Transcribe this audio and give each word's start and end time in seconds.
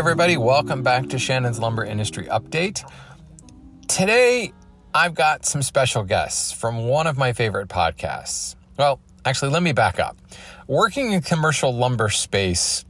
Everybody, 0.00 0.38
welcome 0.38 0.82
back 0.82 1.10
to 1.10 1.18
Shannon's 1.18 1.58
Lumber 1.58 1.84
Industry 1.84 2.24
Update. 2.24 2.90
Today, 3.86 4.50
I've 4.94 5.14
got 5.14 5.44
some 5.44 5.60
special 5.60 6.04
guests 6.04 6.52
from 6.52 6.86
one 6.88 7.06
of 7.06 7.18
my 7.18 7.34
favorite 7.34 7.68
podcasts. 7.68 8.56
Well, 8.78 8.98
actually, 9.26 9.50
let 9.50 9.62
me 9.62 9.72
back 9.72 10.00
up. 10.00 10.16
Working 10.66 11.12
in 11.12 11.20
commercial 11.20 11.74
lumber 11.76 12.08
space, 12.08 12.86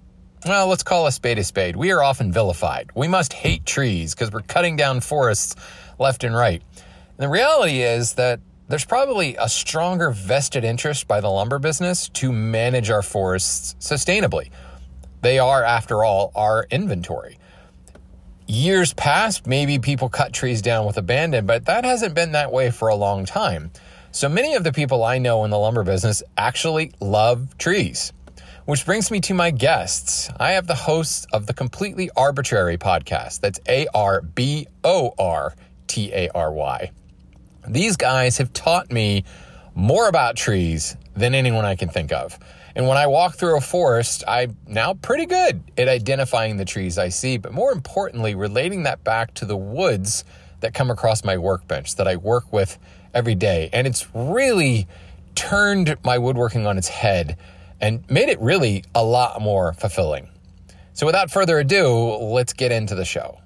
well, 0.46 0.68
let's 0.68 0.84
call 0.84 1.08
a 1.08 1.10
spade 1.10 1.40
a 1.40 1.42
spade. 1.42 1.74
We 1.74 1.90
are 1.90 2.00
often 2.00 2.30
vilified. 2.30 2.90
We 2.94 3.08
must 3.08 3.32
hate 3.32 3.66
trees 3.66 4.14
because 4.14 4.30
we're 4.30 4.42
cutting 4.42 4.76
down 4.76 5.00
forests 5.00 5.56
left 5.98 6.22
and 6.22 6.32
right. 6.32 6.62
And 6.76 7.18
the 7.18 7.28
reality 7.28 7.82
is 7.82 8.14
that 8.14 8.38
there's 8.68 8.84
probably 8.84 9.34
a 9.34 9.48
stronger 9.48 10.12
vested 10.12 10.62
interest 10.62 11.08
by 11.08 11.20
the 11.20 11.28
lumber 11.28 11.58
business 11.58 12.08
to 12.10 12.30
manage 12.30 12.88
our 12.88 13.02
forests 13.02 13.74
sustainably. 13.80 14.50
They 15.20 15.38
are, 15.38 15.62
after 15.62 16.04
all, 16.04 16.32
our 16.34 16.66
inventory. 16.70 17.38
Years 18.46 18.92
past, 18.94 19.46
maybe 19.46 19.78
people 19.78 20.08
cut 20.08 20.32
trees 20.32 20.60
down 20.62 20.86
with 20.86 20.96
abandon, 20.96 21.46
but 21.46 21.66
that 21.66 21.84
hasn't 21.84 22.14
been 22.14 22.32
that 22.32 22.50
way 22.50 22.70
for 22.70 22.88
a 22.88 22.96
long 22.96 23.24
time. 23.24 23.70
So 24.12 24.28
many 24.28 24.54
of 24.54 24.64
the 24.64 24.72
people 24.72 25.04
I 25.04 25.18
know 25.18 25.44
in 25.44 25.50
the 25.50 25.58
lumber 25.58 25.84
business 25.84 26.22
actually 26.36 26.92
love 27.00 27.56
trees. 27.58 28.12
Which 28.64 28.84
brings 28.84 29.10
me 29.10 29.20
to 29.20 29.34
my 29.34 29.50
guests. 29.50 30.30
I 30.38 30.52
have 30.52 30.66
the 30.66 30.74
hosts 30.74 31.26
of 31.32 31.46
the 31.46 31.54
Completely 31.54 32.10
Arbortrary 32.16 32.78
podcast. 32.78 33.40
That's 33.40 33.60
A 33.68 33.86
R 33.94 34.20
B 34.20 34.66
O 34.84 35.12
R 35.18 35.54
T 35.86 36.12
A 36.12 36.28
R 36.30 36.52
Y. 36.52 36.90
These 37.68 37.96
guys 37.96 38.38
have 38.38 38.52
taught 38.52 38.90
me 38.90 39.24
more 39.74 40.08
about 40.08 40.36
trees 40.36 40.96
than 41.14 41.34
anyone 41.34 41.64
I 41.64 41.76
can 41.76 41.88
think 41.88 42.12
of. 42.12 42.38
And 42.74 42.86
when 42.86 42.96
I 42.96 43.06
walk 43.06 43.34
through 43.34 43.56
a 43.56 43.60
forest, 43.60 44.22
I'm 44.28 44.56
now 44.66 44.94
pretty 44.94 45.26
good 45.26 45.62
at 45.76 45.88
identifying 45.88 46.56
the 46.56 46.64
trees 46.64 46.98
I 46.98 47.08
see, 47.08 47.36
but 47.36 47.52
more 47.52 47.72
importantly, 47.72 48.34
relating 48.34 48.84
that 48.84 49.02
back 49.04 49.34
to 49.34 49.44
the 49.44 49.56
woods 49.56 50.24
that 50.60 50.74
come 50.74 50.90
across 50.90 51.24
my 51.24 51.36
workbench 51.36 51.96
that 51.96 52.06
I 52.06 52.16
work 52.16 52.52
with 52.52 52.78
every 53.14 53.34
day. 53.34 53.70
And 53.72 53.86
it's 53.86 54.06
really 54.14 54.86
turned 55.34 55.96
my 56.04 56.18
woodworking 56.18 56.66
on 56.66 56.78
its 56.78 56.88
head 56.88 57.36
and 57.80 58.08
made 58.10 58.28
it 58.28 58.40
really 58.40 58.84
a 58.94 59.02
lot 59.02 59.40
more 59.40 59.72
fulfilling. 59.72 60.28
So 60.92 61.06
without 61.06 61.30
further 61.30 61.58
ado, 61.58 61.88
let's 61.88 62.52
get 62.52 62.72
into 62.72 62.94
the 62.94 63.04
show. 63.04 63.38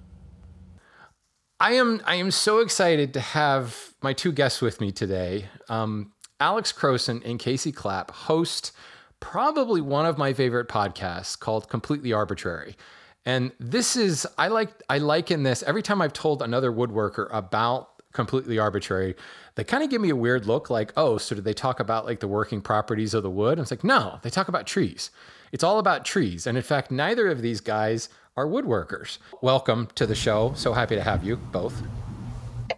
I 1.61 1.75
am 1.75 2.03
I 2.05 2.17
am 2.17 2.31
so 2.31 2.59
excited 2.59 3.15
to 3.15 3.21
have 3.21 3.95
my 4.03 4.13
two 4.13 4.33
guests 4.33 4.61
with 4.61 4.81
me 4.81 4.91
today. 4.91 5.49
Um, 5.69 6.13
Alex 6.41 6.73
Crowson 6.73 7.25
and 7.25 7.39
Casey 7.39 7.71
Clapp 7.71 8.11
host 8.11 8.73
probably 9.21 9.81
one 9.81 10.07
of 10.07 10.19
my 10.19 10.33
favorite 10.33 10.69
podcasts 10.69 11.39
called 11.39 11.69
Completely 11.69 12.11
Arbortrary. 12.11 12.75
And 13.27 13.53
this 13.59 13.97
is 13.97 14.27
I 14.37 14.49
like 14.49 14.71
I 14.89 14.99
liken 14.99 15.43
this 15.43 15.63
every 15.63 15.83
time 15.83 16.03
I've 16.03 16.13
told 16.13 16.43
another 16.43 16.71
woodworker 16.71 17.29
about 17.33 17.91
completely 18.13 18.57
Arbortrary. 18.57 19.15
they 19.57 19.65
kind 19.65 19.83
of 19.83 19.91
give 19.91 20.01
me 20.01 20.11
a 20.11 20.17
weird 20.17 20.47
look 20.47 20.71
like, 20.71 20.93
oh, 20.97 21.19
so 21.19 21.35
do 21.35 21.41
they 21.41 21.53
talk 21.53 21.81
about 21.81 22.05
like 22.05 22.21
the 22.21 22.29
working 22.29 22.61
properties 22.61 23.13
of 23.13 23.23
the 23.23 23.31
wood? 23.31 23.59
And 23.59 23.63
it's 23.63 23.71
like, 23.71 23.85
no, 23.85 24.19
they 24.23 24.31
talk 24.31 24.49
about 24.49 24.67
trees. 24.67 25.11
It's 25.53 25.65
all 25.65 25.79
about 25.79 26.05
trees. 26.05 26.47
And 26.47 26.57
in 26.57 26.63
fact, 26.63 26.91
neither 26.91 27.29
of 27.29 27.43
these 27.43 27.61
guys 27.61 28.09
are 28.37 28.47
woodworkers. 28.47 29.19
Welcome 29.43 29.89
to 29.97 30.07
the 30.07 30.15
show. 30.15 30.53
So 30.55 30.73
happy 30.73 30.95
to 30.95 31.03
have 31.03 31.25
you 31.25 31.37
both. 31.37 31.83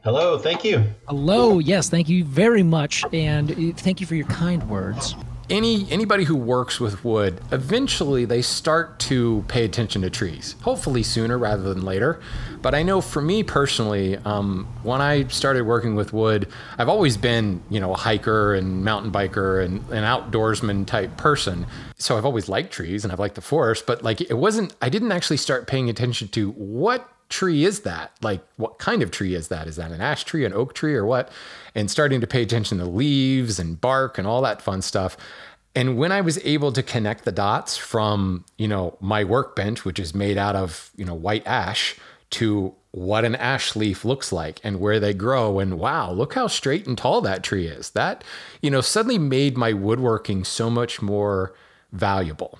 Hello, 0.02 0.38
thank 0.38 0.64
you. 0.64 0.84
Hello, 1.08 1.58
yes, 1.58 1.88
thank 1.88 2.08
you 2.08 2.24
very 2.24 2.62
much. 2.62 3.04
And 3.12 3.50
uh, 3.50 3.76
thank 3.76 4.00
you 4.00 4.06
for 4.06 4.14
your 4.14 4.26
kind 4.26 4.68
words 4.68 5.14
any 5.48 5.90
anybody 5.90 6.24
who 6.24 6.36
works 6.36 6.80
with 6.80 7.04
wood 7.04 7.40
eventually 7.52 8.24
they 8.24 8.42
start 8.42 8.98
to 8.98 9.44
pay 9.48 9.64
attention 9.64 10.02
to 10.02 10.10
trees. 10.10 10.56
Hopefully 10.62 11.02
sooner 11.02 11.38
rather 11.38 11.62
than 11.62 11.84
later. 11.84 12.20
But 12.62 12.74
i 12.74 12.82
know 12.82 13.00
for 13.00 13.22
me 13.22 13.42
personally 13.42 14.16
um, 14.18 14.66
when 14.82 15.00
i 15.00 15.26
started 15.28 15.64
working 15.64 15.94
with 15.94 16.12
wood 16.12 16.48
i've 16.78 16.88
always 16.88 17.16
been 17.16 17.62
you 17.70 17.80
know 17.80 17.92
a 17.92 17.96
hiker 17.96 18.54
and 18.54 18.84
mountain 18.84 19.12
biker 19.12 19.64
and 19.64 19.78
an 19.90 20.04
outdoorsman 20.04 20.86
type 20.86 21.16
person. 21.16 21.66
So 21.96 22.18
i've 22.18 22.24
always 22.26 22.48
liked 22.48 22.72
trees 22.72 23.04
and 23.04 23.12
i've 23.12 23.20
liked 23.20 23.36
the 23.36 23.40
forest 23.40 23.86
but 23.86 24.02
like 24.02 24.20
it 24.20 24.38
wasn't 24.38 24.74
i 24.82 24.88
didn't 24.88 25.12
actually 25.12 25.38
start 25.38 25.66
paying 25.66 25.88
attention 25.88 26.28
to 26.28 26.50
what 26.52 27.08
tree 27.28 27.64
is 27.64 27.80
that? 27.80 28.12
Like, 28.22 28.44
what 28.56 28.78
kind 28.78 29.02
of 29.02 29.10
tree 29.10 29.34
is 29.34 29.48
that? 29.48 29.66
Is 29.66 29.76
that 29.76 29.90
an 29.90 30.00
ash 30.00 30.24
tree, 30.24 30.44
an 30.44 30.52
oak 30.52 30.74
tree, 30.74 30.94
or 30.94 31.04
what? 31.04 31.30
And 31.74 31.90
starting 31.90 32.20
to 32.20 32.26
pay 32.26 32.42
attention 32.42 32.78
to 32.78 32.84
leaves 32.84 33.58
and 33.58 33.80
bark 33.80 34.18
and 34.18 34.26
all 34.26 34.42
that 34.42 34.62
fun 34.62 34.82
stuff. 34.82 35.16
And 35.74 35.98
when 35.98 36.10
I 36.10 36.22
was 36.22 36.38
able 36.44 36.72
to 36.72 36.82
connect 36.82 37.24
the 37.24 37.32
dots 37.32 37.76
from, 37.76 38.44
you 38.56 38.68
know, 38.68 38.96
my 39.00 39.24
workbench, 39.24 39.84
which 39.84 39.98
is 39.98 40.14
made 40.14 40.38
out 40.38 40.56
of, 40.56 40.90
you 40.96 41.04
know, 41.04 41.14
white 41.14 41.46
ash, 41.46 41.96
to 42.30 42.74
what 42.90 43.24
an 43.24 43.36
ash 43.36 43.76
leaf 43.76 44.04
looks 44.04 44.32
like 44.32 44.58
and 44.64 44.80
where 44.80 44.98
they 44.98 45.12
grow, 45.12 45.58
and 45.58 45.78
wow, 45.78 46.10
look 46.10 46.34
how 46.34 46.46
straight 46.46 46.86
and 46.86 46.96
tall 46.96 47.20
that 47.20 47.42
tree 47.42 47.66
is. 47.66 47.90
That, 47.90 48.24
you 48.62 48.70
know, 48.70 48.80
suddenly 48.80 49.18
made 49.18 49.56
my 49.56 49.72
woodworking 49.72 50.44
so 50.44 50.70
much 50.70 51.02
more 51.02 51.54
valuable. 51.92 52.58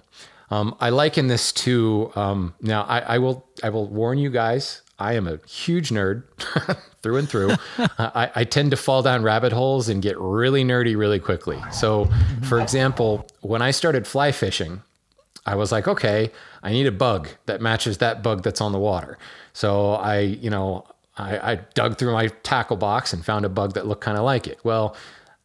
Um, 0.51 0.77
I 0.81 0.91
liken 0.91 1.27
this 1.27 1.53
to 1.53 2.12
um, 2.15 2.55
now. 2.61 2.83
I, 2.83 3.01
I, 3.01 3.19
will. 3.19 3.47
I 3.62 3.71
will 3.71 3.89
warn 3.89 4.19
you 4.19 4.31
guys. 4.31 4.83
I 4.99 5.15
am 5.15 5.27
a 5.27 5.39
huge 5.47 5.91
nerd 5.91 6.25
through 7.03 7.17
and 7.17 7.29
through. 7.29 7.55
I, 7.99 8.31
I, 8.34 8.45
tend 8.45 8.71
to 8.71 8.77
fall 8.77 9.03
down 9.03 9.23
rabbit 9.23 9.53
holes 9.53 9.89
and 9.89 10.01
get 10.01 10.19
really 10.19 10.65
nerdy 10.65 10.97
really 10.97 11.19
quickly. 11.19 11.62
So, 11.71 12.09
for 12.45 12.61
example, 12.61 13.27
when 13.43 13.61
I 13.61 13.73
started 13.73 14.07
fly 14.07 14.33
fishing, 14.33 14.83
I 15.45 15.55
was 15.55 15.71
like, 15.71 15.87
okay, 15.87 16.33
I 16.63 16.73
need 16.73 16.87
a 16.87 16.93
bug 16.93 17.28
that 17.47 17.61
matches 17.61 17.99
that 17.99 18.23
bug 18.23 18.43
that's 18.43 18.61
on 18.61 18.73
the 18.73 18.78
water. 18.78 19.19
So 19.53 19.93
I, 19.93 20.21
you 20.21 20.51
know, 20.51 20.87
I, 21.17 21.53
I 21.53 21.55
dug 21.75 21.99
through 21.99 22.13
my 22.13 22.28
tackle 22.43 22.77
box 22.77 23.13
and 23.13 23.25
found 23.25 23.45
a 23.45 23.49
bug 23.49 23.75
that 23.75 23.87
looked 23.87 24.03
kind 24.03 24.19
of 24.19 24.25
like 24.25 24.47
it. 24.47 24.59
Well, 24.65 24.97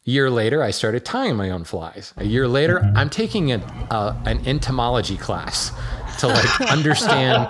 a 0.06 0.10
year 0.10 0.32
later, 0.32 0.64
I 0.64 0.72
started 0.72 1.06
tying 1.06 1.36
my 1.36 1.52
own 1.52 1.64
flies. 1.64 2.14
A 2.18 2.26
year 2.26 2.48
later, 2.48 2.80
mm-hmm. 2.80 2.98
I'm 2.98 3.10
taking 3.10 3.52
an, 3.52 3.62
uh, 3.92 4.20
an 4.26 4.46
entomology 4.48 5.16
class 5.16 5.72
to 6.20 6.28
like 6.28 6.62
understand 6.72 7.48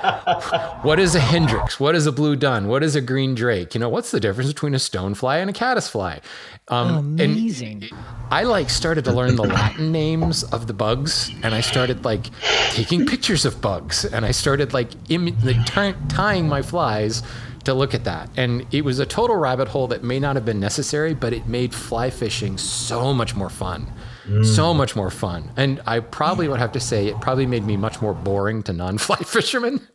what 0.84 1.00
is 1.00 1.16
a 1.16 1.22
Hendrix, 1.22 1.80
what 1.80 1.96
is 1.96 2.08
a 2.08 2.12
blue 2.12 2.36
dun, 2.36 2.68
what 2.68 2.84
is 2.84 2.94
a 2.94 3.02
green 3.02 3.36
drake. 3.36 3.74
You 3.74 3.80
know, 3.80 3.88
what's 3.88 4.12
the 4.12 4.20
difference 4.20 4.52
between 4.52 4.74
a 4.74 4.80
stonefly 4.80 5.40
and 5.40 5.50
a 5.50 5.54
caddisfly? 5.54 6.20
Um, 6.68 7.18
Amazing. 7.20 7.90
I 8.30 8.44
like 8.44 8.70
started 8.70 9.06
to 9.06 9.14
learn 9.14 9.38
the 9.38 9.44
Latin 9.44 9.94
names 9.94 10.44
of 10.44 10.68
the 10.68 10.74
bugs, 10.74 11.32
and 11.44 11.56
I 11.56 11.62
started 11.62 12.04
like 12.04 12.30
taking 12.72 13.06
pictures 13.06 13.46
of 13.46 13.62
bugs, 13.62 14.04
and 14.04 14.26
I 14.26 14.32
started 14.32 14.74
like, 14.74 14.90
Im- 15.10 15.38
like 15.44 15.66
t- 15.66 16.00
tying 16.10 16.50
my 16.50 16.62
flies 16.62 17.24
to 17.64 17.74
look 17.74 17.94
at 17.94 18.04
that. 18.06 18.30
And 18.38 18.66
it 18.72 18.84
was 18.84 19.00
a 19.00 19.06
total 19.06 19.36
rabbit 19.36 19.68
hole 19.68 19.88
that 19.88 20.04
may 20.04 20.20
not 20.20 20.36
have 20.36 20.46
been 20.46 20.60
necessary, 20.60 21.14
but 21.14 21.34
it 21.34 21.48
made 21.48 21.74
fly 21.74 22.10
fishing 22.10 22.58
so 22.58 23.14
much 23.14 23.36
more 23.36 23.50
fun. 23.50 23.88
Mm. 24.26 24.46
So 24.46 24.74
much 24.74 24.96
more 24.96 25.10
fun. 25.10 25.52
And 25.58 25.82
I 25.86 26.00
probably 26.00 26.48
would 26.48 26.60
have 26.60 26.72
to 26.74 26.80
say 26.80 27.08
it 27.08 27.20
probably 27.22 27.46
made 27.46 27.66
me 27.66 27.78
much 27.78 28.02
more 28.02 28.14
boring 28.14 28.64
to 28.64 28.74
non 28.74 28.98
fly 28.98 29.18
fishermen 29.26 29.88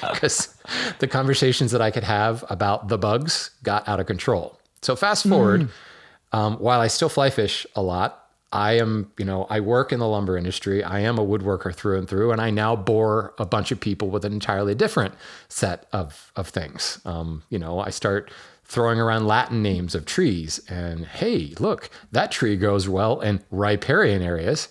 because 0.00 0.54
the 0.98 1.06
conversations 1.06 1.70
that 1.72 1.80
I 1.80 1.90
could 1.90 2.04
have 2.04 2.44
about 2.50 2.88
the 2.88 2.98
bugs 2.98 3.50
got 3.62 3.88
out 3.88 4.00
of 4.00 4.06
control. 4.06 4.58
So, 4.82 4.96
fast 4.96 5.28
forward, 5.28 5.62
mm. 5.62 5.68
um, 6.32 6.56
while 6.56 6.80
I 6.80 6.88
still 6.88 7.08
fly 7.08 7.30
fish 7.30 7.66
a 7.74 7.82
lot, 7.82 8.27
I 8.50 8.72
am, 8.78 9.12
you 9.18 9.24
know, 9.26 9.46
I 9.50 9.60
work 9.60 9.92
in 9.92 9.98
the 9.98 10.08
lumber 10.08 10.36
industry. 10.36 10.82
I 10.82 11.00
am 11.00 11.18
a 11.18 11.26
woodworker 11.26 11.74
through 11.74 11.98
and 11.98 12.08
through, 12.08 12.32
and 12.32 12.40
I 12.40 12.50
now 12.50 12.74
bore 12.76 13.34
a 13.38 13.44
bunch 13.44 13.70
of 13.72 13.80
people 13.80 14.08
with 14.08 14.24
an 14.24 14.32
entirely 14.32 14.74
different 14.74 15.14
set 15.48 15.86
of 15.92 16.32
of 16.34 16.48
things. 16.48 17.00
Um, 17.04 17.42
you 17.50 17.58
know, 17.58 17.80
I 17.80 17.90
start 17.90 18.30
throwing 18.64 19.00
around 19.00 19.26
Latin 19.26 19.62
names 19.62 19.94
of 19.94 20.06
trees, 20.06 20.60
and 20.68 21.06
hey, 21.06 21.54
look, 21.58 21.90
that 22.12 22.32
tree 22.32 22.56
grows 22.56 22.88
well 22.88 23.20
in 23.20 23.42
riparian 23.50 24.22
areas. 24.22 24.68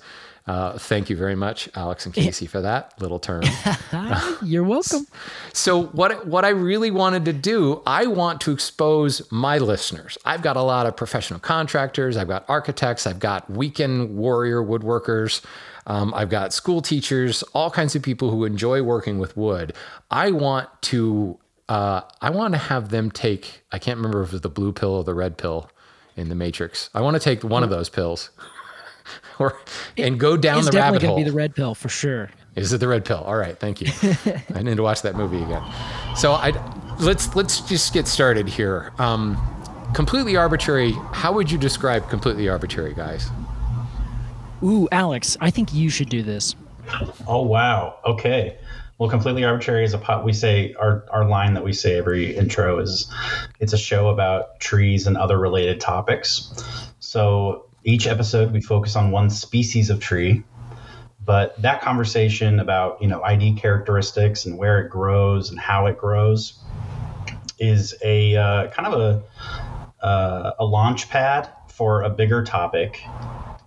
Uh, 0.48 0.78
thank 0.78 1.10
you 1.10 1.18
very 1.18 1.36
much, 1.36 1.68
Alex 1.76 2.06
and 2.06 2.16
Casey, 2.16 2.46
for 2.48 2.62
that 2.62 2.94
little 3.02 3.20
term. 3.20 3.44
You're 4.42 4.64
welcome. 4.64 5.06
So, 5.52 5.88
what 5.88 6.26
what 6.26 6.46
I 6.46 6.50
really 6.50 6.90
wanted 6.90 7.26
to 7.26 7.34
do, 7.34 7.82
I 7.86 8.08
want 8.08 8.40
to 8.42 8.52
expose 8.52 9.30
my 9.30 9.58
listeners. 9.58 10.18
I've 10.24 10.42
got 10.42 10.56
a 10.56 10.62
lot 10.62 10.86
of 10.86 10.96
professional 10.96 11.42
contractors, 11.42 12.16
I've 12.16 12.30
got 12.30 12.46
architects, 12.48 13.06
I've 13.06 13.20
got 13.20 13.50
weekend 13.50 14.16
warrior 14.16 14.64
woodworkers. 14.64 15.44
Um, 15.86 16.14
I've 16.14 16.30
got 16.30 16.52
school 16.54 16.82
teachers, 16.82 17.44
all 17.54 17.72
kinds 17.72 17.96
of 17.96 18.02
people 18.02 18.30
who 18.30 18.44
enjoy 18.44 18.84
working 18.84 19.20
with 19.20 19.38
wood. 19.38 19.74
I 20.12 20.32
want 20.32 20.70
to, 20.84 21.40
uh, 21.70 22.02
I 22.22 22.30
want 22.30 22.54
to 22.56 22.58
have 22.58 22.90
them 22.90 23.10
take. 23.10 23.64
I 23.72 23.80
can't 23.80 23.96
remember 23.96 24.22
if 24.22 24.30
it 24.30 24.34
was 24.34 24.42
the 24.42 24.50
blue 24.50 24.74
pill 24.74 24.96
or 24.96 25.06
the 25.06 25.14
red 25.14 25.38
pill 25.38 25.72
in 26.18 26.28
the 26.28 26.36
Matrix. 26.36 26.90
I 26.94 27.00
want 27.00 27.16
to 27.16 27.22
take 27.22 27.42
one 27.44 27.64
of 27.64 27.70
those 27.70 27.88
pills. 27.88 28.32
or 29.40 29.60
and 29.98 30.20
go 30.20 30.38
down 30.38 30.66
the 30.66 30.72
rabbit 30.72 30.76
hole. 30.76 30.76
It's 30.76 30.76
definitely 30.76 31.08
going 31.08 31.20
to 31.20 31.26
be 31.26 31.30
the 31.30 31.36
red 31.36 31.56
pill 31.56 31.76
for 31.76 31.90
sure. 31.90 32.30
Is 32.56 32.74
it 32.74 32.80
the 32.80 32.88
red 32.88 33.06
pill? 33.06 33.20
All 33.20 33.36
right, 33.36 33.58
thank 33.58 33.82
you. 33.82 33.92
I 34.56 34.64
need 34.64 34.78
to 34.78 34.84
watch 34.84 35.04
that 35.04 35.16
movie 35.16 35.42
again. 35.44 35.64
So 36.16 36.34
I 36.34 36.52
let's 37.00 37.36
let's 37.36 37.62
just 37.62 37.94
get 37.94 38.08
started 38.08 38.48
here. 38.48 38.92
Um, 38.98 39.38
completely 39.94 40.34
Arbortrary. 40.34 40.94
How 41.14 41.32
would 41.34 41.52
you 41.52 41.58
describe 41.58 42.10
completely 42.10 42.46
Arbortrary, 42.46 42.96
guys? 42.96 43.30
Ooh, 44.64 44.88
Alex, 44.92 45.38
I 45.40 45.52
think 45.52 45.74
you 45.74 45.90
should 45.90 46.10
do 46.10 46.24
this. 46.24 46.56
Oh 47.28 47.44
wow. 47.44 48.00
Okay. 48.06 48.58
Well, 48.98 49.10
completely 49.10 49.44
Arbortrary 49.44 49.84
is 49.84 49.94
a 49.94 50.00
pot. 50.00 50.26
We 50.26 50.34
say 50.34 50.74
our 50.80 51.06
our 51.12 51.26
line 51.26 51.54
that 51.54 51.64
we 51.64 51.74
say 51.74 51.98
every 51.98 52.36
intro 52.36 52.80
is, 52.80 53.12
it's 53.60 53.74
a 53.74 53.78
show 53.78 54.10
about 54.10 54.60
trees 54.60 55.06
and 55.06 55.16
other 55.16 55.38
related 55.38 55.80
topics. 55.80 56.52
So 57.00 57.67
each 57.88 58.06
episode 58.06 58.52
we 58.52 58.62
focus 58.62 58.96
on 58.96 59.12
one 59.12 59.30
species 59.30 59.90
of 59.90 60.00
tree, 60.00 60.44
but 61.26 61.60
that 61.62 61.82
conversation 61.82 62.60
about 62.60 63.02
you 63.02 63.08
know 63.08 63.24
ID 63.24 63.54
characteristics 63.54 64.46
and 64.46 64.58
where 64.58 64.80
it 64.80 64.90
grows 64.90 65.50
and 65.50 65.58
how 65.60 65.88
it 65.88 65.98
grows 65.98 66.60
is 67.60 67.96
a 68.04 68.36
uh, 68.36 68.68
kind 68.72 68.94
of 68.94 69.00
a 69.00 70.06
uh, 70.06 70.52
a 70.60 70.66
launch 70.66 71.10
pad 71.10 71.50
for 71.70 72.04
a 72.04 72.10
bigger 72.10 72.44
topic 72.44 73.02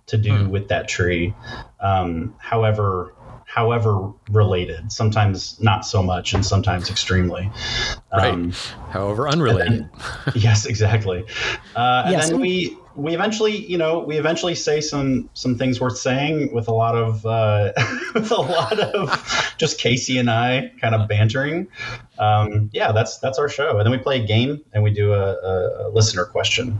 to 0.05 0.17
do 0.17 0.47
with 0.49 0.67
that 0.69 0.87
tree. 0.87 1.33
Um, 1.79 2.35
however, 2.37 3.13
however 3.45 4.11
related, 4.29 4.91
sometimes 4.91 5.59
not 5.61 5.85
so 5.85 6.03
much, 6.03 6.33
and 6.33 6.45
sometimes 6.45 6.89
extremely. 6.89 7.49
Um, 8.11 8.43
right. 8.51 8.73
However, 8.91 9.27
unrelated. 9.27 9.73
and- 9.73 9.89
yes, 10.35 10.65
exactly. 10.65 11.25
Uh, 11.75 12.03
and 12.05 12.21
then 12.21 12.39
we 12.39 12.77
we 12.95 13.13
eventually, 13.13 13.55
you 13.65 13.77
know, 13.77 13.99
we 13.99 14.17
eventually 14.17 14.55
say 14.55 14.81
some 14.81 15.29
some 15.33 15.57
things 15.57 15.79
worth 15.79 15.97
saying 15.97 16.53
with 16.53 16.67
a 16.67 16.73
lot 16.73 16.95
of 16.95 17.25
uh, 17.25 17.71
with 18.13 18.31
a 18.31 18.41
lot 18.41 18.79
of 18.79 19.53
just 19.57 19.79
Casey 19.79 20.17
and 20.17 20.29
I 20.29 20.71
kind 20.79 20.95
of 20.95 21.07
bantering. 21.07 21.67
Um, 22.19 22.69
yeah, 22.73 22.91
that's 22.91 23.17
that's 23.19 23.39
our 23.39 23.49
show, 23.49 23.77
and 23.77 23.85
then 23.85 23.91
we 23.91 23.97
play 23.97 24.21
a 24.21 24.25
game 24.25 24.63
and 24.73 24.83
we 24.83 24.91
do 24.91 25.13
a, 25.13 25.33
a, 25.33 25.87
a 25.87 25.89
listener 25.89 26.25
question. 26.25 26.77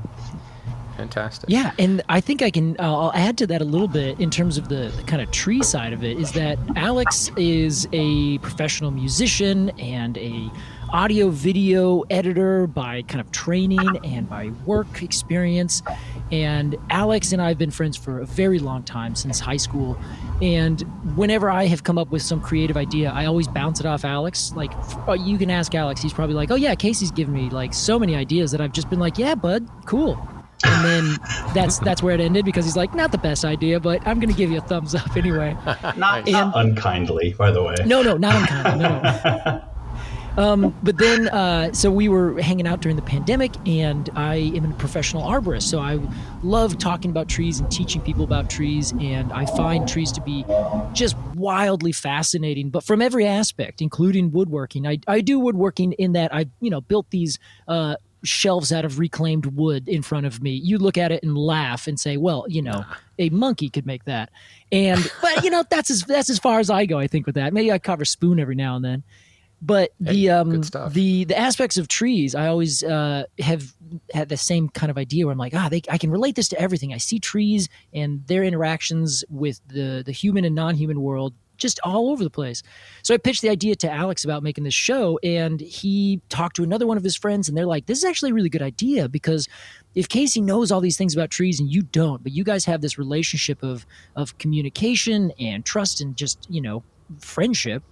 Fantastic. 0.97 1.49
Yeah, 1.49 1.71
and 1.79 2.03
I 2.09 2.21
think 2.21 2.43
I 2.43 2.51
can. 2.51 2.75
Uh, 2.79 2.83
I'll 2.83 3.13
add 3.13 3.37
to 3.39 3.47
that 3.47 3.61
a 3.61 3.65
little 3.65 3.87
bit 3.87 4.19
in 4.19 4.29
terms 4.29 4.57
of 4.59 4.69
the, 4.69 4.93
the 4.95 5.03
kind 5.03 5.21
of 5.21 5.31
tree 5.31 5.63
side 5.63 5.93
of 5.93 6.03
it. 6.03 6.19
Is 6.19 6.31
that 6.33 6.59
Alex 6.75 7.31
is 7.37 7.87
a 7.91 8.37
professional 8.39 8.91
musician 8.91 9.71
and 9.79 10.17
a 10.19 10.51
audio 10.93 11.29
video 11.29 12.01
editor 12.09 12.67
by 12.67 13.01
kind 13.03 13.21
of 13.21 13.31
training 13.31 13.99
and 14.03 14.29
by 14.29 14.49
work 14.65 15.01
experience. 15.01 15.81
And 16.31 16.75
Alex 16.89 17.31
and 17.31 17.41
I 17.41 17.49
have 17.49 17.57
been 17.57 17.71
friends 17.71 17.97
for 17.97 18.19
a 18.19 18.25
very 18.25 18.59
long 18.59 18.83
time 18.83 19.15
since 19.15 19.39
high 19.39 19.57
school. 19.57 19.97
And 20.41 20.81
whenever 21.15 21.49
I 21.49 21.65
have 21.65 21.83
come 21.83 21.97
up 21.97 22.11
with 22.11 22.21
some 22.21 22.41
creative 22.41 22.77
idea, 22.77 23.11
I 23.11 23.25
always 23.25 23.47
bounce 23.47 23.79
it 23.79 23.85
off 23.85 24.05
Alex. 24.05 24.53
Like 24.55 24.71
uh, 25.07 25.13
you 25.13 25.37
can 25.37 25.49
ask 25.49 25.73
Alex; 25.75 26.01
he's 26.01 26.13
probably 26.13 26.35
like, 26.35 26.51
"Oh 26.51 26.55
yeah, 26.55 26.75
Casey's 26.75 27.11
given 27.11 27.33
me 27.33 27.49
like 27.49 27.73
so 27.73 27.99
many 27.99 28.15
ideas 28.15 28.51
that 28.51 28.61
I've 28.61 28.73
just 28.73 28.89
been 28.89 28.99
like, 28.99 29.17
yeah, 29.17 29.35
bud, 29.35 29.67
cool." 29.85 30.19
and 30.63 30.85
then 30.85 31.17
that's 31.53 31.79
that's 31.79 32.03
where 32.03 32.13
it 32.13 32.21
ended 32.21 32.45
because 32.45 32.65
he's 32.65 32.75
like, 32.75 32.93
not 32.93 33.11
the 33.11 33.17
best 33.17 33.45
idea, 33.45 33.79
but 33.79 34.05
I'm 34.07 34.19
gonna 34.19 34.33
give 34.33 34.51
you 34.51 34.57
a 34.57 34.61
thumbs 34.61 34.95
up 34.95 35.15
anyway. 35.15 35.55
Not, 35.97 36.27
not 36.27 36.53
unkindly, 36.55 37.33
by 37.33 37.51
the 37.51 37.61
way. 37.63 37.75
No, 37.85 38.01
no, 38.01 38.17
not 38.17 38.35
unkind. 38.35 38.79
No, 38.79 39.01
no. 39.01 39.63
Um, 40.37 40.75
but 40.81 40.97
then, 40.97 41.27
uh, 41.29 41.73
so 41.73 41.91
we 41.91 42.07
were 42.07 42.39
hanging 42.41 42.67
out 42.67 42.81
during 42.81 42.95
the 42.95 43.01
pandemic, 43.01 43.51
and 43.67 44.09
I 44.15 44.35
am 44.55 44.71
a 44.71 44.73
professional 44.75 45.23
arborist. 45.23 45.63
So 45.63 45.79
I 45.79 45.99
love 46.41 46.77
talking 46.77 47.11
about 47.11 47.27
trees 47.27 47.59
and 47.59 47.69
teaching 47.71 48.01
people 48.01 48.23
about 48.23 48.49
trees, 48.49 48.93
and 48.93 49.31
I 49.33 49.45
find 49.45 49.87
trees 49.87 50.11
to 50.13 50.21
be 50.21 50.45
just 50.93 51.17
wildly 51.35 51.91
fascinating, 51.91 52.69
but 52.69 52.83
from 52.83 53.01
every 53.01 53.27
aspect, 53.27 53.81
including 53.81 54.31
woodworking. 54.31 54.87
I, 54.87 54.99
I 55.07 55.21
do 55.21 55.39
woodworking 55.39 55.93
in 55.93 56.13
that 56.13 56.33
I've 56.33 56.49
you 56.59 56.69
know 56.69 56.81
built 56.81 57.09
these. 57.09 57.39
Uh, 57.67 57.95
shelves 58.23 58.71
out 58.71 58.85
of 58.85 58.99
reclaimed 58.99 59.47
wood 59.47 59.89
in 59.89 60.03
front 60.03 60.27
of 60.27 60.43
me 60.43 60.51
you 60.51 60.77
look 60.77 60.95
at 60.95 61.11
it 61.11 61.23
and 61.23 61.35
laugh 61.35 61.87
and 61.87 61.99
say 61.99 62.17
well 62.17 62.45
you 62.47 62.61
know 62.61 62.85
a 63.17 63.31
monkey 63.31 63.67
could 63.67 63.83
make 63.83 64.05
that 64.05 64.29
and 64.71 65.11
but 65.23 65.43
you 65.43 65.49
know 65.49 65.63
that's 65.71 65.89
as 65.89 66.03
that's 66.03 66.29
as 66.29 66.37
far 66.37 66.59
as 66.59 66.69
i 66.69 66.85
go 66.85 66.99
i 66.99 67.07
think 67.07 67.25
with 67.25 67.33
that 67.33 67.51
maybe 67.51 67.71
i 67.71 67.79
cover 67.79 68.05
spoon 68.05 68.39
every 68.39 68.53
now 68.53 68.75
and 68.75 68.85
then 68.85 69.03
but 69.61 69.91
the 69.99 70.13
Hey, 70.13 70.29
um 70.29 70.61
the 70.61 71.25
the 71.25 71.37
aspects 71.37 71.77
of 71.77 71.87
trees 71.87 72.33
i 72.35 72.47
always 72.47 72.83
uh 72.83 73.23
have 73.39 73.73
had 74.13 74.29
the 74.29 74.37
same 74.37 74.69
kind 74.69 74.89
of 74.89 74.97
idea 74.97 75.25
where 75.25 75.31
i'm 75.31 75.37
like 75.37 75.53
ah 75.53 75.69
they, 75.69 75.81
i 75.89 75.97
can 75.97 76.09
relate 76.09 76.35
this 76.35 76.47
to 76.49 76.59
everything. 76.59 76.93
I 76.93 76.97
see 76.97 77.19
trees 77.19 77.69
and 77.93 78.25
their 78.27 78.43
interactions 78.43 79.23
with 79.29 79.61
the 79.67 80.03
the 80.05 80.11
human 80.11 80.45
and 80.45 80.55
non-human 80.55 81.01
world 81.01 81.33
just 81.57 81.79
all 81.83 82.09
over 82.09 82.23
the 82.23 82.29
place. 82.31 82.63
So 83.03 83.13
i 83.13 83.17
pitched 83.17 83.41
the 83.41 83.49
idea 83.49 83.75
to 83.75 83.91
alex 83.91 84.23
about 84.23 84.41
making 84.43 84.63
this 84.63 84.73
show 84.73 85.19
and 85.23 85.59
he 85.61 86.21
talked 86.29 86.55
to 86.55 86.63
another 86.63 86.87
one 86.87 86.97
of 86.97 87.03
his 87.03 87.15
friends 87.15 87.47
and 87.47 87.57
they're 87.57 87.65
like 87.67 87.85
this 87.85 87.99
is 87.99 88.05
actually 88.05 88.31
a 88.31 88.33
really 88.33 88.49
good 88.49 88.63
idea 88.63 89.07
because 89.07 89.47
if 89.93 90.07
Casey 90.07 90.41
knows 90.41 90.71
all 90.71 90.79
these 90.79 90.97
things 90.97 91.13
about 91.13 91.29
trees 91.29 91.59
and 91.59 91.69
you 91.69 91.81
don't, 91.81 92.23
but 92.23 92.31
you 92.31 92.45
guys 92.45 92.63
have 92.65 92.81
this 92.81 92.97
relationship 92.97 93.61
of 93.61 93.85
of 94.15 94.37
communication 94.37 95.31
and 95.39 95.65
trust 95.65 96.01
and 96.01 96.15
just 96.15 96.47
you 96.49 96.61
know 96.61 96.83
friendship, 97.19 97.83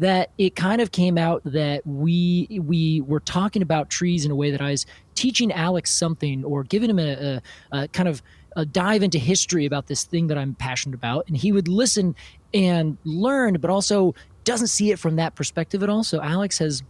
that 0.00 0.30
it 0.38 0.56
kind 0.56 0.80
of 0.80 0.92
came 0.92 1.18
out 1.18 1.42
that 1.44 1.86
we 1.86 2.60
we 2.62 3.00
were 3.02 3.20
talking 3.20 3.62
about 3.62 3.90
trees 3.90 4.24
in 4.24 4.30
a 4.30 4.36
way 4.36 4.50
that 4.50 4.60
I 4.60 4.70
was 4.70 4.86
teaching 5.14 5.52
Alex 5.52 5.90
something 5.90 6.44
or 6.44 6.62
giving 6.64 6.90
him 6.90 6.98
a, 6.98 7.12
a, 7.12 7.42
a 7.72 7.88
kind 7.88 8.08
of 8.08 8.22
a 8.56 8.64
dive 8.64 9.02
into 9.02 9.18
history 9.18 9.66
about 9.66 9.86
this 9.86 10.04
thing 10.04 10.26
that 10.28 10.38
I'm 10.38 10.54
passionate 10.54 10.94
about, 10.94 11.26
and 11.28 11.36
he 11.36 11.52
would 11.52 11.68
listen 11.68 12.14
and 12.54 12.98
learn, 13.04 13.54
but 13.60 13.70
also 13.70 14.14
doesn't 14.44 14.68
see 14.68 14.90
it 14.90 14.98
from 14.98 15.16
that 15.16 15.34
perspective 15.34 15.82
at 15.82 15.90
all. 15.90 16.02
So 16.02 16.22
Alex 16.22 16.58
has 16.58 16.82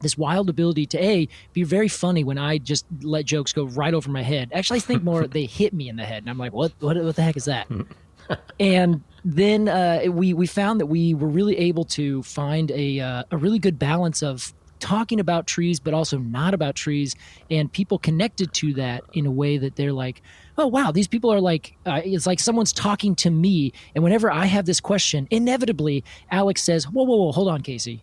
this 0.00 0.16
wild 0.16 0.48
ability 0.48 0.86
to 0.86 1.02
a 1.02 1.28
be 1.52 1.62
very 1.62 1.88
funny 1.88 2.24
when 2.24 2.38
I 2.38 2.58
just 2.58 2.86
let 3.02 3.26
jokes 3.26 3.52
go 3.52 3.64
right 3.64 3.92
over 3.92 4.10
my 4.10 4.22
head. 4.22 4.50
Actually, 4.52 4.78
I 4.78 4.80
think 4.80 5.02
more 5.02 5.26
they 5.28 5.46
hit 5.46 5.72
me 5.72 5.88
in 5.88 5.96
the 5.96 6.04
head, 6.04 6.22
and 6.22 6.30
I'm 6.30 6.38
like, 6.38 6.52
what 6.52 6.72
what 6.80 6.96
what 6.96 7.16
the 7.16 7.22
heck 7.22 7.36
is 7.36 7.44
that? 7.46 7.66
Hmm. 7.66 7.82
And 8.60 9.02
then 9.24 9.68
uh, 9.68 10.02
we 10.08 10.32
we 10.34 10.46
found 10.46 10.80
that 10.80 10.86
we 10.86 11.14
were 11.14 11.28
really 11.28 11.56
able 11.58 11.84
to 11.84 12.22
find 12.22 12.70
a 12.70 13.00
uh, 13.00 13.22
a 13.30 13.36
really 13.36 13.58
good 13.58 13.78
balance 13.78 14.22
of 14.22 14.52
talking 14.78 15.20
about 15.20 15.46
trees 15.46 15.78
but 15.78 15.92
also 15.92 16.18
not 16.18 16.54
about 16.54 16.74
trees 16.74 17.14
and 17.50 17.70
people 17.70 17.98
connected 17.98 18.50
to 18.54 18.72
that 18.72 19.04
in 19.12 19.26
a 19.26 19.30
way 19.30 19.58
that 19.58 19.76
they're 19.76 19.92
like 19.92 20.22
oh 20.56 20.66
wow 20.66 20.90
these 20.90 21.06
people 21.06 21.30
are 21.30 21.40
like 21.40 21.76
uh, 21.84 22.00
it's 22.02 22.26
like 22.26 22.40
someone's 22.40 22.72
talking 22.72 23.14
to 23.14 23.30
me. 23.30 23.72
And 23.94 24.02
whenever 24.02 24.30
i 24.30 24.46
have 24.46 24.64
this 24.64 24.80
question 24.80 25.28
inevitably 25.30 26.02
alex 26.30 26.62
says 26.62 26.88
whoa 26.88 27.04
whoa 27.04 27.16
whoa 27.16 27.32
hold 27.32 27.48
on 27.48 27.62
casey. 27.62 28.02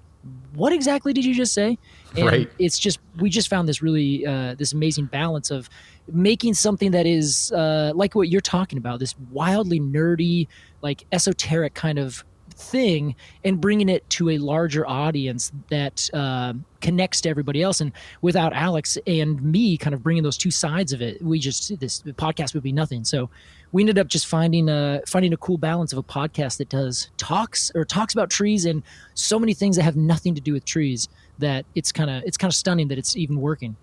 What 0.53 0.73
exactly 0.73 1.13
did 1.13 1.25
you 1.25 1.33
just 1.33 1.53
say 1.53 1.79
and 2.15 2.25
Right. 2.25 2.49
it's 2.59 2.79
just 2.79 2.99
we 3.19 3.29
just 3.29 3.49
found 3.49 3.67
this 3.67 3.81
really 3.81 4.25
uh, 4.25 4.55
this 4.55 4.73
amazing 4.73 5.05
balance 5.05 5.51
of 5.51 5.69
making 6.11 6.53
something 6.53 6.91
that 6.91 7.05
is 7.05 7.51
uh, 7.51 7.91
like 7.95 8.15
what 8.15 8.29
you're 8.29 8.41
talking 8.41 8.77
about 8.77 8.99
this 8.99 9.15
wildly 9.31 9.79
nerdy 9.79 10.47
like 10.81 11.05
esoteric 11.11 11.73
kind 11.73 11.99
of 11.99 12.23
thing 12.51 13.13
and 13.43 13.61
bringing 13.61 13.87
it 13.87 14.09
to 14.09 14.31
a 14.31 14.37
larger 14.39 14.87
audience 14.87 15.51
that 15.69 16.09
uh, 16.13 16.53
connects 16.81 17.21
to 17.21 17.29
everybody 17.29 17.61
else. 17.61 17.81
And 17.81 17.91
without 18.21 18.51
alex 18.53 18.97
and 19.05 19.39
me 19.43 19.77
kind 19.77 19.93
of 19.93 20.01
bringing 20.01 20.23
those 20.23 20.37
two 20.37 20.49
sides 20.49 20.91
of 20.91 21.01
it 21.01 21.21
we 21.21 21.37
just 21.39 21.79
this 21.79 22.01
podcast 22.01 22.53
would 22.53 22.63
be 22.63 22.71
nothing. 22.71 23.03
So 23.03 23.29
we 23.73 23.81
ended 23.83 23.99
up 23.99 24.07
just 24.07 24.27
finding 24.27 24.69
a 24.69 25.01
finding 25.05 25.33
a 25.33 25.37
cool 25.37 25.57
balance 25.57 25.91
of 25.91 25.99
a 25.99 26.03
podcast 26.03 26.57
that 26.57 26.69
does 26.69 27.11
talks 27.17 27.69
or 27.75 27.83
talks 27.85 28.13
about 28.13 28.29
trees 28.29 28.65
and 28.65 28.81
so 29.13 29.37
many 29.37 29.53
things 29.53 29.75
that 29.75 29.83
have 29.83 29.97
nothing 29.97 30.33
to 30.35 30.41
do 30.41 30.53
with 30.53 30.63
trees 30.65 31.09
that 31.39 31.65
it's 31.75 31.91
kind 31.91 32.09
of 32.09 32.23
it's 32.25 32.37
kind 32.37 32.51
of 32.51 32.55
stunning 32.55 32.87
that 32.87 32.97
it's 32.97 33.15
even 33.15 33.39
working 33.39 33.75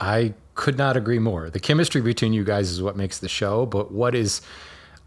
I 0.00 0.34
could 0.54 0.78
not 0.78 0.96
agree 0.96 1.18
more. 1.18 1.50
The 1.50 1.60
chemistry 1.60 2.00
between 2.00 2.32
you 2.32 2.44
guys 2.44 2.70
is 2.70 2.82
what 2.82 2.96
makes 2.96 3.18
the 3.18 3.28
show, 3.28 3.66
but 3.66 3.92
what 3.92 4.14
is 4.14 4.40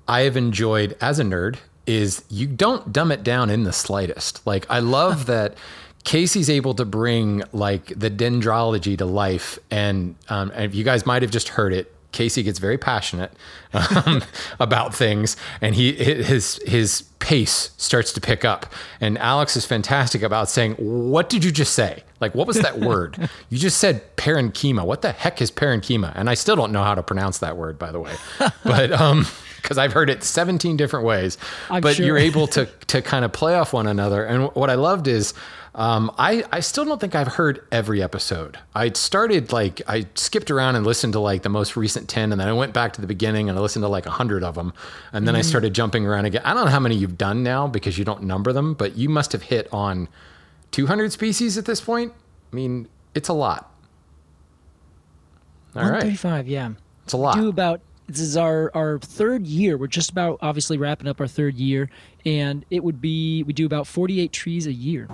I 0.08 0.22
have 0.22 0.38
enjoyed 0.38 0.98
as 1.02 1.20
a 1.20 1.24
nerd 1.24 1.58
is 1.86 2.24
you 2.30 2.48
don't 2.48 2.94
dumb 2.94 3.12
it 3.12 3.24
down 3.24 3.50
in 3.50 3.64
the 3.64 3.74
slightest. 3.74 4.46
Like 4.46 4.66
I 4.70 4.80
love 4.80 5.26
that 5.28 5.56
Casey's 6.04 6.50
able 6.50 6.74
to 6.76 6.86
bring 6.86 7.44
like 7.52 7.88
the 7.88 8.10
dendrology 8.10 8.98
to 8.98 9.06
life, 9.06 9.60
and, 9.70 10.16
um, 10.30 10.52
and 10.56 10.74
you 10.74 10.84
guys 10.84 11.06
might 11.06 11.22
have 11.22 11.32
just 11.32 11.50
heard 11.50 11.74
it. 11.74 11.94
Casey 12.12 12.44
gets 12.44 12.60
very 12.60 12.78
passionate 12.78 13.32
um, 13.74 14.24
about 14.60 14.94
things, 14.94 15.38
and 15.62 15.76
he 15.76 15.94
his 15.94 16.62
his 16.66 17.04
pace 17.20 17.72
starts 17.78 18.12
to 18.14 18.22
pick 18.22 18.44
up. 18.44 18.66
And 19.00 19.18
Alex 19.18 19.56
is 19.56 19.66
fantastic 19.66 20.22
about 20.22 20.50
saying, 20.50 20.74
"What 20.76 21.30
did 21.30 21.44
you 21.44 21.52
just 21.52 21.74
say? 21.74 22.04
Like, 22.20 22.36
what 22.36 22.48
was 22.48 22.58
that 22.62 22.80
word? 22.90 23.30
You 23.50 23.58
just 23.58 23.78
said 23.78 24.16
parenchyma. 24.18 24.86
What 24.86 25.02
the 25.02 25.12
heck 25.12 25.42
is 25.42 25.52
parenchyma?" 25.52 26.14
And 26.16 26.30
I 26.30 26.34
still 26.34 26.56
don't 26.56 26.72
know 26.72 26.84
how 26.84 26.96
to 26.96 27.04
pronounce 27.04 27.40
that 27.40 27.58
word, 27.58 27.80
by 27.80 27.92
the 27.92 28.00
way, 28.00 28.14
but 28.64 28.92
um, 28.92 29.26
because 29.62 29.78
I've 29.78 29.94
heard 29.94 30.10
it 30.10 30.24
17 30.24 30.78
different 30.78 31.06
ways. 31.06 31.38
I'm 31.70 31.82
but 31.82 31.96
sure. 31.96 32.06
you're 32.06 32.18
able 32.30 32.48
to 32.48 32.66
to 32.88 33.02
kind 33.02 33.26
of 33.26 33.32
play 33.32 33.56
off 33.56 33.74
one 33.74 33.88
another. 33.88 34.24
And 34.26 34.46
what 34.56 34.70
I 34.70 34.76
loved 34.76 35.08
is 35.08 35.34
um, 35.74 36.12
I 36.18 36.44
I 36.52 36.60
still 36.60 36.84
don't 36.84 37.00
think 37.00 37.16
I've 37.16 37.28
heard 37.30 37.66
every 37.72 38.04
episode. 38.04 38.58
I 38.76 38.90
started 38.92 39.54
like 39.54 39.82
I 39.88 40.08
skipped 40.16 40.52
around 40.52 40.76
and 40.76 40.86
listened 40.86 41.14
to 41.14 41.20
like 41.20 41.44
the 41.44 41.50
most 41.50 41.78
recent 41.78 42.10
10 42.10 42.32
and 42.32 42.42
then 42.42 42.48
I 42.48 42.54
went 42.54 42.74
back 42.74 42.94
to 42.94 43.02
the 43.02 43.08
beginning 43.08 43.48
and 43.50 43.58
I 43.58 43.62
listened 43.62 43.84
to 43.84 43.88
like 43.88 44.06
100 44.06 44.44
of 44.44 44.56
them 44.56 44.74
and 45.14 45.28
then 45.28 45.36
I 45.36 45.42
started 45.42 45.74
jumping 45.74 46.06
around 46.06 46.26
again. 46.26 46.42
I 46.44 46.54
don't 46.54 46.66
know 46.66 46.72
how 46.72 46.80
many 46.80 46.96
you've 46.96 47.18
done 47.18 47.44
now 47.44 47.68
because 47.68 47.98
you 47.98 48.04
don't 48.04 48.24
number 48.24 48.52
them, 48.52 48.74
but 48.74 48.98
you 48.98 49.08
must 49.08 49.32
have 49.32 49.44
hit 49.44 49.70
on 49.72 50.10
200 50.72 51.12
species 51.12 51.58
at 51.58 51.66
this 51.66 51.80
point. 51.80 52.14
I 52.52 52.56
mean, 52.56 52.88
it's 53.16 53.30
a 53.30 53.34
lot. 53.34 53.72
All 55.74 55.84
right. 55.84 56.04
135 56.04 56.48
yeah 56.50 56.72
It's 57.06 57.14
a 57.14 57.18
lot. 57.18 57.36
do 57.36 57.48
about 57.48 57.80
This 58.12 58.20
is 58.22 58.38
our 58.38 58.72
our 58.74 59.00
third 59.00 59.48
year. 59.48 59.78
We're 59.78 59.88
just 59.88 60.12
about 60.12 60.40
obviously 60.42 60.78
wrapping 60.78 61.08
up 61.08 61.22
our 61.22 61.28
third 61.28 61.56
year, 61.56 61.90
and 62.26 62.66
it 62.70 62.84
would 62.84 63.00
be 63.00 63.44
we 63.44 63.54
do 63.54 63.66
about 63.66 63.88
48 63.88 64.32
trees 64.34 64.68
a 64.68 64.74
year. 64.74 65.08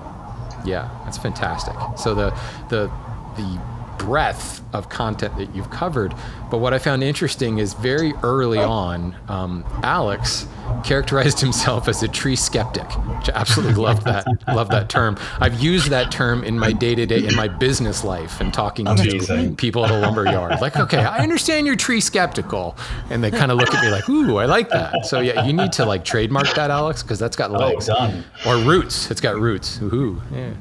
Yeah, 0.66 0.90
that's 1.06 1.18
fantastic. 1.18 1.76
So 1.98 2.16
the 2.16 2.32
the 2.70 2.92
the 3.36 3.60
breadth 3.98 4.62
of 4.74 4.90
content 4.90 5.36
that 5.38 5.54
you've 5.56 5.70
covered. 5.70 6.14
But 6.52 6.60
what 6.60 6.74
I 6.74 6.80
found 6.80 7.04
interesting 7.04 7.58
is 7.58 7.74
very 7.74 8.14
early 8.24 8.60
on, 8.60 9.16
um, 9.28 9.66
Alex 9.84 10.48
characterized 10.84 11.40
himself 11.42 11.88
as 11.88 12.04
a 12.04 12.08
tree 12.08 12.36
skeptic. 12.36 12.86
Which 13.18 13.30
I 13.30 13.34
absolutely 13.40 13.76
love 13.82 14.04
that. 14.06 14.26
love 14.48 14.70
that 14.70 14.90
term. 14.90 15.18
I've 15.40 15.60
used 15.62 15.90
that 15.90 16.12
term 16.12 16.44
in 16.44 16.58
my 16.60 16.72
day 16.72 16.96
to 16.96 17.06
day 17.06 17.26
in 17.26 17.36
my 17.36 17.48
business 17.48 18.04
life 18.04 18.40
and 18.42 18.54
talking 18.54 18.88
Amazing. 18.88 19.52
to 19.52 19.56
people 19.56 19.86
at 19.86 19.92
a 19.92 19.98
lumber 20.00 20.26
yard. 20.26 20.60
Like, 20.62 20.78
okay, 20.78 21.00
I 21.04 21.20
understand 21.20 21.66
you're 21.68 21.76
tree 21.76 22.02
skeptical, 22.02 22.78
and 23.10 23.24
they 23.24 23.32
kind 23.32 23.52
of 23.52 23.58
look 23.58 23.74
at 23.74 23.84
me 23.84 23.90
like, 23.92 24.08
ooh, 24.10 24.38
I 24.38 24.46
like 24.46 24.70
that. 24.70 25.06
So 25.06 25.20
yeah, 25.22 25.46
you 25.46 25.54
need 25.54 25.72
to 25.74 25.86
like 25.86 26.04
trademark 26.06 26.54
that, 26.56 26.72
Alex, 26.72 27.02
because 27.04 27.20
that's 27.20 27.36
got 27.36 27.52
Oh, 27.52 27.54
legs. 27.58 27.88
done. 27.88 28.24
Or 28.46 28.58
roots. 28.58 29.10
It's 29.12 29.22
got 29.22 29.38
roots. 29.40 29.80
Ooh, 29.82 30.22
yeah. 30.34 30.52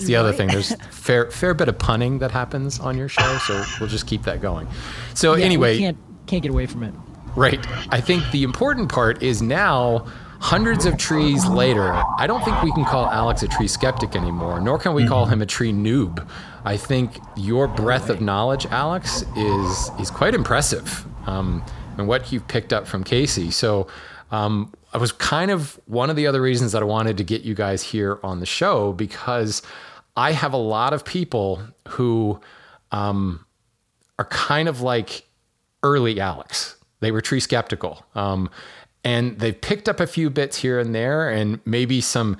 It's 0.00 0.06
the 0.06 0.16
other 0.16 0.32
thing. 0.32 0.48
There's 0.48 0.74
fair 0.90 1.30
fair 1.30 1.54
bit 1.54 1.68
of 1.68 1.78
punning 1.78 2.18
that 2.20 2.30
happens 2.30 2.80
on 2.80 2.96
your 2.96 3.08
show, 3.08 3.38
so 3.46 3.62
we'll 3.78 3.88
just 3.88 4.06
keep 4.06 4.22
that 4.22 4.40
going. 4.40 4.66
So 5.14 5.34
Yeah, 5.34 5.44
anyway, 5.44 5.78
can't 5.78 5.98
can't 6.26 6.42
get 6.42 6.50
away 6.50 6.66
from 6.66 6.82
it. 6.82 6.94
right. 7.36 7.64
I 7.92 8.00
think 8.00 8.30
the 8.30 8.42
important 8.42 8.90
part 8.90 9.22
is 9.22 9.42
now 9.42 10.06
hundreds 10.40 10.86
of 10.86 10.96
trees 10.96 11.44
later, 11.46 11.92
I 12.18 12.26
don't 12.26 12.42
think 12.44 12.62
we 12.62 12.72
can 12.72 12.84
call 12.84 13.06
Alex 13.06 13.42
a 13.42 13.48
tree 13.48 13.68
skeptic 13.68 14.16
anymore, 14.16 14.58
nor 14.58 14.78
can 14.78 14.94
we 14.94 15.06
call 15.06 15.26
him 15.26 15.42
a 15.42 15.46
tree 15.46 15.72
noob. 15.72 16.26
I 16.64 16.76
think 16.78 17.18
your 17.36 17.68
breadth 17.68 18.08
of 18.08 18.20
knowledge, 18.22 18.64
Alex, 18.66 19.22
is 19.36 19.90
is 20.00 20.10
quite 20.10 20.34
impressive. 20.34 21.04
Um, 21.26 21.62
and 21.98 22.08
what 22.08 22.32
you've 22.32 22.48
picked 22.48 22.72
up 22.72 22.86
from 22.86 23.04
Casey. 23.04 23.50
So 23.50 23.86
um, 24.30 24.72
I 24.94 24.98
was 24.98 25.12
kind 25.12 25.50
of 25.50 25.78
one 25.86 26.08
of 26.08 26.16
the 26.16 26.26
other 26.26 26.40
reasons 26.40 26.72
that 26.72 26.82
I 26.82 26.86
wanted 26.86 27.18
to 27.18 27.24
get 27.24 27.42
you 27.42 27.54
guys 27.54 27.82
here 27.82 28.18
on 28.22 28.40
the 28.40 28.46
show 28.46 28.92
because 28.92 29.60
I 30.20 30.32
have 30.32 30.52
a 30.52 30.58
lot 30.58 30.92
of 30.92 31.06
people 31.06 31.62
who 31.88 32.38
um, 32.92 33.46
are 34.18 34.26
kind 34.26 34.68
of 34.68 34.82
like 34.82 35.26
early 35.82 36.20
Alex. 36.20 36.76
They 37.00 37.10
were 37.10 37.22
tree 37.22 37.40
skeptical. 37.40 38.04
Um, 38.14 38.50
and 39.02 39.38
they've 39.38 39.58
picked 39.58 39.88
up 39.88 39.98
a 39.98 40.06
few 40.06 40.28
bits 40.28 40.58
here 40.58 40.78
and 40.78 40.94
there 40.94 41.30
and 41.30 41.58
maybe 41.64 42.02
some 42.02 42.36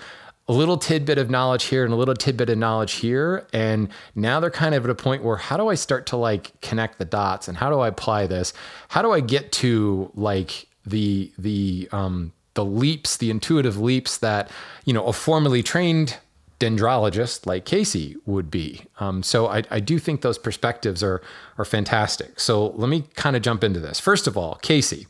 a 0.47 0.53
little 0.53 0.77
tidbit 0.77 1.17
of 1.17 1.31
knowledge 1.31 1.65
here 1.65 1.83
and 1.83 1.95
a 1.95 1.97
little 1.97 2.15
tidbit 2.15 2.51
of 2.51 2.59
knowledge 2.59 2.93
here 2.97 3.47
and 3.55 3.89
now 4.15 4.41
they're 4.41 4.51
kind 4.51 4.75
of 4.75 4.85
at 4.85 4.91
a 4.91 4.95
point 4.95 5.23
where 5.23 5.37
how 5.37 5.57
do 5.57 5.69
i 5.69 5.75
start 5.77 6.07
to 6.07 6.17
like 6.17 6.61
connect 6.61 6.99
the 6.99 7.05
dots 7.05 7.47
and 7.47 7.57
how 7.57 7.71
do 7.71 7.79
i 7.79 7.87
apply 7.87 8.27
this 8.27 8.53
how 8.89 9.01
do 9.01 9.13
i 9.13 9.21
get 9.21 9.53
to 9.53 10.11
like 10.17 10.67
the 10.85 11.31
the 11.39 11.89
um 11.93 12.33
the 12.55 12.65
leaps 12.65 13.17
the 13.19 13.31
intuitive 13.31 13.79
leaps 13.79 14.19
that 14.19 14.51
you 14.85 14.93
know 14.93 15.07
a 15.07 15.13
formerly 15.13 15.63
trained 15.63 16.19
dendrologist 16.61 17.47
like 17.47 17.65
Casey 17.65 18.15
would 18.27 18.51
be. 18.51 18.83
Um, 19.01 19.23
so 19.25 19.49
I, 19.49 19.65
I 19.71 19.81
do 19.81 19.99
think 19.99 20.21
those 20.21 20.39
perspectives 20.39 21.03
are 21.03 21.21
are 21.59 21.65
fantastic. 21.65 22.39
So 22.39 22.69
let 22.77 22.89
me 22.89 23.05
kind 23.17 23.35
of 23.35 23.43
jump 23.43 23.65
into 23.65 23.81
this. 23.81 23.99
First 23.99 24.27
of 24.29 24.37
all, 24.37 24.57
Casey, 24.63 25.07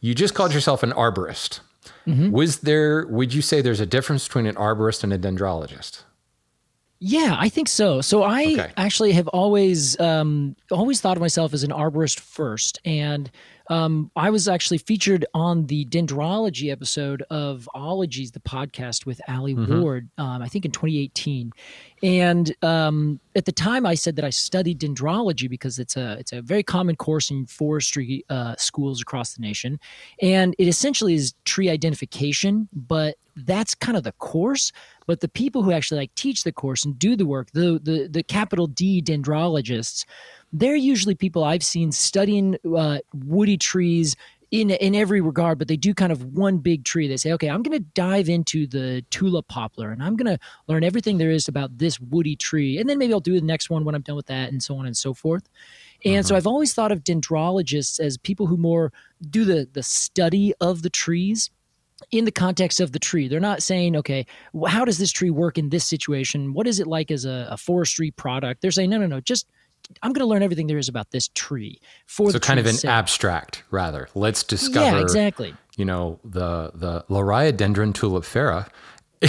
you 0.00 0.14
just 0.14 0.34
called 0.34 0.52
yourself 0.52 0.82
an 0.82 0.90
arborist. 0.92 1.60
Was 2.06 2.60
there? 2.60 3.06
Would 3.08 3.34
you 3.34 3.42
say 3.42 3.60
there's 3.60 3.80
a 3.80 3.86
difference 3.86 4.26
between 4.26 4.46
an 4.46 4.54
arborist 4.54 5.04
and 5.04 5.12
a 5.12 5.18
dendrologist? 5.18 6.04
Yeah, 7.00 7.36
I 7.38 7.48
think 7.50 7.68
so. 7.68 8.00
So 8.00 8.22
I 8.22 8.42
Okay. 8.44 8.72
actually 8.78 9.12
have 9.12 9.28
always 9.28 9.98
um, 10.00 10.56
always 10.70 11.00
thought 11.02 11.16
of 11.18 11.20
myself 11.20 11.52
as 11.54 11.62
an 11.64 11.70
arborist 11.70 12.18
first, 12.18 12.80
and 12.84 13.30
um, 13.68 14.10
I 14.16 14.30
was 14.30 14.48
actually 14.48 14.78
featured 14.78 15.26
on 15.34 15.66
the 15.66 15.84
dendrology 15.86 16.72
episode 16.72 17.22
of 17.30 17.68
Ologies, 17.74 18.30
the 18.32 18.40
podcast 18.40 19.04
with 19.06 19.20
Alie 19.28 19.54
Ward, 19.54 20.08
um, 20.18 20.42
I 20.42 20.48
think 20.48 20.64
in 20.64 20.70
2018. 20.70 21.52
And 22.02 22.54
um, 22.62 23.20
at 23.36 23.44
the 23.44 23.52
time, 23.52 23.84
I 23.84 23.94
said 23.94 24.16
that 24.16 24.24
I 24.24 24.30
studied 24.30 24.80
dendrology 24.80 25.50
because 25.50 25.78
it's 25.78 25.96
a 25.96 26.16
it's 26.18 26.32
a 26.32 26.40
very 26.40 26.62
common 26.62 26.96
course 26.96 27.30
in 27.30 27.46
forestry 27.46 28.24
uh, 28.30 28.54
schools 28.56 29.02
across 29.02 29.34
the 29.34 29.42
nation, 29.42 29.78
and 30.22 30.54
it 30.58 30.68
essentially 30.68 31.14
is 31.14 31.34
tree 31.44 31.68
identification, 31.68 32.68
but 32.72 33.16
that's 33.36 33.74
kind 33.74 33.96
of 33.96 34.04
the 34.04 34.12
course 34.12 34.72
but 35.08 35.20
the 35.20 35.28
people 35.28 35.62
who 35.62 35.72
actually 35.72 35.98
like 35.98 36.14
teach 36.14 36.44
the 36.44 36.52
course 36.52 36.84
and 36.84 36.96
do 36.96 37.16
the 37.16 37.26
work 37.26 37.50
the 37.52 37.80
the, 37.82 38.06
the 38.08 38.22
capital 38.22 38.68
d 38.68 39.02
dendrologists 39.02 40.04
they're 40.52 40.76
usually 40.76 41.16
people 41.16 41.42
i've 41.42 41.64
seen 41.64 41.90
studying 41.90 42.56
uh, 42.76 42.98
woody 43.12 43.56
trees 43.56 44.14
in 44.50 44.70
in 44.70 44.94
every 44.94 45.20
regard 45.20 45.58
but 45.58 45.68
they 45.68 45.76
do 45.76 45.92
kind 45.92 46.10
of 46.10 46.24
one 46.24 46.58
big 46.58 46.84
tree. 46.84 47.06
They 47.08 47.16
say 47.16 47.32
okay 47.32 47.50
i'm 47.50 47.62
going 47.62 47.76
to 47.76 47.84
dive 47.94 48.28
into 48.28 48.66
the 48.66 49.04
tulip 49.10 49.48
poplar 49.48 49.90
and 49.90 50.02
i'm 50.02 50.16
going 50.16 50.36
to 50.36 50.42
learn 50.68 50.84
everything 50.84 51.18
there 51.18 51.30
is 51.30 51.48
about 51.48 51.76
this 51.76 51.98
woody 52.00 52.36
tree 52.36 52.78
and 52.78 52.88
then 52.88 52.98
maybe 52.98 53.12
i'll 53.12 53.20
do 53.20 53.38
the 53.38 53.44
next 53.44 53.68
one 53.68 53.84
when 53.84 53.94
i'm 53.94 54.02
done 54.02 54.16
with 54.16 54.26
that 54.26 54.50
and 54.50 54.62
so 54.62 54.76
on 54.76 54.86
and 54.86 54.96
so 54.96 55.12
forth. 55.12 55.48
And 56.04 56.24
so 56.24 56.36
I've 56.36 56.46
always 56.46 56.74
thought 56.74 56.92
of 56.92 57.02
dendrologists 57.02 57.98
as 57.98 58.16
people 58.16 58.46
who 58.46 58.56
more 58.56 58.92
do 59.30 59.44
the 59.44 59.68
the 59.72 59.82
study 59.82 60.54
of 60.60 60.82
the 60.82 60.90
trees 60.90 61.50
in 62.10 62.24
the 62.24 62.30
context 62.32 62.80
of 62.80 62.92
the 62.92 62.98
tree. 62.98 63.28
They're 63.28 63.40
not 63.40 63.62
saying, 63.62 63.96
okay, 63.96 64.26
how 64.66 64.84
does 64.84 64.98
this 64.98 65.10
tree 65.12 65.30
work 65.30 65.58
in 65.58 65.68
this 65.70 65.84
situation? 65.84 66.52
What 66.54 66.66
is 66.66 66.80
it 66.80 66.86
like 66.86 67.10
as 67.10 67.24
a, 67.24 67.48
a 67.50 67.56
forestry 67.56 68.10
product? 68.10 68.62
They're 68.62 68.70
saying, 68.70 68.90
no, 68.90 68.98
no, 68.98 69.06
no, 69.06 69.20
just 69.20 69.46
I'm 70.02 70.12
going 70.12 70.24
to 70.24 70.28
learn 70.30 70.42
everything 70.42 70.66
there 70.66 70.78
is 70.78 70.88
about 70.88 71.10
this 71.12 71.28
tree 71.34 71.80
for 72.06 72.28
So 72.30 72.38
the 72.38 72.40
kind 72.40 72.60
of 72.60 72.66
an 72.66 72.74
sake. 72.74 72.90
abstract, 72.90 73.62
rather. 73.70 74.08
Let's 74.14 74.42
discover. 74.42 74.96
Yeah, 74.96 75.02
exactly. 75.02 75.54
You 75.76 75.84
know 75.84 76.18
the 76.24 76.72
the 76.74 77.04
Liriodendron 77.08 77.92
tulipifera. 77.94 78.68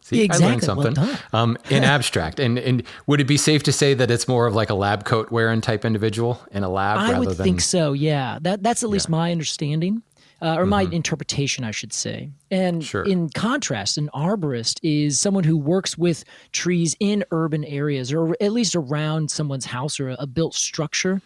See, 0.00 0.20
Exactly. 0.22 0.46
I 0.46 0.50
learned 0.50 0.62
something. 0.64 0.92
done. 0.94 1.18
um, 1.32 1.56
in 1.70 1.82
abstract, 1.94 2.38
and 2.38 2.58
and 2.58 2.82
would 3.06 3.20
it 3.20 3.24
be 3.24 3.38
safe 3.38 3.62
to 3.62 3.72
say 3.72 3.94
that 3.94 4.10
it's 4.10 4.28
more 4.28 4.46
of 4.46 4.54
like 4.54 4.68
a 4.68 4.74
lab 4.74 5.04
coat 5.06 5.30
wearing 5.30 5.62
type 5.62 5.84
individual 5.84 6.42
in 6.50 6.62
a 6.62 6.68
lab 6.68 6.98
I 6.98 7.12
rather 7.12 7.20
would 7.28 7.36
than 7.38 7.44
think 7.44 7.60
so. 7.62 7.94
Yeah, 7.94 8.38
that 8.42 8.62
that's 8.62 8.82
at 8.82 8.90
least 8.90 9.08
my 9.08 9.32
understanding. 9.32 10.02
Uh, 10.44 10.56
or 10.58 10.66
my 10.66 10.82
interpretation, 10.92 11.64
I 11.64 11.70
should 11.70 11.92
say. 11.94 12.28
And 12.50 12.82
Mm-hmm. 12.82 12.86
Sure. 12.86 13.04
in 13.04 13.30
contrast, 13.30 13.96
an 13.96 14.10
arborist 14.14 14.78
is 14.82 15.18
someone 15.18 15.44
who 15.44 15.56
works 15.56 15.96
with 15.96 16.22
trees 16.52 16.94
in 17.00 17.24
urban 17.30 17.64
areas 17.64 18.12
or 18.12 18.36
at 18.42 18.52
least 18.52 18.76
around 18.76 19.30
someone's 19.30 19.64
house 19.64 19.98
or 19.98 20.10
a, 20.10 20.16
a 20.18 20.26
built 20.26 20.54
structure. 20.54 21.22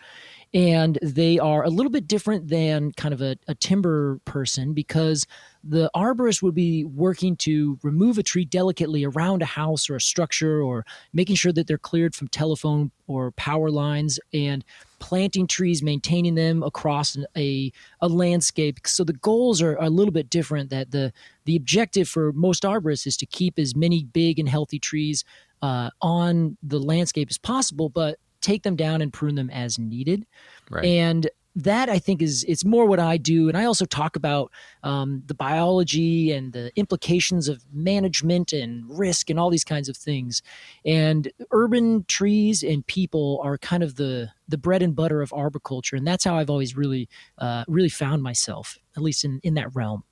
And 0.55 0.99
they 1.03 1.39
are 1.39 1.63
a 1.63 1.69
little 1.69 1.93
bit 1.93 2.09
different 2.09 2.49
than 2.49 2.93
kind 2.93 3.13
of 3.13 3.21
a, 3.21 3.37
a 3.49 3.55
timber 3.55 4.19
person 4.25 4.73
because 4.73 5.27
the 5.63 5.91
arborist 5.95 6.43
would 6.43 6.55
be 6.55 6.85
working 6.85 7.37
to 7.37 7.79
remove 7.83 8.17
a 8.17 8.23
tree 8.23 8.47
delicately 8.47 9.05
around 9.05 9.43
a 9.43 9.47
house 9.47 9.91
or 9.91 9.97
a 9.97 10.01
structure 10.01 10.63
or 10.63 10.87
making 11.13 11.37
sure 11.37 11.53
that 11.53 11.67
they're 11.67 11.77
cleared 11.77 12.15
from 12.15 12.29
telephone 12.29 12.91
or 13.07 13.33
power 13.33 13.71
lines 13.71 14.19
and 14.33 14.65
planting 15.01 15.47
trees 15.47 15.83
maintaining 15.83 16.35
them 16.35 16.63
across 16.63 17.17
a, 17.37 17.71
a 18.01 18.09
landscape. 18.09 18.79
So 18.87 19.05
the 19.05 19.13
goals 19.13 19.61
are, 19.61 19.79
are 19.79 19.87
a 19.87 19.91
little 19.91 20.13
bit 20.13 20.31
different 20.31 20.71
that 20.71 20.91
the 20.91 21.13
the 21.45 21.57
objective 21.57 22.09
for 22.09 22.33
most 22.33 22.63
arborists 22.63 23.07
is 23.07 23.17
to 23.19 23.27
keep 23.27 23.59
as 23.59 23.75
many 23.75 24.05
big 24.05 24.39
and 24.39 24.49
healthy 24.49 24.79
trees 24.79 25.25
uh, 25.63 25.91
on 26.01 26.57
the 26.63 26.79
landscape 26.79 27.29
as 27.31 27.39
possible 27.39 27.89
but 27.89 28.19
take 28.41 28.63
them 28.63 28.77
down 28.77 29.01
and 29.03 29.13
prune 29.13 29.35
them 29.35 29.51
as 29.51 29.79
needed 29.79 30.27
right. 30.71 30.85
and 30.85 31.29
that 31.59 31.89
I 31.89 31.99
think 31.99 32.23
is 32.23 32.45
it's 32.45 32.65
more 32.65 32.87
what 32.87 33.01
I 33.01 33.17
do, 33.17 33.49
and 33.49 33.59
I 33.59 33.65
also 33.65 33.85
talk 33.85 34.15
about 34.15 34.53
um, 34.85 35.25
the 35.27 35.35
biology 35.35 36.31
and 36.31 36.53
the 36.53 36.71
implications 36.77 37.49
of 37.49 37.65
management 37.73 38.53
and 38.53 38.85
risk 38.97 39.29
and 39.29 39.41
all 39.41 39.51
these 39.51 39.65
kinds 39.65 39.89
of 39.89 39.97
things. 39.97 40.41
And 40.85 41.33
urban 41.51 42.05
trees 42.07 42.63
and 42.63 42.87
people 42.87 43.41
are 43.43 43.59
kind 43.59 43.83
of 43.83 43.97
the 43.97 44.31
the 44.47 44.57
bread 44.57 44.83
and 44.83 44.95
butter 44.95 45.21
of 45.21 45.33
arboriculture, 45.33 45.97
and 45.97 46.07
that's 46.07 46.23
how 46.23 46.37
I've 46.37 46.51
always 46.51 46.77
really 46.77 47.09
uh, 47.39 47.65
really 47.67 47.89
found 47.89 48.23
myself, 48.23 48.79
at 48.97 49.03
least 49.03 49.25
in 49.25 49.41
in 49.43 49.55
that 49.55 49.75
realm. 49.75 50.05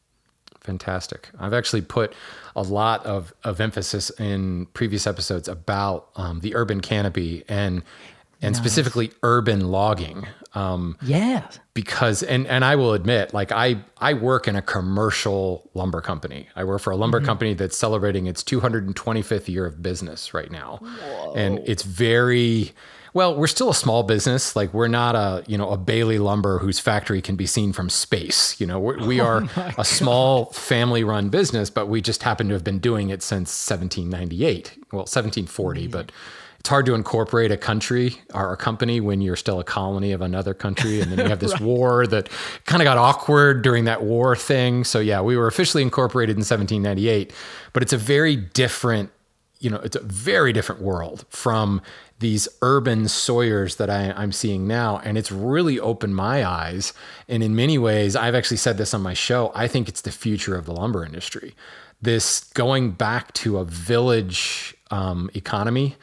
Fantastic. 0.63 1.31
I've 1.39 1.53
actually 1.53 1.83
put 1.83 2.13
a 2.57 2.63
lot 2.63 3.07
of, 3.07 3.33
of 3.45 3.61
emphasis 3.61 4.11
in 4.19 4.67
previous 4.73 5.07
episodes 5.07 5.47
about 5.47 6.09
um, 6.17 6.41
the 6.41 6.57
urban 6.57 6.81
canopy 6.81 7.45
and 7.49 7.85
and 8.43 8.57
specifically 8.57 9.13
urban 9.23 9.69
logging. 9.71 10.27
Um, 10.55 10.97
Yeah, 11.03 11.47
because 11.75 12.23
and 12.23 12.47
and 12.47 12.65
I 12.65 12.77
will 12.77 12.95
admit, 12.95 13.35
like 13.35 13.53
I 13.53 13.85
I 13.99 14.15
work 14.15 14.49
in 14.49 14.57
a 14.57 14.63
commercial 14.63 15.69
lumber 15.75 16.01
company. 16.01 16.49
I 16.57 16.65
work 16.65 16.81
for 16.81 16.91
a 16.93 16.97
lumber 16.97 17.21
company 17.21 17.53
that's 17.55 17.77
celebrating 17.77 18.27
its 18.27 18.43
225th 18.43 19.49
year 19.49 19.67
of 19.67 19.83
business 19.83 20.33
right 20.33 20.51
now, 20.51 20.81
and 21.35 21.61
it's 21.67 21.83
very 21.83 22.73
well. 23.13 23.37
We're 23.37 23.49
still 23.49 23.69
a 23.71 23.75
small 23.75 24.03
business. 24.03 24.57
Like 24.57 24.73
we're 24.73 24.89
not 24.89 25.15
a 25.15 25.45
you 25.47 25.59
know 25.59 25.69
a 25.71 25.77
Bailey 25.77 26.19
Lumber 26.19 26.59
whose 26.59 26.79
factory 26.79 27.21
can 27.21 27.37
be 27.37 27.47
seen 27.47 27.75
from 27.75 27.91
space. 27.91 28.59
You 28.59 28.67
know 28.67 28.79
we're, 28.81 29.05
we 29.07 29.21
are 29.29 29.45
a 29.77 29.85
small 29.85 30.47
family 30.53 31.05
run 31.05 31.29
business, 31.29 31.69
but 31.69 31.87
we 31.89 32.01
just 32.01 32.23
happen 32.23 32.49
to 32.49 32.55
have 32.55 32.65
been 32.65 32.79
doing 32.79 33.11
it 33.11 33.23
since 33.23 33.51
1798. 33.69 34.73
Well, 34.93 35.01
1740, 35.01 35.87
but. 35.89 36.13
It's 36.67 36.71
hard 36.71 36.87
to 36.87 36.97
incorporate 36.97 37.53
a 37.53 37.57
country 37.57 38.17
or 38.35 38.53
a 38.53 38.57
company 38.57 39.01
when 39.01 39.21
you're 39.21 39.37
still 39.37 39.61
a 39.61 39.65
colony 39.65 40.11
of 40.11 40.21
another 40.21 40.53
country. 40.53 41.01
And 41.01 41.13
then 41.13 41.21
you 41.21 41.29
have 41.29 41.39
this 41.39 41.53
right. 41.61 41.61
war 41.61 42.09
that 42.09 42.29
kind 42.65 42.83
of 42.83 42.87
got 42.87 42.99
awkward 42.99 43.63
during 43.63 43.85
that 43.85 44.03
war 44.03 44.35
thing. 44.35 44.83
So, 44.83 44.99
yeah, 44.99 45.21
we 45.21 45.37
were 45.37 45.47
officially 45.47 45.85
incorporated 45.85 46.35
in 46.35 46.41
1798, 46.41 47.33
but 47.73 47.85
it's 47.85 47.93
a 47.93 47.97
very 47.97 48.35
different, 48.35 49.11
you 49.61 49.71
know, 49.71 49.77
it's 49.77 49.95
a 49.95 50.03
very 50.03 50.53
different 50.53 50.83
world 50.83 51.25
from 51.29 51.83
these 52.19 52.49
urban 52.63 53.07
sawyers 53.07 53.77
that 53.77 53.89
I, 53.89 54.13
I'm 54.17 54.33
seeing 54.33 54.67
now. 54.67 54.99
And 55.05 55.17
it's 55.17 55.31
really 55.31 55.79
opened 55.79 56.17
my 56.17 56.45
eyes. 56.45 56.93
And 57.29 57.45
in 57.45 57.55
many 57.55 57.79
ways, 57.79 58.17
I've 58.17 58.35
actually 58.35 58.57
said 58.57 58.77
this 58.77 58.93
on 58.93 59.03
my 59.03 59.15
show, 59.15 59.53
I 59.55 59.69
think 59.69 59.89
it's 59.89 60.01
the 60.01 60.11
future 60.11 60.57
of 60.57 60.67
the 60.67 60.73
lumber 60.73 61.05
industry. 61.05 61.55
This 62.03 62.43
going 62.55 62.91
back 62.91 63.33
to 63.35 63.59
a 63.59 63.65
village 63.65 64.77
um, 64.91 65.31
economy 65.33 65.95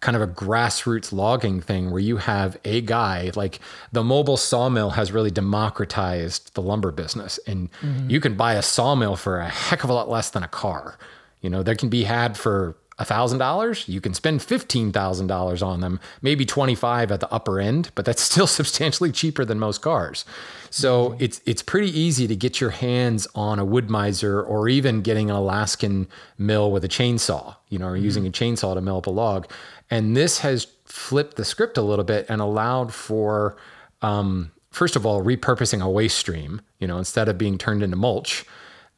kind 0.00 0.16
of 0.16 0.22
a 0.22 0.26
grassroots 0.26 1.12
logging 1.12 1.60
thing 1.60 1.90
where 1.90 2.00
you 2.00 2.18
have 2.18 2.56
a 2.64 2.80
guy 2.80 3.30
like 3.34 3.58
the 3.92 4.04
mobile 4.04 4.36
sawmill 4.36 4.90
has 4.90 5.10
really 5.10 5.30
democratized 5.30 6.54
the 6.54 6.62
lumber 6.62 6.92
business 6.92 7.38
and 7.46 7.70
mm-hmm. 7.80 8.08
you 8.08 8.20
can 8.20 8.36
buy 8.36 8.54
a 8.54 8.62
sawmill 8.62 9.16
for 9.16 9.38
a 9.40 9.48
heck 9.48 9.82
of 9.84 9.90
a 9.90 9.92
lot 9.92 10.08
less 10.08 10.30
than 10.30 10.42
a 10.42 10.48
car 10.48 10.96
you 11.40 11.50
know 11.50 11.62
that 11.62 11.78
can 11.78 11.88
be 11.88 12.04
had 12.04 12.36
for 12.36 12.76
$1000 12.98 13.88
you 13.88 14.00
can 14.00 14.12
spend 14.12 14.40
$15000 14.40 15.66
on 15.66 15.80
them 15.80 16.00
maybe 16.20 16.44
25 16.44 17.12
at 17.12 17.20
the 17.20 17.32
upper 17.32 17.60
end 17.60 17.90
but 17.94 18.04
that's 18.04 18.22
still 18.22 18.46
substantially 18.58 19.12
cheaper 19.12 19.44
than 19.44 19.58
most 19.58 19.82
cars 19.82 20.24
so 20.70 21.10
mm-hmm. 21.10 21.24
it's 21.24 21.40
it's 21.46 21.62
pretty 21.62 21.96
easy 21.98 22.26
to 22.26 22.36
get 22.36 22.60
your 22.60 22.70
hands 22.70 23.26
on 23.34 23.58
a 23.58 23.64
Wood-Mizer 23.64 24.46
or 24.46 24.68
even 24.68 25.00
getting 25.02 25.30
an 25.30 25.36
alaskan 25.36 26.08
mill 26.36 26.70
with 26.72 26.84
a 26.84 26.88
chainsaw 26.88 27.56
you 27.68 27.78
know 27.78 27.86
or 27.86 27.94
mm-hmm. 27.94 28.04
using 28.04 28.26
a 28.26 28.30
chainsaw 28.30 28.74
to 28.74 28.80
mill 28.80 28.98
up 28.98 29.06
a 29.06 29.10
log 29.10 29.50
and 29.90 30.16
this 30.16 30.38
has 30.40 30.66
flipped 30.84 31.36
the 31.36 31.44
script 31.44 31.78
a 31.78 31.82
little 31.82 32.04
bit 32.04 32.26
and 32.28 32.40
allowed 32.40 32.92
for, 32.92 33.56
um, 34.02 34.52
first 34.70 34.96
of 34.96 35.06
all, 35.06 35.22
repurposing 35.22 35.82
a 35.82 35.88
waste 35.88 36.18
stream. 36.18 36.60
You 36.78 36.86
know, 36.86 36.98
instead 36.98 37.28
of 37.28 37.38
being 37.38 37.58
turned 37.58 37.82
into 37.82 37.96
mulch, 37.96 38.44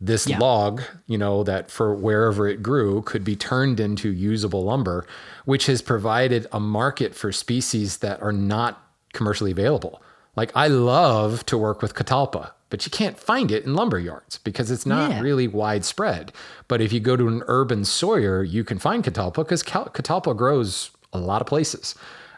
this 0.00 0.26
yeah. 0.26 0.38
log, 0.38 0.82
you 1.06 1.18
know, 1.18 1.42
that 1.44 1.70
for 1.70 1.94
wherever 1.94 2.49
it 2.49 2.62
grew 2.62 3.02
could 3.02 3.23
be 3.23 3.37
turned 3.37 3.78
into 3.78 4.11
usable 4.11 4.64
lumber, 4.64 5.06
which 5.44 5.66
has 5.66 5.82
provided 5.82 6.47
a 6.52 6.61
market 6.61 7.14
for 7.14 7.32
species 7.32 7.99
that 7.99 8.20
are 8.23 8.32
not 8.32 8.82
commercially 9.12 9.50
available. 9.50 10.00
Like 10.37 10.52
I 10.54 10.68
love 10.68 11.44
to 11.47 11.59
work 11.59 11.82
with 11.82 11.94
catalpa, 11.94 12.52
but 12.71 12.87
you 12.87 12.91
can't 12.91 13.19
find 13.19 13.50
it 13.50 13.65
in 13.65 13.75
lumber 13.75 13.99
yards 13.99 14.39
because 14.39 14.71
it's 14.71 14.87
not 14.87 15.11
yeah. 15.11 15.21
really 15.21 15.49
widespread. 15.49 16.33
But 16.69 16.81
if 16.81 16.93
you 16.93 17.00
go 17.00 17.17
to 17.17 17.29
an 17.29 17.43
urban 17.47 17.85
sawyer, 17.85 18.43
you 18.43 18.65
can 18.65 18.79
find 18.79 19.05
catalpa 19.05 19.35
because 19.35 19.62
catalpa 19.62 20.37
grows 20.37 20.91
a 21.12 21.19
lot 21.19 21.41
of 21.41 21.47
places. 21.47 21.95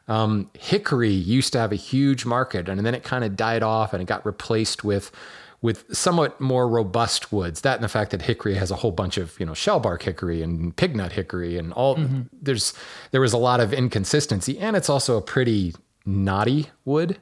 Um, 0.09 0.51
hickory 0.59 1.13
used 1.13 1.53
to 1.53 1.59
have 1.59 1.71
a 1.71 1.77
huge 1.77 2.25
market, 2.25 2.69
and 2.69 2.85
then 2.85 2.95
it 2.95 3.05
kind 3.05 3.25
of 3.25 3.37
died 3.37 3.63
off, 3.63 3.93
and 3.93 4.03
it 4.03 4.07
got 4.07 4.27
replaced 4.27 4.83
with 4.83 5.13
with 5.61 5.85
somewhat 5.97 6.41
more 6.41 6.69
robust 6.69 7.33
woods. 7.33 7.61
That 7.61 7.77
and 7.77 7.85
the 7.85 7.89
fact 7.89 8.11
that 8.11 8.23
hickory 8.23 8.55
has 8.55 8.73
a 8.73 8.77
whole 8.77 8.91
bunch 8.91 9.17
of 9.17 9.39
you 9.39 9.47
know 9.47 9.53
shellbark 9.53 10.03
hickory 10.03 10.43
and 10.43 10.77
pignut 10.77 11.13
hickory, 11.13 11.57
and 11.57 11.73
all 11.73 11.97
mm-hmm. 11.97 12.23
there's 12.33 12.75
there 13.13 13.21
was 13.21 13.33
a 13.33 13.39
lot 13.39 13.61
of 13.61 13.73
inconsistency, 13.73 14.59
and 14.59 14.77
it's 14.77 14.91
also 14.91 15.17
a 15.17 15.23
pretty 15.23 15.75
knotty 16.05 16.71
wood. 16.85 17.21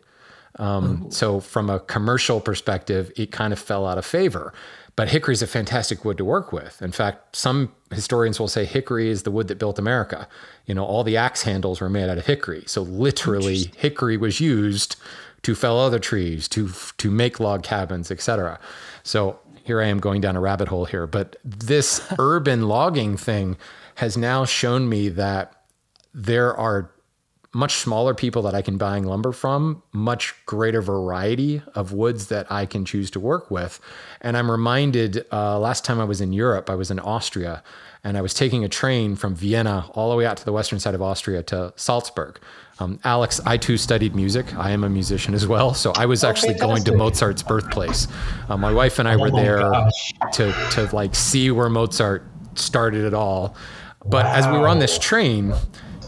Um, 0.56 1.10
so 1.10 1.40
from 1.40 1.70
a 1.70 1.80
commercial 1.80 2.40
perspective, 2.40 3.12
it 3.16 3.30
kind 3.30 3.52
of 3.52 3.58
fell 3.58 3.86
out 3.86 3.98
of 3.98 4.04
favor. 4.04 4.52
But 4.96 5.08
hickory 5.08 5.32
is 5.32 5.42
a 5.42 5.46
fantastic 5.46 6.04
wood 6.04 6.18
to 6.18 6.24
work 6.24 6.52
with. 6.52 6.82
In 6.82 6.92
fact, 6.92 7.34
some 7.36 7.72
historians 7.90 8.38
will 8.38 8.48
say 8.48 8.64
hickory 8.64 9.08
is 9.08 9.22
the 9.22 9.30
wood 9.30 9.48
that 9.48 9.58
built 9.58 9.78
America. 9.78 10.28
You 10.66 10.74
know, 10.74 10.84
all 10.84 11.04
the 11.04 11.16
axe 11.16 11.42
handles 11.42 11.80
were 11.80 11.88
made 11.88 12.10
out 12.10 12.18
of 12.18 12.26
hickory. 12.26 12.64
So 12.66 12.82
literally, 12.82 13.72
hickory 13.76 14.16
was 14.16 14.40
used 14.40 14.96
to 15.42 15.54
fell 15.54 15.78
other 15.78 15.98
trees, 15.98 16.48
to 16.48 16.70
to 16.98 17.10
make 17.10 17.40
log 17.40 17.62
cabins, 17.62 18.10
etc. 18.10 18.58
So 19.02 19.38
here 19.64 19.80
I 19.80 19.86
am 19.86 20.00
going 20.00 20.20
down 20.20 20.36
a 20.36 20.40
rabbit 20.40 20.68
hole 20.68 20.84
here. 20.84 21.06
But 21.06 21.36
this 21.44 22.06
urban 22.18 22.68
logging 22.68 23.16
thing 23.16 23.56
has 23.96 24.16
now 24.16 24.44
shown 24.44 24.88
me 24.88 25.08
that 25.10 25.64
there 26.12 26.54
are 26.56 26.90
much 27.52 27.74
smaller 27.74 28.14
people 28.14 28.42
that 28.42 28.54
I 28.54 28.62
can 28.62 28.78
buying 28.78 29.04
lumber 29.04 29.32
from, 29.32 29.82
much 29.92 30.34
greater 30.46 30.80
variety 30.80 31.62
of 31.74 31.92
woods 31.92 32.28
that 32.28 32.50
I 32.50 32.64
can 32.64 32.84
choose 32.84 33.10
to 33.12 33.20
work 33.20 33.50
with. 33.50 33.80
And 34.20 34.36
I'm 34.36 34.50
reminded 34.50 35.26
uh, 35.32 35.58
last 35.58 35.84
time 35.84 36.00
I 36.00 36.04
was 36.04 36.20
in 36.20 36.32
Europe, 36.32 36.70
I 36.70 36.76
was 36.76 36.92
in 36.92 37.00
Austria, 37.00 37.64
and 38.04 38.16
I 38.16 38.20
was 38.20 38.34
taking 38.34 38.64
a 38.64 38.68
train 38.68 39.16
from 39.16 39.34
Vienna 39.34 39.90
all 39.94 40.10
the 40.10 40.16
way 40.16 40.26
out 40.26 40.36
to 40.36 40.44
the 40.44 40.52
western 40.52 40.78
side 40.78 40.94
of 40.94 41.02
Austria 41.02 41.42
to 41.44 41.72
Salzburg. 41.76 42.40
Um, 42.78 42.98
Alex, 43.04 43.40
I 43.44 43.56
too 43.56 43.76
studied 43.76 44.14
music. 44.14 44.56
I 44.56 44.70
am 44.70 44.84
a 44.84 44.88
musician 44.88 45.34
as 45.34 45.46
well, 45.46 45.74
so 45.74 45.92
I 45.96 46.06
was 46.06 46.24
oh, 46.24 46.28
actually 46.28 46.54
going 46.54 46.82
to 46.84 46.96
Mozart's 46.96 47.42
birthplace. 47.42 48.08
Uh, 48.48 48.56
my 48.56 48.72
wife 48.72 48.98
and 48.98 49.06
I 49.06 49.16
were 49.16 49.28
oh 49.32 49.36
there 49.36 49.60
to 50.32 50.70
to 50.70 50.88
like 50.94 51.14
see 51.14 51.50
where 51.50 51.68
Mozart 51.68 52.24
started 52.54 53.04
it 53.04 53.12
all. 53.12 53.54
But 54.06 54.24
wow. 54.24 54.34
as 54.34 54.46
we 54.46 54.52
were 54.56 54.68
on 54.68 54.78
this 54.78 54.98
train, 54.98 55.52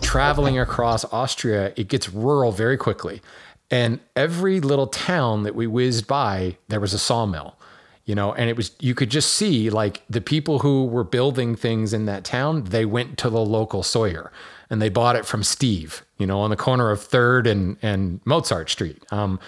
traveling 0.02 0.58
across 0.58 1.04
Austria, 1.12 1.72
it 1.76 1.88
gets 1.88 2.10
rural 2.10 2.52
very 2.52 2.76
quickly. 2.76 3.22
And 3.70 4.00
every 4.14 4.60
little 4.60 4.86
town 4.86 5.44
that 5.44 5.54
we 5.54 5.66
whizzed 5.66 6.06
by, 6.06 6.58
there 6.68 6.80
was 6.80 6.92
a 6.92 6.98
sawmill, 6.98 7.56
you 8.04 8.14
know, 8.14 8.34
and 8.34 8.50
it 8.50 8.56
was, 8.56 8.72
you 8.80 8.94
could 8.94 9.10
just 9.10 9.32
see 9.32 9.70
like 9.70 10.02
the 10.10 10.20
people 10.20 10.58
who 10.58 10.84
were 10.84 11.04
building 11.04 11.56
things 11.56 11.94
in 11.94 12.04
that 12.04 12.24
town, 12.24 12.64
they 12.64 12.84
went 12.84 13.16
to 13.18 13.30
the 13.30 13.40
local 13.40 13.82
sawyer 13.82 14.30
and 14.68 14.82
they 14.82 14.90
bought 14.90 15.16
it 15.16 15.24
from 15.24 15.42
Steve, 15.42 16.04
you 16.18 16.26
know, 16.26 16.40
on 16.40 16.50
the 16.50 16.56
corner 16.56 16.90
of 16.90 17.02
Third 17.02 17.46
and, 17.46 17.78
and 17.80 18.20
Mozart 18.24 18.68
Street. 18.68 19.02
Um, 19.10 19.40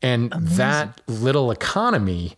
and 0.00 0.32
Amazing. 0.32 0.56
that 0.58 1.00
little 1.06 1.50
economy, 1.50 2.34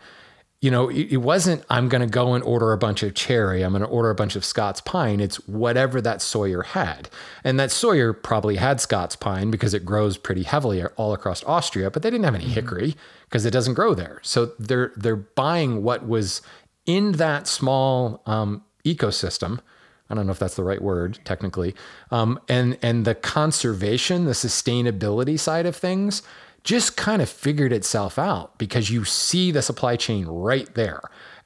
you 0.65 0.71
know, 0.71 0.89
it, 0.89 1.13
it 1.13 1.17
wasn't, 1.19 1.63
I'm 1.69 1.91
going 1.91 2.01
to 2.01 2.07
go 2.07 2.33
and 2.33 2.43
order 2.43 2.73
a 2.73 2.79
bunch 2.79 3.03
of 3.03 3.13
cherry, 3.13 3.63
I'm 3.63 3.73
going 3.73 3.83
to 3.83 3.89
order 3.89 4.09
a 4.09 4.15
bunch 4.15 4.35
of 4.35 4.47
Scots 4.47 4.81
pine. 4.81 5.21
It's 5.21 5.37
whatever 5.47 6.01
that 6.01 6.23
Sawyer 6.23 6.63
had. 6.63 7.11
And 7.45 7.61
that 7.61 7.71
Sawyer 7.71 8.15
probably 8.15 8.57
had 8.57 8.81
Scots 8.81 9.15
pine 9.15 9.51
because 9.51 9.75
it 9.75 9.85
grows 9.85 10.17
pretty 10.17 10.45
heavily 10.45 10.83
all 10.97 11.13
across 11.13 11.45
Austria, 11.45 11.91
but 11.91 12.03
they 12.03 12.09
didn't 12.09 12.25
have 12.25 12.35
any 12.35 12.45
mm-hmm. 12.45 12.55
hickory 12.55 12.97
because 13.29 13.45
it 13.45 13.51
doesn't 13.51 13.75
grow 13.75 13.93
there. 13.93 14.21
So 14.23 14.53
they're, 14.59 14.95
they're 14.97 15.17
buying 15.17 15.83
what 15.83 16.09
was 16.09 16.41
in 16.87 17.13
that 17.13 17.47
small 17.47 18.23
um, 18.25 18.65
ecosystem. 18.87 19.61
I 20.09 20.15
don't 20.15 20.25
know 20.25 20.33
if 20.33 20.39
that's 20.39 20.57
the 20.57 20.65
right 20.65 20.81
word 20.81 21.19
technically. 21.25 21.75
Um, 22.11 22.41
and 22.49 22.79
and 22.83 23.05
the 23.05 23.15
conservation, 23.15 24.27
the 24.27 24.33
sustainability 24.33 25.39
side 25.39 25.67
of 25.67 25.77
things 25.77 26.23
just 26.65 26.97
kind 26.97 27.21
of 27.23 27.29
figured 27.29 27.73
itself 27.73 28.19
out 28.19 28.59
because 28.59 28.91
you 28.91 29.05
see 29.05 29.51
the 29.51 29.63
supply 29.63 29.97
chain 29.97 30.27
right 30.27 30.75
there. 30.75 31.01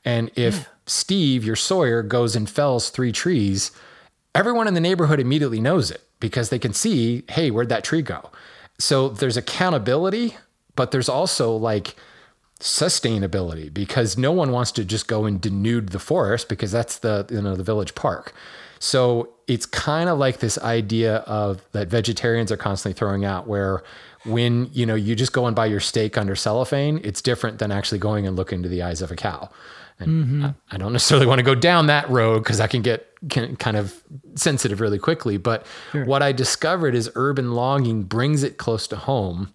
And 0.05 0.31
if 0.37 0.55
yeah. 0.55 0.65
Steve, 0.87 1.45
your 1.45 1.57
Sawyer, 1.57 2.03
goes 2.03 2.37
and 2.37 2.49
fells 2.49 2.89
three 2.89 3.13
trees, 3.13 3.73
everyone 4.35 4.69
in 4.69 4.75
the 4.75 4.81
neighborhood 4.81 5.21
immediately 5.21 5.61
knows 5.61 5.91
it 5.91 6.03
because 6.21 6.51
they 6.51 6.59
can 6.59 6.73
see, 6.73 7.25
hey, 7.29 7.51
where'd 7.51 7.69
that 7.69 7.85
tree 7.85 8.03
go? 8.03 8.31
So 8.79 9.09
there's 9.09 9.37
accountability, 9.37 10.37
but 10.77 10.93
there's 10.93 11.09
also 11.09 11.55
like 11.55 11.97
sustainability 12.61 13.73
because 13.73 14.17
no 14.17 14.33
one 14.33 14.51
wants 14.53 14.73
to 14.73 14.85
just 14.85 15.09
go 15.09 15.25
and 15.25 15.41
denude 15.41 15.91
the 15.91 15.99
forest 15.99 16.49
because 16.49 16.73
that's 16.73 16.99
the 16.99 17.27
you 17.31 17.43
know 17.43 17.57
the 17.57 17.63
village 17.63 17.95
park. 17.95 18.33
So 18.81 19.31
it's 19.49 19.67
kind 19.67 20.09
of 20.09 20.19
like 20.19 20.39
this 20.39 20.59
idea 20.59 21.17
of 21.19 21.63
that 21.73 21.89
vegetarians 21.89 22.53
are 22.53 22.57
constantly 22.57 22.97
throwing 22.97 23.25
out 23.25 23.49
where 23.49 23.83
when 24.25 24.71
you 24.73 24.87
know 24.87 24.95
you 24.95 25.15
just 25.15 25.33
go 25.33 25.47
and 25.47 25.55
buy 25.55 25.67
your 25.67 25.81
steak 25.81 26.19
under 26.19 26.35
cellophane, 26.35 27.01
it's 27.05 27.23
different 27.23 27.59
than 27.59 27.71
actually 27.71 27.99
going 27.99 28.27
and 28.27 28.37
looking 28.37 28.59
into 28.59 28.69
the 28.69 28.83
eyes 28.83 29.03
of 29.03 29.11
a 29.11 29.17
cow. 29.17 29.51
And 30.01 30.25
mm-hmm. 30.25 30.45
I, 30.45 30.55
I, 30.71 30.77
don't 30.77 30.93
necessarily 30.93 31.27
want 31.27 31.41
to 31.41 31.43
go 31.43 31.57
down 31.57 31.87
that 31.87 32.09
road 32.09 32.45
because 32.45 32.61
I 32.61 32.69
can 32.69 32.83
get 32.83 33.09
can, 33.31 33.57
kind 33.57 33.77
of 33.77 34.01
sensitive 34.37 34.81
really 34.81 34.99
quickly. 34.99 35.39
But 35.39 35.67
sure. 35.91 36.05
what 36.05 36.23
I 36.23 36.31
discovered 36.33 36.95
is 36.95 37.11
urban 37.17 37.53
logging 37.53 38.05
brings 38.05 38.43
it 38.43 38.59
close 38.59 38.87
to 38.89 38.97
home, 38.97 39.53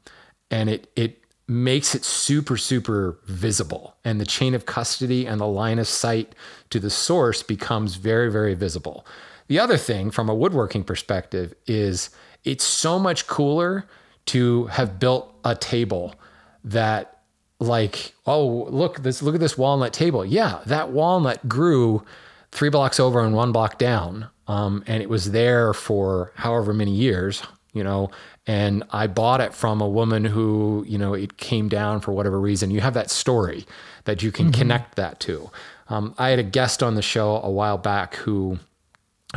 and 0.51 0.69
it 0.69 0.91
it 0.95 1.23
makes 1.47 1.95
it 1.95 2.03
super 2.03 2.57
super 2.57 3.19
visible, 3.25 3.95
and 4.03 4.19
the 4.19 4.25
chain 4.25 4.53
of 4.53 4.65
custody 4.65 5.25
and 5.25 5.39
the 5.39 5.47
line 5.47 5.79
of 5.79 5.87
sight 5.87 6.35
to 6.71 6.79
the 6.79 6.89
source 6.89 7.41
becomes 7.43 7.95
very 7.95 8.31
very 8.31 8.53
visible. 8.53 9.05
The 9.47 9.59
other 9.59 9.77
thing, 9.77 10.09
from 10.09 10.29
a 10.29 10.35
woodworking 10.35 10.83
perspective, 10.83 11.53
is 11.67 12.09
it's 12.43 12.63
so 12.63 12.97
much 12.99 13.27
cooler 13.27 13.85
to 14.27 14.65
have 14.67 14.99
built 14.99 15.33
a 15.43 15.55
table 15.55 16.15
that 16.63 17.19
like 17.59 18.13
oh 18.25 18.67
look 18.69 19.03
this 19.03 19.21
look 19.21 19.35
at 19.35 19.41
this 19.41 19.57
walnut 19.57 19.93
table. 19.93 20.25
Yeah 20.25 20.59
that 20.65 20.91
walnut 20.91 21.47
grew 21.47 22.03
three 22.51 22.69
blocks 22.69 22.99
over 22.99 23.23
and 23.23 23.35
one 23.35 23.51
block 23.51 23.77
down. 23.77 24.29
Um, 24.45 24.83
and 24.87 25.01
it 25.01 25.09
was 25.09 25.31
there 25.31 25.73
for 25.73 26.33
however 26.35 26.73
many 26.73 26.91
years 26.91 27.43
you 27.71 27.83
know 27.83 28.11
and 28.45 28.83
i 28.91 29.07
bought 29.07 29.41
it 29.41 29.53
from 29.53 29.81
a 29.81 29.87
woman 29.87 30.25
who 30.25 30.85
you 30.87 30.97
know 30.97 31.13
it 31.13 31.37
came 31.37 31.69
down 31.69 31.99
for 31.99 32.11
whatever 32.11 32.39
reason. 32.39 32.71
You 32.71 32.81
have 32.81 32.93
that 32.93 33.09
story 33.09 33.65
that 34.05 34.21
you 34.21 34.31
can 34.31 34.47
mm-hmm. 34.47 34.59
connect 34.59 34.95
that 34.95 35.19
to. 35.21 35.49
Um, 35.89 36.13
i 36.17 36.29
had 36.29 36.39
a 36.39 36.43
guest 36.43 36.81
on 36.83 36.95
the 36.95 37.01
show 37.01 37.41
a 37.41 37.49
while 37.49 37.77
back 37.77 38.15
who 38.15 38.59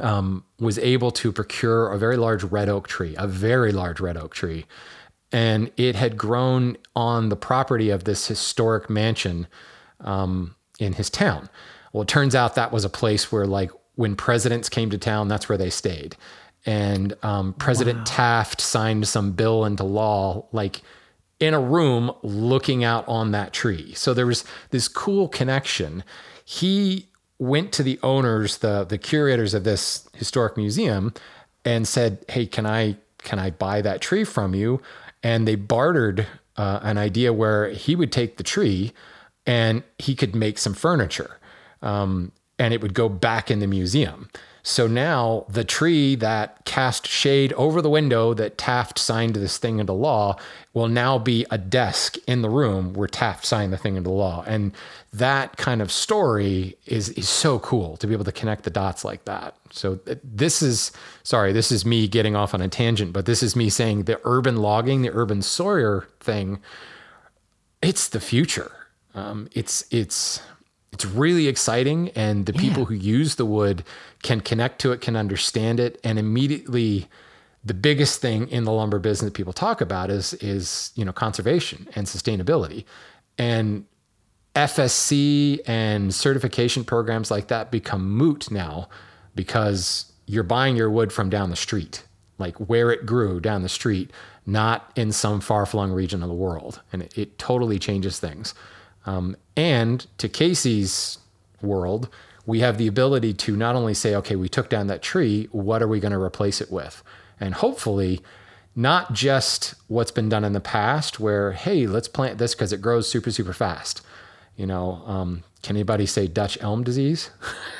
um, 0.03 0.45
was 0.59 0.79
able 0.79 1.11
to 1.11 1.33
procure 1.33 1.93
a 1.93 1.99
very 1.99 2.17
large 2.17 2.45
red 2.45 2.69
oak 2.69 2.89
tree, 2.89 3.15
a 3.19 3.27
very 3.27 3.73
large 3.73 4.01
red 4.01 4.17
oak 4.17 4.35
tree. 4.35 4.67
And 5.33 5.71
it 5.77 5.97
had 5.97 6.17
grown 6.17 6.77
on 6.95 7.29
the 7.29 7.37
property 7.37 7.91
of 7.91 8.05
this 8.05 8.29
historic 8.29 8.89
mansion 8.89 9.47
um, 10.01 10.55
in 10.79 10.95
his 10.95 11.11
town. 11.11 11.49
Well, 11.93 12.03
it 12.03 12.09
turns 12.09 12.35
out 12.35 12.55
that 12.55 12.73
was 12.73 12.85
a 12.85 12.91
place 12.91 13.33
where, 13.33 13.47
like, 13.47 13.71
when 13.95 14.15
presidents 14.15 14.69
came 14.69 14.91
to 14.91 14.99
town, 14.99 15.29
that's 15.29 15.49
where 15.49 15.59
they 15.59 15.71
stayed. 15.71 16.17
And 16.65 17.15
um, 17.23 17.55
President 17.55 17.99
wow. 17.99 18.05
Taft 18.07 18.61
signed 18.61 19.09
some 19.09 19.33
bill 19.33 19.65
into 19.65 19.85
law, 19.85 20.47
like 20.53 20.83
in 21.41 21.55
a 21.55 21.61
room 21.61 22.13
looking 22.23 22.85
out 22.85 23.07
on 23.09 23.31
that 23.33 23.53
tree. 23.53 23.95
So 23.95 24.15
there 24.15 24.27
was 24.27 24.45
this 24.71 24.89
cool 24.89 25.29
connection. 25.29 26.05
He 26.45 27.09
went 27.38 27.72
to 27.72 27.83
the 27.83 27.99
owners, 28.03 28.59
the 28.59 28.85
the 28.85 28.99
curators 28.99 29.55
of 29.55 29.64
this 29.64 30.09
historic 30.14 30.57
museum, 30.57 31.12
and 31.64 31.87
said, 31.87 32.25
"Hey, 32.29 32.46
can 32.46 32.66
I 32.66 32.96
can 33.18 33.38
I 33.38 33.51
buy 33.51 33.83
that 33.83 34.01
tree 34.01 34.25
from 34.25 34.55
you?" 34.55 34.81
And 35.22 35.46
they 35.46 35.57
bartered 35.57 36.27
uh, 36.57 36.81
an 36.83 36.99
idea 36.99 37.33
where 37.33 37.70
he 37.70 37.96
would 37.96 38.12
take 38.12 38.37
the 38.37 38.42
tree, 38.42 38.92
and 39.46 39.83
he 39.99 40.14
could 40.14 40.35
make 40.35 40.59
some 40.59 40.75
furniture, 40.75 41.38
um, 41.83 42.33
and 42.59 42.72
it 42.72 42.81
would 42.81 42.94
go 42.94 43.09
back 43.09 43.51
in 43.51 43.59
the 43.59 43.66
museum. 43.66 44.29
So 44.69 44.89
now 44.89 45.45
the 45.49 45.63
tree 45.63 46.17
that 46.17 46.65
cast 46.65 47.07
shade 47.07 47.53
over 47.53 47.81
the 47.81 47.89
window 47.89 48.35
that 48.35 48.59
Taft 48.59 48.99
signed 48.99 49.37
this 49.37 49.59
thing 49.59 49.79
into 49.79 49.93
law 49.93 50.41
will 50.75 50.89
now 50.89 51.19
be 51.21 51.47
a 51.53 51.57
desk 51.57 52.17
in 52.27 52.43
the 52.43 52.51
room 52.51 52.93
where 52.93 53.07
Taft 53.07 53.47
signed 53.47 53.73
the 53.73 53.77
thing 53.77 53.95
into 53.95 54.11
law. 54.11 54.43
And 54.45 54.73
that 55.13 55.57
kind 55.57 55.81
of 55.81 55.93
story 55.93 56.77
is 56.85 57.11
is 57.11 57.29
so 57.29 57.61
cool 57.61 57.97
to 57.99 58.09
be 58.09 58.13
able 58.13 58.25
to 58.25 58.33
connect 58.33 58.65
the 58.65 58.71
dots 58.71 59.05
like 59.05 59.25
that. 59.27 59.55
So 59.71 60.01
this 60.25 60.63
is 60.63 60.91
sorry, 61.23 61.53
this 61.53 61.71
is 61.71 61.87
me 61.87 62.09
getting 62.09 62.35
off 62.35 62.53
on 62.53 62.61
a 62.61 62.67
tangent, 62.67 63.13
but 63.13 63.25
this 63.25 63.45
is 63.45 63.55
me 63.55 63.71
saying 63.71 64.03
the 64.03 64.21
urban 64.25 64.57
logging, 64.57 65.03
the 65.03 65.13
urban 65.13 65.43
sawyer 65.43 66.09
thing, 66.19 66.59
it's 67.83 68.09
the 68.09 68.19
future. 68.19 68.73
Um, 69.15 69.49
it's 69.53 69.85
it's 69.93 70.43
it's 70.97 71.05
really 71.07 71.47
exciting 71.47 72.09
and 72.15 72.47
the 72.47 72.53
yeah. 72.55 72.61
people 72.61 72.87
who 72.87 72.95
use 72.95 73.35
the 73.37 73.45
wood 73.45 73.85
can 74.23 74.41
connect 74.41 74.81
to 74.81 74.93
it 74.93 75.01
can 75.01 75.15
understand 75.15 75.79
it 75.79 76.01
and 76.03 76.19
immediately 76.19 77.07
the 77.67 77.75
biggest 77.75 78.21
thing 78.21 78.49
in 78.49 78.65
the 78.65 78.73
lumber 78.73 78.99
business 78.99 79.33
people 79.33 79.53
talk 79.53 79.81
about 79.81 80.09
is 80.09 80.33
is 80.35 80.93
you 80.95 81.05
know 81.05 81.13
conservation 81.13 81.89
and 81.95 82.07
sustainability. 82.07 82.85
And 83.39 83.85
FSC 84.55 85.61
and 85.67 86.15
certification 86.15 86.85
programs 86.85 87.31
like 87.31 87.49
that 87.49 87.71
become 87.71 88.11
moot 88.11 88.51
now 88.51 88.89
because 89.35 90.11
you're 90.27 90.45
buying 90.45 90.77
your 90.77 90.91
wood 90.91 91.13
from 91.13 91.29
down 91.29 91.51
the 91.51 91.57
street 91.57 92.05
like 92.39 92.57
where 92.57 92.91
it 92.91 93.05
grew 93.05 93.41
down 93.41 93.63
the 93.63 93.69
street 93.69 94.11
not 94.47 94.93
in 94.95 95.11
some 95.11 95.41
far-flung 95.41 95.91
region 95.91 96.23
of 96.23 96.29
the 96.29 96.35
world. 96.35 96.81
And 96.93 97.03
it, 97.03 97.19
it 97.19 97.39
totally 97.39 97.79
changes 97.79 98.21
things 98.21 98.55
um, 99.07 99.37
and 99.57 100.07
to 100.19 100.29
Casey's 100.29 101.19
world, 101.62 102.09
we 102.45 102.61
have 102.61 102.79
the 102.79 102.87
ability 102.87 103.33
to 103.35 103.57
not 103.57 103.75
only 103.75 103.95
say, 103.95 104.14
okay, 104.16 104.37
we 104.37 104.49
took 104.49 104.69
down 104.69 104.87
that 104.88 105.03
tree, 105.03 105.49
what 105.53 105.83
are 105.83 105.88
we 105.88 106.01
going 106.01 106.12
to 106.12 106.21
replace 106.21 106.61
it 106.61 106.71
with? 106.71 107.03
And 107.40 107.55
hopefully, 107.55 108.21
not 108.75 109.12
just 109.12 109.75
what's 109.88 110.11
been 110.11 110.29
done 110.29 110.45
in 110.45 110.53
the 110.53 110.61
past, 110.61 111.19
where, 111.19 111.53
hey, 111.53 111.87
let's 111.87 112.09
plant 112.09 112.38
this 112.38 112.55
because 112.55 112.73
it 112.73 112.83
grows 112.83 113.09
super, 113.09 113.31
super 113.31 113.53
fast. 113.53 114.03
You 114.57 114.66
know, 114.66 115.03
um, 115.07 115.42
can 115.62 115.77
anybody 115.77 116.07
say 116.07 116.29
Dutch 116.29 116.57
elm 116.61 116.85
disease? 116.85 117.31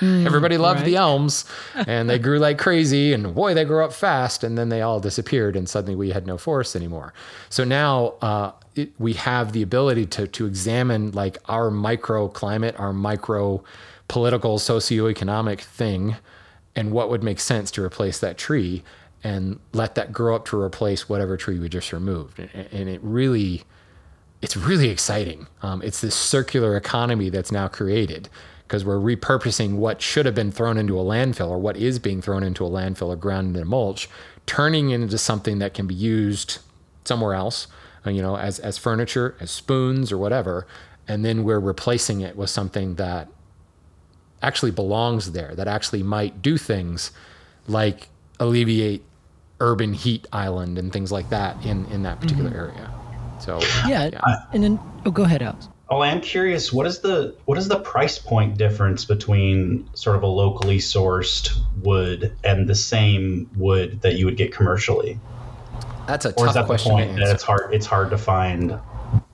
Mm, 0.01 0.27
Everybody 0.27 0.59
loved 0.59 0.81
right. 0.81 0.87
the 0.87 0.97
elms 0.97 1.45
and 1.75 2.11
they 2.11 2.19
grew 2.19 2.39
like 2.39 2.59
crazy 2.59 3.13
and 3.13 3.35
boy, 3.35 3.55
they 3.55 3.65
grew 3.65 3.85
up 3.85 3.93
fast 3.93 4.43
and 4.43 4.59
then 4.59 4.69
they 4.69 4.83
all 4.83 5.01
disappeared 5.01 5.57
and 5.57 5.69
suddenly 5.69 5.95
we 5.95 6.11
had 6.11 6.27
no 6.27 6.37
forests 6.37 6.77
anymore. 6.77 7.15
So 7.49 7.65
now 7.65 8.15
uh, 8.21 8.53
it, 8.77 8.93
we 8.99 9.15
have 9.15 9.53
the 9.53 9.63
ability 9.63 10.07
to, 10.07 10.27
to 10.27 10.47
examine 10.47 11.11
like 11.13 11.39
our 11.47 11.71
microclimate, 11.71 12.79
our 12.79 12.93
micro 12.93 13.65
political, 14.09 14.59
socioeconomic 14.59 15.61
thing 15.61 16.17
and 16.75 16.93
what 16.93 17.09
would 17.11 17.23
make 17.23 17.41
sense 17.41 17.71
to 17.73 17.83
replace 17.83 18.19
that 18.21 18.37
tree 18.37 18.85
and 19.25 19.59
let 19.73 19.95
that 19.95 20.13
grow 20.13 20.37
up 20.37 20.45
to 20.45 20.61
replace 20.61 21.09
whatever 21.09 21.37
tree 21.37 21.59
we 21.59 21.69
just 21.69 21.93
removed. 21.93 22.39
And, 22.39 22.69
and 22.71 22.89
it 22.89 23.01
really, 23.03 23.65
it's 24.43 24.57
really 24.57 24.91
exciting. 24.91 25.47
Um, 25.63 25.83
it's 25.83 26.01
this 26.01 26.15
circular 26.15 26.77
economy 26.77 27.31
that's 27.31 27.51
now 27.51 27.67
created 27.67 28.29
because 28.67 28.85
we're 28.85 28.99
repurposing 28.99 29.77
what 29.77 30.03
should 30.03 30.27
have 30.27 30.35
been 30.35 30.53
thrown 30.53 30.77
into 30.77 30.99
a 30.99 31.03
landfill 31.03 31.49
or 31.49 31.59
what 31.59 31.77
is 31.77 31.99
being 31.99 32.21
thrown 32.21 32.43
into 32.43 32.65
a 32.65 32.71
landfill 32.71 33.09
or 33.09 33.17
ground 33.17 33.57
into 33.57 33.65
mulch, 33.65 34.09
turning 34.45 34.91
into 34.91 35.17
something 35.19 35.59
that 35.61 35.73
can 35.73 35.87
be 35.87 35.95
used 35.95 36.59
somewhere 37.05 37.35
else, 37.35 37.69
you 38.15 38.23
know, 38.23 38.37
as, 38.37 38.59
as 38.59 38.79
furniture, 38.79 39.35
as 39.41 39.51
spoons 39.51 40.13
or 40.13 40.19
whatever. 40.19 40.67
And 41.09 41.25
then 41.25 41.45
we're 41.45 41.61
replacing 41.61 42.21
it 42.21 42.37
with 42.37 42.51
something 42.51 42.97
that 42.97 43.29
actually 44.43 44.73
belongs 44.73 45.33
there, 45.33 45.55
that 45.55 45.69
actually 45.69 46.03
might 46.03 46.43
do 46.43 46.59
things 46.59 47.11
like 47.67 48.09
alleviate 48.39 49.05
urban 49.61 49.93
heat 49.93 50.27
island 50.33 50.79
and 50.79 50.93
things 50.93 51.11
like 51.11 51.31
that 51.31 51.65
in, 51.65 51.87
in 51.87 52.03
that 52.03 52.21
particular 52.21 52.51
mm-hmm. 52.51 52.79
area. 52.79 52.93
So 53.41 53.61
yeah, 53.87 54.11
yeah. 54.13 54.37
and 54.53 54.63
then 54.63 54.81
oh, 55.05 55.11
go 55.11 55.25
ahead, 55.25 55.43
Alex. 55.43 55.69
Oh, 55.89 56.01
I'm 56.01 56.21
curious. 56.21 56.73
What 56.73 56.87
is 56.87 57.01
the 57.01 57.37
what 57.45 57.59
is 57.59 57.69
the 57.69 57.79
price 57.79 58.19
point 58.19 58.57
difference 58.57 59.05
between 59.05 59.89
sort 59.95 60.17
of 60.17 60.23
a 60.23 60.27
locally 60.27 60.79
sourced 60.79 61.57
wood 61.83 62.37
and 62.43 62.69
the 62.69 62.75
same 62.75 63.49
wood 63.57 64.01
that 64.01 64.15
you 64.15 64.25
would 64.25 64.37
get 64.37 64.53
commercially? 64.53 65.21
That's 66.07 66.25
a 66.25 66.31
or 66.31 66.47
tough 66.47 66.49
is 66.49 66.55
that 66.55 66.67
question. 66.67 66.97
The 66.97 67.05
point 67.05 67.19
that 67.19 67.35
it's 67.35 67.43
hard. 67.43 67.75
It's 67.75 67.87
hard 67.87 68.11
to 68.11 68.19
find. 68.19 68.79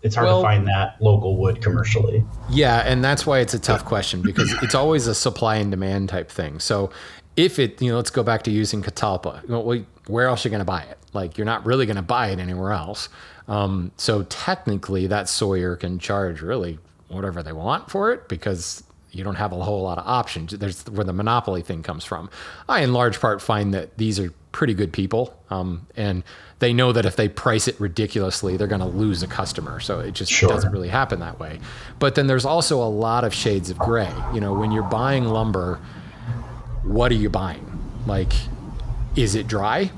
It's 0.02 0.14
hard 0.14 0.26
well, 0.26 0.42
to 0.42 0.46
find 0.46 0.66
that 0.68 1.00
local 1.00 1.36
wood 1.36 1.62
commercially. 1.62 2.24
Yeah, 2.50 2.78
and 2.78 3.02
that's 3.02 3.26
why 3.26 3.38
it's 3.38 3.54
a 3.54 3.58
tough 3.58 3.84
question 3.84 4.22
because 4.22 4.52
it's 4.62 4.74
always 4.74 5.06
a 5.06 5.14
supply 5.14 5.56
and 5.56 5.70
demand 5.70 6.08
type 6.08 6.30
thing. 6.30 6.60
So 6.60 6.90
if 7.36 7.58
it, 7.58 7.80
you 7.80 7.90
know, 7.90 7.96
let's 7.96 8.10
go 8.10 8.22
back 8.22 8.42
to 8.44 8.50
using 8.50 8.82
Catalpa. 8.82 9.42
You 9.42 9.48
know, 9.48 9.84
where 10.06 10.26
else 10.26 10.44
are 10.44 10.48
you 10.48 10.50
going 10.50 10.60
to 10.60 10.64
buy 10.64 10.82
it? 10.82 10.98
Like 11.12 11.38
you're 11.38 11.44
not 11.44 11.64
really 11.64 11.86
going 11.86 11.96
to 11.96 12.02
buy 12.02 12.28
it 12.28 12.38
anywhere 12.38 12.72
else. 12.72 13.08
Um, 13.48 13.92
so 13.96 14.22
technically, 14.24 15.06
that 15.08 15.28
sawyer 15.28 15.76
can 15.76 15.98
charge 15.98 16.42
really 16.42 16.78
whatever 17.08 17.42
they 17.42 17.52
want 17.52 17.90
for 17.90 18.12
it 18.12 18.28
because 18.28 18.82
you 19.10 19.22
don't 19.22 19.34
have 19.34 19.52
a 19.52 19.62
whole 19.62 19.82
lot 19.82 19.98
of 19.98 20.06
options. 20.06 20.52
There's 20.52 20.86
where 20.88 21.04
the 21.04 21.12
monopoly 21.12 21.62
thing 21.62 21.82
comes 21.82 22.04
from. 22.04 22.30
I, 22.68 22.80
in 22.82 22.92
large 22.92 23.20
part, 23.20 23.42
find 23.42 23.74
that 23.74 23.98
these 23.98 24.18
are 24.18 24.32
pretty 24.52 24.74
good 24.74 24.92
people, 24.92 25.38
um, 25.50 25.86
and 25.96 26.22
they 26.62 26.72
know 26.72 26.92
that 26.92 27.04
if 27.04 27.16
they 27.16 27.28
price 27.28 27.66
it 27.66 27.78
ridiculously, 27.80 28.56
they're 28.56 28.68
going 28.68 28.80
to 28.80 28.86
lose 28.86 29.20
a 29.24 29.26
customer. 29.26 29.80
So 29.80 29.98
it 29.98 30.14
just 30.14 30.30
sure. 30.30 30.48
doesn't 30.48 30.70
really 30.70 30.90
happen 30.90 31.18
that 31.18 31.40
way. 31.40 31.58
But 31.98 32.14
then 32.14 32.28
there's 32.28 32.44
also 32.44 32.80
a 32.80 32.86
lot 32.86 33.24
of 33.24 33.34
shades 33.34 33.68
of 33.68 33.78
gray. 33.78 34.14
You 34.32 34.40
know, 34.40 34.54
when 34.54 34.70
you're 34.70 34.84
buying 34.84 35.24
lumber, 35.24 35.80
what 36.84 37.10
are 37.10 37.16
you 37.16 37.28
buying? 37.28 37.66
Like, 38.06 38.32
is 39.16 39.34
it 39.34 39.48
dry? 39.48 39.90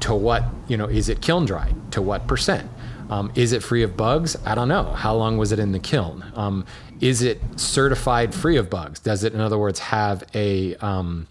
To 0.00 0.14
what? 0.14 0.42
You 0.66 0.76
know, 0.76 0.86
is 0.86 1.08
it 1.08 1.22
kiln 1.22 1.44
dry? 1.44 1.72
To 1.92 2.02
what 2.02 2.26
percent? 2.26 2.68
Um, 3.10 3.30
is 3.36 3.52
it 3.52 3.62
free 3.62 3.84
of 3.84 3.96
bugs? 3.96 4.36
I 4.44 4.56
don't 4.56 4.68
know. 4.68 4.84
How 4.84 5.14
long 5.14 5.38
was 5.38 5.52
it 5.52 5.60
in 5.60 5.70
the 5.70 5.78
kiln? 5.78 6.24
Um, 6.34 6.66
is 7.00 7.22
it 7.22 7.40
certified 7.54 8.34
free 8.34 8.56
of 8.56 8.68
bugs? 8.68 8.98
Does 8.98 9.22
it, 9.22 9.34
in 9.34 9.40
other 9.40 9.56
words, 9.56 9.78
have 9.78 10.24
a, 10.34 10.74
um, 10.76 11.28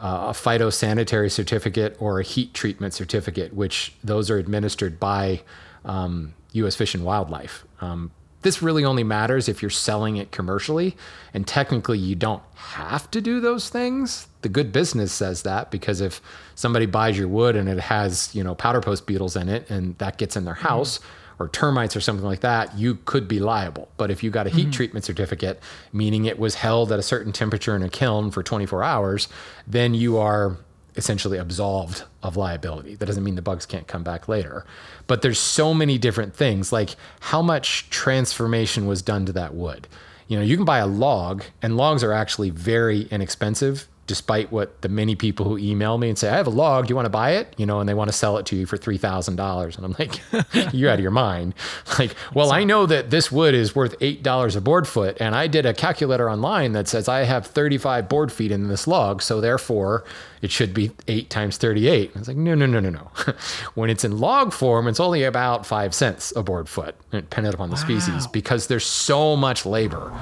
a 0.00 0.32
phytosanitary 0.32 1.30
certificate 1.30 1.96
or 1.98 2.20
a 2.20 2.22
heat 2.22 2.54
treatment 2.54 2.94
certificate, 2.94 3.54
which 3.54 3.94
those 4.02 4.30
are 4.30 4.38
administered 4.38 5.00
by 5.00 5.42
U.S. 5.84 5.84
Um, 5.84 6.34
Fish 6.70 6.94
and 6.94 7.04
Wildlife? 7.04 7.64
Um, 7.80 8.10
this 8.42 8.62
really 8.62 8.84
only 8.84 9.02
matters 9.02 9.48
if 9.48 9.62
you're 9.62 9.70
selling 9.70 10.16
it 10.16 10.30
commercially. 10.30 10.96
And 11.34 11.46
technically, 11.46 11.98
you 11.98 12.14
don't 12.14 12.42
have 12.54 13.10
to 13.10 13.20
do 13.20 13.40
those 13.40 13.68
things. 13.68 14.28
The 14.42 14.48
good 14.48 14.72
business 14.72 15.12
says 15.12 15.42
that 15.42 15.70
because 15.70 16.00
if 16.00 16.20
somebody 16.54 16.86
buys 16.86 17.18
your 17.18 17.28
wood 17.28 17.56
and 17.56 17.68
it 17.68 17.80
has, 17.80 18.34
you 18.34 18.44
know, 18.44 18.54
powder 18.54 18.80
post 18.80 19.06
beetles 19.06 19.34
in 19.34 19.48
it 19.48 19.68
and 19.68 19.98
that 19.98 20.18
gets 20.18 20.36
in 20.36 20.44
their 20.44 20.54
mm-hmm. 20.54 20.68
house 20.68 20.98
mm-hmm. 20.98 21.08
Or 21.38 21.48
termites 21.48 21.94
or 21.94 22.00
something 22.00 22.24
like 22.24 22.40
that, 22.40 22.76
you 22.76 22.96
could 23.04 23.28
be 23.28 23.38
liable. 23.38 23.88
But 23.96 24.10
if 24.10 24.22
you 24.22 24.30
got 24.30 24.46
a 24.46 24.50
heat 24.50 24.62
mm-hmm. 24.62 24.70
treatment 24.72 25.04
certificate, 25.04 25.60
meaning 25.92 26.24
it 26.24 26.38
was 26.38 26.56
held 26.56 26.90
at 26.90 26.98
a 26.98 27.02
certain 27.02 27.32
temperature 27.32 27.76
in 27.76 27.82
a 27.82 27.88
kiln 27.88 28.30
for 28.30 28.42
24 28.42 28.82
hours, 28.82 29.28
then 29.66 29.94
you 29.94 30.18
are 30.18 30.56
essentially 30.96 31.38
absolved 31.38 32.02
of 32.22 32.36
liability. 32.36 32.96
That 32.96 33.06
doesn't 33.06 33.22
mean 33.22 33.36
the 33.36 33.42
bugs 33.42 33.66
can't 33.66 33.86
come 33.86 34.02
back 34.02 34.28
later. 34.28 34.66
But 35.06 35.22
there's 35.22 35.38
so 35.38 35.72
many 35.72 35.96
different 35.96 36.34
things, 36.34 36.72
like 36.72 36.96
how 37.20 37.40
much 37.40 37.88
transformation 37.88 38.86
was 38.86 39.00
done 39.00 39.24
to 39.26 39.32
that 39.32 39.54
wood. 39.54 39.86
You 40.26 40.36
know, 40.36 40.44
you 40.44 40.56
can 40.56 40.64
buy 40.64 40.78
a 40.78 40.86
log, 40.86 41.44
and 41.62 41.76
logs 41.76 42.02
are 42.02 42.12
actually 42.12 42.50
very 42.50 43.02
inexpensive 43.02 43.88
despite 44.08 44.50
what 44.50 44.80
the 44.82 44.88
many 44.88 45.14
people 45.14 45.46
who 45.46 45.58
email 45.58 45.98
me 45.98 46.08
and 46.08 46.18
say, 46.18 46.28
I 46.28 46.36
have 46.36 46.48
a 46.48 46.50
log, 46.50 46.86
do 46.86 46.92
you 46.92 46.96
want 46.96 47.06
to 47.06 47.10
buy 47.10 47.32
it? 47.32 47.54
You 47.58 47.66
know, 47.66 47.78
and 47.78 47.88
they 47.88 47.94
want 47.94 48.08
to 48.08 48.16
sell 48.16 48.38
it 48.38 48.46
to 48.46 48.56
you 48.56 48.66
for 48.66 48.76
$3,000. 48.76 49.76
And 49.76 49.84
I'm 49.84 49.94
like, 49.98 50.72
you're 50.74 50.90
out 50.90 50.94
of 50.94 51.00
your 51.00 51.12
mind. 51.12 51.54
Like, 51.98 52.14
well, 52.32 52.52
I 52.52 52.62
know 52.62 52.86
that 52.86 53.10
this 53.10 53.32
wood 53.32 53.54
is 53.54 53.74
worth 53.74 53.98
$8 53.98 54.56
a 54.56 54.60
board 54.60 54.86
foot. 54.86 55.16
And 55.20 55.34
I 55.34 55.48
did 55.48 55.66
a 55.66 55.74
calculator 55.74 56.30
online 56.30 56.72
that 56.72 56.86
says 56.86 57.08
I 57.08 57.24
have 57.24 57.44
35 57.46 58.08
board 58.08 58.30
feet 58.30 58.52
in 58.52 58.68
this 58.68 58.86
log. 58.86 59.20
So 59.20 59.40
therefore, 59.40 60.04
it 60.40 60.52
should 60.52 60.72
be 60.72 60.92
eight 61.08 61.28
times 61.28 61.56
38. 61.56 62.10
And 62.10 62.20
it's 62.20 62.28
like, 62.28 62.36
no, 62.36 62.54
no, 62.54 62.66
no, 62.66 62.78
no, 62.78 62.90
no. 62.90 63.10
when 63.74 63.90
it's 63.90 64.04
in 64.04 64.18
log 64.18 64.52
form, 64.52 64.86
it's 64.86 65.00
only 65.00 65.24
about 65.24 65.66
five 65.66 65.92
cents 65.94 66.32
a 66.36 66.42
board 66.42 66.68
foot, 66.68 66.94
depending 67.10 67.52
upon 67.52 67.70
the 67.70 67.76
wow. 67.76 67.82
species, 67.82 68.26
because 68.28 68.68
there's 68.68 68.86
so 68.86 69.34
much 69.34 69.66
labor. 69.66 70.12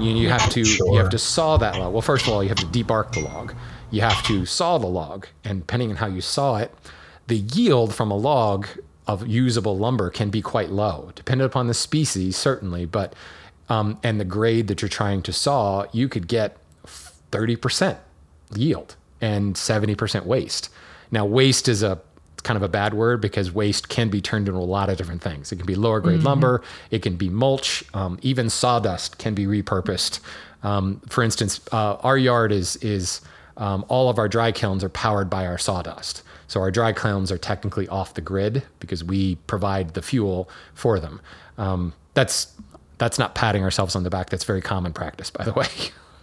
You, 0.00 0.12
you 0.12 0.28
have 0.30 0.48
to 0.50 0.64
sure. 0.64 0.92
you 0.92 0.98
have 0.98 1.10
to 1.10 1.18
saw 1.18 1.58
that 1.58 1.78
log. 1.78 1.92
Well, 1.92 2.02
first 2.02 2.26
of 2.26 2.32
all, 2.32 2.42
you 2.42 2.48
have 2.48 2.58
to 2.58 2.66
debark 2.66 3.12
the 3.12 3.20
log. 3.20 3.29
You 3.90 4.02
have 4.02 4.22
to 4.24 4.46
saw 4.46 4.78
the 4.78 4.86
log, 4.86 5.26
and 5.44 5.60
depending 5.60 5.90
on 5.90 5.96
how 5.96 6.06
you 6.06 6.20
saw 6.20 6.56
it, 6.58 6.72
the 7.26 7.36
yield 7.36 7.94
from 7.94 8.10
a 8.10 8.16
log 8.16 8.66
of 9.06 9.26
usable 9.26 9.76
lumber 9.76 10.10
can 10.10 10.30
be 10.30 10.42
quite 10.42 10.70
low, 10.70 11.10
depending 11.14 11.44
upon 11.44 11.66
the 11.66 11.74
species, 11.74 12.36
certainly, 12.36 12.86
but 12.86 13.14
um, 13.68 13.98
and 14.02 14.20
the 14.20 14.24
grade 14.24 14.68
that 14.68 14.82
you're 14.82 14.88
trying 14.88 15.22
to 15.22 15.32
saw, 15.32 15.86
you 15.92 16.08
could 16.08 16.26
get 16.26 16.56
30% 17.30 17.98
yield 18.54 18.96
and 19.20 19.54
70% 19.54 20.24
waste. 20.24 20.70
Now, 21.10 21.24
waste 21.24 21.68
is 21.68 21.82
a 21.82 22.00
kind 22.42 22.56
of 22.56 22.62
a 22.62 22.68
bad 22.68 22.94
word 22.94 23.20
because 23.20 23.52
waste 23.52 23.88
can 23.88 24.08
be 24.08 24.20
turned 24.20 24.48
into 24.48 24.58
a 24.58 24.62
lot 24.62 24.88
of 24.88 24.96
different 24.96 25.22
things. 25.22 25.52
It 25.52 25.56
can 25.56 25.66
be 25.66 25.74
lower 25.74 26.00
grade 26.00 26.18
mm-hmm. 26.18 26.26
lumber, 26.26 26.62
it 26.90 27.02
can 27.02 27.16
be 27.16 27.28
mulch, 27.28 27.84
um, 27.94 28.18
even 28.22 28.50
sawdust 28.50 29.18
can 29.18 29.34
be 29.34 29.46
repurposed. 29.46 30.20
Um, 30.62 31.00
for 31.08 31.22
instance, 31.22 31.60
uh, 31.72 31.94
our 31.96 32.18
yard 32.18 32.52
is 32.52 32.76
is 32.76 33.20
um, 33.56 33.84
all 33.88 34.08
of 34.08 34.18
our 34.18 34.28
dry 34.28 34.52
kilns 34.52 34.82
are 34.82 34.88
powered 34.88 35.30
by 35.30 35.46
our 35.46 35.58
sawdust. 35.58 36.22
So 36.48 36.60
our 36.60 36.70
dry 36.70 36.92
kilns 36.92 37.30
are 37.30 37.38
technically 37.38 37.86
off 37.88 38.14
the 38.14 38.20
grid 38.20 38.64
because 38.80 39.04
we 39.04 39.36
provide 39.46 39.94
the 39.94 40.02
fuel 40.02 40.50
for 40.74 40.98
them. 40.98 41.20
Um, 41.58 41.92
that's 42.14 42.52
that's 42.98 43.18
not 43.18 43.34
patting 43.34 43.62
ourselves 43.62 43.94
on 43.94 44.02
the 44.02 44.10
back. 44.10 44.30
That's 44.30 44.44
very 44.44 44.60
common 44.60 44.92
practice, 44.92 45.30
by 45.30 45.44
the 45.44 45.52
way. 45.56 45.66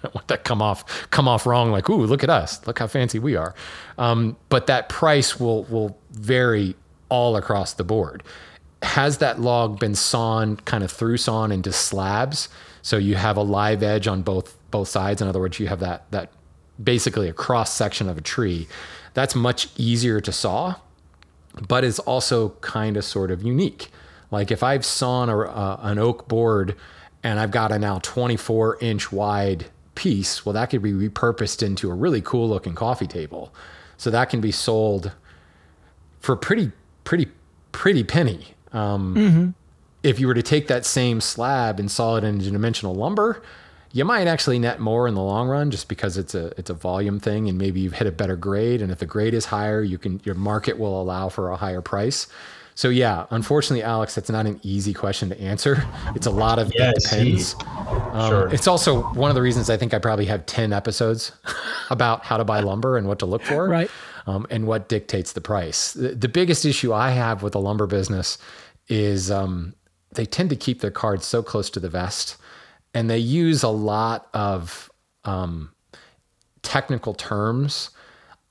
don't 0.03 0.15
want 0.15 0.27
that 0.27 0.43
come 0.43 0.61
off 0.61 1.09
come 1.11 1.27
off 1.27 1.45
wrong. 1.45 1.71
Like, 1.71 1.89
ooh, 1.89 2.05
look 2.05 2.23
at 2.23 2.29
us, 2.29 2.65
look 2.67 2.79
how 2.79 2.87
fancy 2.87 3.19
we 3.19 3.35
are. 3.35 3.55
Um, 3.97 4.37
but 4.49 4.67
that 4.67 4.89
price 4.89 5.39
will 5.39 5.63
will 5.65 5.97
vary 6.11 6.75
all 7.09 7.35
across 7.35 7.73
the 7.73 7.83
board. 7.83 8.23
Has 8.83 9.17
that 9.19 9.39
log 9.39 9.79
been 9.79 9.95
sawn 9.95 10.57
kind 10.57 10.83
of 10.83 10.91
through 10.91 11.17
sawn 11.17 11.51
into 11.51 11.71
slabs? 11.71 12.49
So 12.87 12.95
you 12.95 13.15
have 13.15 13.35
a 13.35 13.41
live 13.41 13.83
edge 13.83 14.07
on 14.07 14.21
both 14.21 14.55
both 14.71 14.87
sides. 14.87 15.21
In 15.21 15.27
other 15.27 15.41
words, 15.41 15.59
you 15.59 15.67
have 15.67 15.81
that 15.81 16.09
that 16.11 16.31
basically 16.81 17.27
a 17.27 17.33
cross 17.33 17.73
section 17.73 18.07
of 18.07 18.17
a 18.17 18.21
tree. 18.21 18.65
That's 19.13 19.35
much 19.35 19.67
easier 19.75 20.21
to 20.21 20.31
saw, 20.31 20.75
but 21.67 21.83
is 21.83 21.99
also 21.99 22.51
kind 22.61 22.95
of 22.95 23.03
sort 23.03 23.29
of 23.29 23.43
unique. 23.43 23.89
Like 24.31 24.51
if 24.51 24.63
I've 24.63 24.85
sawn 24.85 25.27
a, 25.27 25.37
uh, 25.37 25.79
an 25.81 25.99
oak 25.99 26.29
board 26.29 26.77
and 27.23 27.41
I've 27.41 27.51
got 27.51 27.73
a 27.73 27.77
now 27.77 27.99
24 28.03 28.77
inch 28.79 29.11
wide 29.11 29.65
piece, 29.95 30.45
well, 30.45 30.53
that 30.53 30.69
could 30.69 30.81
be 30.81 30.93
repurposed 30.93 31.61
into 31.61 31.91
a 31.91 31.93
really 31.93 32.21
cool 32.21 32.47
looking 32.47 32.73
coffee 32.73 33.07
table. 33.07 33.53
So 33.97 34.09
that 34.11 34.29
can 34.29 34.39
be 34.39 34.53
sold 34.53 35.11
for 36.21 36.37
pretty, 36.37 36.71
pretty, 37.03 37.27
pretty 37.73 38.05
penny. 38.05 38.53
Um, 38.71 39.15
mm-hmm. 39.15 39.49
If 40.07 40.19
you 40.19 40.27
were 40.27 40.33
to 40.33 40.43
take 40.43 40.67
that 40.67 40.85
same 40.85 41.21
slab 41.21 41.79
and 41.79 41.91
saw 41.91 42.15
it 42.15 42.23
into 42.23 42.49
dimensional 42.49 42.95
lumber, 42.95 43.41
you 43.91 44.05
might 44.05 44.27
actually 44.27 44.59
net 44.59 44.79
more 44.79 45.07
in 45.07 45.15
the 45.15 45.21
long 45.21 45.47
run 45.47 45.71
just 45.71 45.87
because 45.87 46.17
it's 46.17 46.35
a 46.35 46.47
it's 46.57 46.69
a 46.69 46.73
volume 46.73 47.19
thing 47.19 47.49
and 47.49 47.57
maybe 47.57 47.79
you've 47.79 47.93
hit 47.93 48.07
a 48.07 48.11
better 48.11 48.35
grade 48.35 48.81
and 48.81 48.91
if 48.91 48.99
the 48.99 49.05
grade 49.05 49.33
is 49.33 49.45
higher 49.45 49.81
you 49.81 49.97
can 49.97 50.21
your 50.23 50.35
market 50.35 50.77
will 50.77 51.01
allow 51.01 51.29
for 51.29 51.49
a 51.49 51.55
higher 51.55 51.81
price 51.81 52.27
so 52.77 52.89
yeah, 52.89 53.25
unfortunately, 53.31 53.81
Alex, 53.81 54.13
that's 54.13 54.29
not 54.29 54.45
an 54.45 54.59
easy 54.61 54.93
question 54.93 55.29
to 55.29 55.41
answer. 55.41 55.83
It's 56.13 56.27
a 56.27 56.31
lot 56.31 56.59
of 56.59 56.71
yeah, 56.75 56.91
it 56.91 57.01
depends. 57.01 57.55
Um, 58.11 58.29
sure. 58.29 58.53
It's 58.53 58.67
also 58.67 59.01
one 59.13 59.31
of 59.31 59.35
the 59.35 59.41
reasons 59.41 59.71
I 59.71 59.77
think 59.77 59.95
I 59.95 59.97
probably 59.97 60.25
have 60.25 60.45
ten 60.45 60.71
episodes 60.71 61.31
about 61.89 62.23
how 62.23 62.37
to 62.37 62.45
buy 62.45 62.59
lumber 62.59 62.95
and 62.95 63.07
what 63.07 63.17
to 63.17 63.25
look 63.25 63.41
for, 63.41 63.67
right? 63.67 63.89
Um, 64.27 64.45
and 64.51 64.67
what 64.67 64.89
dictates 64.89 65.33
the 65.33 65.41
price. 65.41 65.93
The, 65.93 66.09
the, 66.09 66.27
biggest 66.27 66.65
issue 66.65 66.93
I 66.93 67.09
have 67.09 67.41
with 67.41 67.53
the 67.53 67.59
lumber 67.59 67.87
business 67.87 68.37
is 68.89 69.31
um, 69.31 69.73
they 70.17 70.25
tend 70.25 70.49
to 70.49 70.55
keep 70.55 70.81
their 70.81 70.91
cards 70.91 71.25
so 71.25 71.41
close 71.41 71.69
to 71.71 71.79
the 71.79 71.89
vest, 71.89 72.35
and 72.93 73.09
they 73.09 73.17
use 73.17 73.63
a 73.63 73.69
lot 73.69 74.27
of 74.33 74.91
um, 75.23 75.71
technical 76.61 77.13
terms 77.13 77.91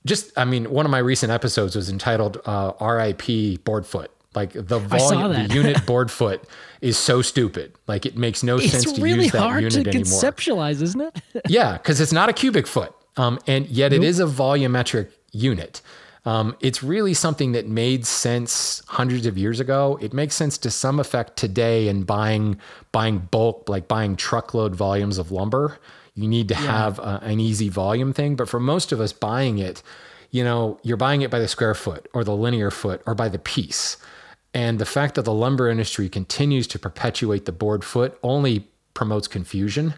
just 0.05 0.35
i 0.37 0.45
mean 0.45 0.69
one 0.71 0.85
of 0.85 0.91
my 0.91 0.97
recent 0.97 1.31
episodes 1.31 1.75
was 1.75 1.89
entitled 1.89 2.39
uh, 2.45 2.71
rip 2.79 3.63
board 3.63 3.85
foot 3.85 4.09
like 4.37 4.53
the 4.53 4.77
volume, 4.77 5.33
the 5.33 5.53
unit 5.53 5.83
board 5.87 6.11
foot 6.11 6.43
is 6.79 6.95
so 6.95 7.23
stupid. 7.23 7.73
Like 7.87 8.05
it 8.05 8.17
makes 8.17 8.43
no 8.43 8.57
it's 8.57 8.69
sense 8.69 8.93
to 8.93 9.01
really 9.01 9.23
use 9.23 9.31
that 9.31 9.39
hard 9.39 9.63
unit 9.63 9.85
to 9.85 9.89
anymore. 9.89 10.03
Conceptualize, 10.03 10.81
isn't 10.83 11.01
it? 11.01 11.21
yeah, 11.49 11.73
because 11.73 11.99
it's 11.99 12.11
not 12.11 12.29
a 12.29 12.33
cubic 12.33 12.67
foot, 12.67 12.93
um, 13.15 13.39
and 13.47 13.67
yet 13.67 13.91
nope. 13.91 14.01
it 14.01 14.05
is 14.05 14.19
a 14.19 14.25
volumetric 14.25 15.09
unit. 15.31 15.81
Um, 16.27 16.57
it's 16.59 16.83
really 16.83 17.13
something 17.13 17.53
that 17.53 17.69
made 17.69 18.05
sense 18.05 18.83
hundreds 18.87 19.25
of 19.25 19.37
years 19.37 19.61
ago. 19.61 19.97
It 20.01 20.13
makes 20.13 20.35
sense 20.35 20.57
to 20.57 20.69
some 20.69 20.99
effect 20.99 21.37
today 21.37 21.87
in 21.87 22.03
buying 22.03 22.59
buying 22.91 23.19
bulk, 23.31 23.69
like 23.69 23.87
buying 23.87 24.17
truckload 24.17 24.75
volumes 24.75 25.19
of 25.19 25.31
lumber. 25.31 25.79
You 26.15 26.27
need 26.27 26.49
to 26.49 26.53
yeah. 26.55 26.59
have 26.59 26.99
a, 26.99 27.21
an 27.23 27.39
easy 27.39 27.69
volume 27.69 28.11
thing, 28.11 28.35
but 28.35 28.49
for 28.49 28.59
most 28.59 28.91
of 28.91 28.99
us 28.99 29.13
buying 29.13 29.57
it, 29.57 29.81
you 30.29 30.43
know, 30.43 30.81
you're 30.83 30.97
buying 30.97 31.21
it 31.21 31.31
by 31.31 31.39
the 31.39 31.47
square 31.47 31.73
foot 31.73 32.09
or 32.13 32.25
the 32.25 32.35
linear 32.35 32.71
foot 32.71 33.01
or 33.05 33.15
by 33.15 33.29
the 33.29 33.39
piece. 33.39 33.95
And 34.53 34.79
the 34.79 34.85
fact 34.85 35.15
that 35.15 35.23
the 35.23 35.33
lumber 35.33 35.69
industry 35.69 36.09
continues 36.09 36.67
to 36.67 36.79
perpetuate 36.79 37.45
the 37.45 37.53
board 37.53 37.85
foot 37.85 38.19
only 38.21 38.67
promotes 38.93 39.29
confusion. 39.29 39.93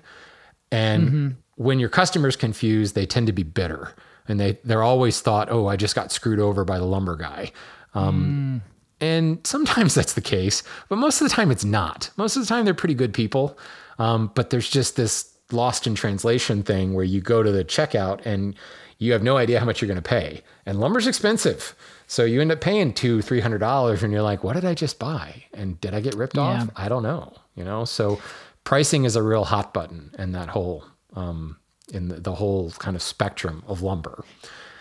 And 0.71 1.07
mm-hmm. 1.07 1.27
when 1.55 1.79
your 1.79 1.89
customers 1.89 2.35
confused, 2.35 2.93
they 2.93 3.07
tend 3.07 3.25
to 3.25 3.33
be 3.33 3.41
bitter. 3.41 3.95
And 4.29 4.39
they, 4.39 4.59
they're 4.63 4.83
always 4.83 5.19
thought, 5.21 5.51
oh, 5.51 5.67
I 5.67 5.75
just 5.75 5.95
got 5.95 6.11
screwed 6.11 6.39
over 6.39 6.63
by 6.63 6.77
the 6.77 6.85
lumber 6.85 7.15
guy. 7.15 7.51
Um, 7.93 8.61
mm. 8.63 8.71
And 9.01 9.45
sometimes 9.45 9.93
that's 9.95 10.13
the 10.13 10.21
case, 10.21 10.63
but 10.87 10.97
most 10.97 11.21
of 11.21 11.27
the 11.27 11.33
time 11.33 11.51
it's 11.51 11.65
not. 11.65 12.11
Most 12.15 12.35
of 12.35 12.43
the 12.43 12.47
time 12.47 12.65
they're 12.65 12.73
pretty 12.73 12.93
good 12.93 13.13
people. 13.13 13.57
Um, 13.97 14.31
but 14.33 14.49
there's 14.49 14.69
just 14.69 14.95
this 14.95 15.33
lost 15.51 15.87
in 15.87 15.95
translation 15.95 16.63
thing 16.63 16.93
where 16.93 17.03
you 17.03 17.21
go 17.21 17.43
to 17.43 17.51
the 17.51 17.65
checkout 17.65 18.25
and 18.25 18.55
you 18.99 19.13
have 19.13 19.23
no 19.23 19.37
idea 19.37 19.59
how 19.59 19.65
much 19.65 19.81
you're 19.81 19.87
going 19.87 19.95
to 19.95 20.01
pay. 20.01 20.43
And 20.65 20.79
lumber's 20.79 21.07
expensive. 21.07 21.75
So 22.07 22.23
you 22.25 22.41
end 22.41 22.51
up 22.51 22.61
paying 22.61 22.93
two, 22.93 23.21
three 23.21 23.39
hundred 23.39 23.59
dollars, 23.59 24.03
and 24.03 24.11
you're 24.11 24.23
like, 24.23 24.43
"What 24.43 24.53
did 24.53 24.65
I 24.65 24.73
just 24.73 24.99
buy? 24.99 25.43
And 25.53 25.79
did 25.79 25.93
I 25.93 26.01
get 26.01 26.15
ripped 26.15 26.35
yeah. 26.35 26.41
off? 26.41 26.69
I 26.75 26.89
don't 26.89 27.03
know." 27.03 27.33
You 27.55 27.63
know, 27.63 27.85
so 27.85 28.19
pricing 28.63 29.05
is 29.05 29.15
a 29.15 29.23
real 29.23 29.45
hot 29.45 29.73
button 29.73 30.13
in 30.17 30.31
that 30.33 30.49
whole 30.49 30.83
um, 31.15 31.57
in 31.91 32.09
the, 32.09 32.19
the 32.19 32.35
whole 32.35 32.71
kind 32.71 32.95
of 32.95 33.01
spectrum 33.01 33.63
of 33.67 33.81
lumber. 33.81 34.23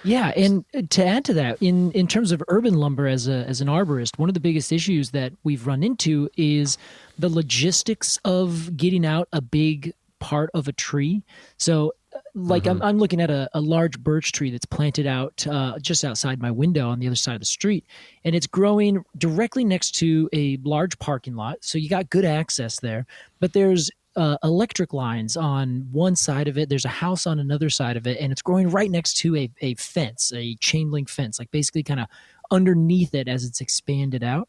Yeah, 0.04 0.32
and 0.36 0.64
to 0.90 1.04
add 1.04 1.24
to 1.26 1.34
that, 1.34 1.58
in 1.60 1.90
in 1.92 2.06
terms 2.06 2.30
of 2.30 2.42
urban 2.48 2.74
lumber 2.74 3.06
as 3.06 3.26
a 3.26 3.44
as 3.48 3.60
an 3.60 3.68
arborist, 3.68 4.18
one 4.18 4.30
of 4.30 4.34
the 4.34 4.40
biggest 4.40 4.72
issues 4.72 5.10
that 5.10 5.32
we've 5.42 5.66
run 5.66 5.82
into 5.82 6.28
is 6.36 6.78
the 7.18 7.28
logistics 7.28 8.18
of 8.24 8.76
getting 8.76 9.04
out 9.04 9.28
a 9.32 9.40
big 9.40 9.92
part 10.20 10.50
of 10.54 10.68
a 10.68 10.72
tree. 10.72 11.22
So 11.56 11.92
like 12.34 12.64
mm-hmm. 12.64 12.82
I'm, 12.82 12.88
I'm 12.88 12.98
looking 12.98 13.20
at 13.20 13.30
a, 13.30 13.48
a 13.54 13.60
large 13.60 13.98
birch 13.98 14.32
tree 14.32 14.50
that's 14.50 14.66
planted 14.66 15.06
out 15.06 15.46
uh, 15.46 15.78
just 15.80 16.04
outside 16.04 16.40
my 16.40 16.50
window 16.50 16.88
on 16.88 16.98
the 16.98 17.06
other 17.06 17.16
side 17.16 17.34
of 17.34 17.40
the 17.40 17.46
street 17.46 17.84
and 18.24 18.34
it's 18.34 18.46
growing 18.46 19.04
directly 19.16 19.64
next 19.64 19.92
to 19.96 20.28
a 20.32 20.58
large 20.62 20.98
parking 20.98 21.34
lot 21.34 21.58
so 21.60 21.78
you 21.78 21.88
got 21.88 22.10
good 22.10 22.24
access 22.24 22.80
there 22.80 23.06
but 23.40 23.52
there's 23.52 23.90
uh, 24.18 24.36
electric 24.42 24.92
lines 24.92 25.36
on 25.36 25.86
one 25.92 26.16
side 26.16 26.48
of 26.48 26.58
it 26.58 26.68
there's 26.68 26.84
a 26.84 26.88
house 26.88 27.26
on 27.26 27.38
another 27.38 27.70
side 27.70 27.96
of 27.96 28.06
it 28.06 28.18
and 28.20 28.32
it's 28.32 28.42
growing 28.42 28.68
right 28.68 28.90
next 28.90 29.14
to 29.14 29.36
a, 29.36 29.50
a 29.60 29.74
fence 29.76 30.32
a 30.34 30.54
chain 30.56 30.90
link 30.90 31.08
fence 31.08 31.38
like 31.38 31.50
basically 31.50 31.82
kind 31.82 32.00
of 32.00 32.06
underneath 32.50 33.14
it 33.14 33.28
as 33.28 33.44
it's 33.44 33.60
expanded 33.60 34.22
out. 34.22 34.48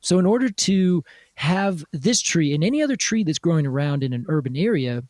So 0.00 0.18
in 0.18 0.26
order 0.26 0.50
to 0.50 1.04
have 1.34 1.84
this 1.92 2.20
tree 2.20 2.54
and 2.54 2.62
any 2.62 2.82
other 2.82 2.96
tree 2.96 3.24
that's 3.24 3.38
growing 3.38 3.66
around 3.66 4.02
in 4.02 4.12
an 4.12 4.24
urban 4.28 4.56
area 4.56 5.02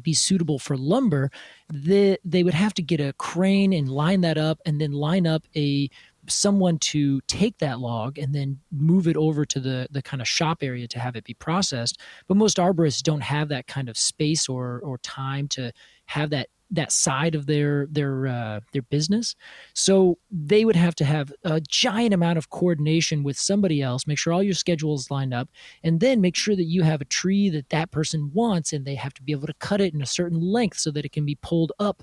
be 0.00 0.14
suitable 0.14 0.58
for 0.58 0.76
lumber, 0.76 1.30
they, 1.70 2.16
they 2.24 2.42
would 2.42 2.54
have 2.54 2.72
to 2.74 2.82
get 2.82 2.98
a 2.98 3.12
crane 3.14 3.72
and 3.72 3.88
line 3.88 4.22
that 4.22 4.38
up 4.38 4.58
and 4.64 4.80
then 4.80 4.92
line 4.92 5.26
up 5.26 5.44
a 5.54 5.90
someone 6.28 6.78
to 6.78 7.20
take 7.22 7.58
that 7.58 7.80
log 7.80 8.18
and 8.18 8.34
then 8.34 8.58
move 8.70 9.06
it 9.06 9.16
over 9.16 9.44
to 9.44 9.60
the 9.60 9.88
the 9.90 10.02
kind 10.02 10.20
of 10.20 10.28
shop 10.28 10.62
area 10.62 10.86
to 10.86 10.98
have 10.98 11.16
it 11.16 11.24
be 11.24 11.34
processed 11.34 11.98
but 12.28 12.36
most 12.36 12.58
arborists 12.58 13.02
don't 13.02 13.22
have 13.22 13.48
that 13.48 13.66
kind 13.66 13.88
of 13.88 13.96
space 13.96 14.48
or 14.48 14.80
or 14.84 14.98
time 14.98 15.48
to 15.48 15.72
have 16.06 16.30
that 16.30 16.48
that 16.72 16.90
side 16.90 17.34
of 17.34 17.46
their 17.46 17.86
their 17.86 18.26
uh, 18.26 18.60
their 18.72 18.82
business. 18.82 19.36
So 19.74 20.18
they 20.30 20.64
would 20.64 20.74
have 20.74 20.94
to 20.96 21.04
have 21.04 21.32
a 21.44 21.60
giant 21.60 22.14
amount 22.14 22.38
of 22.38 22.48
coordination 22.48 23.22
with 23.22 23.38
somebody 23.38 23.82
else, 23.82 24.06
make 24.06 24.18
sure 24.18 24.32
all 24.32 24.42
your 24.42 24.54
schedules 24.54 25.10
lined 25.10 25.34
up, 25.34 25.50
and 25.84 26.00
then 26.00 26.22
make 26.22 26.34
sure 26.34 26.56
that 26.56 26.64
you 26.64 26.82
have 26.82 27.02
a 27.02 27.06
tree 27.06 27.50
that 27.50 27.68
that 27.68 27.90
person 27.90 28.30
wants, 28.32 28.72
and 28.72 28.86
they 28.86 28.94
have 28.94 29.12
to 29.14 29.22
be 29.22 29.32
able 29.32 29.46
to 29.46 29.54
cut 29.54 29.82
it 29.82 29.92
in 29.92 30.00
a 30.00 30.06
certain 30.06 30.40
length 30.40 30.78
so 30.78 30.90
that 30.90 31.04
it 31.04 31.12
can 31.12 31.26
be 31.26 31.34
pulled 31.36 31.72
up 31.78 32.02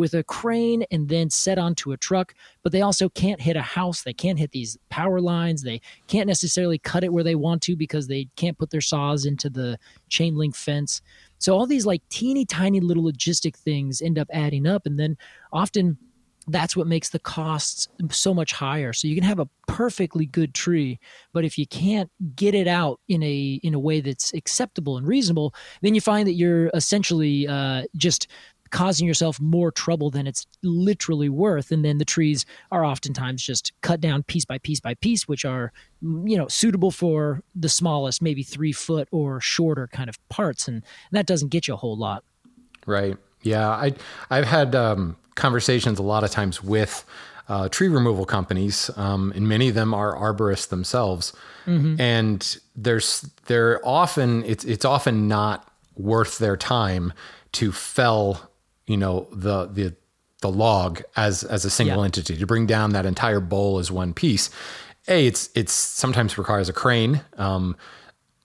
with 0.00 0.14
a 0.14 0.24
crane 0.24 0.82
and 0.90 1.08
then 1.08 1.28
set 1.28 1.58
onto 1.58 1.92
a 1.92 1.96
truck, 1.96 2.34
but 2.62 2.72
they 2.72 2.80
also 2.80 3.08
can't 3.10 3.40
hit 3.40 3.54
a 3.54 3.62
house. 3.62 4.02
They 4.02 4.14
can't 4.14 4.38
hit 4.38 4.50
these 4.50 4.78
power 4.88 5.20
lines. 5.20 5.62
They 5.62 5.82
can't 6.08 6.26
necessarily 6.26 6.78
cut 6.78 7.04
it 7.04 7.12
where 7.12 7.22
they 7.22 7.34
want 7.34 7.62
to 7.62 7.76
because 7.76 8.08
they 8.08 8.28
can't 8.34 8.58
put 8.58 8.70
their 8.70 8.80
saws 8.80 9.26
into 9.26 9.50
the 9.50 9.78
chain 10.08 10.36
link 10.36 10.56
fence. 10.56 11.02
So 11.38 11.54
all 11.54 11.66
these 11.66 11.84
like 11.84 12.02
teeny 12.08 12.46
tiny 12.46 12.80
little 12.80 13.04
logistic 13.04 13.56
things 13.56 14.00
end 14.00 14.18
up 14.18 14.28
adding 14.32 14.66
up. 14.66 14.86
And 14.86 14.98
then 14.98 15.18
often 15.52 15.98
that's 16.48 16.74
what 16.74 16.86
makes 16.86 17.10
the 17.10 17.18
costs 17.18 17.88
so 18.10 18.32
much 18.32 18.52
higher 18.52 18.92
so 18.92 19.06
you 19.06 19.14
can 19.14 19.24
have 19.24 19.38
a 19.38 19.48
perfectly 19.68 20.24
good 20.26 20.54
tree 20.54 20.98
but 21.32 21.44
if 21.44 21.58
you 21.58 21.66
can't 21.66 22.10
get 22.34 22.54
it 22.54 22.66
out 22.66 22.98
in 23.08 23.22
a 23.22 23.60
in 23.62 23.74
a 23.74 23.78
way 23.78 24.00
that's 24.00 24.32
acceptable 24.32 24.96
and 24.96 25.06
reasonable 25.06 25.54
then 25.82 25.94
you 25.94 26.00
find 26.00 26.26
that 26.26 26.32
you're 26.32 26.70
essentially 26.74 27.46
uh, 27.46 27.82
just 27.96 28.26
causing 28.70 29.06
yourself 29.06 29.40
more 29.40 29.70
trouble 29.70 30.10
than 30.10 30.26
it's 30.26 30.46
literally 30.62 31.28
worth. 31.28 31.72
And 31.72 31.84
then 31.84 31.98
the 31.98 32.04
trees 32.04 32.46
are 32.70 32.84
oftentimes 32.84 33.42
just 33.42 33.72
cut 33.80 34.00
down 34.00 34.22
piece 34.22 34.44
by 34.44 34.58
piece 34.58 34.80
by 34.80 34.94
piece 34.94 35.26
which 35.28 35.44
are 35.44 35.72
you 36.02 36.36
know 36.36 36.48
suitable 36.48 36.90
for 36.90 37.42
the 37.54 37.68
smallest 37.68 38.22
maybe 38.22 38.42
three 38.42 38.72
foot 38.72 39.08
or 39.10 39.40
shorter 39.40 39.88
kind 39.88 40.08
of 40.08 40.16
parts. 40.28 40.68
And 40.68 40.82
that 41.12 41.26
doesn't 41.26 41.48
get 41.48 41.68
you 41.68 41.74
a 41.74 41.76
whole 41.78 41.96
lot. 41.96 42.24
Right. 42.86 43.16
Yeah. 43.42 43.68
I 43.68 43.94
i've 44.30 44.46
had 44.46 44.74
um 44.74 45.16
conversations 45.34 45.98
a 45.98 46.02
lot 46.02 46.24
of 46.24 46.30
times 46.30 46.62
with 46.62 47.04
uh, 47.50 47.68
tree 47.68 47.88
removal 47.88 48.24
companies, 48.24 48.90
um, 48.96 49.32
and 49.34 49.48
many 49.48 49.68
of 49.68 49.74
them 49.74 49.92
are 49.92 50.14
arborists 50.14 50.68
themselves. 50.68 51.32
Mm-hmm. 51.66 52.00
And 52.00 52.58
there's 52.76 53.28
they're 53.46 53.80
often 53.84 54.44
it's 54.44 54.64
it's 54.64 54.84
often 54.84 55.26
not 55.26 55.68
worth 55.96 56.38
their 56.38 56.56
time 56.56 57.12
to 57.52 57.72
fell, 57.72 58.49
you 58.90 58.96
know, 58.96 59.28
the 59.32 59.66
the 59.66 59.94
the 60.40 60.50
log 60.50 61.02
as 61.16 61.44
as 61.44 61.64
a 61.64 61.70
single 61.70 61.98
yeah. 61.98 62.04
entity 62.06 62.36
to 62.36 62.46
bring 62.46 62.66
down 62.66 62.90
that 62.90 63.06
entire 63.06 63.40
bole 63.40 63.78
as 63.78 63.90
one 63.90 64.12
piece. 64.12 64.50
A, 65.08 65.26
it's 65.26 65.48
it's 65.54 65.72
sometimes 65.72 66.36
requires 66.36 66.68
a 66.68 66.72
crane. 66.72 67.22
Um, 67.38 67.76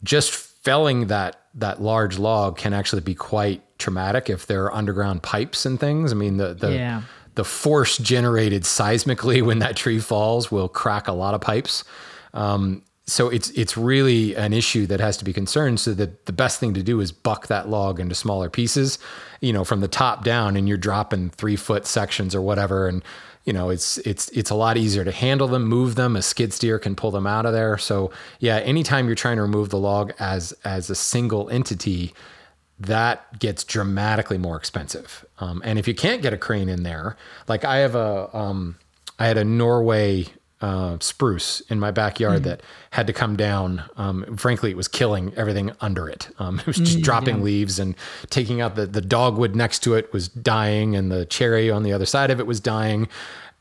just 0.03 0.31
felling 0.31 1.07
that 1.07 1.41
that 1.55 1.81
large 1.81 2.19
log 2.19 2.57
can 2.57 2.73
actually 2.73 3.01
be 3.01 3.15
quite 3.15 3.61
traumatic 3.79 4.29
if 4.29 4.45
there 4.45 4.63
are 4.65 4.73
underground 4.73 5.23
pipes 5.23 5.65
and 5.65 5.79
things. 5.79 6.11
I 6.11 6.15
mean, 6.15 6.37
the 6.37 6.53
the 6.53 6.73
yeah. 6.73 7.01
the 7.33 7.43
force 7.43 7.97
generated 7.97 8.63
seismically 8.63 9.41
when 9.41 9.59
that 9.59 9.75
tree 9.75 9.99
falls 9.99 10.51
will 10.51 10.69
crack 10.69 11.07
a 11.07 11.13
lot 11.13 11.33
of 11.33 11.41
pipes. 11.41 11.83
Um, 12.33 12.83
so 13.07 13.29
it's 13.29 13.49
it's 13.51 13.77
really 13.77 14.35
an 14.35 14.53
issue 14.53 14.87
that 14.87 14.99
has 14.99 15.17
to 15.17 15.25
be 15.25 15.33
concerned. 15.33 15.79
So 15.79 15.93
that 15.93 16.25
the 16.25 16.33
best 16.33 16.59
thing 16.59 16.73
to 16.73 16.83
do 16.83 16.99
is 16.99 17.11
buck 17.11 17.47
that 17.47 17.69
log 17.69 17.99
into 17.99 18.15
smaller 18.15 18.49
pieces, 18.49 18.97
you 19.45 19.53
know, 19.53 19.63
from 19.63 19.79
the 19.79 19.87
top 19.87 20.23
down, 20.23 20.57
and 20.57 20.67
you're 20.67 20.75
dropping 20.75 21.29
three 21.29 21.55
foot 21.55 21.85
sections 21.85 22.33
or 22.33 22.41
whatever, 22.41 22.87
and 22.87 23.03
you 23.43 23.53
know 23.53 23.69
it's 23.69 23.99
it's 23.99 24.27
it's 24.29 24.49
a 24.49 24.55
lot 24.55 24.75
easier 24.75 25.03
to 25.03 25.11
handle 25.11 25.47
them, 25.47 25.65
move 25.67 25.93
them. 25.93 26.15
A 26.15 26.23
skid 26.23 26.51
steer 26.51 26.79
can 26.79 26.95
pull 26.95 27.11
them 27.11 27.27
out 27.27 27.45
of 27.45 27.53
there. 27.53 27.77
So 27.77 28.11
yeah, 28.39 28.57
anytime 28.57 29.05
you're 29.05 29.13
trying 29.13 29.35
to 29.35 29.43
remove 29.43 29.69
the 29.69 29.77
log 29.77 30.13
as 30.17 30.51
as 30.63 30.89
a 30.89 30.95
single 30.95 31.47
entity, 31.51 32.11
that 32.79 33.37
gets 33.37 33.63
dramatically 33.63 34.39
more 34.39 34.57
expensive. 34.57 35.23
Um, 35.37 35.61
and 35.63 35.77
if 35.77 35.87
you 35.87 35.93
can't 35.93 36.23
get 36.23 36.33
a 36.33 36.37
crane 36.37 36.67
in 36.67 36.81
there, 36.81 37.15
like 37.47 37.63
I 37.63 37.77
have 37.77 37.93
a, 37.93 38.35
um, 38.35 38.77
I 39.19 39.27
had 39.27 39.37
a 39.37 39.45
Norway 39.45 40.25
uh, 40.61 40.97
spruce 40.99 41.61
in 41.69 41.79
my 41.79 41.91
backyard 41.91 42.41
mm-hmm. 42.41 42.49
that 42.49 42.63
had 42.91 43.07
to 43.07 43.13
come 43.13 43.35
down. 43.35 43.83
Um, 43.97 44.37
frankly, 44.37 44.71
it 44.71 44.77
was 44.77 44.87
killing 44.87 45.33
everything 45.35 45.71
under 45.81 46.07
it. 46.07 46.29
Um, 46.39 46.59
it 46.65 46.67
was 46.67 46.77
just 46.77 46.99
mm, 46.99 47.03
dropping 47.03 47.37
yeah. 47.37 47.43
leaves 47.43 47.79
and 47.79 47.95
taking 48.29 48.61
out 48.61 48.75
the 48.75 48.85
the 48.85 49.01
dogwood 49.01 49.55
next 49.55 49.79
to 49.79 49.95
it 49.95 50.11
was 50.13 50.27
dying, 50.29 50.95
and 50.95 51.11
the 51.11 51.25
cherry 51.25 51.69
on 51.69 51.83
the 51.83 51.93
other 51.93 52.05
side 52.05 52.31
of 52.31 52.39
it 52.39 52.47
was 52.47 52.59
dying. 52.59 53.07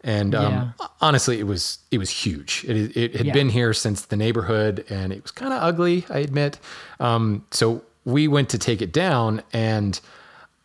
And 0.02 0.35
um, 0.35 0.52
yeah. 0.52 0.87
honestly, 1.00 1.40
it 1.40 1.44
was 1.44 1.78
it 1.90 1.98
was 1.98 2.11
huge. 2.11 2.64
It, 2.68 2.96
it 2.96 3.16
had 3.16 3.26
yeah. 3.26 3.33
been 3.33 3.48
here 3.48 3.72
since 3.72 4.02
the 4.02 4.16
neighborhood, 4.16 4.85
and 4.90 5.12
it 5.12 5.22
was 5.22 5.30
kind 5.30 5.52
of 5.52 5.62
ugly, 5.62 6.04
I 6.11 6.18
admit. 6.18 6.59
Um, 7.00 7.46
so 7.50 7.83
we 8.04 8.28
went 8.28 8.50
to 8.50 8.59
take 8.59 8.83
it 8.83 8.92
down, 8.92 9.42
and 9.52 9.98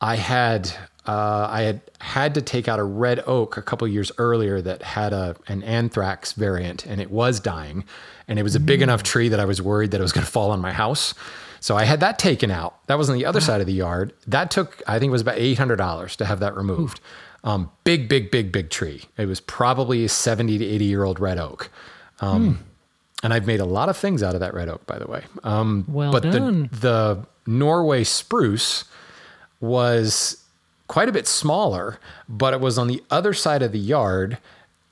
I 0.01 0.15
had 0.15 0.71
uh, 1.05 1.47
I 1.49 1.61
had 1.63 1.81
had 1.99 2.33
to 2.35 2.41
take 2.41 2.67
out 2.67 2.79
a 2.79 2.83
red 2.83 3.23
oak 3.25 3.57
a 3.57 3.61
couple 3.61 3.87
years 3.87 4.11
earlier 4.17 4.61
that 4.61 4.83
had 4.83 5.13
a 5.13 5.35
an 5.47 5.61
anthracnose 5.61 6.35
variant, 6.35 6.85
and 6.85 7.01
it 7.01 7.09
was 7.09 7.39
dying, 7.39 7.83
and 8.27 8.37
it 8.37 8.43
was 8.43 8.55
a 8.55 8.59
big 8.59 8.79
mm. 8.79 8.83
enough 8.83 9.03
tree 9.03 9.29
that 9.29 9.39
I 9.39 9.45
was 9.45 9.61
worried 9.61 9.91
that 9.91 9.99
it 9.99 10.03
was 10.03 10.11
going 10.11 10.25
to 10.25 10.31
fall 10.31 10.51
on 10.51 10.59
my 10.59 10.73
house. 10.73 11.13
So 11.61 11.75
I 11.75 11.83
had 11.83 11.99
that 11.99 12.19
taken 12.19 12.51
out. 12.51 12.85
That 12.87 12.97
was 12.97 13.09
on 13.09 13.17
the 13.17 13.25
other 13.25 13.39
wow. 13.39 13.45
side 13.45 13.61
of 13.61 13.67
the 13.67 13.73
yard. 13.73 14.13
That 14.27 14.49
took, 14.49 14.81
I 14.87 14.97
think, 14.97 15.09
it 15.09 15.11
was 15.11 15.21
about 15.21 15.37
eight 15.37 15.57
hundred 15.57 15.77
dollars 15.77 16.15
to 16.17 16.25
have 16.25 16.39
that 16.39 16.55
removed. 16.55 16.99
Um, 17.43 17.71
big, 17.85 18.09
big, 18.09 18.31
big, 18.31 18.51
big 18.51 18.69
tree. 18.69 19.03
It 19.17 19.25
was 19.25 19.39
probably 19.39 20.03
a 20.05 20.09
seventy 20.09 20.57
to 20.57 20.65
eighty 20.65 20.85
year 20.85 21.03
old 21.03 21.19
red 21.19 21.37
oak. 21.37 21.69
Um, 22.19 22.55
mm 22.55 22.57
and 23.23 23.33
I've 23.33 23.45
made 23.45 23.59
a 23.59 23.65
lot 23.65 23.89
of 23.89 23.97
things 23.97 24.23
out 24.23 24.33
of 24.33 24.39
that 24.39 24.53
red 24.53 24.69
oak, 24.69 24.85
by 24.85 24.97
the 24.97 25.07
way. 25.07 25.23
Um, 25.43 25.85
well 25.87 26.11
but 26.11 26.23
done. 26.23 26.69
The, 26.71 26.77
the 26.79 27.27
Norway 27.45 28.03
spruce 28.03 28.85
was 29.59 30.41
quite 30.89 31.07
a 31.07 31.13
bit 31.13 31.27
smaller, 31.27 31.99
but 32.27 32.53
it 32.53 32.59
was 32.59 32.77
on 32.77 32.87
the 32.87 33.01
other 33.09 33.31
side 33.31 33.61
of 33.61 33.71
the 33.71 33.79
yard 33.79 34.39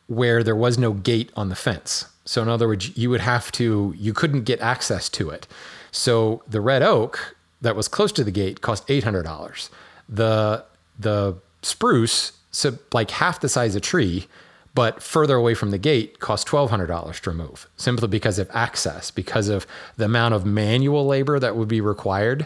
where 0.06 0.44
there 0.44 0.56
was 0.56 0.78
no 0.78 0.94
gate 0.94 1.32
on 1.36 1.50
the 1.50 1.56
fence. 1.56 2.06
So 2.24 2.42
in 2.42 2.48
other 2.48 2.68
words, 2.68 2.96
you 2.96 3.10
would 3.10 3.20
have 3.20 3.52
to, 3.54 3.94
you 3.98 4.14
couldn't 4.14 4.44
get 4.44 4.62
access 4.62 5.10
to 5.10 5.30
it. 5.32 5.48
So 5.92 6.44
the 6.48 6.62
red 6.62 6.84
oak 6.84 7.36
that 7.62 7.76
was 7.76 7.88
close 7.88 8.12
to 8.14 8.24
the 8.24 8.32
gate 8.32 8.62
cost 8.62 8.86
eight 8.90 9.04
hundred 9.04 9.24
dollars. 9.24 9.70
The 10.08 10.64
the 11.00 11.38
spruce, 11.64 12.34
so 12.52 12.78
like 12.94 13.12
half 13.12 13.40
the 13.40 13.50
size 13.50 13.76
of 13.76 13.80
a 13.80 13.82
tree, 13.82 14.28
but 14.76 15.02
further 15.02 15.36
away 15.36 15.56
from 15.56 15.72
the 15.72 15.78
gate 15.80 16.20
cost 16.20 16.48
$1,200 16.48 17.20
to 17.22 17.30
remove 17.30 17.68
simply 17.78 18.08
because 18.08 18.38
of 18.38 18.50
access, 18.54 19.10
because 19.10 19.50
of 19.50 19.66
the 19.96 20.06
amount 20.06 20.36
of 20.36 20.46
manual 20.46 21.08
labor 21.08 21.40
that 21.40 21.56
would 21.56 21.68
be 21.68 21.82
required 21.82 22.46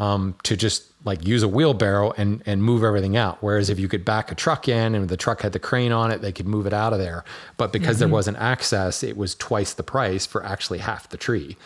um, 0.00 0.34
to 0.42 0.56
just 0.56 0.84
like 1.04 1.26
use 1.26 1.42
a 1.42 1.48
wheelbarrow 1.48 2.12
and, 2.16 2.42
and 2.46 2.64
move 2.64 2.82
everything 2.82 3.16
out. 3.16 3.38
Whereas 3.40 3.70
if 3.70 3.78
you 3.78 3.86
could 3.86 4.04
back 4.04 4.32
a 4.32 4.34
truck 4.34 4.66
in 4.66 4.94
and 4.94 5.08
the 5.08 5.16
truck 5.16 5.42
had 5.42 5.52
the 5.52 5.58
crane 5.58 5.92
on 5.92 6.10
it, 6.10 6.20
they 6.22 6.32
could 6.32 6.46
move 6.46 6.66
it 6.66 6.72
out 6.72 6.92
of 6.92 6.98
there. 6.98 7.24
But 7.56 7.72
because 7.72 7.96
mm-hmm. 7.96 8.00
there 8.00 8.08
wasn't 8.08 8.38
access, 8.38 9.02
it 9.02 9.16
was 9.16 9.34
twice 9.34 9.74
the 9.74 9.82
price 9.82 10.26
for 10.26 10.44
actually 10.44 10.78
half 10.78 11.08
the 11.08 11.16
tree. 11.16 11.56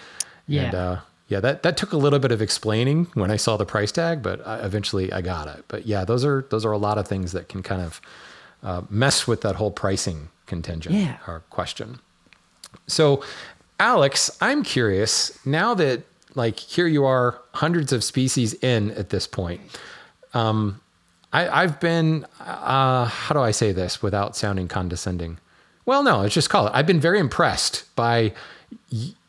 Yeah. 0.46 0.62
And, 0.62 0.74
uh, 0.74 0.96
yeah, 1.28 1.40
that, 1.40 1.62
that 1.62 1.76
took 1.76 1.92
a 1.92 1.96
little 1.96 2.18
bit 2.18 2.32
of 2.32 2.42
explaining 2.42 3.06
when 3.14 3.30
I 3.30 3.36
saw 3.36 3.56
the 3.56 3.64
price 3.64 3.90
tag, 3.90 4.22
but 4.22 4.46
I, 4.46 4.58
eventually 4.58 5.12
I 5.12 5.22
got 5.22 5.48
it. 5.48 5.64
But 5.68 5.86
yeah, 5.86 6.04
those 6.04 6.24
are 6.24 6.46
those 6.50 6.66
are 6.66 6.72
a 6.72 6.78
lot 6.78 6.98
of 6.98 7.08
things 7.08 7.32
that 7.32 7.48
can 7.48 7.62
kind 7.62 7.80
of 7.80 8.00
uh, 8.62 8.82
mess 8.90 9.26
with 9.26 9.40
that 9.40 9.56
whole 9.56 9.70
pricing 9.70 10.28
contingent 10.46 10.94
yeah. 10.94 11.16
or 11.26 11.40
question. 11.50 12.00
So, 12.86 13.24
Alex, 13.80 14.36
I'm 14.40 14.62
curious 14.62 15.38
now 15.46 15.72
that 15.74 16.02
like 16.34 16.58
here 16.58 16.86
you 16.86 17.04
are, 17.04 17.40
hundreds 17.52 17.92
of 17.92 18.02
species 18.02 18.54
in 18.54 18.90
at 18.92 19.10
this 19.10 19.26
point. 19.26 19.60
Um, 20.32 20.80
I, 21.32 21.62
have 21.62 21.80
been, 21.80 22.26
uh, 22.38 23.06
how 23.06 23.34
do 23.34 23.40
I 23.40 23.50
say 23.50 23.72
this 23.72 24.00
without 24.00 24.36
sounding 24.36 24.68
condescending? 24.68 25.38
Well, 25.84 26.04
no, 26.04 26.20
let's 26.20 26.34
just 26.34 26.48
call 26.48 26.68
it. 26.68 26.72
I've 26.74 26.86
been 26.86 27.00
very 27.00 27.18
impressed 27.18 27.84
by 27.96 28.32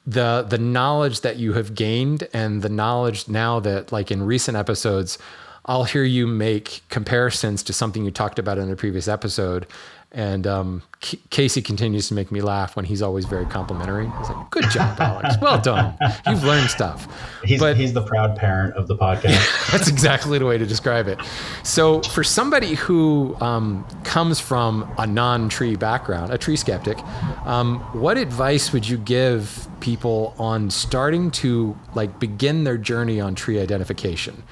the 0.08 0.46
the 0.48 0.58
knowledge 0.60 1.22
that 1.22 1.38
you 1.38 1.54
have 1.54 1.74
gained 1.74 2.28
and 2.32 2.62
the 2.62 2.70
knowledge 2.70 3.28
now 3.28 3.60
that, 3.62 3.92
like 3.92 4.12
in 4.12 4.24
recent 4.24 4.56
episodes, 4.56 5.18
I'll 5.66 5.84
hear 5.84 6.04
you 6.04 6.28
make 6.28 6.84
comparisons 6.90 7.64
to 7.64 7.74
something 7.74 8.06
you 8.06 8.12
talked 8.12 8.38
about 8.38 8.58
in 8.58 8.70
a 8.70 8.76
previous 8.76 9.08
episode. 9.08 9.66
And 10.12 10.48
um, 10.48 10.82
C- 11.02 11.20
Casey 11.30 11.62
continues 11.62 12.08
to 12.08 12.14
make 12.14 12.32
me 12.32 12.42
laugh 12.42 12.76
when 12.76 12.86
he's 12.86 13.02
always 13.02 13.26
very 13.26 13.46
complimentary. 13.46 14.10
He's 14.20 14.30
like, 14.30 14.50
"Good 14.50 14.70
job, 14.70 15.00
Alex. 15.00 15.36
Well 15.42 15.60
done. 15.60 15.98
You've 16.28 16.44
learned 16.44 16.70
stuff." 16.70 17.08
He's 17.44 17.60
but, 17.60 17.76
he's 17.76 17.94
the 17.94 18.02
proud 18.02 18.38
parent 18.38 18.76
of 18.76 18.88
the 18.88 18.96
podcast. 18.96 19.72
that's 19.72 19.88
exactly 19.88 20.40
the 20.40 20.46
way 20.46 20.58
to 20.58 20.66
describe 20.66 21.08
it. 21.08 21.20
So, 21.64 22.02
for 22.04 22.24
somebody 22.24 22.76
who 22.76 23.36
um, 23.42 23.86
comes 24.04 24.40
from 24.40 24.90
a 24.98 25.06
non-tree 25.06 25.76
background, 25.76 26.32
a 26.32 26.38
tree 26.38 26.56
skeptic, 26.56 26.98
um, 27.46 27.80
what 27.94 28.18
advice 28.18 28.72
would 28.72 28.88
you 28.88 28.98
give 28.98 29.68
people 29.82 30.34
on 30.40 30.70
starting 30.70 31.30
to 31.32 31.78
like 31.94 32.20
begin 32.20 32.64
their 32.64 32.78
journey 32.78 33.20
on 33.20 33.36
tree 33.36 33.60
identification? 33.60 34.44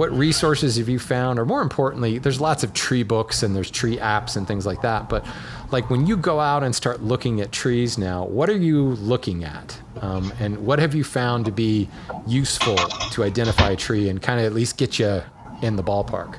What 0.00 0.10
resources 0.12 0.78
have 0.78 0.88
you 0.88 0.98
found 0.98 1.38
or 1.38 1.44
more 1.44 1.60
importantly 1.60 2.16
there's 2.16 2.40
lots 2.40 2.64
of 2.64 2.72
tree 2.72 3.02
books 3.02 3.42
and 3.42 3.54
there's 3.54 3.70
tree 3.70 3.98
apps 3.98 4.34
and 4.34 4.48
things 4.48 4.64
like 4.64 4.80
that 4.80 5.10
but 5.10 5.22
like 5.72 5.90
when 5.90 6.06
you 6.06 6.16
go 6.16 6.40
out 6.40 6.64
and 6.64 6.74
start 6.74 7.02
looking 7.02 7.38
at 7.42 7.52
trees 7.52 7.98
now 7.98 8.24
what 8.24 8.48
are 8.48 8.56
you 8.56 8.92
looking 8.92 9.44
at 9.44 9.78
um, 10.00 10.32
and 10.40 10.56
what 10.56 10.78
have 10.78 10.94
you 10.94 11.04
found 11.04 11.44
to 11.44 11.52
be 11.52 11.86
useful 12.26 12.76
to 13.10 13.22
identify 13.22 13.72
a 13.72 13.76
tree 13.76 14.08
and 14.08 14.22
kind 14.22 14.40
of 14.40 14.46
at 14.46 14.54
least 14.54 14.78
get 14.78 14.98
you 14.98 15.22
in 15.60 15.76
the 15.76 15.82
ballpark 15.82 16.38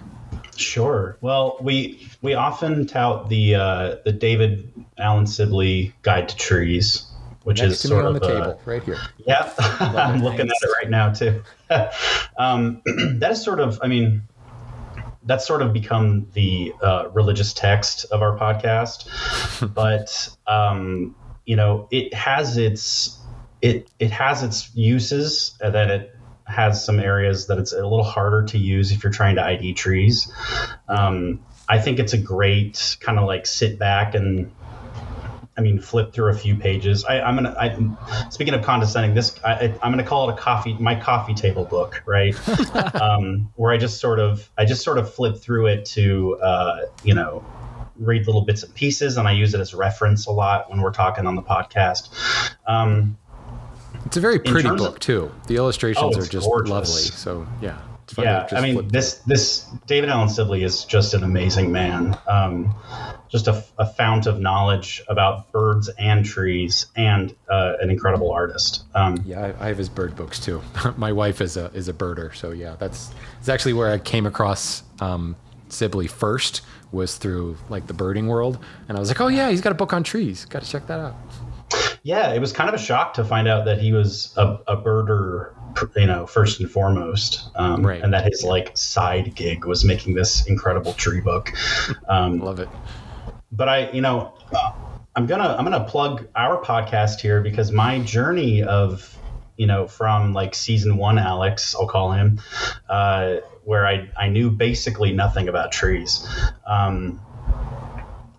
Sure. 0.57 1.17
Well, 1.21 1.57
we 1.61 2.07
we 2.21 2.35
often 2.35 2.85
tout 2.85 3.29
the 3.29 3.55
uh, 3.55 3.95
the 4.05 4.11
David 4.11 4.71
Allen 4.99 5.25
Sibley 5.25 5.91
Guide 6.03 6.29
to 6.29 6.35
Trees, 6.35 7.07
which 7.43 7.61
Next 7.61 7.71
is 7.71 7.79
sort 7.79 8.05
on 8.05 8.15
of 8.15 8.21
the 8.21 8.27
table 8.27 8.61
right 8.65 8.83
here. 8.83 8.99
Yeah, 9.25 9.51
I'm 9.79 10.21
looking 10.21 10.41
at 10.41 10.55
it 10.61 10.69
right 10.81 10.89
now 10.89 11.11
too. 11.11 11.41
um, 12.37 12.81
that 13.19 13.31
is 13.31 13.43
sort 13.43 13.59
of, 13.59 13.79
I 13.81 13.87
mean, 13.87 14.23
that's 15.23 15.45
sort 15.45 15.61
of 15.61 15.73
become 15.73 16.27
the 16.33 16.73
uh, 16.81 17.09
religious 17.13 17.53
text 17.53 18.05
of 18.11 18.21
our 18.21 18.37
podcast. 18.37 19.07
but 19.73 20.29
um, 20.47 21.15
you 21.45 21.55
know, 21.55 21.87
it 21.91 22.13
has 22.13 22.57
its 22.57 23.17
it 23.61 23.89
it 23.99 24.11
has 24.11 24.43
its 24.43 24.73
uses 24.75 25.55
that 25.59 25.89
it 25.89 26.15
has 26.45 26.83
some 26.83 26.99
areas 26.99 27.47
that 27.47 27.57
it's 27.57 27.71
a 27.71 27.77
little 27.77 28.03
harder 28.03 28.43
to 28.43 28.57
use 28.57 28.91
if 28.91 29.03
you're 29.03 29.11
trying 29.11 29.35
to 29.35 29.43
ID 29.43 29.73
trees. 29.73 30.31
Um, 30.87 31.39
I 31.69 31.79
think 31.79 31.99
it's 31.99 32.13
a 32.13 32.17
great 32.17 32.97
kind 32.99 33.17
of 33.19 33.25
like 33.25 33.45
sit 33.45 33.79
back 33.79 34.15
and 34.15 34.51
I 35.61 35.63
mean, 35.63 35.79
flip 35.79 36.11
through 36.11 36.31
a 36.31 36.33
few 36.33 36.55
pages. 36.55 37.05
I, 37.05 37.17
am 37.17 37.35
gonna. 37.35 37.55
I, 37.55 38.29
speaking 38.31 38.55
of 38.55 38.63
condescending, 38.63 39.13
this 39.13 39.39
I, 39.43 39.65
am 39.83 39.91
gonna 39.91 40.03
call 40.03 40.27
it 40.27 40.33
a 40.33 40.35
coffee, 40.35 40.73
my 40.79 40.95
coffee 40.95 41.35
table 41.35 41.65
book, 41.65 42.01
right? 42.07 42.35
um, 42.99 43.47
where 43.57 43.71
I 43.71 43.77
just 43.77 44.01
sort 44.01 44.19
of, 44.19 44.49
I 44.57 44.65
just 44.65 44.83
sort 44.83 44.97
of 44.97 45.13
flip 45.13 45.37
through 45.37 45.67
it 45.67 45.85
to, 45.85 46.39
uh, 46.41 46.79
you 47.03 47.13
know, 47.13 47.45
read 47.99 48.25
little 48.25 48.41
bits 48.41 48.63
and 48.63 48.73
pieces, 48.73 49.17
and 49.17 49.27
I 49.27 49.33
use 49.33 49.53
it 49.53 49.61
as 49.61 49.75
reference 49.75 50.25
a 50.25 50.31
lot 50.31 50.67
when 50.71 50.81
we're 50.81 50.93
talking 50.93 51.27
on 51.27 51.35
the 51.35 51.43
podcast. 51.43 52.09
Um, 52.65 53.19
it's 54.07 54.17
a 54.17 54.21
very 54.21 54.39
pretty 54.39 54.67
book 54.67 54.95
of, 54.95 54.99
too. 54.99 55.31
The 55.45 55.57
illustrations 55.57 56.17
oh, 56.17 56.21
are 56.21 56.25
just 56.25 56.47
gorgeous. 56.47 56.71
lovely. 56.71 57.01
So 57.03 57.45
yeah. 57.61 57.77
Yeah, 58.17 58.47
I 58.51 58.61
mean 58.61 58.89
this 58.89 59.19
this 59.27 59.67
David 59.85 60.09
Allen 60.09 60.27
Sibley 60.27 60.63
is 60.63 60.83
just 60.83 61.13
an 61.13 61.23
amazing 61.23 61.71
man. 61.71 62.17
Um, 62.27 62.75
just 63.31 63.47
a, 63.47 63.63
a, 63.77 63.85
fount 63.85 64.27
of 64.27 64.39
knowledge 64.39 65.01
about 65.07 65.51
birds 65.53 65.89
and 65.97 66.25
trees, 66.25 66.87
and 66.97 67.33
uh, 67.49 67.73
an 67.79 67.89
incredible 67.89 68.31
artist. 68.31 68.83
Um, 68.93 69.23
yeah, 69.25 69.53
I, 69.59 69.65
I, 69.65 69.67
have 69.69 69.77
his 69.77 69.87
bird 69.89 70.15
books 70.15 70.37
too. 70.37 70.61
My 70.97 71.13
wife 71.13 71.39
is 71.39 71.55
a 71.55 71.71
is 71.73 71.87
a 71.87 71.93
birder, 71.93 72.35
so 72.35 72.51
yeah, 72.51 72.75
that's 72.77 73.11
it's 73.39 73.49
actually 73.49 73.73
where 73.73 73.91
I 73.91 73.97
came 73.97 74.25
across 74.25 74.83
um, 74.99 75.35
Sibley 75.69 76.07
first 76.07 76.61
was 76.91 77.15
through 77.17 77.57
like 77.69 77.87
the 77.87 77.93
birding 77.93 78.27
world, 78.27 78.59
and 78.89 78.97
I 78.97 78.99
was 78.99 79.09
like, 79.09 79.21
oh 79.21 79.27
yeah, 79.27 79.49
he's 79.49 79.61
got 79.61 79.71
a 79.71 79.75
book 79.75 79.93
on 79.93 80.03
trees. 80.03 80.45
Got 80.45 80.63
to 80.63 80.69
check 80.69 80.87
that 80.87 80.99
out. 80.99 81.15
Yeah, 82.03 82.33
it 82.33 82.39
was 82.39 82.51
kind 82.51 82.67
of 82.67 82.75
a 82.75 82.83
shock 82.83 83.13
to 83.13 83.23
find 83.23 83.47
out 83.47 83.65
that 83.65 83.79
he 83.79 83.93
was 83.93 84.33
a, 84.35 84.57
a 84.67 84.75
birder, 84.75 85.53
you 85.95 86.07
know, 86.07 86.25
first 86.25 86.59
and 86.59 86.69
foremost, 86.69 87.49
um, 87.55 87.85
right. 87.85 88.01
and 88.01 88.13
that 88.13 88.25
his 88.25 88.43
like 88.43 88.75
side 88.75 89.35
gig 89.35 89.65
was 89.65 89.85
making 89.85 90.15
this 90.15 90.47
incredible 90.47 90.93
tree 90.93 91.21
book. 91.21 91.53
Um, 92.09 92.39
Love 92.39 92.59
it. 92.59 92.69
But 93.51 93.69
I, 93.69 93.91
you 93.91 94.01
know, 94.01 94.33
I'm 95.15 95.25
gonna 95.25 95.55
I'm 95.57 95.65
gonna 95.65 95.85
plug 95.85 96.27
our 96.35 96.61
podcast 96.63 97.19
here 97.19 97.41
because 97.41 97.71
my 97.71 97.99
journey 97.99 98.63
of 98.63 99.17
you 99.57 99.67
know 99.67 99.87
from 99.87 100.33
like 100.33 100.55
season 100.55 100.97
one 100.97 101.19
Alex 101.19 101.75
I'll 101.75 101.87
call 101.87 102.13
him 102.13 102.41
uh, 102.89 103.37
where 103.63 103.85
I 103.85 104.09
I 104.17 104.29
knew 104.29 104.51
basically 104.51 105.11
nothing 105.11 105.49
about 105.49 105.71
trees. 105.71 106.27
Um, 106.65 107.19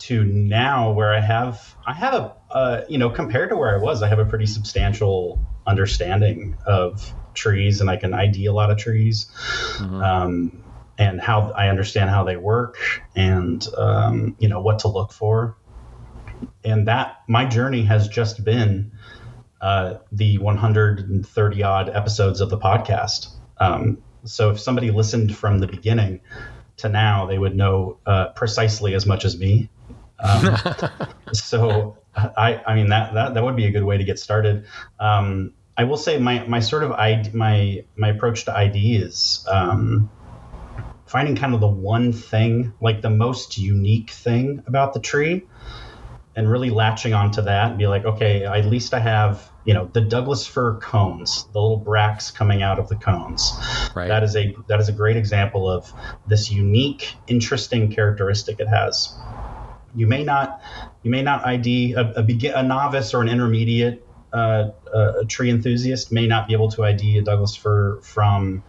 to 0.03 0.25
now 0.25 0.91
where 0.93 1.15
I 1.15 1.21
have 1.21 1.77
I 1.87 1.93
have 1.93 2.15
a 2.15 2.35
uh, 2.51 2.85
you 2.89 2.99
know 2.99 3.11
compared 3.11 3.51
to 3.51 3.57
where 3.57 3.75
I 3.75 3.79
was 3.79 4.03
I 4.03 4.09
have 4.09 4.19
a 4.19 4.25
pretty 4.25 4.47
substantial 4.47 5.39
understanding 5.67 6.57
of 6.67 7.13
trees 7.35 7.81
and 7.81 7.89
I 7.89 7.97
can 7.97 8.13
ID 8.13 8.47
a 8.47 8.53
lot 8.53 8.71
of 8.71 8.79
trees 8.79 9.27
mm-hmm. 9.77 10.03
um, 10.03 10.65
and 11.03 11.21
how 11.21 11.51
I 11.51 11.69
understand 11.69 12.11
how 12.11 12.23
they 12.23 12.37
work 12.37 12.77
and 13.17 13.67
um, 13.77 14.37
you 14.39 14.49
know 14.49 14.61
what 14.61 14.81
to 14.81 14.89
look 14.89 15.13
for. 15.13 15.57
And 16.65 16.87
that 16.87 17.19
my 17.29 17.45
journey 17.45 17.83
has 17.83 18.09
just 18.09 18.45
been 18.45 18.93
uh, 19.61 19.95
the 20.13 20.39
130 20.39 21.63
odd 21.63 21.89
episodes 21.89 22.41
of 22.41 22.51
the 22.51 22.59
podcast. 22.59 23.29
Um, 23.59 23.99
so 24.25 24.51
if 24.51 24.61
somebody 24.61 24.91
listened 24.93 25.37
from 25.37 25.59
the 25.59 25.67
beginning 25.67 26.21
to 26.79 26.89
now 26.89 27.27
they 27.27 27.39
would 27.39 27.57
know 27.57 27.99
uh, 28.07 28.29
precisely 28.29 28.95
as 28.95 29.05
much 29.05 29.25
as 29.25 29.37
me. 29.37 29.71
Um, 30.21 30.57
so 31.33 31.99
I, 32.15 32.63
I 32.65 32.75
mean 32.77 32.91
that, 32.91 33.15
that 33.15 33.35
that 33.35 33.43
would 33.43 33.57
be 33.57 33.67
a 33.67 33.73
good 33.73 33.85
way 33.85 33.99
to 33.99 34.05
get 34.05 34.21
started. 34.21 34.67
Um, 35.01 35.55
I 35.77 35.85
will 35.85 35.97
say 35.97 36.19
my 36.19 36.47
my 36.47 36.61
sort 36.61 36.85
of 36.85 36.93
ID, 36.93 37.31
my 37.33 37.85
my 37.97 38.09
approach 38.09 38.45
to 38.45 38.57
ID 38.57 38.97
is 38.97 39.45
um, 39.51 40.11
finding 41.13 41.37
kind 41.37 41.53
of 41.53 41.61
the 41.61 41.69
one 41.69 42.13
thing, 42.13 42.73
like 42.81 43.03
the 43.03 43.11
most 43.11 43.59
unique 43.59 44.11
thing 44.11 44.63
about 44.67 44.95
the 44.95 45.01
tree, 45.01 45.43
and 46.35 46.51
really 46.51 46.71
latching 46.71 47.13
onto 47.13 47.43
that 47.43 47.69
and 47.69 47.79
be 47.79 47.87
like, 47.87 48.07
okay, 48.07 48.47
at 48.47 48.65
least 48.65 48.95
I 48.95 49.01
have 49.01 49.51
you 49.67 49.75
know 49.75 49.91
the 49.93 50.01
Douglas 50.01 50.47
fir 50.47 50.79
cones, 50.79 51.45
the 51.53 51.61
little 51.61 51.77
bracts 51.77 52.31
coming 52.31 52.63
out 52.63 52.79
of 52.79 52.89
the 52.89 52.97
cones. 52.97 53.53
Right. 53.95 54.09
That 54.09 54.23
is 54.25 54.35
a 54.35 54.57
that 54.69 54.81
is 54.81 54.89
a 54.89 54.93
great 54.93 55.19
example 55.19 55.71
of 55.71 55.93
this 56.27 56.51
unique, 56.51 57.15
interesting 57.27 57.93
characteristic 57.93 58.59
it 58.59 58.69
has 58.69 59.15
you 59.95 60.07
may 60.07 60.25
not 60.25 60.61
you 61.03 61.11
may 61.11 61.23
not 61.23 61.45
ID 61.47 61.93
a, 61.93 62.13
a, 62.13 62.23
begin, 62.23 62.55
a 62.55 62.63
novice 62.63 63.15
or 63.15 63.21
an 63.21 63.29
intermediate 63.29 64.07
uh, 64.33 64.71
a 64.95 65.25
tree 65.27 65.51
enthusiast 65.51 66.11
may 66.11 66.27
not 66.27 66.47
be 66.47 66.55
able 66.55 66.71
to 66.71 66.85
ID 66.85 67.19
a 67.19 67.23
Douglas 67.23 67.55
fir 67.55 68.01
from 68.01 68.63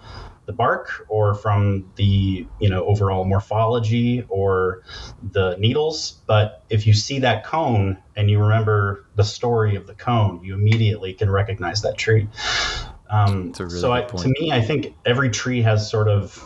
the 0.46 0.54
bark 0.54 1.06
or 1.08 1.34
from 1.34 1.92
the 1.96 2.48
you 2.60 2.70
know 2.70 2.86
overall 2.86 3.26
morphology 3.26 4.26
or 4.30 4.84
the 5.32 5.56
needles. 5.58 6.22
But 6.26 6.64
if 6.70 6.86
you 6.88 6.94
see 6.94 7.20
that 7.20 7.46
cone 7.46 7.98
and 8.16 8.30
you 8.30 8.40
remember 8.40 9.06
the 9.16 9.24
story 9.24 9.76
of 9.76 9.88
the 9.88 9.96
cone 9.96 10.44
you 10.44 10.54
immediately 10.54 11.14
can 11.14 11.30
recognize 11.30 11.82
that 11.82 11.98
tree. 11.98 12.28
Um, 13.10 13.54
really 13.60 13.80
so 13.80 13.92
I, 13.92 14.02
to 14.02 14.28
me 14.40 14.52
i 14.52 14.60
think 14.60 14.96
every 15.06 15.30
tree 15.30 15.62
has 15.62 15.88
sort 15.88 16.08
of 16.08 16.44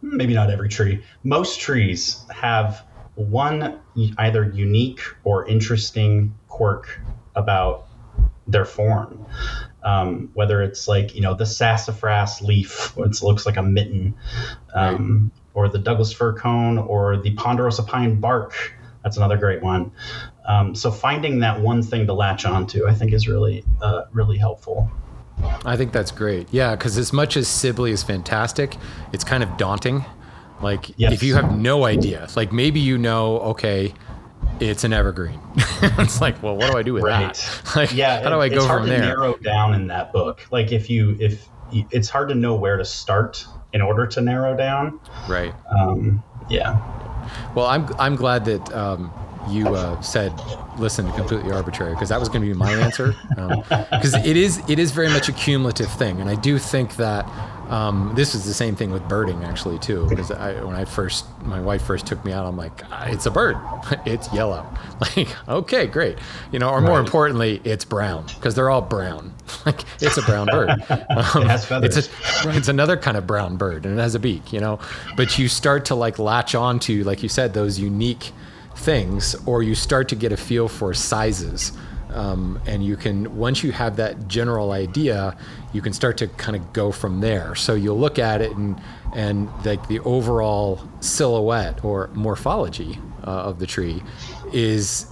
maybe 0.00 0.32
not 0.32 0.48
every 0.48 0.70
tree 0.70 1.04
most 1.22 1.60
trees 1.60 2.24
have 2.30 2.86
one 3.14 3.78
either 4.18 4.44
unique 4.44 5.02
or 5.22 5.46
interesting 5.46 6.34
quirk 6.48 7.00
about 7.36 7.88
their 8.46 8.64
form. 8.64 9.26
Um, 9.82 10.30
whether 10.32 10.62
it's 10.62 10.88
like 10.88 11.14
you 11.14 11.20
know 11.20 11.34
the 11.34 11.44
sassafras 11.44 12.40
leaf, 12.40 12.96
which 12.96 13.22
looks 13.22 13.44
like 13.44 13.56
a 13.56 13.62
mitten, 13.62 14.14
um, 14.74 15.30
right. 15.54 15.64
or 15.64 15.68
the 15.68 15.78
Douglas 15.78 16.12
fir 16.12 16.32
cone, 16.32 16.78
or 16.78 17.18
the 17.18 17.34
ponderosa 17.34 17.82
pine 17.82 18.18
bark. 18.18 18.54
That's 19.02 19.18
another 19.18 19.36
great 19.36 19.62
one. 19.62 19.92
Um, 20.46 20.74
so 20.74 20.90
finding 20.90 21.40
that 21.40 21.60
one 21.60 21.82
thing 21.82 22.06
to 22.06 22.14
latch 22.14 22.46
onto, 22.46 22.86
I 22.86 22.94
think, 22.94 23.12
is 23.12 23.28
really 23.28 23.62
uh, 23.82 24.04
really 24.12 24.38
helpful. 24.38 24.90
I 25.66 25.76
think 25.76 25.92
that's 25.92 26.10
great. 26.10 26.48
Yeah, 26.50 26.74
because 26.74 26.96
as 26.96 27.12
much 27.12 27.36
as 27.36 27.46
Sibley 27.46 27.90
is 27.90 28.02
fantastic, 28.02 28.76
it's 29.12 29.24
kind 29.24 29.42
of 29.42 29.54
daunting 29.58 30.04
like 30.64 30.92
yes. 30.96 31.12
if 31.12 31.22
you 31.22 31.34
have 31.34 31.58
no 31.58 31.84
idea, 31.84 32.26
like 32.36 32.52
maybe 32.52 32.80
you 32.80 32.96
know, 32.96 33.38
okay, 33.40 33.92
it's 34.60 34.84
an 34.84 34.92
evergreen. 34.92 35.40
it's 35.56 36.20
like, 36.20 36.42
well, 36.42 36.56
what 36.56 36.70
do 36.70 36.78
I 36.78 36.82
do 36.82 36.94
with 36.94 37.04
right. 37.04 37.34
that? 37.34 37.62
Like, 37.76 37.92
yeah, 37.92 38.22
how 38.22 38.30
do 38.30 38.40
I 38.40 38.48
go 38.48 38.66
from 38.66 38.88
there? 38.88 39.00
Narrow 39.00 39.36
down 39.36 39.74
in 39.74 39.86
that 39.88 40.12
book. 40.12 40.46
Like 40.50 40.72
if 40.72 40.88
you 40.88 41.16
if 41.20 41.48
it's 41.72 42.08
hard 42.08 42.28
to 42.28 42.34
know 42.34 42.54
where 42.54 42.76
to 42.76 42.84
start 42.84 43.44
in 43.72 43.82
order 43.82 44.06
to 44.06 44.20
narrow 44.20 44.56
down. 44.56 45.00
Right. 45.28 45.52
Um, 45.76 46.22
yeah. 46.48 46.80
Well, 47.54 47.66
I'm 47.66 47.88
I'm 47.98 48.16
glad 48.16 48.44
that 48.44 48.72
um, 48.74 49.12
you 49.48 49.74
uh, 49.74 50.00
said 50.00 50.32
listen 50.78 51.10
Completely 51.12 51.50
Arbortrary 51.50 51.94
because 51.94 52.08
that 52.08 52.18
was 52.18 52.28
going 52.28 52.42
to 52.42 52.46
be 52.46 52.54
my 52.54 52.72
answer 52.72 53.14
because 53.28 54.14
um, 54.14 54.24
it 54.24 54.36
is 54.36 54.58
it 54.68 54.78
is 54.78 54.90
very 54.90 55.08
much 55.08 55.28
a 55.28 55.32
cumulative 55.32 55.90
thing 55.92 56.20
and 56.20 56.28
i 56.28 56.34
do 56.34 56.58
think 56.58 56.96
that 56.96 57.24
um, 57.70 58.12
this 58.14 58.34
is 58.34 58.44
the 58.44 58.54
same 58.54 58.76
thing 58.76 58.90
with 58.90 59.06
birding 59.08 59.42
actually 59.44 59.78
too 59.78 60.06
because 60.08 60.30
when 60.30 60.74
i 60.74 60.84
first 60.84 61.24
my 61.42 61.60
wife 61.60 61.82
first 61.82 62.06
took 62.06 62.24
me 62.24 62.32
out 62.32 62.46
i'm 62.46 62.56
like 62.56 62.82
ah, 62.90 63.06
it's 63.06 63.26
a 63.26 63.30
bird 63.30 63.56
it's 64.06 64.32
yellow 64.32 64.66
like 65.00 65.28
okay 65.48 65.86
great 65.86 66.18
you 66.52 66.58
know 66.58 66.70
or 66.70 66.80
more 66.80 66.98
right. 66.98 67.00
importantly 67.00 67.60
it's 67.64 67.84
brown 67.84 68.24
because 68.26 68.54
they're 68.54 68.70
all 68.70 68.82
brown 68.82 69.34
like 69.66 69.82
it's 70.00 70.16
a 70.16 70.22
brown 70.22 70.46
bird 70.46 70.70
um, 70.70 71.42
it 71.42 71.48
has 71.48 71.64
feathers. 71.64 71.96
it's 71.96 72.44
a, 72.44 72.56
it's 72.56 72.68
another 72.68 72.96
kind 72.96 73.16
of 73.16 73.26
brown 73.26 73.56
bird 73.56 73.84
and 73.86 73.98
it 73.98 74.02
has 74.02 74.14
a 74.14 74.20
beak 74.20 74.52
you 74.52 74.60
know 74.60 74.78
but 75.16 75.38
you 75.38 75.48
start 75.48 75.84
to 75.84 75.94
like 75.94 76.18
latch 76.18 76.54
on 76.54 76.78
to 76.78 77.04
like 77.04 77.22
you 77.22 77.28
said 77.28 77.54
those 77.54 77.78
unique 77.78 78.32
things, 78.76 79.34
or 79.46 79.62
you 79.62 79.74
start 79.74 80.08
to 80.08 80.16
get 80.16 80.32
a 80.32 80.36
feel 80.36 80.68
for 80.68 80.94
sizes. 80.94 81.72
Um, 82.14 82.60
and 82.66 82.84
you 82.84 82.96
can 82.96 83.36
once 83.36 83.64
you 83.64 83.72
have 83.72 83.96
that 83.96 84.28
general 84.28 84.70
idea 84.72 85.36
you 85.72 85.82
can 85.82 85.92
start 85.92 86.16
to 86.18 86.28
kind 86.28 86.56
of 86.56 86.72
go 86.72 86.92
from 86.92 87.20
there. 87.20 87.54
So 87.56 87.74
you'll 87.74 87.98
look 87.98 88.18
at 88.18 88.40
it 88.40 88.52
and 88.52 88.80
and 89.14 89.48
like 89.64 89.86
the 89.88 90.00
overall 90.00 90.80
silhouette 91.00 91.84
or 91.84 92.10
morphology 92.14 92.98
uh, 93.24 93.30
of 93.30 93.58
the 93.58 93.66
tree 93.66 94.02
is 94.52 95.06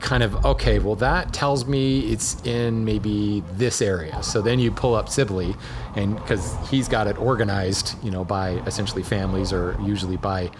kind 0.00 0.22
of 0.22 0.44
okay 0.44 0.78
well 0.78 0.94
that 0.94 1.32
tells 1.32 1.66
me 1.66 2.00
it's 2.12 2.44
in 2.44 2.84
maybe 2.84 3.42
this 3.52 3.80
area. 3.80 4.20
So 4.22 4.42
then 4.42 4.58
you 4.58 4.72
pull 4.72 4.94
up 4.94 5.08
sibley 5.08 5.54
and 5.94 6.16
because 6.16 6.56
he's 6.68 6.88
got 6.88 7.06
it 7.06 7.16
organized 7.18 7.94
you 8.04 8.10
know 8.10 8.24
by 8.24 8.50
essentially 8.66 9.04
families 9.04 9.52
or 9.52 9.76
usually 9.80 10.16
by 10.16 10.50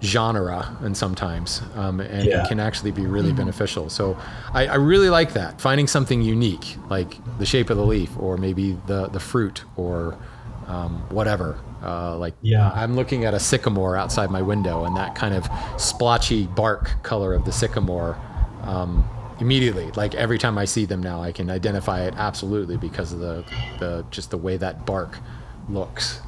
genera 0.00 0.76
and 0.80 0.96
sometimes 0.96 1.62
um, 1.74 2.00
and 2.00 2.26
yeah. 2.26 2.42
it 2.42 2.48
can 2.48 2.58
actually 2.58 2.90
be 2.90 3.06
really 3.06 3.28
mm-hmm. 3.28 3.38
beneficial 3.38 3.90
so 3.90 4.16
I, 4.54 4.66
I, 4.66 4.74
really 4.76 5.10
like 5.10 5.34
that 5.34 5.60
finding 5.60 5.86
something 5.86 6.22
unique 6.22 6.76
like 6.88 7.18
the 7.38 7.44
shape 7.44 7.68
of 7.68 7.76
the 7.76 7.84
leaf 7.84 8.10
or 8.18 8.38
maybe 8.38 8.78
the, 8.86 9.08
the 9.08 9.20
fruit 9.20 9.64
or 9.76 10.16
um, 10.70 11.02
whatever. 11.10 11.58
Uh, 11.82 12.16
like 12.16 12.34
Yeah. 12.40 12.70
I'm 12.74 12.94
looking 12.94 13.24
at 13.24 13.34
a 13.34 13.40
sycamore 13.40 13.96
outside 13.96 14.30
my 14.30 14.42
window, 14.42 14.84
and 14.84 14.96
that 14.96 15.14
kind 15.14 15.34
of 15.34 15.48
splotchy 15.78 16.46
bark 16.46 17.02
color 17.02 17.34
of 17.34 17.44
the 17.44 17.52
sycamore. 17.52 18.16
Um, 18.62 19.08
immediately, 19.40 19.90
like 19.92 20.14
every 20.14 20.38
time 20.38 20.58
I 20.58 20.66
see 20.66 20.84
them 20.84 21.02
now, 21.02 21.22
I 21.22 21.32
can 21.32 21.50
identify 21.50 22.02
it 22.02 22.14
absolutely 22.16 22.76
because 22.76 23.12
of 23.12 23.20
the, 23.20 23.44
the 23.78 24.04
just 24.10 24.30
the 24.30 24.38
way 24.38 24.56
that 24.58 24.86
bark 24.86 25.18
looks. 25.68 26.20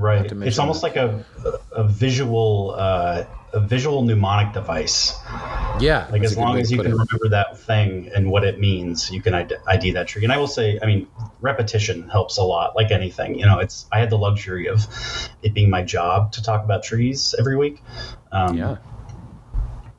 Right. 0.00 0.32
It's 0.32 0.58
almost 0.58 0.82
like 0.82 0.96
a 0.96 1.24
a 1.72 1.84
visual 1.84 2.74
uh, 2.76 3.24
a 3.52 3.60
visual 3.60 4.02
mnemonic 4.02 4.54
device. 4.54 5.14
Yeah, 5.78 6.08
Like 6.10 6.22
as 6.22 6.36
long 6.38 6.58
as 6.58 6.70
you 6.70 6.78
can 6.78 6.86
it. 6.86 6.90
remember 6.92 7.28
that 7.30 7.58
thing 7.58 8.10
and 8.14 8.30
what 8.30 8.44
it 8.44 8.58
means, 8.58 9.10
you 9.10 9.20
can 9.20 9.34
ID, 9.34 9.56
ID 9.66 9.90
that 9.92 10.08
tree. 10.08 10.24
And 10.24 10.32
I 10.32 10.38
will 10.38 10.46
say, 10.46 10.78
I 10.82 10.86
mean, 10.86 11.06
repetition 11.40 12.08
helps 12.08 12.38
a 12.38 12.42
lot. 12.44 12.76
Like 12.76 12.90
anything, 12.90 13.38
you 13.38 13.44
know, 13.44 13.58
it's 13.58 13.86
I 13.92 13.98
had 13.98 14.08
the 14.08 14.16
luxury 14.18 14.68
of 14.68 14.86
it 15.42 15.52
being 15.52 15.68
my 15.68 15.82
job 15.82 16.32
to 16.32 16.42
talk 16.42 16.64
about 16.64 16.82
trees 16.82 17.34
every 17.38 17.56
week. 17.56 17.82
Um, 18.32 18.56
Yeah. 18.56 18.76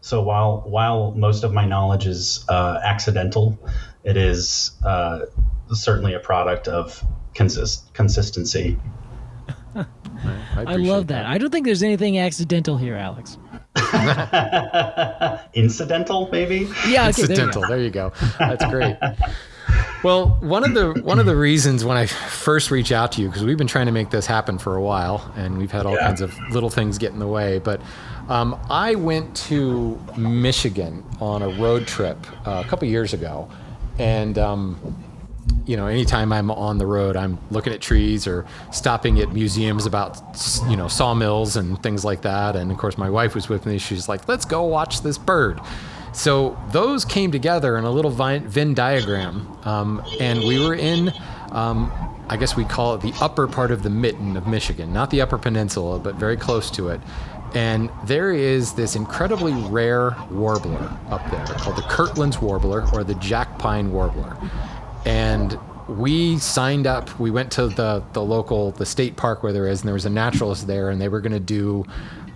So 0.02 0.24
while 0.24 0.64
while 0.66 1.12
most 1.12 1.44
of 1.44 1.54
my 1.54 1.66
knowledge 1.66 2.08
is 2.08 2.44
uh, 2.50 2.80
accidental, 2.84 3.60
it 4.04 4.18
is 4.18 4.72
uh, 4.84 5.26
certainly 5.74 6.16
a 6.16 6.20
product 6.20 6.68
of 6.68 7.04
consist- 7.36 7.94
consistency. 7.94 8.78
I, 9.76 9.86
I 10.56 10.76
love 10.76 11.08
that. 11.08 11.26
I 11.26 11.38
don't 11.38 11.50
think 11.52 11.66
there's 11.66 11.84
anything 11.84 12.20
accidental 12.20 12.78
here, 12.78 12.96
Alex. 12.96 13.38
Incidental, 15.54 16.30
maybe. 16.32 16.68
Yeah, 16.88 17.10
okay, 17.10 17.24
there 17.24 17.28
you 17.28 17.28
go. 17.28 17.44
Incidental. 17.44 17.62
There 17.68 17.80
you 17.80 17.90
go. 17.90 18.12
That's 18.40 18.66
great. 18.66 18.98
Well, 20.04 20.30
one 20.42 20.64
of 20.64 20.74
the 20.74 21.00
one 21.04 21.20
of 21.20 21.26
the 21.26 21.36
reasons 21.36 21.86
when 21.86 21.96
I 21.96 22.06
first 22.08 22.72
reach 22.72 22.92
out 22.92 23.12
to 23.14 23.22
you 23.22 23.28
because 23.28 23.44
we've 23.44 23.58
been 23.58 23.68
trying 23.68 23.86
to 23.86 23.92
make 23.92 24.10
this 24.10 24.26
happen 24.26 24.58
for 24.58 24.76
a 24.76 24.82
while, 24.82 25.32
and 25.36 25.58
we've 25.58 25.72
had 25.72 25.86
all 25.86 25.94
Yeah. 25.94 26.08
kinds 26.08 26.22
of 26.22 26.38
little 26.52 26.70
things 26.70 26.98
get 26.98 27.12
in 27.14 27.20
the 27.20 27.28
way. 27.28 27.60
But 27.60 27.82
um, 28.28 28.60
I 28.70 28.96
went 28.96 29.36
to 29.48 30.00
Michigan 30.18 31.04
on 31.20 31.42
a 31.44 31.50
road 31.50 31.88
trip 31.88 32.18
uh, 32.48 32.64
a 32.66 32.68
couple 32.68 32.88
years 32.88 33.14
ago, 33.14 33.48
and 34.00 34.38
um, 34.38 34.80
you 35.66 35.78
know, 35.78 35.88
anytime 35.88 36.34
I'm 36.34 36.52
on 36.52 36.78
the 36.78 36.86
road, 36.86 37.16
I'm 37.16 37.38
looking 37.50 37.74
at 37.74 37.82
trees 37.82 38.28
or 38.28 38.46
stopping 38.72 39.20
at 39.20 39.32
museums 39.32 39.86
about, 39.86 40.18
you 40.70 40.76
know, 40.76 40.88
sawmills 40.88 41.56
and 41.56 41.82
things 41.82 42.04
like 42.04 42.22
that. 42.24 42.56
And 42.56 42.72
of 42.72 42.78
course, 42.78 42.98
my 42.98 43.10
wife 43.10 43.36
was 43.36 43.50
with 43.50 43.66
me. 43.66 43.78
She's 43.78 44.10
like, 44.10 44.28
let's 44.28 44.46
go 44.46 44.64
watch 44.64 45.02
this 45.02 45.18
bird. 45.18 45.60
So 46.14 46.60
those 46.72 47.06
came 47.06 47.32
together 47.32 47.78
in 47.78 47.86
a 47.86 47.92
little 47.92 48.12
Venn 48.12 48.74
diagram. 48.74 49.48
Um, 49.64 50.04
and 50.20 50.40
we 50.40 50.60
were 50.60 50.76
in, 50.76 51.14
um, 51.52 51.92
I 52.28 52.38
guess 52.38 52.56
we 52.56 52.66
call 52.66 52.96
it 52.96 53.02
the 53.02 53.14
upper 53.22 53.48
part 53.48 53.72
of 53.72 53.84
the 53.84 53.90
mitten 53.90 54.36
of 54.36 54.48
Michigan, 54.48 54.92
not 54.92 55.10
the 55.10 55.22
upper 55.22 55.38
peninsula, 55.38 56.00
but 56.00 56.16
very 56.16 56.38
close 56.38 56.70
to 56.72 56.90
it. 56.90 57.00
And 57.54 57.90
there 58.06 58.32
is 58.32 58.74
this 58.74 58.96
incredibly 58.96 59.54
rare 59.70 60.16
warbler 60.30 60.98
up 61.10 61.30
there 61.30 61.46
called 61.46 61.76
the 61.76 61.82
Kirtland's 61.84 62.42
warbler 62.42 62.86
or 62.94 63.04
the 63.04 63.16
jack 63.16 63.60
pine 63.60 63.92
warbler 63.92 64.38
and 65.06 65.58
we 65.88 66.38
signed 66.38 66.88
up 66.88 67.20
we 67.20 67.32
went 67.32 67.52
to 67.52 67.68
the 67.68 68.04
the 68.14 68.22
local 68.22 68.72
the 68.72 68.86
state 68.86 69.18
park 69.18 69.44
where 69.44 69.52
there 69.52 69.68
is 69.68 69.82
and 69.82 69.88
there 69.88 69.94
was 69.94 70.06
a 70.06 70.10
naturalist 70.10 70.68
there 70.68 70.90
and 70.90 71.02
they 71.02 71.10
were 71.10 71.20
going 71.20 71.32
to 71.32 71.40
do 71.40 71.84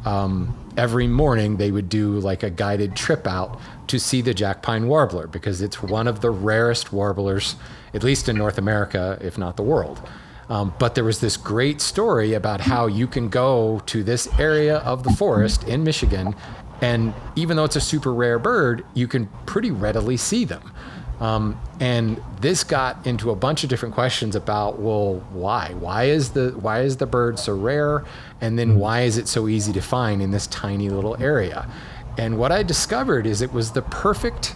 um, 0.03 0.55
every 0.77 1.07
morning 1.07 1.57
they 1.57 1.71
would 1.71 1.89
do 1.89 2.19
like 2.19 2.43
a 2.43 2.49
guided 2.49 2.95
trip 2.95 3.25
out 3.25 3.59
to 3.87 3.99
see 3.99 4.21
the 4.21 4.33
jack 4.33 4.61
pine 4.61 4.87
warbler 4.87 5.27
because 5.27 5.61
it's 5.61 5.81
one 5.81 6.07
of 6.07 6.21
the 6.21 6.29
rarest 6.29 6.91
warblers 6.91 7.55
at 7.93 8.03
least 8.03 8.27
in 8.27 8.35
north 8.35 8.57
america 8.57 9.17
if 9.21 9.37
not 9.37 9.57
the 9.57 9.63
world. 9.63 10.01
Um, 10.47 10.75
but 10.77 10.93
there 10.93 11.03
was 11.03 11.21
this 11.21 11.37
great 11.37 11.81
story 11.81 12.33
about 12.33 12.61
how 12.61 12.85
you 12.85 13.07
can 13.07 13.29
go 13.29 13.81
to 13.87 14.03
this 14.03 14.27
area 14.37 14.77
of 14.77 15.03
the 15.03 15.09
forest 15.09 15.63
in 15.63 15.83
michigan 15.83 16.35
and 16.81 17.15
even 17.35 17.57
though 17.57 17.63
it's 17.63 17.75
a 17.75 17.81
super 17.81 18.13
rare 18.13 18.37
bird 18.37 18.85
you 18.93 19.07
can 19.07 19.27
pretty 19.47 19.71
readily 19.71 20.17
see 20.17 20.45
them 20.45 20.71
um, 21.19 21.59
and 21.79 22.21
this 22.41 22.63
got 22.63 23.05
into 23.07 23.31
a 23.31 23.35
bunch 23.35 23.63
of 23.63 23.69
different 23.69 23.95
questions 23.95 24.35
about 24.35 24.79
well 24.79 25.15
why? 25.31 25.73
Why 25.79 26.05
is 26.05 26.31
the 26.31 26.51
why 26.51 26.81
is 26.81 26.97
the 26.97 27.05
bird 27.05 27.39
so 27.39 27.55
rare? 27.55 28.03
And 28.41 28.59
then 28.59 28.77
why 28.77 29.01
is 29.01 29.17
it 29.17 29.27
so 29.27 29.47
easy 29.47 29.71
to 29.73 29.81
find 29.81 30.21
in 30.21 30.31
this 30.31 30.47
tiny 30.47 30.89
little 30.89 31.15
area? 31.21 31.69
And 32.17 32.37
what 32.37 32.51
i 32.51 32.63
discovered 32.63 33.25
is 33.25 33.41
it 33.41 33.51
was 33.51 33.71
the 33.71 33.81
perfect 33.81 34.55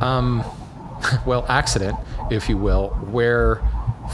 um, 0.00 0.44
well 1.26 1.44
accident 1.48 1.96
if 2.30 2.48
you 2.48 2.56
will 2.56 2.90
where 3.10 3.60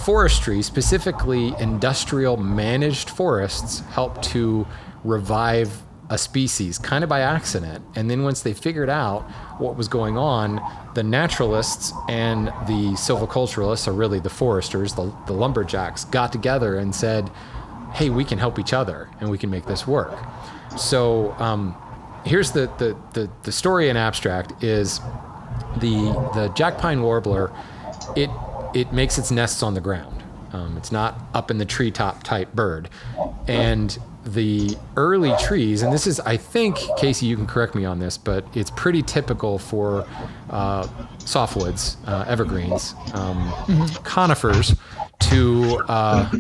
forestry 0.05 0.63
specifically 0.63 1.55
industrial 1.59 2.37
managed 2.37 3.11
forests 3.11 3.81
help 3.91 4.23
to 4.23 4.67
revive 5.05 5.83
a 6.11 6.19
species 6.19 6.77
kind 6.77 7.05
of 7.05 7.09
by 7.09 7.21
accident. 7.21 7.85
And 7.95 8.11
then 8.11 8.25
once 8.25 8.43
they 8.43 8.53
figured 8.53 8.91
out 8.91 9.23
what 9.59 9.77
was 9.77 9.87
going 9.87 10.19
on, 10.19 10.61
the 10.95 11.05
naturalists 11.05 11.93
and 12.09 12.49
the 12.67 12.95
silviculturalists, 12.97 13.87
or 13.87 13.93
really 13.93 14.19
the 14.19 14.29
foresters, 14.29 14.95
the, 14.95 15.15
the 15.27 15.33
lumberjacks, 15.33 16.05
got 16.07 16.33
together 16.33 16.77
and 16.77 16.93
said, 16.95 17.31
hey, 17.95 18.11
we 18.11 18.25
can 18.25 18.39
help 18.39 18.59
each 18.59 18.73
other 18.73 19.09
and 19.21 19.31
we 19.31 19.39
can 19.39 19.51
make 19.51 19.67
this 19.67 19.87
work. 19.87 20.19
So 20.77 21.33
um, 21.39 21.77
here's 22.25 22.51
the, 22.51 22.71
the, 22.79 22.97
the, 23.15 23.31
the 23.45 23.53
story 23.53 23.89
in 23.89 23.97
abstract 23.97 24.65
is 24.65 25.01
the, 25.77 26.13
the 26.35 26.53
jack 26.57 26.79
pine 26.79 27.03
warbler, 27.03 27.53
it, 28.17 28.31
it 28.75 28.93
makes 28.93 29.17
its 29.17 29.31
nests 29.31 29.63
on 29.63 29.75
the 29.75 29.81
ground. 29.81 30.25
Um, 30.53 30.77
it's 30.77 30.91
not 30.91 31.21
up 31.35 31.53
in 31.53 31.59
the 31.59 31.65
treetop 31.65 32.25
type 32.25 32.53
bird. 32.53 32.89
And 33.47 33.97
the 34.25 34.77
early 34.97 35.33
trees, 35.41 35.83
and 35.83 35.93
this 35.93 36.07
is, 36.07 36.21
I 36.21 36.37
think, 36.37 36.79
Casey, 36.99 37.27
you 37.27 37.37
can 37.37 37.47
correct 37.47 37.75
me 37.75 37.85
on 37.85 37.99
this, 37.99 38.19
but 38.19 38.45
it's 38.55 38.71
pretty 38.71 39.03
typical 39.03 39.59
for 39.59 40.07
uh, 40.51 40.87
softwoods, 41.19 41.97
uh, 42.07 42.25
evergreens, 42.29 42.95
um, 43.15 43.53
conifers 44.05 44.75
to 45.21 45.83
uh, 45.89 46.31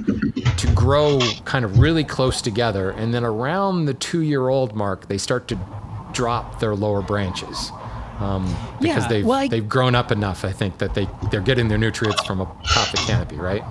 to 0.56 0.66
grow 0.74 1.20
kind 1.44 1.64
of 1.64 1.78
really 1.78 2.04
close 2.04 2.42
together, 2.42 2.90
and 2.90 3.14
then 3.14 3.24
around 3.24 3.86
the 3.86 3.94
two-year-old 3.94 4.74
mark, 4.74 5.08
they 5.08 5.18
start 5.18 5.48
to 5.48 5.58
drop 6.12 6.60
their 6.60 6.74
lower 6.74 7.02
branches. 7.02 7.72
Um, 8.20 8.44
because 8.80 9.04
Yeah, 9.04 9.08
they've 9.08 9.24
well, 9.26 9.38
I- 9.38 9.48
they've 9.48 9.68
grown 9.68 9.94
up 9.94 10.12
enough, 10.12 10.44
I 10.44 10.52
think, 10.52 10.78
that 10.78 10.94
they 10.94 11.08
they're 11.30 11.40
getting 11.40 11.68
their 11.68 11.78
nutrients 11.78 12.22
from 12.26 12.38
the 12.38 12.46
canopy, 13.06 13.36
right? 13.36 13.62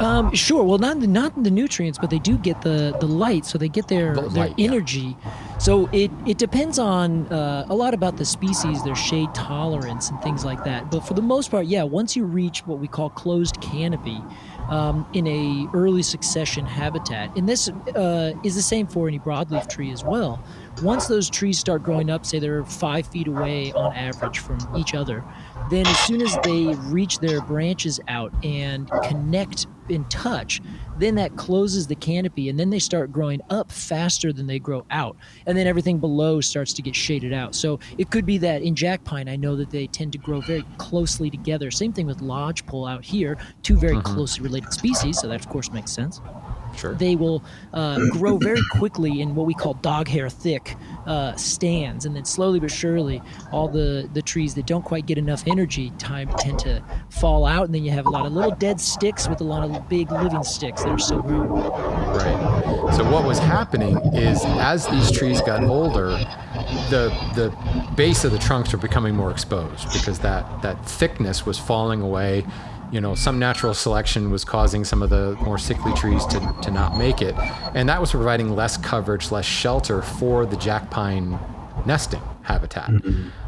Um, 0.00 0.34
sure. 0.34 0.64
Well, 0.64 0.78
not 0.78 1.00
the, 1.00 1.06
not 1.06 1.42
the 1.42 1.50
nutrients, 1.50 1.98
but 1.98 2.10
they 2.10 2.18
do 2.18 2.36
get 2.36 2.60
the, 2.62 2.94
the 3.00 3.06
light, 3.06 3.46
so 3.46 3.56
they 3.56 3.68
get 3.68 3.88
their 3.88 4.14
The 4.14 4.22
their 4.22 4.30
light, 4.48 4.54
yeah. 4.58 4.66
energy. 4.68 5.16
So 5.58 5.88
it 5.92 6.10
it 6.26 6.36
depends 6.36 6.78
on 6.78 7.26
uh, 7.32 7.64
a 7.70 7.74
lot 7.74 7.94
about 7.94 8.18
the 8.18 8.24
species, 8.26 8.82
their 8.84 8.94
shade 8.94 9.32
tolerance, 9.34 10.10
and 10.10 10.20
things 10.22 10.44
like 10.44 10.64
that. 10.64 10.90
But 10.90 11.00
for 11.00 11.14
the 11.14 11.22
most 11.22 11.50
part, 11.50 11.64
yeah, 11.66 11.82
once 11.84 12.14
you 12.16 12.24
reach 12.24 12.66
what 12.66 12.78
we 12.78 12.88
call 12.88 13.08
closed 13.10 13.60
canopy. 13.60 14.20
Um, 14.68 15.06
in 15.12 15.28
a 15.28 15.68
early 15.74 16.02
succession 16.02 16.66
habitat, 16.66 17.36
and 17.36 17.48
this 17.48 17.68
uh, 17.68 18.32
is 18.42 18.56
the 18.56 18.62
same 18.62 18.88
for 18.88 19.06
any 19.06 19.20
broadleaf 19.20 19.68
tree 19.68 19.92
as 19.92 20.02
well. 20.02 20.42
Once 20.82 21.06
those 21.06 21.30
trees 21.30 21.58
start 21.58 21.82
growing 21.82 22.10
up, 22.10 22.26
say 22.26 22.38
they're 22.38 22.64
five 22.64 23.06
feet 23.06 23.28
away 23.28 23.72
on 23.72 23.92
average 23.94 24.40
from 24.40 24.58
each 24.76 24.94
other, 24.94 25.24
then 25.70 25.86
as 25.86 25.98
soon 26.00 26.20
as 26.20 26.36
they 26.42 26.74
reach 26.90 27.18
their 27.18 27.40
branches 27.40 27.98
out 28.08 28.32
and 28.44 28.90
connect 29.04 29.66
in 29.88 30.04
touch, 30.06 30.60
then 30.98 31.14
that 31.14 31.36
closes 31.36 31.86
the 31.86 31.94
canopy 31.94 32.48
and 32.48 32.58
then 32.58 32.70
they 32.70 32.78
start 32.78 33.12
growing 33.12 33.40
up 33.50 33.70
faster 33.70 34.32
than 34.32 34.46
they 34.46 34.58
grow 34.58 34.84
out. 34.90 35.16
And 35.46 35.56
then 35.56 35.66
everything 35.66 35.98
below 35.98 36.40
starts 36.40 36.72
to 36.74 36.82
get 36.82 36.94
shaded 36.94 37.32
out. 37.32 37.54
So 37.54 37.78
it 37.96 38.10
could 38.10 38.26
be 38.26 38.38
that 38.38 38.62
in 38.62 38.74
jack 38.74 39.04
pine, 39.04 39.28
I 39.28 39.36
know 39.36 39.56
that 39.56 39.70
they 39.70 39.86
tend 39.86 40.12
to 40.12 40.18
grow 40.18 40.40
very 40.40 40.64
closely 40.78 41.30
together. 41.30 41.70
Same 41.70 41.92
thing 41.92 42.06
with 42.06 42.20
lodgepole 42.20 42.86
out 42.86 43.04
here, 43.04 43.38
two 43.62 43.78
very 43.78 43.94
mm-hmm. 43.94 44.14
closely 44.14 44.42
related 44.42 44.72
species. 44.72 45.20
So 45.20 45.28
that, 45.28 45.40
of 45.40 45.48
course, 45.48 45.70
makes 45.72 45.92
sense 45.92 46.20
Sure. 46.76 46.94
they 46.94 47.16
will 47.16 47.42
uh, 47.72 47.98
grow 48.10 48.36
very 48.38 48.60
quickly 48.72 49.20
in 49.20 49.34
what 49.34 49.46
we 49.46 49.54
call 49.54 49.74
dog 49.74 50.08
hair 50.08 50.28
thick 50.28 50.76
uh, 51.06 51.34
stands, 51.36 52.04
and 52.06 52.14
then 52.14 52.24
slowly 52.24 52.60
but 52.60 52.70
surely, 52.70 53.22
all 53.52 53.68
the 53.68 54.08
the 54.12 54.22
trees 54.22 54.54
that 54.54 54.66
don't 54.66 54.84
quite 54.84 55.06
get 55.06 55.18
enough 55.18 55.44
energy 55.46 55.90
time 55.98 56.28
tend 56.38 56.58
to 56.60 56.82
fall 57.10 57.44
out, 57.44 57.64
and 57.66 57.74
then 57.74 57.84
you 57.84 57.90
have 57.90 58.06
a 58.06 58.10
lot 58.10 58.26
of 58.26 58.32
little 58.32 58.50
dead 58.52 58.80
sticks 58.80 59.28
with 59.28 59.40
a 59.40 59.44
lot 59.44 59.68
of 59.68 59.88
big 59.88 60.10
living 60.10 60.42
sticks 60.42 60.82
that 60.82 60.90
are 60.90 60.98
still 60.98 61.22
growing. 61.22 61.48
Right. 61.50 62.94
So 62.96 63.10
what 63.10 63.24
was 63.24 63.38
happening 63.38 63.98
is 64.14 64.42
as 64.44 64.86
these 64.86 65.10
trees 65.10 65.40
got 65.40 65.62
older, 65.64 66.08
the 66.90 67.08
the 67.34 67.54
base 67.94 68.24
of 68.24 68.32
the 68.32 68.38
trunks 68.38 68.72
were 68.72 68.78
becoming 68.78 69.14
more 69.14 69.30
exposed 69.30 69.92
because 69.92 70.18
that 70.20 70.62
that 70.62 70.84
thickness 70.86 71.46
was 71.46 71.58
falling 71.58 72.00
away. 72.00 72.44
You 72.92 73.00
know, 73.00 73.14
some 73.14 73.38
natural 73.38 73.74
selection 73.74 74.30
was 74.30 74.44
causing 74.44 74.84
some 74.84 75.02
of 75.02 75.10
the 75.10 75.36
more 75.42 75.58
sickly 75.58 75.92
trees 75.94 76.24
to, 76.26 76.54
to 76.62 76.70
not 76.70 76.96
make 76.96 77.20
it, 77.20 77.34
and 77.74 77.88
that 77.88 78.00
was 78.00 78.10
providing 78.12 78.54
less 78.54 78.76
coverage, 78.76 79.30
less 79.32 79.44
shelter 79.44 80.02
for 80.02 80.46
the 80.46 80.56
jack 80.56 80.90
pine 80.90 81.38
nesting 81.84 82.22
habitat. 82.42 82.90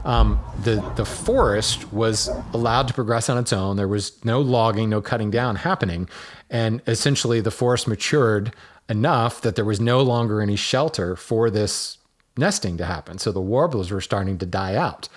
Um, 0.05 0.41
the 0.63 0.77
the 0.97 1.05
forest 1.05 1.93
was 1.93 2.29
allowed 2.53 2.89
to 2.89 2.95
progress 2.95 3.29
on 3.29 3.39
its 3.39 3.53
own. 3.53 3.77
There 3.77 3.89
was 3.89 4.25
no 4.25 4.41
logging, 4.41 4.91
no 4.91 5.01
cutting 5.01 5.31
down 5.31 5.57
happening, 5.57 6.09
and 6.51 6.83
essentially 6.87 7.41
the 7.41 7.51
forest 7.51 7.87
matured 7.87 8.55
enough 8.89 9.41
that 9.43 9.55
there 9.55 9.65
was 9.65 9.81
no 9.81 10.03
longer 10.03 10.41
any 10.41 10.57
shelter 10.57 11.15
for 11.15 11.51
this 11.51 11.99
nesting 12.37 12.77
to 12.79 12.85
happen. 12.85 13.19
So 13.19 13.33
the 13.33 13.41
warblers 13.41 13.91
were 13.91 14.01
starting 14.01 14.39
to 14.39 14.47
die 14.47 14.75
out. 14.75 15.09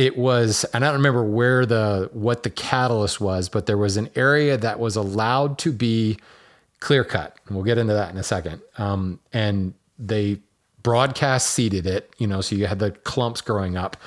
It 0.00 0.16
was, 0.16 0.64
and 0.72 0.82
I 0.82 0.88
don't 0.88 0.96
remember 0.96 1.22
where 1.22 1.66
the 1.66 2.08
what 2.14 2.42
the 2.42 2.48
catalyst 2.48 3.20
was, 3.20 3.50
but 3.50 3.66
there 3.66 3.76
was 3.76 3.98
an 3.98 4.08
area 4.16 4.56
that 4.56 4.80
was 4.80 4.96
allowed 4.96 5.58
to 5.58 5.72
be 5.72 6.16
clear 6.78 7.04
cut. 7.04 7.36
And 7.46 7.54
we'll 7.54 7.66
get 7.66 7.76
into 7.76 7.92
that 7.92 8.10
in 8.10 8.16
a 8.16 8.22
second. 8.22 8.62
Um, 8.78 9.20
and 9.34 9.74
they 9.98 10.40
broadcast 10.82 11.50
seeded 11.50 11.86
it, 11.86 12.14
you 12.16 12.26
know, 12.26 12.40
so 12.40 12.56
you 12.56 12.66
had 12.66 12.78
the 12.78 12.92
clumps 12.92 13.42
growing 13.42 13.76
up. 13.76 13.98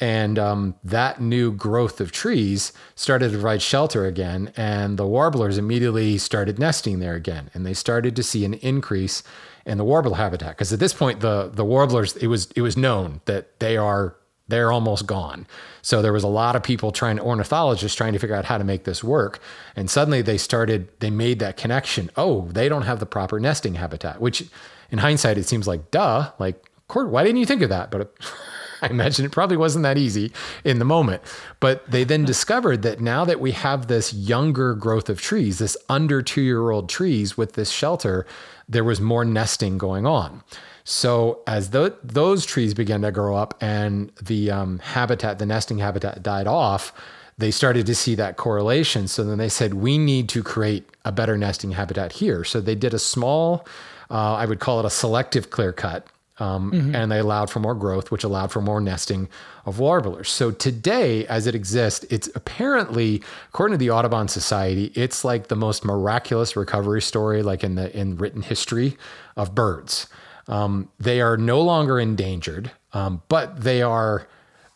And 0.00 0.36
um, 0.36 0.74
that 0.82 1.20
new 1.20 1.52
growth 1.52 2.00
of 2.00 2.10
trees 2.10 2.72
started 2.96 3.26
to 3.28 3.34
provide 3.34 3.62
shelter 3.62 4.04
again. 4.04 4.52
And 4.56 4.98
the 4.98 5.06
warblers 5.06 5.58
immediately 5.58 6.18
started 6.18 6.58
nesting 6.58 6.98
there 6.98 7.14
again. 7.14 7.50
And 7.54 7.64
they 7.64 7.72
started 7.72 8.16
to 8.16 8.24
see 8.24 8.44
an 8.44 8.54
increase 8.54 9.22
in 9.64 9.78
the 9.78 9.84
warbler 9.84 10.16
habitat. 10.16 10.56
Because 10.56 10.72
at 10.72 10.80
this 10.80 10.92
point, 10.92 11.20
the, 11.20 11.52
the 11.54 11.64
warblers, 11.64 12.16
it 12.16 12.26
was, 12.26 12.50
it 12.56 12.62
was 12.62 12.76
known 12.76 13.20
that 13.26 13.60
they 13.60 13.76
are 13.76 14.16
they're 14.48 14.70
almost 14.72 15.06
gone. 15.06 15.46
So 15.82 16.02
there 16.02 16.12
was 16.12 16.24
a 16.24 16.28
lot 16.28 16.56
of 16.56 16.62
people 16.62 16.92
trying, 16.92 17.18
ornithologists 17.18 17.96
trying 17.96 18.12
to 18.12 18.18
figure 18.18 18.36
out 18.36 18.44
how 18.44 18.58
to 18.58 18.64
make 18.64 18.84
this 18.84 19.02
work. 19.02 19.40
And 19.74 19.90
suddenly 19.90 20.22
they 20.22 20.38
started, 20.38 20.88
they 21.00 21.10
made 21.10 21.38
that 21.40 21.56
connection. 21.56 22.10
Oh, 22.16 22.48
they 22.48 22.68
don't 22.68 22.82
have 22.82 23.00
the 23.00 23.06
proper 23.06 23.40
nesting 23.40 23.74
habitat, 23.74 24.20
which 24.20 24.44
in 24.90 24.98
hindsight, 24.98 25.38
it 25.38 25.46
seems 25.46 25.66
like, 25.66 25.90
duh, 25.90 26.30
like, 26.38 26.70
why 26.92 27.24
didn't 27.24 27.38
you 27.38 27.46
think 27.46 27.62
of 27.62 27.68
that? 27.70 27.90
But 27.90 28.12
I 28.82 28.88
imagine 28.88 29.24
it 29.24 29.32
probably 29.32 29.56
wasn't 29.56 29.82
that 29.84 29.98
easy 29.98 30.32
in 30.64 30.78
the 30.78 30.84
moment. 30.84 31.22
But 31.60 31.90
they 31.90 32.04
then 32.04 32.24
discovered 32.24 32.82
that 32.82 33.00
now 33.00 33.24
that 33.24 33.40
we 33.40 33.52
have 33.52 33.86
this 33.86 34.12
younger 34.12 34.74
growth 34.74 35.08
of 35.08 35.20
trees, 35.20 35.58
this 35.58 35.76
under 35.88 36.22
two 36.22 36.42
year 36.42 36.70
old 36.70 36.88
trees 36.88 37.36
with 37.36 37.54
this 37.54 37.70
shelter, 37.70 38.26
there 38.68 38.84
was 38.84 39.00
more 39.00 39.24
nesting 39.24 39.78
going 39.78 40.06
on. 40.06 40.42
So 40.88 41.40
as 41.48 41.70
the, 41.70 41.96
those 42.04 42.46
trees 42.46 42.72
began 42.72 43.02
to 43.02 43.10
grow 43.10 43.34
up 43.34 43.54
and 43.60 44.12
the 44.22 44.52
um, 44.52 44.78
habitat, 44.78 45.40
the 45.40 45.44
nesting 45.44 45.78
habitat 45.78 46.22
died 46.22 46.46
off, 46.46 46.92
they 47.36 47.50
started 47.50 47.86
to 47.86 47.94
see 47.94 48.14
that 48.14 48.36
correlation. 48.36 49.08
So 49.08 49.24
then 49.24 49.36
they 49.36 49.48
said, 49.48 49.74
we 49.74 49.98
need 49.98 50.28
to 50.28 50.44
create 50.44 50.88
a 51.04 51.10
better 51.10 51.36
nesting 51.36 51.72
habitat 51.72 52.12
here. 52.12 52.44
So 52.44 52.60
they 52.60 52.76
did 52.76 52.94
a 52.94 53.00
small, 53.00 53.66
uh, 54.12 54.34
I 54.34 54.46
would 54.46 54.60
call 54.60 54.78
it 54.78 54.86
a 54.86 54.90
selective 54.90 55.50
clear 55.50 55.72
cut. 55.72 56.06
Um, 56.38 56.70
mm-hmm. 56.70 56.94
And 56.94 57.10
they 57.10 57.18
allowed 57.18 57.50
for 57.50 57.58
more 57.58 57.74
growth, 57.74 58.12
which 58.12 58.22
allowed 58.22 58.52
for 58.52 58.60
more 58.60 58.80
nesting 58.80 59.28
of 59.64 59.80
warblers. 59.80 60.30
So 60.30 60.52
today, 60.52 61.26
as 61.26 61.48
it 61.48 61.56
exists, 61.56 62.04
it's 62.10 62.30
apparently, 62.36 63.24
according 63.48 63.72
to 63.72 63.78
the 63.78 63.90
Audubon 63.90 64.28
Society, 64.28 64.92
it's 64.94 65.24
like 65.24 65.48
the 65.48 65.56
most 65.56 65.84
miraculous 65.84 66.54
recovery 66.54 67.02
story, 67.02 67.42
like 67.42 67.64
in 67.64 67.74
the 67.74 67.94
in 67.98 68.18
written 68.18 68.42
history 68.42 68.96
of 69.34 69.52
birds. 69.52 70.06
Um, 70.48 70.88
they 70.98 71.20
are 71.20 71.36
no 71.36 71.60
longer 71.60 71.98
endangered, 71.98 72.70
um, 72.92 73.22
but 73.28 73.60
they 73.60 73.82
are 73.82 74.26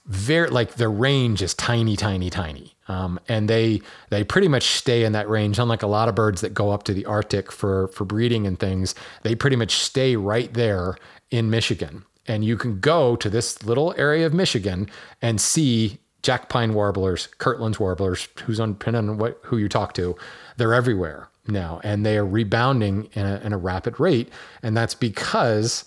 very 0.06 0.50
like 0.50 0.74
their 0.74 0.90
range 0.90 1.40
is 1.40 1.54
tiny, 1.54 1.96
tiny, 1.96 2.30
tiny. 2.30 2.74
Um, 2.88 3.20
and 3.28 3.48
they 3.48 3.80
they 4.10 4.24
pretty 4.24 4.48
much 4.48 4.64
stay 4.64 5.04
in 5.04 5.12
that 5.12 5.28
range. 5.28 5.58
Unlike 5.58 5.82
a 5.82 5.86
lot 5.86 6.08
of 6.08 6.16
birds 6.16 6.40
that 6.40 6.54
go 6.54 6.70
up 6.70 6.82
to 6.84 6.94
the 6.94 7.06
Arctic 7.06 7.52
for 7.52 7.88
for 7.88 8.04
breeding 8.04 8.46
and 8.46 8.58
things, 8.58 8.94
they 9.22 9.34
pretty 9.34 9.56
much 9.56 9.74
stay 9.74 10.16
right 10.16 10.52
there 10.52 10.96
in 11.30 11.50
Michigan. 11.50 12.04
And 12.26 12.44
you 12.44 12.56
can 12.56 12.80
go 12.80 13.16
to 13.16 13.30
this 13.30 13.62
little 13.64 13.94
area 13.96 14.26
of 14.26 14.34
Michigan 14.34 14.90
and 15.22 15.40
see 15.40 15.98
jack 16.22 16.48
pine 16.48 16.74
warblers, 16.74 17.28
Kirtland's 17.38 17.80
warblers, 17.80 18.28
who's 18.44 18.60
on 18.60 18.72
depending 18.72 19.08
on 19.08 19.18
what 19.18 19.38
who 19.44 19.56
you 19.56 19.68
talk 19.68 19.94
to, 19.94 20.16
they're 20.56 20.74
everywhere 20.74 21.29
now, 21.50 21.80
and 21.84 22.04
they 22.04 22.16
are 22.16 22.26
rebounding 22.26 23.08
in 23.12 23.26
a, 23.26 23.40
in 23.44 23.52
a 23.52 23.58
rapid 23.58 24.00
rate. 24.00 24.28
And 24.62 24.76
that's 24.76 24.94
because 24.94 25.84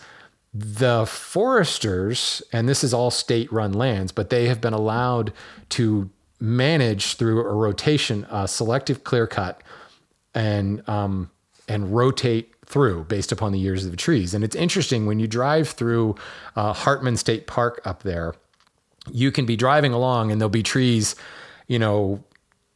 the 0.53 1.05
foresters, 1.05 2.43
and 2.51 2.69
this 2.69 2.83
is 2.83 2.93
all 2.93 3.09
state 3.09 3.51
run 3.51 3.73
lands, 3.73 4.11
but 4.11 4.29
they 4.29 4.47
have 4.47 4.61
been 4.61 4.73
allowed 4.73 5.33
to 5.69 6.09
manage 6.39 7.15
through 7.15 7.39
a 7.39 7.53
rotation, 7.53 8.27
a 8.29 8.47
selective 8.47 9.03
clear 9.03 9.25
cut, 9.25 9.61
and 10.35 10.87
um, 10.87 11.31
and 11.67 11.95
rotate 11.95 12.53
through 12.65 13.03
based 13.05 13.31
upon 13.31 13.51
the 13.51 13.59
years 13.59 13.85
of 13.85 13.91
the 13.91 13.97
trees. 13.97 14.33
And 14.33 14.43
it's 14.43 14.55
interesting 14.55 15.05
when 15.05 15.19
you 15.19 15.27
drive 15.27 15.69
through 15.69 16.15
uh, 16.55 16.73
Hartman 16.73 17.17
State 17.17 17.47
Park 17.47 17.81
up 17.85 18.03
there, 18.03 18.33
you 19.11 19.31
can 19.31 19.45
be 19.45 19.55
driving 19.55 19.93
along 19.93 20.31
and 20.31 20.39
there'll 20.39 20.49
be 20.49 20.63
trees, 20.63 21.15
you 21.67 21.79
know, 21.79 22.23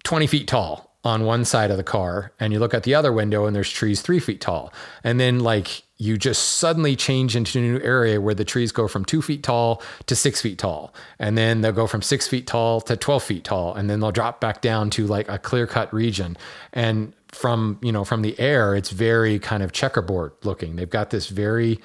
20 0.04 0.28
feet 0.28 0.48
tall 0.48 0.87
on 1.08 1.24
one 1.24 1.45
side 1.45 1.72
of 1.72 1.78
the 1.78 1.84
car 1.84 2.34
and 2.38 2.51
you 2.51 2.60
look 2.60 2.74
at 2.74 2.84
the 2.84 2.93
other 2.93 3.14
window 3.14 3.45
and 3.45 3.55
there's 3.55 3.72
trees 3.72 4.01
three 4.01 4.20
feet 4.20 4.41
tall. 4.41 4.74
And 5.05 5.22
then 5.22 5.39
like 5.39 5.84
you 5.95 6.18
just 6.18 6.58
suddenly 6.58 6.97
change 6.97 7.34
into 7.34 7.58
a 7.58 7.62
new 7.62 7.80
area 7.80 8.20
where 8.20 8.36
the 8.36 8.43
trees 8.43 8.74
go 8.74 8.89
from 8.89 9.05
two 9.05 9.22
feet 9.22 9.41
tall 9.41 9.82
to 10.08 10.18
six 10.18 10.41
feet 10.41 10.60
tall. 10.60 10.93
And 11.18 11.38
then 11.38 11.62
they'll 11.62 11.72
go 11.72 11.88
from 11.88 12.01
six 12.01 12.28
feet 12.28 12.45
tall 12.45 12.82
to 12.82 12.97
12 12.97 13.24
feet 13.24 13.43
tall. 13.45 13.74
And 13.74 13.89
then 13.89 14.01
they'll 14.01 14.12
drop 14.12 14.41
back 14.41 14.62
down 14.62 14.89
to 14.91 15.08
like 15.08 15.30
a 15.30 15.39
clear 15.39 15.66
cut 15.66 15.93
region. 15.93 16.36
And 16.74 17.14
from, 17.30 17.80
you 17.82 17.93
know, 17.93 18.03
from 18.03 18.22
the 18.22 18.38
air, 18.38 18.76
it's 18.76 18.89
very 18.89 19.39
kind 19.39 19.64
of 19.64 19.72
checkerboard 19.72 20.34
looking. 20.43 20.76
They've 20.76 20.89
got 20.89 21.12
this 21.12 21.30
very, 21.30 21.80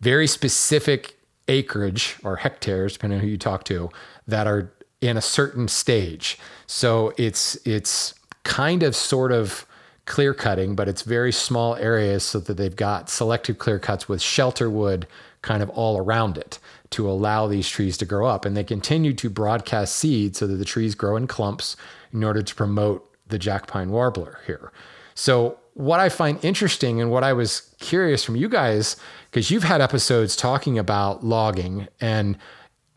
very 0.00 0.26
specific 0.26 1.16
acreage 1.46 2.16
or 2.24 2.36
hectares, 2.36 2.94
depending 2.94 3.20
on 3.20 3.24
who 3.24 3.30
you 3.30 3.38
talk 3.38 3.62
to, 3.64 3.88
that 4.26 4.48
are 4.48 4.72
in 5.00 5.16
a 5.16 5.22
certain 5.22 5.68
stage. 5.68 6.38
So 6.66 7.14
it's, 7.16 7.54
it's, 7.64 8.14
kind 8.44 8.82
of 8.82 8.94
sort 8.94 9.32
of 9.32 9.66
clear 10.06 10.34
cutting, 10.34 10.74
but 10.74 10.88
it's 10.88 11.02
very 11.02 11.32
small 11.32 11.76
areas 11.76 12.22
so 12.22 12.38
that 12.38 12.56
they've 12.56 12.76
got 12.76 13.08
selective 13.08 13.58
clear 13.58 13.78
cuts 13.78 14.08
with 14.08 14.20
shelter 14.20 14.68
wood 14.68 15.06
kind 15.42 15.62
of 15.62 15.70
all 15.70 15.98
around 15.98 16.38
it 16.38 16.58
to 16.90 17.08
allow 17.08 17.46
these 17.46 17.68
trees 17.68 17.96
to 17.98 18.04
grow 18.04 18.26
up. 18.26 18.44
And 18.44 18.56
they 18.56 18.64
continue 18.64 19.14
to 19.14 19.30
broadcast 19.30 19.96
seed 19.96 20.36
so 20.36 20.46
that 20.46 20.56
the 20.56 20.64
trees 20.64 20.94
grow 20.94 21.16
in 21.16 21.26
clumps 21.26 21.76
in 22.12 22.22
order 22.22 22.42
to 22.42 22.54
promote 22.54 23.10
the 23.26 23.38
jack 23.38 23.66
pine 23.66 23.90
warbler 23.90 24.40
here. 24.46 24.72
So, 25.14 25.58
what 25.74 25.98
I 25.98 26.08
find 26.08 26.42
interesting 26.44 27.00
and 27.00 27.10
what 27.10 27.24
I 27.24 27.32
was 27.32 27.74
curious 27.80 28.22
from 28.22 28.36
you 28.36 28.48
guys, 28.48 28.96
because 29.30 29.50
you've 29.50 29.64
had 29.64 29.80
episodes 29.80 30.36
talking 30.36 30.78
about 30.78 31.24
logging 31.24 31.88
and 32.00 32.38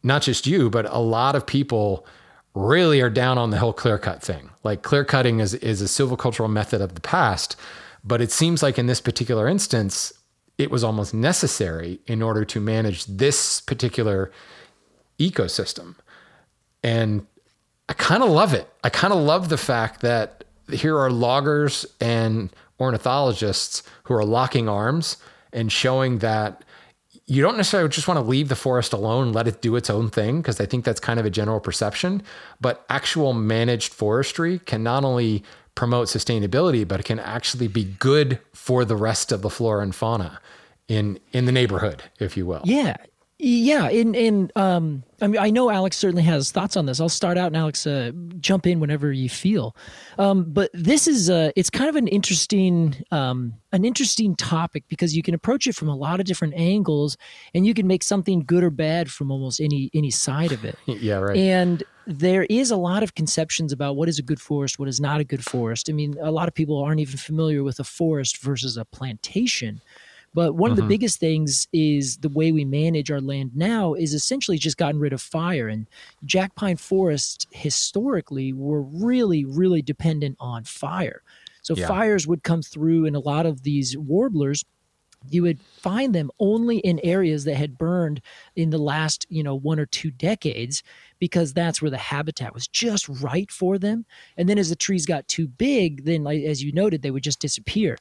not 0.03 0.21
just 0.21 0.45
you, 0.45 0.69
but 0.69 0.85
a 0.93 0.99
lot 0.99 1.35
of 1.35 1.47
people 1.47 2.05
really 2.53 3.01
are 3.01 3.09
down 3.09 3.37
on 3.37 3.49
the 3.49 3.59
whole 3.59 3.73
clear 3.73 3.97
cut 3.97 4.21
thing. 4.21 4.49
Like 4.63 4.81
clear 4.81 5.05
cutting 5.05 5.39
is, 5.39 5.53
is 5.55 5.81
a 5.81 5.85
silvicultural 5.85 6.51
method 6.51 6.81
of 6.81 6.95
the 6.95 7.01
past, 7.01 7.55
but 8.03 8.21
it 8.21 8.31
seems 8.31 8.63
like 8.63 8.79
in 8.79 8.87
this 8.87 9.01
particular 9.01 9.47
instance, 9.47 10.13
it 10.57 10.71
was 10.71 10.83
almost 10.83 11.13
necessary 11.13 11.99
in 12.07 12.21
order 12.21 12.43
to 12.45 12.59
manage 12.59 13.05
this 13.05 13.61
particular 13.61 14.31
ecosystem. 15.19 15.95
And 16.83 17.27
I 17.89 17.93
kind 17.93 18.23
of 18.23 18.29
love 18.29 18.53
it. 18.53 18.67
I 18.83 18.89
kind 18.89 19.13
of 19.13 19.19
love 19.19 19.49
the 19.49 19.57
fact 19.57 20.01
that 20.01 20.43
here 20.71 20.97
are 20.97 21.09
loggers 21.09 21.85
and 22.01 22.49
ornithologists 22.79 23.83
who 24.03 24.13
are 24.13 24.25
locking 24.25 24.67
arms 24.67 25.17
and 25.53 25.71
showing 25.71 26.19
that 26.19 26.63
you 27.27 27.41
don't 27.41 27.57
necessarily 27.57 27.89
just 27.89 28.07
want 28.07 28.17
to 28.17 28.25
leave 28.25 28.47
the 28.47 28.55
forest 28.55 28.93
alone, 28.93 29.33
let 29.33 29.47
it 29.47 29.61
do 29.61 29.75
its 29.75 29.89
own 29.89 30.09
thing, 30.09 30.41
because 30.41 30.61
I 30.61 30.65
think 30.65 30.85
that's 30.85 30.99
kind 30.99 31.19
of 31.19 31.25
a 31.25 31.29
general 31.29 31.59
perception. 31.59 32.23
But 32.61 32.85
actual 32.89 33.33
managed 33.33 33.93
forestry 33.93 34.59
can 34.59 34.81
not 34.81 35.03
only 35.03 35.43
promote 35.75 36.07
sustainability, 36.07 36.87
but 36.87 37.01
it 37.01 37.03
can 37.03 37.19
actually 37.19 37.67
be 37.67 37.83
good 37.83 38.39
for 38.53 38.85
the 38.85 38.95
rest 38.95 39.31
of 39.31 39.41
the 39.41 39.49
flora 39.49 39.83
and 39.83 39.93
fauna 39.93 40.39
in 40.87 41.19
in 41.33 41.45
the 41.45 41.51
neighborhood, 41.51 42.01
if 42.19 42.37
you 42.37 42.45
will. 42.45 42.61
Yeah, 42.63 42.95
yeah, 43.39 43.87
and 43.89 44.15
and 44.15 44.51
um, 44.55 45.03
I 45.21 45.27
mean, 45.27 45.39
I 45.39 45.51
know 45.51 45.69
Alex 45.69 45.95
certainly 45.95 46.23
has 46.23 46.51
thoughts 46.51 46.75
on 46.75 46.87
this. 46.87 46.99
I'll 46.99 47.07
start 47.07 47.37
out, 47.37 47.47
and 47.47 47.55
Alex, 47.55 47.85
uh, 47.85 48.11
jump 48.39 48.65
in 48.65 48.79
whenever 48.79 49.11
you 49.11 49.29
feel. 49.29 49.75
Um, 50.17 50.45
but 50.45 50.71
this 50.73 51.07
is 51.07 51.29
uh, 51.29 51.51
it's 51.55 51.69
kind 51.69 51.87
of 51.87 51.95
an 51.95 52.07
interesting 52.07 52.95
um, 53.11 53.53
an 53.71 53.85
interesting 53.85 54.35
topic 54.35 54.85
because 54.87 55.15
you 55.15 55.21
can 55.21 55.35
approach 55.35 55.67
it 55.67 55.75
from 55.75 55.87
a 55.87 55.95
lot 55.95 56.19
of 56.19 56.25
different 56.25 56.55
angles, 56.55 57.15
and 57.53 57.63
you 57.63 57.75
can 57.75 57.85
make 57.85 58.01
something 58.01 58.43
good 58.43 58.63
or 58.63 58.71
bad 58.71 59.11
from 59.11 59.29
almost 59.29 59.61
any 59.61 59.91
any 59.93 60.09
side 60.09 60.51
of 60.51 60.65
it. 60.65 60.75
yeah, 60.87 61.17
right. 61.17 61.37
And 61.37 61.83
there 62.07 62.45
is 62.45 62.71
a 62.71 62.77
lot 62.77 63.03
of 63.03 63.13
conceptions 63.13 63.71
about 63.71 63.97
what 63.97 64.09
is 64.09 64.17
a 64.17 64.23
good 64.23 64.39
forest, 64.39 64.79
what 64.79 64.87
is 64.87 64.99
not 64.99 65.19
a 65.19 65.23
good 65.23 65.43
forest. 65.43 65.89
I 65.89 65.93
mean, 65.93 66.15
a 66.21 66.31
lot 66.31 66.47
of 66.47 66.55
people 66.55 66.81
aren't 66.81 67.01
even 67.01 67.17
familiar 67.17 67.63
with 67.63 67.79
a 67.79 67.83
forest 67.83 68.37
versus 68.37 68.77
a 68.77 68.85
plantation. 68.85 69.81
But 70.37 70.53
one 70.53 70.67
mm-hmm. 70.67 70.71
of 70.73 70.75
the 70.75 70.81
mm-hmm. 70.83 70.89
biggest 70.89 71.19
things 71.19 71.67
is 71.73 72.17
the 72.17 72.29
way 72.29 72.51
we 72.51 72.63
manage 72.63 73.09
our 73.09 73.19
land 73.19 73.55
now 73.55 73.95
is 73.95 74.13
essentially 74.13 74.59
just 74.59 74.77
gotten 74.77 74.99
rid 74.99 75.11
of 75.11 75.19
fire. 75.19 75.67
And 75.67 75.87
jack 76.25 76.53
pine 76.53 76.77
forests 76.77 77.47
historically 77.49 78.53
were 78.53 78.83
really, 78.83 79.45
really 79.45 79.81
dependent 79.81 80.37
on 80.39 80.63
fire. 80.63 81.23
So 81.63 81.73
yeah. 81.75 81.87
fires 81.87 82.27
would 82.27 82.43
come 82.43 82.61
through, 82.61 83.07
and 83.07 83.15
a 83.15 83.19
lot 83.19 83.47
of 83.47 83.63
these 83.63 83.97
warblers 83.97 84.63
you 85.29 85.41
would 85.41 85.59
find 85.59 86.13
them 86.13 86.31
only 86.39 86.77
in 86.77 86.99
areas 87.03 87.43
that 87.45 87.55
had 87.55 87.77
burned 87.77 88.21
in 88.55 88.69
the 88.69 88.77
last 88.77 89.25
you 89.29 89.43
know 89.43 89.55
one 89.55 89.79
or 89.79 89.85
two 89.85 90.11
decades 90.11 90.83
because 91.19 91.53
that's 91.53 91.81
where 91.81 91.91
the 91.91 91.97
habitat 91.97 92.53
was 92.53 92.67
just 92.67 93.09
right 93.09 93.51
for 93.51 93.77
them 93.77 94.05
and 94.37 94.47
then 94.47 94.57
as 94.57 94.69
the 94.69 94.75
trees 94.75 95.05
got 95.05 95.27
too 95.27 95.47
big 95.47 96.05
then 96.05 96.25
as 96.27 96.63
you 96.63 96.71
noted 96.71 97.01
they 97.01 97.11
would 97.11 97.23
just 97.23 97.39
disappear 97.39 97.97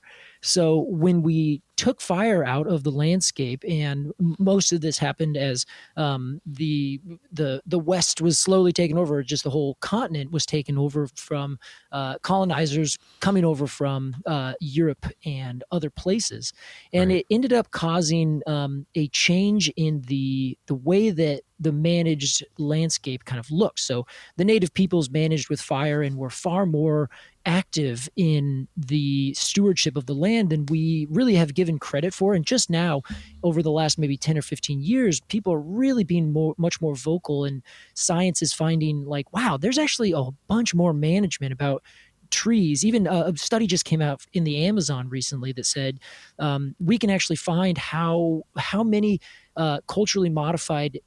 so 0.47 0.87
when 0.89 1.23
we 1.23 1.63
took 1.77 2.01
fire 2.01 2.45
out 2.45 2.67
of 2.67 2.85
the 2.85 2.91
landscape, 2.91 3.63
and 3.69 4.13
most 4.39 4.73
of 4.73 4.81
this 4.81 4.99
happened 4.99 5.37
as 5.37 5.67
um, 5.97 6.41
the 6.47 7.01
the 7.33 7.61
the 7.67 7.79
West 7.79 8.21
was 8.21 8.39
slowly 8.39 8.73
taken 8.73 8.97
over. 8.97 9.23
Just 9.23 9.45
the 9.45 9.51
whole 9.51 9.77
continent 9.81 10.31
was 10.31 10.47
taken 10.47 10.79
over 10.79 11.07
from 11.15 11.59
uh, 11.93 12.19
colonizers 12.23 12.97
coming 13.21 13.45
over 13.45 13.67
from 13.67 14.17
uh, 14.25 14.55
Europe 14.61 15.07
and 15.25 15.65
other 15.71 15.91
places, 15.91 16.53
and 16.93 17.11
right. 17.11 17.19
it 17.21 17.27
ended 17.31 17.53
up 17.53 17.71
causing 17.71 18.43
um, 18.47 18.87
a 18.95 19.09
change 19.09 19.71
in 19.77 20.03
the 20.03 20.57
the 20.67 20.75
way 20.75 21.11
that 21.11 21.43
the 21.59 21.73
managed 21.73 22.45
landscape 22.59 23.25
kind 23.25 23.39
of 23.39 23.51
looks. 23.51 23.83
So 23.83 24.07
the 24.37 24.45
native 24.45 24.75
peoples 24.75 25.11
managed 25.11 25.49
with 25.49 25.61
fire 25.61 26.03
and 26.03 26.17
were 26.17 26.31
far 26.31 26.67
more 26.67 27.09
active 27.47 28.09
in 28.17 28.67
the 28.77 29.33
stewardship 29.35 29.97
of 29.97 30.07
the 30.07 30.15
land 30.15 30.51
than 30.51 30.67
we 30.67 31.07
really 31.11 31.35
have 31.37 31.55
given 31.55 31.79
credit 31.79 32.13
for. 32.13 32.35
And 32.35 32.45
just 32.45 32.69
now, 32.69 33.03
over 33.43 33.63
the 33.63 33.71
last 33.71 33.99
maybe 33.99 34.17
10 34.17 34.37
or 34.37 34.43
15 34.43 34.81
years, 34.83 35.21
people 35.29 35.53
are 35.53 35.61
really 35.61 36.05
being 36.05 36.33
more, 36.33 36.55
much 36.59 36.81
more 36.81 36.95
vocal, 36.95 37.45
and 37.45 37.63
science 37.95 38.43
is 38.43 38.53
finding 38.53 39.05
like, 39.05 39.33
wow, 39.33 39.57
there's 39.57 39.79
actually 39.79 40.13
a 40.13 40.25
bunch 40.49 40.75
more 40.75 40.93
management 40.93 41.53
about 41.53 41.83
trees. 42.31 42.85
Even 42.85 43.07
a 43.07 43.37
study 43.37 43.67
just 43.67 43.85
came 43.85 44.03
out 44.03 44.23
in 44.33 44.45
the 44.45 44.67
Amazon 44.67 45.09
recently 45.09 45.53
that 45.53 45.65
said 45.67 46.01
um, 46.41 46.75
we 46.81 46.99
can 46.99 47.09
actually 47.09 47.37
find 47.37 47.79
how 47.79 48.43
how 48.57 48.83
many 48.83 49.21
uh, 49.57 49.81
culturally 49.87 50.29
modified 50.29 50.99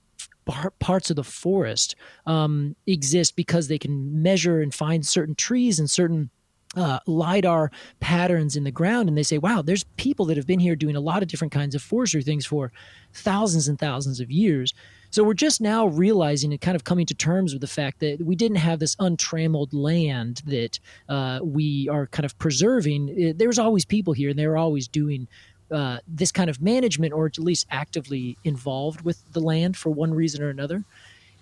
parts 0.80 1.10
of 1.10 1.16
the 1.16 1.24
forest 1.24 1.96
um, 2.26 2.76
exist 2.88 3.36
because 3.36 3.68
they 3.68 3.78
can 3.78 4.22
measure 4.22 4.62
and 4.62 4.74
find 4.74 5.06
certain 5.06 5.36
trees 5.36 5.80
and 5.80 5.90
certain 5.90 6.30
uh, 6.76 7.00
lidar 7.08 7.72
patterns 8.00 8.56
in 8.56 8.64
the 8.64 8.72
ground 8.72 9.10
and 9.10 9.18
they 9.18 9.24
say 9.24 9.40
wow 9.40 9.60
there's 9.60 9.86
people 9.98 10.26
that 10.26 10.38
have 10.38 10.46
been 10.46 10.60
here 10.60 10.76
doing 10.76 10.96
a 10.96 11.00
lot 11.00 11.24
of 11.24 11.28
different 11.28 11.52
kinds 11.52 11.74
of 11.74 11.82
forestry 11.82 12.22
things 12.22 12.46
for 12.46 12.72
thousands 13.12 13.68
and 13.68 13.80
thousands 13.80 14.20
of 14.20 14.30
years 14.30 14.76
so 15.12 15.24
we're 15.24 15.34
just 15.34 15.60
now 15.60 15.88
realizing 15.88 16.52
and 16.52 16.62
kind 16.62 16.76
of 16.76 16.84
coming 16.84 17.06
to 17.08 17.16
terms 17.16 17.54
with 17.54 17.62
the 17.62 17.68
fact 17.68 18.00
that 18.00 18.22
we 18.24 18.36
didn't 18.36 18.58
have 18.58 18.80
this 18.80 18.96
untrammeled 19.00 19.74
land 19.74 20.44
that 20.46 20.80
uh, 21.08 21.40
we 21.42 21.90
are 21.90 22.06
kind 22.08 22.26
of 22.26 22.38
preserving. 22.38 23.36
There's 23.38 23.58
always 23.58 23.86
people 23.86 24.14
here, 24.14 24.30
and 24.30 24.38
they 24.38 24.46
were 24.46 24.58
always 24.58 24.88
doing 24.88 25.28
uh, 25.72 26.00
this 26.08 26.32
kind 26.32 26.50
of 26.50 26.62
management 26.62 27.14
or 27.14 27.26
at 27.26 27.38
least 27.40 27.68
actively 27.70 28.38
involved 28.44 29.02
with 29.02 29.22
the 29.34 29.40
land 29.40 29.78
for 29.78 29.90
one 29.90 30.14
reason 30.14 30.42
or 30.42 30.50
another. 30.50 30.84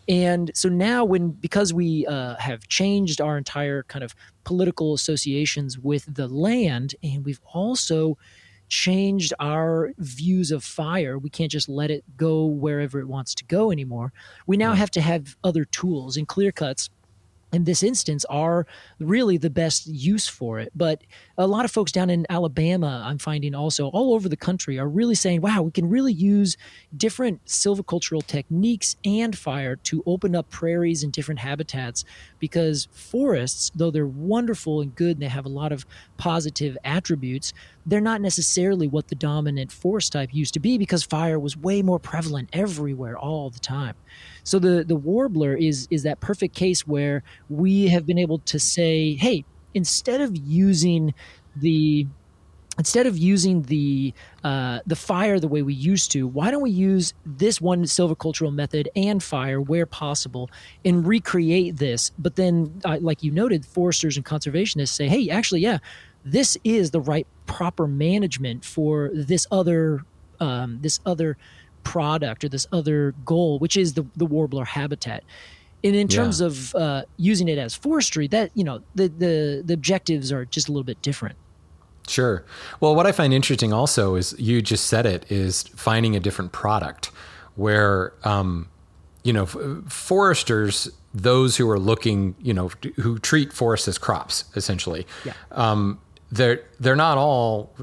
And 0.09 0.51
so 0.53 0.69
now, 0.69 1.03
when 1.03 1.31
because 1.31 1.73
we 1.73 2.05
uh, 2.07 2.35
have 2.35 2.67
changed 2.67 3.19
our 3.19 3.37
entire 3.37 3.83
kind 3.83 4.03
of 4.03 4.15
political 4.45 4.93
associations 4.93 5.77
with 5.77 6.05
the 6.13 6.27
land, 6.27 6.95
and 7.03 7.25
we've 7.25 7.41
also 7.53 8.17
changed 8.69 9.33
our 9.39 9.91
views 9.97 10.51
of 10.51 10.63
fire, 10.63 11.17
we 11.17 11.29
can't 11.29 11.51
just 11.51 11.67
let 11.67 11.91
it 11.91 12.03
go 12.15 12.45
wherever 12.45 12.99
it 12.99 13.07
wants 13.07 13.35
to 13.35 13.45
go 13.45 13.71
anymore. 13.71 14.13
We 14.45 14.57
now 14.57 14.73
have 14.73 14.91
to 14.91 15.01
have 15.01 15.35
other 15.43 15.65
tools 15.65 16.15
and 16.15 16.27
clear 16.27 16.51
cuts 16.51 16.89
in 17.53 17.63
this 17.63 17.81
instance 17.81 18.25
are 18.25 18.67
really 18.99 19.37
the 19.37 19.49
best 19.49 19.87
use 19.87 20.27
for 20.27 20.59
it. 20.59 20.71
But 20.75 21.01
a 21.37 21.47
lot 21.47 21.65
of 21.65 21.71
folks 21.71 21.91
down 21.91 22.09
in 22.09 22.25
Alabama, 22.29 23.03
I'm 23.05 23.17
finding 23.17 23.55
also 23.55 23.87
all 23.87 24.13
over 24.13 24.27
the 24.27 24.35
country, 24.37 24.77
are 24.77 24.87
really 24.87 25.15
saying, 25.15 25.41
wow, 25.41 25.61
we 25.61 25.71
can 25.71 25.89
really 25.89 26.13
use 26.13 26.57
different 26.95 27.43
silvicultural 27.45 28.25
techniques 28.25 28.95
and 29.05 29.37
fire 29.37 29.75
to 29.75 30.03
open 30.05 30.35
up 30.35 30.49
prairies 30.49 31.03
and 31.03 31.13
different 31.13 31.39
habitats 31.39 32.03
because 32.39 32.87
forests, 32.91 33.71
though 33.75 33.91
they're 33.91 34.05
wonderful 34.05 34.81
and 34.81 34.95
good 34.95 35.17
and 35.17 35.21
they 35.21 35.27
have 35.27 35.45
a 35.45 35.49
lot 35.49 35.71
of 35.71 35.85
positive 36.17 36.77
attributes, 36.83 37.53
they're 37.85 38.01
not 38.01 38.19
necessarily 38.19 38.87
what 38.87 39.07
the 39.07 39.15
dominant 39.15 39.71
forest 39.71 40.11
type 40.11 40.29
used 40.33 40.53
to 40.53 40.59
be 40.59 40.77
because 40.77 41.03
fire 41.03 41.39
was 41.39 41.55
way 41.55 41.81
more 41.81 41.99
prevalent 41.99 42.49
everywhere 42.51 43.17
all 43.17 43.49
the 43.49 43.59
time. 43.59 43.95
So 44.47 44.59
the 44.59 44.85
the 44.85 44.95
warbler 44.95 45.55
is 45.55 45.89
is 45.91 46.03
that 46.03 46.21
perfect 46.21 46.55
case 46.55 46.87
where 46.87 47.21
we 47.49 47.89
have 47.89 48.05
been 48.05 48.17
able 48.17 48.39
to 48.39 48.57
say, 48.57 49.13
hey, 49.15 49.43
instead 49.73 50.21
of 50.21 50.37
using 50.37 51.13
the 51.57 52.07
instead 52.77 53.07
of 53.07 53.17
using 53.17 53.63
the 53.63 54.13
uh, 54.45 54.79
the 54.85 54.95
fire 54.95 55.37
the 55.37 55.49
way 55.49 55.63
we 55.63 55.73
used 55.73 56.13
to, 56.13 56.25
why 56.25 56.49
don't 56.49 56.61
we 56.61 56.71
use 56.71 57.13
this 57.25 57.59
one 57.59 57.83
silvicultural 57.83 58.53
method 58.53 58.87
and 58.95 59.21
fire 59.21 59.59
where 59.59 59.85
possible 59.85 60.49
and 60.85 61.05
recreate 61.05 61.75
this? 61.75 62.11
But 62.17 62.37
then, 62.37 62.79
uh, 62.85 62.99
like 63.01 63.23
you 63.23 63.31
noted, 63.31 63.65
foresters 63.65 64.15
and 64.15 64.25
conservationists 64.25 64.93
say, 64.95 65.09
hey, 65.09 65.29
actually, 65.29 65.59
yeah, 65.59 65.79
this 66.23 66.57
is 66.63 66.91
the 66.91 67.01
right 67.01 67.27
proper 67.47 67.85
management 67.85 68.63
for 68.63 69.11
this 69.13 69.45
other 69.51 70.05
um, 70.39 70.79
this 70.81 71.01
other 71.05 71.37
product 71.87 72.43
or 72.43 72.49
this 72.49 72.67
other 72.71 73.13
goal, 73.25 73.59
which 73.59 73.77
is 73.77 73.93
the, 73.93 74.05
the 74.15 74.25
warbler 74.25 74.65
habitat. 74.65 75.23
And 75.83 75.95
in 75.95 76.07
terms 76.07 76.41
yeah. 76.41 76.47
of 76.47 76.75
uh, 76.75 77.03
using 77.17 77.47
it 77.47 77.57
as 77.57 77.75
forestry, 77.75 78.27
that 78.27 78.51
you 78.55 78.63
know 78.63 78.81
the, 78.95 79.07
the 79.07 79.63
the 79.63 79.73
objectives 79.73 80.31
are 80.31 80.43
just 80.45 80.67
a 80.67 80.71
little 80.71 80.83
bit 80.83 81.01
different. 81.01 81.37
Sure. 82.07 82.43
Well, 82.79 82.95
what 82.95 83.05
I 83.05 83.11
find 83.11 83.33
interesting 83.33 83.73
also 83.73 84.15
is 84.15 84.35
you 84.39 84.61
just 84.61 84.87
said 84.87 85.05
it 85.05 85.31
is 85.31 85.63
finding 85.75 86.15
a 86.15 86.19
different 86.19 86.51
product 86.51 87.11
where 87.55 88.13
um, 88.23 88.69
you 89.23 89.33
know 89.33 89.45
foresters 89.45 90.89
those 91.13 91.57
who 91.57 91.69
are 91.69 91.79
looking 91.79 92.35
you 92.41 92.53
know 92.53 92.69
who 92.97 93.19
treat 93.19 93.51
forests 93.53 93.87
as 93.87 93.97
crops 93.97 94.45
essentially 94.55 95.05
yeah. 95.25 95.33
um, 95.51 95.99
they're 96.31 96.63
they're 96.79 96.95
not 96.95 97.17
all 97.17 97.73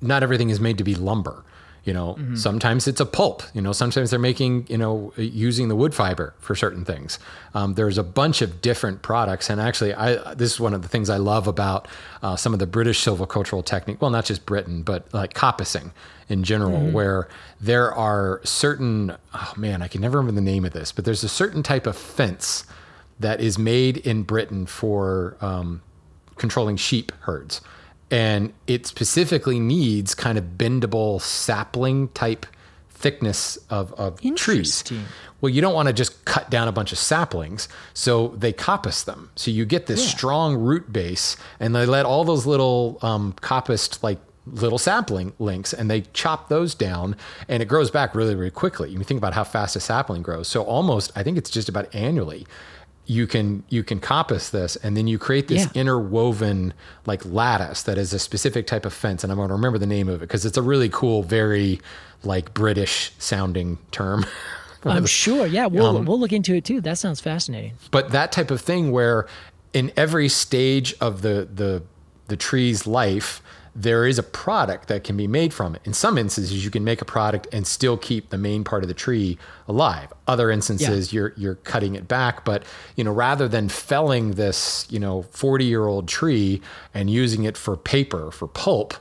not 0.00 0.22
everything 0.22 0.50
is 0.50 0.60
made 0.60 0.78
to 0.78 0.84
be 0.84 0.94
lumber 0.94 1.44
you 1.88 1.94
know, 1.94 2.16
mm-hmm. 2.16 2.34
sometimes 2.34 2.86
it's 2.86 3.00
a 3.00 3.06
pulp. 3.06 3.42
You 3.54 3.62
know, 3.62 3.72
sometimes 3.72 4.10
they're 4.10 4.18
making, 4.18 4.66
you 4.68 4.76
know, 4.76 5.10
using 5.16 5.68
the 5.68 5.74
wood 5.74 5.94
fiber 5.94 6.34
for 6.38 6.54
certain 6.54 6.84
things. 6.84 7.18
Um, 7.54 7.76
there's 7.76 7.96
a 7.96 8.02
bunch 8.02 8.42
of 8.42 8.60
different 8.60 9.00
products, 9.00 9.48
and 9.48 9.58
actually, 9.58 9.94
I 9.94 10.34
this 10.34 10.52
is 10.52 10.60
one 10.60 10.74
of 10.74 10.82
the 10.82 10.88
things 10.88 11.08
I 11.08 11.16
love 11.16 11.48
about 11.48 11.88
uh, 12.22 12.36
some 12.36 12.52
of 12.52 12.58
the 12.58 12.66
British 12.66 13.02
silvicultural 13.02 13.64
technique. 13.64 14.02
Well, 14.02 14.10
not 14.10 14.26
just 14.26 14.44
Britain, 14.44 14.82
but 14.82 15.12
like 15.14 15.32
coppicing 15.32 15.92
in 16.28 16.44
general, 16.44 16.78
mm-hmm. 16.78 16.92
where 16.92 17.26
there 17.58 17.94
are 17.94 18.42
certain. 18.44 19.16
Oh 19.32 19.54
man, 19.56 19.80
I 19.80 19.88
can 19.88 20.02
never 20.02 20.18
remember 20.18 20.38
the 20.38 20.44
name 20.44 20.66
of 20.66 20.74
this, 20.74 20.92
but 20.92 21.06
there's 21.06 21.24
a 21.24 21.28
certain 21.28 21.62
type 21.62 21.86
of 21.86 21.96
fence 21.96 22.66
that 23.18 23.40
is 23.40 23.58
made 23.58 23.96
in 23.96 24.24
Britain 24.24 24.66
for 24.66 25.38
um, 25.40 25.80
controlling 26.36 26.76
sheep 26.76 27.12
herds 27.20 27.62
and 28.10 28.52
it 28.66 28.86
specifically 28.86 29.60
needs 29.60 30.14
kind 30.14 30.38
of 30.38 30.44
bendable 30.56 31.20
sapling 31.20 32.08
type 32.08 32.46
thickness 32.90 33.56
of, 33.70 33.92
of 33.94 34.20
trees. 34.34 34.82
Well, 35.40 35.50
you 35.50 35.60
don't 35.60 35.74
want 35.74 35.86
to 35.86 35.92
just 35.92 36.24
cut 36.24 36.50
down 36.50 36.66
a 36.66 36.72
bunch 36.72 36.90
of 36.90 36.98
saplings, 36.98 37.68
so 37.94 38.28
they 38.28 38.52
coppice 38.52 39.04
them. 39.04 39.30
So 39.36 39.50
you 39.50 39.64
get 39.64 39.86
this 39.86 40.02
yeah. 40.02 40.10
strong 40.16 40.56
root 40.56 40.92
base, 40.92 41.36
and 41.60 41.74
they 41.74 41.86
let 41.86 42.06
all 42.06 42.24
those 42.24 42.44
little 42.44 42.98
um, 43.02 43.34
coppiced 43.34 44.02
like 44.02 44.18
little 44.52 44.78
sapling 44.78 45.32
links 45.38 45.74
and 45.74 45.90
they 45.90 46.00
chop 46.14 46.48
those 46.48 46.74
down 46.74 47.14
and 47.48 47.62
it 47.62 47.66
grows 47.66 47.90
back 47.90 48.14
really 48.14 48.34
really 48.34 48.50
quickly 48.50 48.90
you 48.90 48.98
think 49.02 49.18
about 49.18 49.34
how 49.34 49.44
fast 49.44 49.76
a 49.76 49.80
sapling 49.80 50.22
grows 50.22 50.48
so 50.48 50.62
almost 50.62 51.12
i 51.14 51.22
think 51.22 51.36
it's 51.36 51.50
just 51.50 51.68
about 51.68 51.94
annually 51.94 52.46
you 53.08 53.26
can 53.26 53.64
you 53.70 53.82
can 53.82 53.98
coppice 53.98 54.50
this 54.50 54.76
and 54.76 54.96
then 54.96 55.06
you 55.06 55.18
create 55.18 55.48
this 55.48 55.64
yeah. 55.64 55.80
interwoven 55.80 56.74
like 57.06 57.24
lattice 57.24 57.82
that 57.82 57.96
is 57.96 58.12
a 58.12 58.18
specific 58.18 58.66
type 58.66 58.84
of 58.84 58.92
fence 58.92 59.24
and 59.24 59.32
i'm 59.32 59.38
going 59.38 59.48
to 59.48 59.54
remember 59.54 59.78
the 59.78 59.86
name 59.86 60.08
of 60.08 60.16
it 60.16 60.26
because 60.26 60.44
it's 60.44 60.58
a 60.58 60.62
really 60.62 60.90
cool 60.90 61.22
very 61.22 61.80
like 62.22 62.52
british 62.54 63.12
sounding 63.18 63.78
term. 63.90 64.24
I'm 64.84 65.06
sure. 65.06 65.46
Yeah 65.46 65.66
we'll, 65.66 65.98
um, 65.98 66.04
we'll 66.04 66.20
look 66.20 66.32
into 66.32 66.54
it 66.54 66.64
too. 66.64 66.80
That 66.80 66.98
sounds 66.98 67.20
fascinating. 67.20 67.72
But 67.90 68.12
that 68.12 68.30
type 68.30 68.50
of 68.50 68.60
thing 68.60 68.92
where 68.92 69.26
in 69.72 69.92
every 69.96 70.28
stage 70.28 70.94
of 71.00 71.22
the 71.22 71.48
the 71.52 71.82
the 72.28 72.36
tree's 72.36 72.86
life 72.86 73.42
there 73.78 74.08
is 74.08 74.18
a 74.18 74.24
product 74.24 74.88
that 74.88 75.04
can 75.04 75.16
be 75.16 75.28
made 75.28 75.54
from 75.54 75.76
it. 75.76 75.80
In 75.84 75.94
some 75.94 76.18
instances, 76.18 76.64
you 76.64 76.70
can 76.70 76.82
make 76.82 77.00
a 77.00 77.04
product 77.04 77.46
and 77.52 77.64
still 77.64 77.96
keep 77.96 78.30
the 78.30 78.36
main 78.36 78.64
part 78.64 78.82
of 78.82 78.88
the 78.88 78.94
tree 78.94 79.38
alive. 79.68 80.12
Other 80.26 80.50
instances, 80.50 81.12
yeah. 81.12 81.16
you're 81.16 81.34
you're 81.36 81.54
cutting 81.54 81.94
it 81.94 82.08
back, 82.08 82.44
but 82.44 82.64
you 82.96 83.04
know, 83.04 83.12
rather 83.12 83.46
than 83.46 83.68
felling 83.68 84.32
this, 84.32 84.84
you 84.90 84.98
know, 84.98 85.22
40 85.22 85.64
year 85.64 85.86
old 85.86 86.08
tree 86.08 86.60
and 86.92 87.08
using 87.08 87.44
it 87.44 87.56
for 87.56 87.76
paper 87.76 88.32
for 88.32 88.48
pulp, 88.48 88.94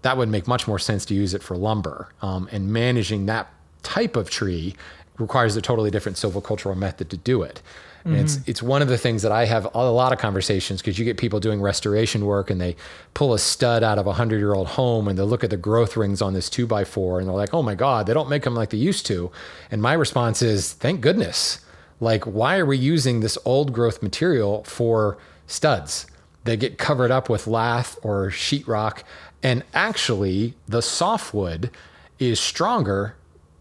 that 0.00 0.16
would 0.16 0.30
make 0.30 0.48
much 0.48 0.66
more 0.66 0.78
sense 0.78 1.04
to 1.06 1.14
use 1.14 1.34
it 1.34 1.42
for 1.42 1.54
lumber 1.54 2.08
um, 2.22 2.48
and 2.50 2.72
managing 2.72 3.26
that 3.26 3.52
type 3.82 4.16
of 4.16 4.30
tree 4.30 4.74
requires 5.18 5.56
a 5.56 5.60
totally 5.60 5.90
different 5.90 6.16
silvicultural 6.16 6.76
method 6.76 7.10
to 7.10 7.18
do 7.18 7.42
it. 7.42 7.60
And 8.04 8.16
it's 8.16 8.36
mm-hmm. 8.36 8.50
it's 8.50 8.62
one 8.62 8.82
of 8.82 8.88
the 8.88 8.98
things 8.98 9.22
that 9.22 9.32
I 9.32 9.44
have 9.44 9.68
a 9.74 9.90
lot 9.90 10.12
of 10.12 10.18
conversations 10.18 10.80
because 10.80 10.98
you 10.98 11.04
get 11.04 11.18
people 11.18 11.40
doing 11.40 11.60
restoration 11.60 12.24
work 12.24 12.50
and 12.50 12.60
they 12.60 12.76
pull 13.14 13.32
a 13.32 13.38
stud 13.38 13.82
out 13.82 13.98
of 13.98 14.06
a 14.06 14.12
hundred 14.12 14.38
year 14.38 14.54
old 14.54 14.68
home 14.68 15.08
and 15.08 15.18
they 15.18 15.22
look 15.22 15.44
at 15.44 15.50
the 15.50 15.56
growth 15.56 15.96
rings 15.96 16.20
on 16.20 16.34
this 16.34 16.50
two 16.50 16.66
by 16.66 16.84
four 16.84 17.20
and 17.20 17.28
they're 17.28 17.36
like, 17.36 17.54
oh 17.54 17.62
my 17.62 17.74
god, 17.74 18.06
they 18.06 18.14
don't 18.14 18.28
make 18.28 18.42
them 18.42 18.54
like 18.54 18.70
they 18.70 18.78
used 18.78 19.06
to. 19.06 19.30
And 19.70 19.80
my 19.80 19.92
response 19.92 20.42
is, 20.42 20.72
thank 20.72 21.00
goodness. 21.00 21.60
Like, 22.00 22.24
why 22.24 22.58
are 22.58 22.66
we 22.66 22.76
using 22.76 23.20
this 23.20 23.38
old 23.44 23.72
growth 23.72 24.02
material 24.02 24.64
for 24.64 25.18
studs? 25.46 26.06
They 26.42 26.56
get 26.56 26.76
covered 26.76 27.12
up 27.12 27.28
with 27.28 27.46
lath 27.46 27.96
or 28.02 28.30
sheetrock, 28.30 29.04
and 29.42 29.64
actually, 29.74 30.54
the 30.68 30.82
softwood 30.82 31.70
is 32.18 32.38
stronger, 32.38 33.16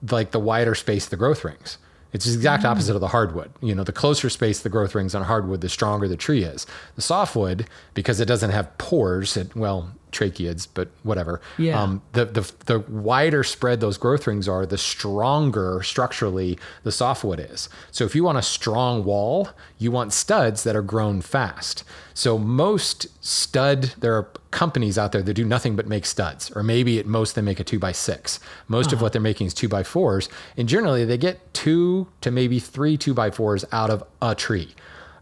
like 0.10 0.32
the 0.32 0.40
wider 0.40 0.76
space 0.76 1.08
the 1.08 1.18
growth 1.18 1.44
rings. 1.44 1.78
It's 2.14 2.26
the 2.26 2.34
exact 2.34 2.66
opposite 2.66 2.96
of 2.96 3.02
the 3.02 3.08
hardwood. 3.08 3.52
You 3.62 3.74
know, 3.74 3.84
the 3.84 3.92
closer 3.92 4.30
space 4.30 4.60
the 4.60 4.70
growth 4.70 4.96
rings 4.96 5.16
on 5.16 5.24
hardwood, 5.24 5.62
the 5.62 5.70
stronger 5.70 6.08
the 6.08 6.18
tree 6.18 6.44
is. 6.44 6.68
The 6.96 7.02
softwood, 7.02 7.68
because 7.94 8.20
it 8.20 8.26
doesn't 8.26 8.52
have 8.52 8.78
pores, 8.78 9.38
it, 9.38 9.56
well, 9.56 9.92
tracheids, 10.12 10.68
but 10.72 10.90
whatever. 11.04 11.42
Yeah. 11.58 11.82
Um, 11.82 12.02
the, 12.12 12.26
the 12.26 12.52
the 12.66 12.80
wider 12.80 13.44
spread 13.44 13.80
those 13.80 13.98
growth 13.98 14.28
rings 14.28 14.48
are, 14.48 14.66
the 14.66 14.78
stronger 14.78 15.82
structurally 15.84 16.60
the 16.84 16.92
softwood 16.92 17.40
is. 17.40 17.70
So 17.92 18.04
if 18.04 18.16
you 18.16 18.24
want 18.24 18.38
a 18.38 18.42
strong 18.42 19.04
wall, 19.04 19.50
you 19.78 19.92
want 19.92 20.14
studs 20.14 20.64
that 20.64 20.76
are 20.76 20.82
grown 20.82 21.22
fast. 21.22 21.84
So 22.22 22.38
most 22.38 23.08
stud, 23.26 23.96
there 23.98 24.16
are 24.16 24.30
companies 24.52 24.96
out 25.00 25.12
there 25.12 25.24
that 25.24 25.34
do 25.34 25.44
nothing 25.44 25.76
but 25.76 25.88
make 25.88 26.06
studs, 26.06 26.52
or 26.56 26.62
maybe 26.62 27.00
at 27.00 27.08
most 27.08 27.34
they 27.34 27.42
make 27.42 27.60
a 27.60 27.64
two 27.64 27.80
by 27.80 27.94
six. 27.94 28.40
Most 28.68 28.94
of 28.94 29.02
what 29.02 29.12
they're 29.12 29.20
making 29.20 29.48
is 29.48 29.56
two 29.56 29.68
by 29.68 29.82
fours, 29.82 30.30
and 30.56 30.70
generally 30.70 31.04
they 31.04 31.18
get 31.18 31.52
two 31.56 32.10
to 32.22 32.30
maybe 32.30 32.60
three 32.60 32.96
two 32.96 33.16
by 33.16 33.32
fours 33.32 33.66
out 33.72 33.90
of 33.90 34.04
a 34.22 34.36
tree. 34.36 34.76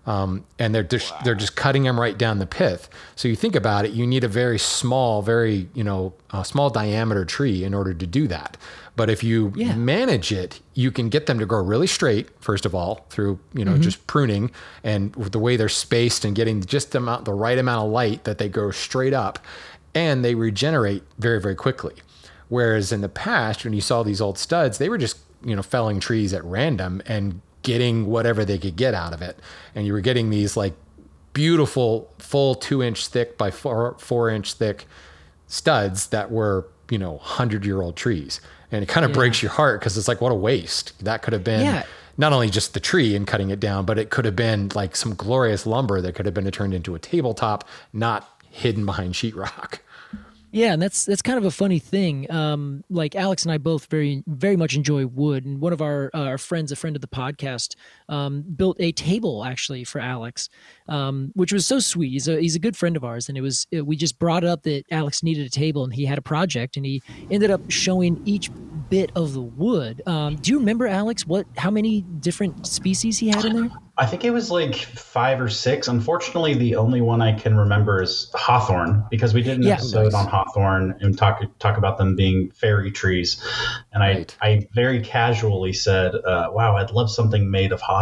Um, 0.07 0.43
and 0.57 0.75
they're 0.75 0.83
just 0.83 1.13
they're 1.23 1.35
just 1.35 1.55
cutting 1.55 1.83
them 1.83 1.97
right 1.97 2.17
down 2.17 2.39
the 2.39 2.45
pith. 2.45 2.89
So 3.15 3.29
you 3.29 3.35
think 3.37 3.55
about 3.55 3.85
it, 3.85 3.91
you 3.91 4.05
need 4.05 4.25
a 4.25 4.27
very 4.27 4.59
small, 4.59 5.21
very 5.21 5.69
you 5.73 5.85
know, 5.85 6.13
small 6.43 6.69
diameter 6.69 7.23
tree 7.23 7.63
in 7.63 7.73
order 7.73 7.93
to 7.93 8.05
do 8.05 8.27
that. 8.27 8.57
But 8.99 9.09
if 9.09 9.23
you 9.23 9.53
Yeah. 9.55 9.75
manage 9.75 10.29
it, 10.33 10.59
you 10.73 10.91
can 10.91 11.07
get 11.07 11.25
them 11.25 11.39
to 11.39 11.45
grow 11.45 11.63
really 11.63 11.87
straight. 11.87 12.27
First 12.41 12.65
of 12.65 12.75
all, 12.75 13.05
through 13.09 13.39
you 13.53 13.63
know 13.63 13.71
mm-hmm. 13.75 13.81
just 13.81 14.05
pruning 14.07 14.51
and 14.83 15.15
with 15.15 15.31
the 15.31 15.39
way 15.39 15.55
they're 15.55 15.69
spaced 15.69 16.25
and 16.25 16.35
getting 16.35 16.61
just 16.61 16.91
the 16.91 16.97
amount 16.97 17.23
the 17.23 17.33
right 17.33 17.57
amount 17.57 17.85
of 17.85 17.91
light 17.93 18.25
that 18.25 18.39
they 18.39 18.49
grow 18.49 18.71
straight 18.71 19.13
up, 19.13 19.39
and 19.95 20.25
they 20.25 20.35
regenerate 20.35 21.03
very 21.17 21.39
very 21.39 21.55
quickly. 21.55 21.93
Whereas 22.49 22.91
in 22.91 22.99
the 22.99 23.07
past, 23.07 23.63
when 23.63 23.71
you 23.71 23.79
saw 23.79 24.03
these 24.03 24.19
old 24.19 24.37
studs, 24.37 24.79
they 24.79 24.89
were 24.89 24.97
just 24.97 25.19
you 25.45 25.55
know 25.55 25.61
felling 25.63 26.01
trees 26.01 26.33
at 26.33 26.43
random 26.43 27.01
and 27.05 27.39
getting 27.63 28.05
whatever 28.05 28.43
they 28.43 28.57
could 28.57 28.75
get 28.75 28.93
out 28.93 29.13
of 29.13 29.21
it, 29.21 29.39
and 29.75 29.87
you 29.87 29.93
were 29.93 30.01
getting 30.01 30.29
these 30.29 30.57
like 30.57 30.73
beautiful 31.31 32.13
full 32.17 32.53
two 32.53 32.83
inch 32.83 33.07
thick 33.07 33.37
by 33.37 33.49
four 33.49 33.95
four 33.97 34.29
inch 34.29 34.55
thick 34.55 34.87
studs 35.47 36.07
that 36.07 36.29
were 36.31 36.67
you 36.91 36.97
know 36.97 37.17
hundred 37.19 37.63
year 37.65 37.81
old 37.81 37.95
trees, 37.95 38.41
and 38.71 38.83
it 38.83 38.87
kind 38.87 39.05
of 39.05 39.13
breaks 39.13 39.41
your 39.41 39.51
heart 39.51 39.79
because 39.79 39.97
it's 39.97 40.07
like 40.07 40.21
what 40.21 40.31
a 40.31 40.35
waste 40.35 41.03
that 41.03 41.21
could 41.21 41.33
have 41.33 41.43
been. 41.43 41.61
Yeah. 41.61 41.83
Not 42.17 42.33
only 42.33 42.49
just 42.49 42.73
the 42.73 42.81
tree 42.81 43.15
and 43.15 43.25
cutting 43.25 43.49
it 43.49 43.61
down, 43.61 43.85
but 43.85 43.97
it 43.97 44.09
could 44.09 44.25
have 44.25 44.35
been 44.35 44.69
like 44.75 44.95
some 44.95 45.15
glorious 45.15 45.65
lumber 45.65 46.01
that 46.01 46.15
could 46.15 46.25
have 46.25 46.33
been 46.33 46.49
turned 46.51 46.73
into 46.73 46.93
a 46.93 46.99
tabletop, 46.99 47.67
not 47.93 48.29
hidden 48.49 48.85
behind 48.85 49.13
sheetrock. 49.13 49.79
Yeah, 50.51 50.73
and 50.73 50.81
that's 50.81 51.05
that's 51.05 51.21
kind 51.21 51.37
of 51.37 51.45
a 51.45 51.51
funny 51.51 51.77
thing. 51.77 52.29
Um, 52.31 52.83
like 52.89 53.15
Alex 53.15 53.43
and 53.43 53.51
I 53.51 53.59
both 53.59 53.85
very 53.85 54.23
very 54.25 54.55
much 54.55 54.75
enjoy 54.75 55.05
wood, 55.05 55.45
and 55.45 55.61
one 55.61 55.73
of 55.73 55.81
our 55.81 56.09
uh, 56.13 56.23
our 56.23 56.39
friends, 56.39 56.71
a 56.71 56.75
friend 56.75 56.95
of 56.95 57.01
the 57.01 57.07
podcast, 57.07 57.75
um, 58.09 58.43
built 58.55 58.77
a 58.79 58.91
table 58.91 59.45
actually 59.45 59.83
for 59.83 59.99
Alex, 60.01 60.49
um, 60.87 61.31
which 61.35 61.53
was 61.53 61.65
so 61.65 61.79
sweet. 61.79 62.09
He's 62.11 62.27
a 62.27 62.39
he's 62.39 62.55
a 62.55 62.59
good 62.59 62.75
friend 62.75 62.97
of 62.97 63.03
ours, 63.03 63.29
and 63.29 63.37
it 63.37 63.41
was 63.41 63.67
it, 63.71 63.85
we 63.85 63.95
just 63.95 64.19
brought 64.19 64.43
up 64.43 64.63
that 64.63 64.83
Alex 64.91 65.23
needed 65.23 65.45
a 65.45 65.49
table, 65.49 65.83
and 65.83 65.93
he 65.93 66.05
had 66.05 66.17
a 66.17 66.21
project, 66.21 66.75
and 66.75 66.85
he 66.85 67.01
ended 67.29 67.51
up 67.51 67.61
showing 67.69 68.19
each 68.25 68.51
bit 68.89 69.11
of 69.15 69.33
the 69.33 69.41
wood. 69.41 70.01
Um, 70.05 70.35
do 70.35 70.51
you 70.51 70.59
remember 70.59 70.85
Alex? 70.87 71.25
What 71.25 71.47
how 71.57 71.71
many 71.71 72.01
different 72.01 72.65
species 72.67 73.17
he 73.19 73.29
had 73.29 73.45
in 73.45 73.53
there? 73.55 73.69
I 73.97 74.05
think 74.05 74.23
it 74.23 74.31
was 74.31 74.49
like 74.49 74.75
five 74.75 75.41
or 75.41 75.49
six. 75.49 75.89
Unfortunately, 75.89 76.53
the 76.53 76.75
only 76.77 77.01
one 77.01 77.21
I 77.21 77.37
can 77.37 77.57
remember 77.57 78.01
is 78.01 78.31
hawthorn 78.33 79.03
because 79.11 79.33
we 79.33 79.41
did 79.41 79.57
an 79.57 79.63
Yeah. 79.63 79.73
episode 79.73 80.03
Nice. 80.03 80.13
on 80.13 80.27
hawthorn 80.27 80.95
and 81.01 81.17
talk 81.17 81.41
talk 81.59 81.77
about 81.77 81.97
them 81.97 82.15
being 82.15 82.49
fairy 82.51 82.91
trees. 82.91 83.43
And 83.91 84.01
Right. 84.01 84.37
I 84.41 84.47
I 84.49 84.67
very 84.73 85.01
casually 85.01 85.73
said, 85.73 86.15
uh, 86.15 86.49
"Wow, 86.53 86.77
I'd 86.77 86.91
love 86.91 87.11
something 87.11 87.51
made 87.51 87.73
of 87.73 87.81
hawthorn." 87.81 87.98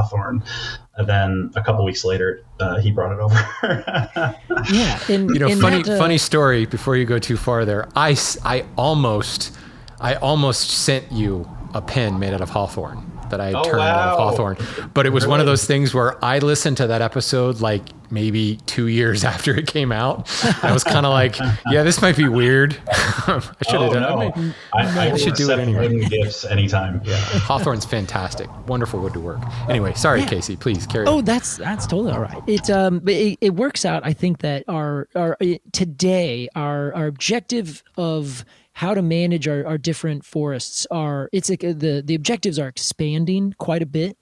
And 0.98 1.08
then 1.08 1.52
a 1.56 1.62
couple 1.64 1.86
weeks 1.86 2.04
later, 2.04 2.44
uh, 2.60 2.80
he 2.80 2.92
brought 2.92 3.12
it 3.14 3.20
over. 3.20 4.36
Yeah, 4.74 5.00
and 5.10 5.30
You 5.30 5.40
know, 5.40 5.56
funny 5.56 5.84
that, 5.84 5.96
uh, 5.96 5.98
funny 5.98 6.18
story. 6.18 6.66
Before 6.66 6.96
you 6.96 7.06
go 7.06 7.20
too 7.20 7.38
far 7.38 7.64
there, 7.64 7.88
I 7.96 8.18
I 8.44 8.66
almost 8.78 9.56
I 10.00 10.16
almost 10.16 10.70
sent 10.70 11.12
you 11.12 11.48
a 11.74 11.82
pen 11.82 12.20
made 12.20 12.34
out 12.34 12.42
of 12.42 12.50
hawthorn 12.50 13.17
that 13.32 13.40
I 13.42 13.48
had 13.48 13.56
Oh, 13.56 13.64
turned 13.64 13.82
out 13.82 14.10
of 14.14 14.20
wow. 14.20 14.30
hawthorn, 14.30 14.58
but 14.94 15.06
it 15.06 15.12
was 15.12 15.26
one 15.28 15.40
of 15.40 15.46
those 15.46 15.66
things 15.66 15.94
where 15.94 16.24
I 16.24 16.40
listened 16.40 16.78
to 16.78 16.88
that 16.88 17.02
episode 17.02 17.60
like 17.62 17.84
maybe 18.10 18.58
two 18.68 18.88
years 18.88 19.24
after 19.34 19.54
it 19.56 19.68
came 19.68 19.92
out. 19.92 20.30
I 20.64 20.72
was 20.72 20.84
kind 20.84 21.06
of 21.06 21.12
like, 21.12 21.38
yeah, 21.70 21.84
this 21.84 22.02
might 22.02 22.16
be 22.16 22.28
weird. 22.28 22.78
I 22.88 23.42
should 23.70 23.82
have 23.82 23.90
oh 23.90 23.94
done 23.94 24.02
no, 24.04 24.22
it. 24.22 24.56
I, 24.74 25.10
I, 25.10 25.10
should 25.12 25.20
should 25.20 25.34
do 25.36 25.44
it 25.52 25.54
accept 25.54 25.62
anyway. 25.62 25.82
wooden 25.90 26.10
gifts 26.10 26.46
anytime. 26.46 27.02
Yeah. 27.08 27.16
Hawthorn's 27.18 27.86
fantastic, 27.86 28.50
wonderful 28.68 29.00
wood 29.02 29.14
to 29.14 29.20
work. 29.20 29.40
Anyway, 29.70 29.94
sorry, 29.94 30.22
Yeah. 30.22 30.28
Casey. 30.28 30.56
Please 30.56 30.86
carry. 30.88 31.06
Oh, 31.08 31.18
on. 31.20 31.26
that's 31.26 31.58
that's 31.58 31.86
totally 31.88 32.12
all 32.12 32.22
right. 32.22 32.42
It 32.48 32.70
um, 32.70 33.02
it, 33.08 33.38
it 33.42 33.56
works 33.56 33.84
out. 33.86 34.06
I 34.06 34.14
think 34.14 34.40
that 34.40 34.64
our 34.68 35.08
our 35.16 35.38
uh, 35.42 35.56
today 35.74 36.48
our 36.56 36.94
our 36.96 37.08
objective 37.08 37.84
of 37.98 38.46
how 38.78 38.94
to 38.94 39.02
manage 39.02 39.48
our, 39.48 39.66
our 39.66 39.80
different 39.80 40.24
forests 40.24 40.86
are 40.92 41.30
it's 41.34 41.50
like 41.50 41.64
uh, 41.64 41.74
the 41.76 42.04
the 42.06 42.14
objectives 42.14 42.60
are 42.60 42.68
expanding 42.68 43.56
quite 43.58 43.82
a 43.82 43.88
bit, 43.88 44.16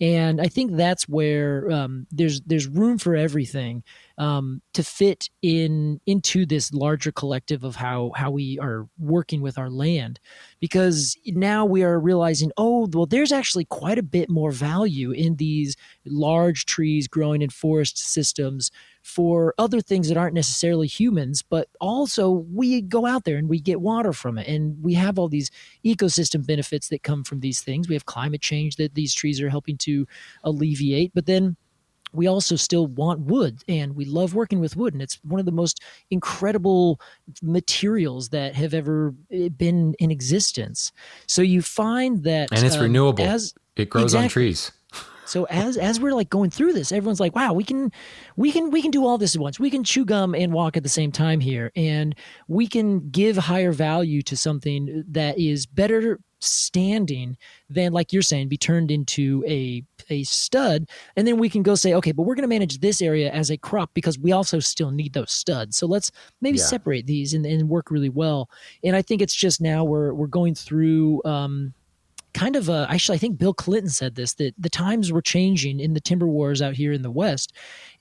and 0.00 0.40
I 0.40 0.48
think 0.48 0.72
that's 0.72 1.08
where 1.08 1.70
um, 1.70 2.08
there's 2.10 2.40
there's 2.40 2.66
room 2.66 2.98
for 2.98 3.14
everything 3.14 3.84
um, 4.18 4.60
to 4.74 4.82
fit 4.82 5.30
in 5.40 6.00
into 6.04 6.44
this 6.44 6.74
larger 6.74 7.12
collective 7.12 7.62
of 7.62 7.76
how 7.76 8.10
how 8.16 8.32
we 8.32 8.58
are 8.58 8.88
working 8.98 9.40
with 9.40 9.56
our 9.56 9.70
land. 9.70 10.18
Because 10.58 11.16
now 11.24 11.64
we 11.64 11.84
are 11.84 12.00
realizing 12.00 12.50
oh 12.56 12.88
well 12.92 13.06
there's 13.06 13.30
actually 13.30 13.66
quite 13.66 13.98
a 13.98 14.02
bit 14.02 14.28
more 14.28 14.50
value 14.50 15.12
in 15.12 15.36
these 15.36 15.76
large 16.04 16.64
trees 16.64 17.06
growing 17.06 17.40
in 17.40 17.50
forest 17.50 17.98
systems 17.98 18.72
for 19.02 19.54
other 19.58 19.80
things 19.80 20.08
that 20.08 20.16
aren't 20.16 20.34
necessarily 20.34 20.86
humans 20.86 21.42
but 21.42 21.68
also 21.80 22.30
we 22.30 22.80
go 22.80 23.04
out 23.04 23.24
there 23.24 23.36
and 23.36 23.48
we 23.48 23.60
get 23.60 23.80
water 23.80 24.12
from 24.12 24.38
it 24.38 24.46
and 24.46 24.82
we 24.82 24.94
have 24.94 25.18
all 25.18 25.28
these 25.28 25.50
ecosystem 25.84 26.46
benefits 26.46 26.88
that 26.88 27.02
come 27.02 27.24
from 27.24 27.40
these 27.40 27.60
things 27.60 27.88
we 27.88 27.94
have 27.94 28.06
climate 28.06 28.40
change 28.40 28.76
that 28.76 28.94
these 28.94 29.12
trees 29.12 29.40
are 29.40 29.48
helping 29.48 29.76
to 29.76 30.06
alleviate 30.44 31.12
but 31.14 31.26
then 31.26 31.56
we 32.14 32.26
also 32.26 32.56
still 32.56 32.86
want 32.86 33.20
wood 33.20 33.62
and 33.68 33.96
we 33.96 34.04
love 34.04 34.34
working 34.34 34.60
with 34.60 34.76
wood 34.76 34.92
and 34.92 35.02
it's 35.02 35.18
one 35.24 35.40
of 35.40 35.46
the 35.46 35.52
most 35.52 35.82
incredible 36.10 37.00
materials 37.42 38.28
that 38.28 38.54
have 38.54 38.74
ever 38.74 39.14
eh, 39.30 39.48
been 39.48 39.94
in 39.98 40.10
existence 40.10 40.92
so 41.26 41.42
you 41.42 41.60
find 41.60 42.22
that 42.22 42.52
and 42.52 42.64
it's 42.64 42.76
um, 42.76 42.82
renewable. 42.82 43.24
as 43.24 43.54
it 43.76 43.88
grows 43.88 44.14
on 44.14 44.28
trees. 44.28 44.72
So 45.32 45.44
as 45.44 45.78
as 45.78 45.98
we're 45.98 46.12
like 46.12 46.28
going 46.28 46.50
through 46.50 46.74
this, 46.74 46.92
everyone's 46.92 47.20
like, 47.20 47.34
"Wow, 47.34 47.54
we 47.54 47.64
can, 47.64 47.90
we 48.36 48.52
can, 48.52 48.70
we 48.70 48.82
can 48.82 48.90
do 48.90 49.06
all 49.06 49.16
this 49.16 49.34
at 49.34 49.40
once. 49.40 49.58
We 49.58 49.70
can 49.70 49.82
chew 49.82 50.04
gum 50.04 50.34
and 50.34 50.52
walk 50.52 50.76
at 50.76 50.82
the 50.82 50.88
same 50.90 51.10
time 51.10 51.40
here, 51.40 51.72
and 51.74 52.14
we 52.48 52.66
can 52.66 53.08
give 53.10 53.36
higher 53.38 53.72
value 53.72 54.20
to 54.22 54.36
something 54.36 55.04
that 55.08 55.38
is 55.38 55.64
better 55.64 56.20
standing 56.40 57.36
than, 57.70 57.92
like 57.92 58.12
you're 58.12 58.20
saying, 58.20 58.48
be 58.48 58.58
turned 58.58 58.90
into 58.90 59.42
a 59.48 59.82
a 60.10 60.24
stud, 60.24 60.86
and 61.16 61.26
then 61.26 61.38
we 61.38 61.48
can 61.48 61.62
go 61.62 61.74
say, 61.76 61.94
okay, 61.94 62.12
but 62.12 62.24
we're 62.24 62.34
going 62.34 62.42
to 62.42 62.48
manage 62.56 62.80
this 62.80 63.00
area 63.00 63.30
as 63.32 63.50
a 63.50 63.56
crop 63.56 63.90
because 63.94 64.18
we 64.18 64.32
also 64.32 64.58
still 64.58 64.90
need 64.90 65.14
those 65.14 65.32
studs. 65.32 65.76
So 65.78 65.86
let's 65.86 66.10
maybe 66.42 66.58
Yeah. 66.58 66.64
separate 66.64 67.06
these 67.06 67.32
and, 67.32 67.46
and 67.46 67.68
work 67.70 67.90
really 67.90 68.10
well. 68.10 68.50
And 68.84 68.94
I 68.96 69.00
think 69.02 69.22
it's 69.22 69.34
just 69.34 69.60
now 69.62 69.82
we're 69.84 70.12
we're 70.12 70.26
going 70.26 70.54
through. 70.54 71.22
Um, 71.24 71.72
kind 72.34 72.56
of 72.56 72.68
a, 72.68 72.86
actually, 72.90 73.16
I 73.16 73.18
think 73.18 73.38
Bill 73.38 73.54
Clinton 73.54 73.90
said 73.90 74.14
this 74.14 74.34
that 74.34 74.54
the 74.58 74.70
times 74.70 75.12
were 75.12 75.22
changing 75.22 75.80
in 75.80 75.94
the 75.94 76.00
timber 76.00 76.26
wars 76.26 76.62
out 76.62 76.74
here 76.74 76.92
in 76.92 77.02
the 77.02 77.10
West. 77.10 77.52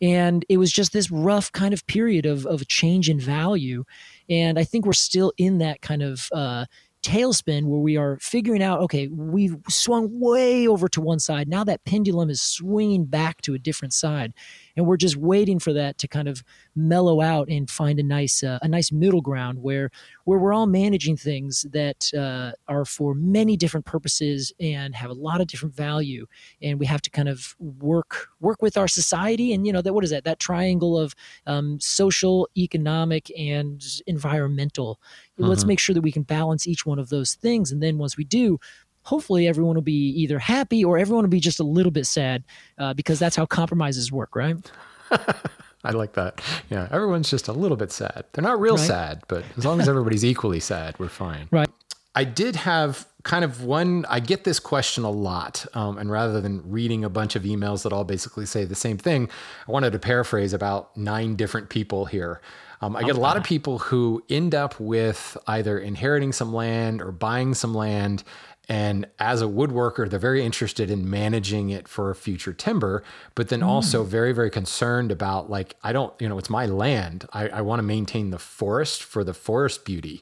And 0.01 0.45
it 0.49 0.57
was 0.57 0.71
just 0.71 0.93
this 0.93 1.11
rough 1.11 1.51
kind 1.51 1.73
of 1.73 1.86
period 1.88 2.25
of, 2.25 2.45
of 2.45 2.67
change 2.67 3.09
in 3.09 3.19
value. 3.19 3.84
And 4.29 4.57
I 4.57 4.63
think 4.63 4.86
we're 4.86 4.93
still 4.93 5.34
in 5.38 5.59
that 5.59 5.82
kind 5.82 6.01
of 6.01 6.27
uh, 6.32 6.65
tailspin 7.01 7.65
where 7.65 7.79
we 7.79 7.97
are 7.97 8.17
figuring 8.21 8.61
out 8.61 8.79
okay, 8.82 9.07
we've 9.07 9.55
swung 9.69 10.07
way 10.19 10.67
over 10.67 10.88
to 10.89 11.01
one 11.01 11.19
side. 11.19 11.47
Now 11.47 11.63
that 11.63 11.84
pendulum 11.86 12.29
is 12.29 12.41
swinging 12.41 13.05
back 13.05 13.41
to 13.41 13.53
a 13.53 13.59
different 13.59 13.93
side. 13.93 14.34
And 14.76 14.86
we're 14.86 14.97
just 14.97 15.17
waiting 15.17 15.59
for 15.59 15.74
that 15.74 15.97
to 15.99 16.07
kind 16.07 16.28
of 16.28 16.43
mellow 16.76 17.22
out 17.22 17.49
and 17.49 17.69
find 17.69 17.99
a 17.99 18.03
nice 18.03 18.43
uh, 18.43 18.59
a 18.61 18.67
nice 18.67 18.91
middle 18.91 19.22
ground 19.22 19.61
where 19.61 19.89
where 20.26 20.39
we're 20.39 20.53
all 20.53 20.67
managing 20.67 21.17
things 21.17 21.65
that 21.72 22.13
uh, 22.13 22.51
are 22.67 22.86
for 22.86 23.13
many 23.13 23.57
different 23.57 23.86
purposes 23.86 24.53
and 24.59 24.95
have 24.95 25.09
a 25.09 25.13
lot 25.13 25.41
of 25.41 25.47
different 25.47 25.76
value. 25.76 26.26
And 26.61 26.80
we 26.80 26.86
have 26.86 27.01
to 27.03 27.09
kind 27.09 27.30
of 27.30 27.55
work 27.59 28.30
work 28.39 28.61
with 28.61 28.78
our 28.78 28.88
society 28.88 29.53
and 29.53 29.65
you 29.65 29.74
know 29.74 29.82
that 29.82 29.93
what 29.93 30.03
is 30.03 30.09
that? 30.11 30.24
That 30.24 30.39
triangle 30.39 30.97
of 30.97 31.15
um, 31.47 31.80
social 31.80 32.47
economic 32.57 33.32
and 33.38 33.84
environmental. 34.07 34.99
Mm-hmm. 35.39 35.49
let's 35.49 35.65
make 35.65 35.80
sure 35.80 35.95
that 35.95 36.01
we 36.01 36.11
can 36.11 36.24
balance 36.24 36.67
each 36.67 36.86
one 36.86 36.99
of 36.99 37.09
those 37.09 37.34
things. 37.34 37.72
And 37.72 37.82
then 37.82 37.97
once 37.97 38.15
we 38.15 38.24
do 38.24 38.59
hopefully 39.03 39.47
everyone 39.47 39.75
will 39.75 39.81
be 39.81 40.09
either 40.09 40.39
happy 40.39 40.83
or 40.83 40.97
everyone 40.97 41.23
will 41.23 41.29
be 41.29 41.39
just 41.39 41.59
a 41.59 41.63
little 41.63 41.91
bit 41.91 42.05
sad 42.05 42.43
uh, 42.77 42.93
because 42.93 43.19
that's 43.19 43.35
how 43.35 43.45
compromises 43.45 44.11
work 44.11 44.35
right 44.35 44.71
I 45.83 45.91
like 45.91 46.13
that. 46.13 46.41
Yeah, 46.69 46.87
everyone's 46.91 47.29
just 47.29 47.47
a 47.47 47.53
little 47.53 47.77
bit 47.77 47.91
sad. 47.91 48.25
They're 48.33 48.43
not 48.43 48.59
real 48.59 48.75
right. 48.75 48.87
sad, 48.87 49.23
but 49.27 49.43
as 49.57 49.65
long 49.65 49.81
as 49.81 49.89
everybody's 49.89 50.23
equally 50.23 50.59
sad, 50.59 50.97
we're 50.99 51.09
fine. 51.09 51.47
Right. 51.49 51.69
I 52.13 52.23
did 52.23 52.55
have 52.57 53.07
kind 53.23 53.45
of 53.45 53.63
one, 53.63 54.05
I 54.09 54.19
get 54.19 54.43
this 54.43 54.59
question 54.59 55.03
a 55.03 55.09
lot. 55.09 55.65
Um, 55.73 55.97
and 55.97 56.11
rather 56.11 56.41
than 56.41 56.69
reading 56.69 57.03
a 57.03 57.09
bunch 57.09 57.35
of 57.35 57.43
emails 57.43 57.83
that 57.83 57.93
all 57.93 58.03
basically 58.03 58.45
say 58.45 58.65
the 58.65 58.75
same 58.75 58.97
thing, 58.97 59.29
I 59.67 59.71
wanted 59.71 59.93
to 59.93 59.99
paraphrase 59.99 60.53
about 60.53 60.95
nine 60.97 61.35
different 61.35 61.69
people 61.69 62.05
here. 62.05 62.41
Um, 62.81 62.95
I 62.95 63.03
get 63.03 63.15
a 63.15 63.19
lot 63.19 63.37
of 63.37 63.43
people 63.43 63.77
who 63.77 64.23
end 64.27 64.55
up 64.55 64.79
with 64.79 65.37
either 65.45 65.77
inheriting 65.77 66.31
some 66.31 66.51
land 66.51 66.99
or 66.99 67.11
buying 67.11 67.53
some 67.53 67.75
land 67.75 68.23
and 68.72 69.05
as 69.19 69.41
a 69.41 69.47
woodworker, 69.47 70.09
they're 70.09 70.17
very 70.17 70.45
interested 70.45 70.89
in 70.89 71.09
managing 71.09 71.72
it 71.72 71.89
for 71.89 72.13
future 72.13 72.53
timber, 72.53 73.03
but 73.36 73.49
then 73.49 73.59
mm. 73.59 73.67
also 73.67 74.05
very, 74.05 74.32
very 74.32 74.49
concerned 74.49 75.11
about 75.11 75.49
like, 75.49 75.76
I 75.84 75.91
don't, 75.91 76.13
you 76.22 76.30
know, 76.30 76.38
it's 76.38 76.49
my 76.49 76.67
land. 76.67 77.26
I, 77.34 77.49
I 77.49 77.61
want 77.61 77.80
to 77.80 77.84
maintain 77.84 78.30
the 78.30 78.39
forest 78.39 79.03
for 79.03 79.26
the 79.26 79.34
forest 79.34 79.84
beauty. 79.84 80.22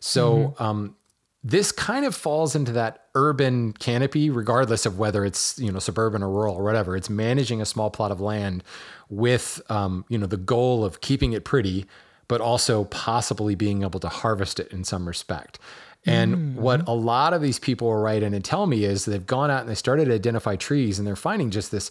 So, 0.00 0.34
mm-hmm. 0.34 0.62
um, 0.62 0.96
this 1.44 1.72
kind 1.72 2.06
of 2.06 2.14
falls 2.14 2.54
into 2.54 2.72
that 2.72 3.04
urban 3.14 3.74
canopy, 3.74 4.30
regardless 4.30 4.86
of 4.86 4.98
whether 4.98 5.22
it's 5.26 5.58
you 5.58 5.70
know 5.70 5.78
suburban 5.78 6.22
or 6.22 6.30
rural 6.30 6.54
or 6.54 6.62
whatever. 6.62 6.96
It's 6.96 7.08
managing 7.08 7.60
a 7.60 7.66
small 7.66 7.90
plot 7.90 8.12
of 8.12 8.20
land 8.20 8.62
with 9.10 9.60
um, 9.70 10.06
you 10.10 10.18
know 10.18 10.26
the 10.26 10.36
goal 10.36 10.84
of 10.84 11.00
keeping 11.00 11.32
it 11.32 11.46
pretty, 11.46 11.86
but 12.28 12.42
also 12.42 12.84
possibly 12.84 13.54
being 13.54 13.82
able 13.82 14.00
to 14.00 14.08
harvest 14.08 14.60
it 14.60 14.70
in 14.70 14.84
some 14.84 15.08
respect. 15.08 15.58
And 16.06 16.34
mm. 16.34 16.54
what 16.54 16.88
a 16.88 16.92
lot 16.92 17.34
of 17.34 17.42
these 17.42 17.58
people 17.58 17.88
will 17.88 17.98
write 17.98 18.22
in 18.22 18.32
and 18.32 18.44
tell 18.44 18.66
me 18.66 18.84
is 18.84 19.04
they've 19.04 19.26
gone 19.26 19.50
out 19.50 19.60
and 19.60 19.68
they 19.68 19.74
started 19.74 20.06
to 20.06 20.14
identify 20.14 20.56
trees 20.56 20.98
and 20.98 21.06
they're 21.06 21.16
finding 21.16 21.50
just 21.50 21.70
this, 21.70 21.90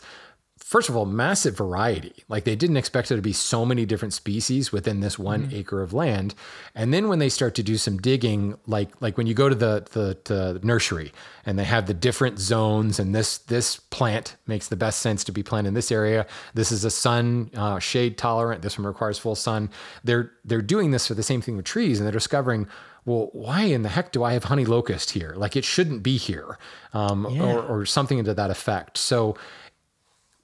first 0.58 0.90
of 0.90 0.98
all, 0.98 1.06
massive 1.06 1.56
variety. 1.56 2.24
Like 2.28 2.44
they 2.44 2.56
didn't 2.56 2.78
expect 2.78 3.10
there 3.10 3.18
to 3.18 3.22
be 3.22 3.34
so 3.34 3.68
many 3.68 3.86
different 3.86 4.14
species 4.16 4.72
within 4.72 5.02
this 5.02 5.20
one 5.20 5.48
mm. 5.48 5.54
acre 5.54 5.84
of 5.84 5.94
land. 5.94 6.34
And 6.74 6.92
then 6.92 7.08
when 7.08 7.20
they 7.20 7.30
start 7.30 7.54
to 7.56 7.64
do 7.64 7.78
some 7.78 7.98
digging, 7.98 8.58
like 8.66 9.00
like 9.00 9.16
when 9.16 9.28
you 9.28 9.36
go 9.36 9.48
to 9.48 9.56
the, 9.56 9.86
the, 9.92 10.18
the 10.24 10.60
nursery 10.64 11.12
and 11.46 11.60
they 11.60 11.66
have 11.66 11.86
the 11.86 11.94
different 11.94 12.40
zones 12.40 13.00
and 13.00 13.14
this 13.14 13.38
this 13.38 13.78
plant 13.78 14.38
makes 14.48 14.70
the 14.70 14.76
best 14.76 15.02
sense 15.02 15.24
to 15.26 15.32
be 15.32 15.44
planted 15.44 15.70
in 15.70 15.74
this 15.76 15.92
area. 15.92 16.26
This 16.56 16.72
is 16.72 16.84
a 16.84 16.92
sun 16.92 17.52
uh, 17.56 17.78
shade 17.78 18.18
tolerant. 18.18 18.64
This 18.64 18.76
one 18.76 18.88
requires 18.88 19.20
full 19.20 19.36
sun. 19.36 19.70
They're 20.04 20.32
they're 20.44 20.64
doing 20.64 20.90
this 20.90 21.06
for 21.06 21.14
the 21.14 21.22
same 21.22 21.42
thing 21.42 21.58
with 21.58 21.66
trees 21.66 22.00
and 22.00 22.08
they're 22.08 22.12
discovering 22.12 22.68
well, 23.10 23.30
why 23.34 23.64
in 23.64 23.82
the 23.82 23.90
heck 23.90 24.12
do 24.12 24.24
I 24.24 24.34
have 24.34 24.44
honey 24.44 24.66
locust 24.66 25.10
here? 25.10 25.34
Like 25.36 25.56
it 25.56 25.66
shouldn't 25.66 26.04
be 26.04 26.16
here, 26.16 26.60
um, 26.94 27.26
yeah. 27.32 27.42
or, 27.42 27.62
or 27.64 27.86
something 27.88 28.24
to 28.24 28.36
that 28.36 28.52
effect. 28.52 29.00
So, 29.00 29.36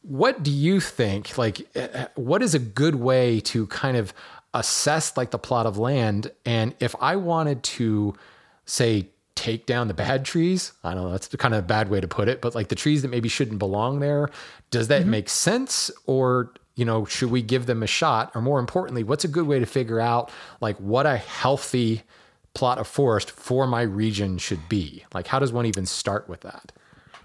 what 0.01 0.41
do 0.41 0.49
you 0.49 0.79
think? 0.79 1.37
Like, 1.37 1.61
eh, 1.75 1.87
eh, 1.93 2.07
what 2.15 2.41
is 2.41 2.55
a 2.55 2.59
good 2.59 2.95
way 2.95 3.39
to 3.41 3.67
kind 3.67 3.95
of 3.95 4.15
assess 4.55 5.15
like 5.15 5.29
the 5.29 5.37
plot 5.37 5.67
of 5.67 5.77
land? 5.77 6.31
And 6.43 6.73
if 6.79 6.95
I 6.99 7.17
wanted 7.17 7.61
to 7.63 8.15
say, 8.65 9.09
take 9.35 9.67
down 9.67 9.87
the 9.87 9.93
bad 9.93 10.25
trees. 10.25 10.71
I 10.83 10.95
don't 10.95 11.03
know, 11.03 11.11
that's 11.11 11.27
kind 11.35 11.53
of 11.53 11.59
a 11.59 11.67
bad 11.67 11.89
way 11.89 12.01
to 12.01 12.07
put 12.07 12.27
it, 12.29 12.41
but 12.41 12.55
like 12.55 12.69
the 12.69 12.75
trees 12.75 13.03
that 13.03 13.09
maybe 13.09 13.29
shouldn't 13.29 13.59
belong 13.59 13.99
there, 13.99 14.29
does 14.71 14.87
that 14.87 15.01
mm-hmm. 15.01 15.11
make 15.11 15.29
sense? 15.29 15.91
Or, 16.07 16.53
you 16.73 16.85
know, 16.85 17.05
should 17.05 17.29
we 17.29 17.43
give 17.43 17.67
them 17.67 17.83
a 17.83 17.87
shot? 17.87 18.31
Or 18.33 18.41
more 18.41 18.59
importantly, 18.59 19.03
what's 19.03 19.23
a 19.25 19.27
good 19.27 19.45
way 19.45 19.59
to 19.59 19.67
figure 19.67 19.99
out 19.99 20.31
like 20.61 20.77
what 20.77 21.05
a 21.05 21.17
healthy 21.17 22.03
plot 22.55 22.79
of 22.79 22.87
forest 22.87 23.29
for 23.29 23.67
my 23.67 23.81
region 23.83 24.39
should 24.39 24.67
be? 24.67 25.05
Like, 25.13 25.27
how 25.27 25.39
does 25.39 25.53
one 25.53 25.67
even 25.67 25.85
start 25.85 26.27
with 26.27 26.41
that? 26.41 26.71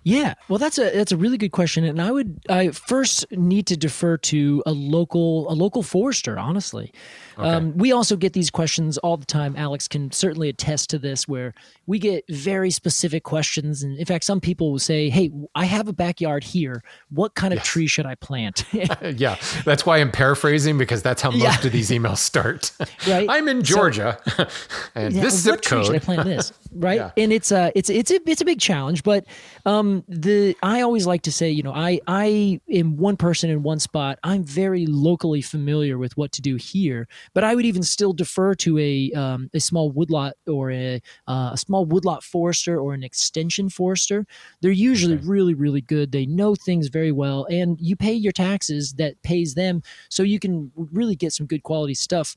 Yeah, 0.03 0.35
well, 0.49 0.59
that's 0.59 0.79
a 0.79 0.91
that's 0.91 1.13
a 1.13 1.17
really 1.17 1.37
good 1.37 1.53
question, 1.53 1.85
and 1.85 2.01
I 2.01 2.11
would 2.11 2.41
I 2.49 2.71
first 2.71 3.31
need 3.33 3.67
to 3.67 3.77
defer 3.77 4.17
to 4.17 4.63
a 4.65 4.73
local 4.73 5.51
a 5.51 5.55
local 5.55 5.83
forester. 5.83 6.39
Honestly, 6.39 6.93
okay. 7.39 7.49
um, 7.49 7.77
we 7.77 7.93
also 7.93 8.17
get 8.17 8.33
these 8.33 8.51
questions 8.51 8.97
all 8.99 9.19
the 9.19 9.27
time. 9.27 9.55
Alex 9.57 9.89
can 9.89 10.11
certainly 10.11 10.49
attest 10.49 10.89
to 10.91 10.99
this, 10.99 11.29
where 11.29 11.53
we 11.87 11.99
get 11.99 12.25
very 12.31 12.71
specific 12.71 13.25
questions, 13.25 13.83
and 13.83 13.99
in 13.99 14.07
fact, 14.07 14.25
some 14.25 14.41
people 14.41 14.73
will 14.73 14.79
say, 14.79 15.11
"Hey, 15.11 15.31
I 15.55 15.67
have 15.67 15.87
a 15.87 15.93
backyard 15.93 16.45
here. 16.45 16.83
What 17.11 17.35
kind 17.35 17.53
of 17.53 17.59
yes. 17.59 17.67
tree 17.67 17.87
should 17.87 18.07
I 18.07 18.15
plant?" 18.15 18.65
yeah, 18.73 19.37
that's 19.67 19.85
why 19.85 19.99
I'm 19.99 20.11
paraphrasing 20.11 20.79
because 20.79 21.03
that's 21.03 21.21
how 21.21 21.31
most 21.31 21.43
yeah. 21.43 21.67
of 21.67 21.73
these 21.73 21.91
emails 21.91 22.19
start. 22.19 22.73
right, 23.07 23.29
I'm 23.29 23.49
in 23.49 23.63
Georgia, 23.63 24.19
so, 24.37 24.47
and 24.95 25.15
yeah, 25.15 25.23
this 25.23 25.35
zip 25.35 25.57
code. 25.57 25.85
Tree 25.85 25.85
should 25.85 25.97
I 25.97 25.99
plant 25.99 26.25
this? 26.25 26.55
Right, 26.73 27.01
yeah. 27.01 27.11
and 27.19 27.35
it's 27.35 27.53
a 27.53 27.71
it's 27.75 27.91
it's 27.91 28.11
a 28.11 28.19
it's 28.27 28.41
a 28.41 28.47
big 28.47 28.61
challenge, 28.61 29.03
but 29.03 29.27
um, 29.67 29.90
the 30.09 30.57
I 30.63 30.81
always 30.81 31.07
like 31.07 31.23
to 31.23 31.33
say, 31.33 31.51
you 31.51 31.63
know, 31.63 31.73
I 31.73 32.01
I 32.07 32.61
am 32.71 32.97
one 32.97 33.17
person 33.17 33.51
in 33.51 33.63
one 33.63 33.79
spot. 33.79 34.19
I'm 34.23 34.45
very 34.45 34.87
locally 34.87 35.43
familiar 35.43 35.99
with 35.99 36.17
what 36.17 36.33
to 36.33 36.43
do 36.43 36.57
here, 36.57 37.09
but 37.35 37.45
I 37.45 37.55
would 37.55 37.65
even 37.65 37.83
still 37.83 38.13
defer 38.13 38.55
to 38.57 38.79
a 38.79 39.13
um, 39.13 39.51
a 39.55 39.61
small 39.61 39.91
woodlot 39.91 40.35
or 40.47 40.71
a 40.71 41.01
uh, 41.29 41.51
a 41.53 41.57
small 41.57 41.85
woodlot 41.85 42.23
forester 42.23 42.81
or 42.81 42.95
an 42.95 43.03
extension 43.03 43.69
forester. 43.69 44.27
They're 44.61 44.71
usually 44.71 45.15
okay. 45.15 45.27
really 45.27 45.55
really 45.55 45.81
good. 45.83 46.13
They 46.13 46.27
know 46.27 46.55
things 46.55 46.89
very 46.89 47.13
well, 47.13 47.47
and 47.51 47.79
you 47.81 47.97
pay 47.97 48.13
your 48.13 48.33
taxes 48.33 48.95
that 48.95 49.21
pays 49.23 49.55
them, 49.55 49.83
so 50.09 50.23
you 50.23 50.39
can 50.39 50.73
really 50.75 51.17
get 51.17 51.33
some 51.33 51.47
good 51.47 51.63
quality 51.63 51.95
stuff 51.95 52.37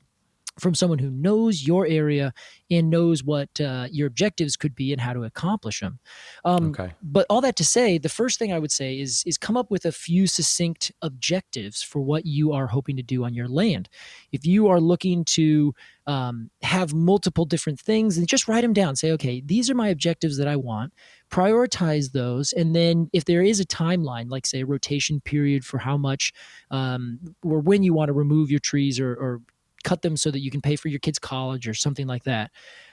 from 0.58 0.74
someone 0.74 0.98
who 0.98 1.10
knows 1.10 1.66
your 1.66 1.86
area 1.86 2.32
and 2.70 2.90
knows 2.90 3.24
what 3.24 3.60
uh, 3.60 3.88
your 3.90 4.06
objectives 4.06 4.56
could 4.56 4.74
be 4.74 4.92
and 4.92 5.00
how 5.00 5.12
to 5.12 5.24
accomplish 5.24 5.80
them. 5.80 5.98
Um, 6.44 6.70
okay. 6.70 6.92
But 7.02 7.26
all 7.28 7.40
that 7.40 7.56
to 7.56 7.64
say, 7.64 7.98
the 7.98 8.08
first 8.08 8.38
thing 8.38 8.52
I 8.52 8.58
would 8.58 8.72
say 8.72 8.98
is 8.98 9.22
is 9.26 9.38
come 9.38 9.56
up 9.56 9.70
with 9.70 9.84
a 9.84 9.92
few 9.92 10.26
succinct 10.26 10.92
objectives 11.02 11.82
for 11.82 12.00
what 12.00 12.26
you 12.26 12.52
are 12.52 12.66
hoping 12.66 12.96
to 12.96 13.02
do 13.02 13.24
on 13.24 13.34
your 13.34 13.48
land. 13.48 13.88
If 14.32 14.46
you 14.46 14.68
are 14.68 14.80
looking 14.80 15.24
to 15.26 15.74
um, 16.06 16.50
have 16.62 16.92
multiple 16.92 17.44
different 17.44 17.80
things, 17.80 18.18
and 18.18 18.28
just 18.28 18.46
write 18.46 18.60
them 18.60 18.72
down. 18.72 18.96
Say, 18.96 19.10
okay, 19.12 19.42
these 19.44 19.70
are 19.70 19.74
my 19.74 19.88
objectives 19.88 20.36
that 20.36 20.48
I 20.48 20.56
want. 20.56 20.92
Prioritize 21.30 22.12
those, 22.12 22.52
and 22.52 22.76
then 22.76 23.08
if 23.12 23.24
there 23.24 23.42
is 23.42 23.58
a 23.58 23.64
timeline, 23.64 24.30
like 24.30 24.46
say 24.46 24.60
a 24.60 24.66
rotation 24.66 25.20
period 25.20 25.64
for 25.64 25.78
how 25.78 25.96
much 25.96 26.32
um, 26.70 27.18
or 27.42 27.60
when 27.60 27.82
you 27.82 27.94
want 27.94 28.08
to 28.08 28.12
remove 28.12 28.50
your 28.50 28.60
trees 28.60 29.00
or, 29.00 29.14
or 29.14 29.40
cut 29.84 30.02
them 30.02 30.16
so 30.16 30.30
that 30.30 30.40
you 30.40 30.50
can 30.50 30.60
pay 30.60 30.76
for 30.76 30.88
your 30.88 30.98
kids' 30.98 31.18
college 31.18 31.68
or 31.68 31.74
something 31.74 32.06
like 32.06 32.24
that. 32.24 32.50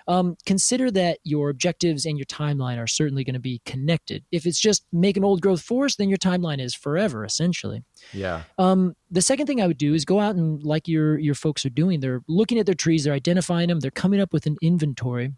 Um, 0.07 0.35
consider 0.45 0.91
that 0.91 1.19
your 1.23 1.49
objectives 1.49 2.05
and 2.05 2.17
your 2.17 2.25
timeline 2.25 2.77
are 2.77 2.87
certainly 2.87 3.23
going 3.23 3.35
to 3.35 3.39
be 3.39 3.61
connected. 3.65 4.23
If 4.31 4.45
it's 4.45 4.59
just 4.59 4.85
make 4.91 5.15
an 5.15 5.23
old 5.23 5.41
growth 5.41 5.61
forest, 5.61 5.97
then 5.97 6.09
your 6.09 6.17
timeline 6.17 6.59
is 6.59 6.75
forever, 6.75 7.23
essentially. 7.23 7.83
Yeah. 8.11 8.43
Um, 8.57 8.95
the 9.09 9.21
second 9.21 9.47
thing 9.47 9.61
I 9.61 9.67
would 9.67 9.77
do 9.77 9.93
is 9.93 10.05
go 10.05 10.19
out 10.19 10.35
and, 10.35 10.61
like 10.63 10.87
your 10.87 11.17
your 11.17 11.35
folks 11.35 11.65
are 11.65 11.69
doing, 11.69 11.99
they're 11.99 12.21
looking 12.27 12.59
at 12.59 12.65
their 12.65 12.75
trees, 12.75 13.03
they're 13.03 13.13
identifying 13.13 13.69
them, 13.69 13.79
they're 13.79 13.91
coming 13.91 14.19
up 14.19 14.33
with 14.33 14.45
an 14.45 14.57
inventory 14.61 15.33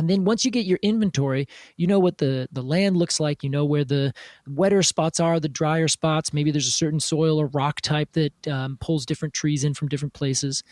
and 0.00 0.08
then 0.08 0.24
once 0.24 0.46
you 0.46 0.50
get 0.50 0.64
your 0.64 0.78
inventory, 0.82 1.46
you 1.76 1.86
know 1.86 1.98
what 1.98 2.16
the, 2.16 2.48
the 2.52 2.62
land 2.62 2.96
looks 2.96 3.20
like. 3.20 3.44
You 3.44 3.50
know 3.50 3.66
where 3.66 3.84
the 3.84 4.14
wetter 4.48 4.82
spots 4.82 5.20
are, 5.20 5.38
the 5.38 5.48
drier 5.48 5.88
spots. 5.88 6.32
Maybe 6.32 6.50
there's 6.50 6.66
a 6.66 6.72
certain 6.72 7.00
soil 7.00 7.38
or 7.38 7.48
rock 7.48 7.82
type 7.82 8.12
that 8.12 8.48
um, 8.48 8.78
pulls 8.80 9.04
different 9.04 9.34
trees 9.34 9.62
in 9.62 9.74
from 9.74 9.88
different 9.88 10.14
places. 10.14 10.62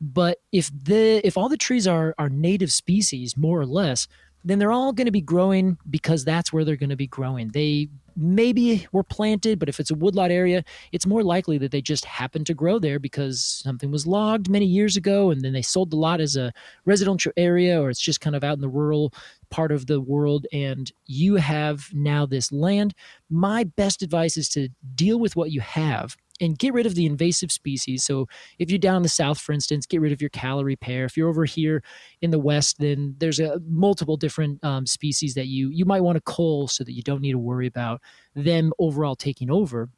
But 0.00 0.38
if 0.52 0.70
the 0.72 1.20
if 1.22 1.36
all 1.36 1.50
the 1.50 1.58
trees 1.58 1.86
are 1.86 2.14
are 2.18 2.30
native 2.30 2.72
species, 2.72 3.36
more 3.36 3.60
or 3.60 3.66
less, 3.66 4.08
then 4.44 4.58
they're 4.58 4.72
all 4.72 4.92
going 4.92 5.06
to 5.06 5.12
be 5.12 5.20
growing 5.20 5.78
because 5.90 6.24
that's 6.24 6.52
where 6.52 6.64
they're 6.64 6.76
going 6.76 6.90
to 6.90 6.96
be 6.96 7.06
growing. 7.06 7.48
They 7.48 7.88
maybe 8.16 8.86
were 8.92 9.04
planted, 9.04 9.58
but 9.58 9.68
if 9.68 9.78
it's 9.78 9.90
a 9.90 9.94
woodlot 9.94 10.30
area, 10.30 10.64
it's 10.90 11.06
more 11.06 11.22
likely 11.22 11.56
that 11.58 11.70
they 11.70 11.80
just 11.80 12.04
happened 12.04 12.46
to 12.46 12.54
grow 12.54 12.78
there 12.78 12.98
because 12.98 13.40
something 13.40 13.90
was 13.90 14.06
logged 14.06 14.50
many 14.50 14.66
years 14.66 14.96
ago 14.96 15.30
and 15.30 15.42
then 15.42 15.52
they 15.52 15.62
sold 15.62 15.90
the 15.90 15.96
lot 15.96 16.20
as 16.20 16.36
a 16.36 16.52
residential 16.84 17.32
area 17.36 17.80
or 17.80 17.90
it's 17.90 18.00
just 18.00 18.20
kind 18.20 18.34
of 18.34 18.42
out 18.42 18.54
in 18.54 18.60
the 18.60 18.68
rural 18.68 19.12
part 19.50 19.70
of 19.70 19.86
the 19.86 20.00
world 20.00 20.46
and 20.52 20.92
you 21.06 21.36
have 21.36 21.88
now 21.92 22.26
this 22.26 22.50
land. 22.50 22.92
My 23.30 23.64
best 23.64 24.02
advice 24.02 24.36
is 24.36 24.48
to 24.50 24.68
deal 24.94 25.18
with 25.18 25.36
what 25.36 25.52
you 25.52 25.60
have 25.60 26.16
and 26.40 26.58
get 26.58 26.74
rid 26.74 26.86
of 26.86 26.94
the 26.94 27.06
invasive 27.06 27.50
species. 27.50 28.04
So 28.04 28.28
if 28.58 28.70
you're 28.70 28.78
down 28.78 28.98
in 28.98 29.02
the 29.02 29.08
south, 29.08 29.40
for 29.40 29.52
instance, 29.52 29.86
get 29.86 30.00
rid 30.00 30.12
of 30.12 30.20
your 30.20 30.30
Callery 30.30 30.78
pear. 30.78 31.04
If 31.04 31.16
you're 31.16 31.28
over 31.28 31.44
here 31.44 31.82
in 32.20 32.30
the 32.30 32.38
west, 32.38 32.78
then 32.78 33.14
there's 33.18 33.40
a 33.40 33.60
multiple 33.66 34.16
different 34.16 34.62
um, 34.64 34.86
species 34.86 35.34
that 35.34 35.46
you 35.46 35.70
you 35.70 35.84
might 35.84 36.02
want 36.02 36.16
to 36.16 36.22
cull 36.22 36.68
so 36.68 36.84
that 36.84 36.92
you 36.92 37.02
don't 37.02 37.20
need 37.20 37.32
to 37.32 37.38
worry 37.38 37.66
about 37.66 38.00
them 38.34 38.72
overall 38.78 39.16
taking 39.16 39.50
over. 39.50 39.88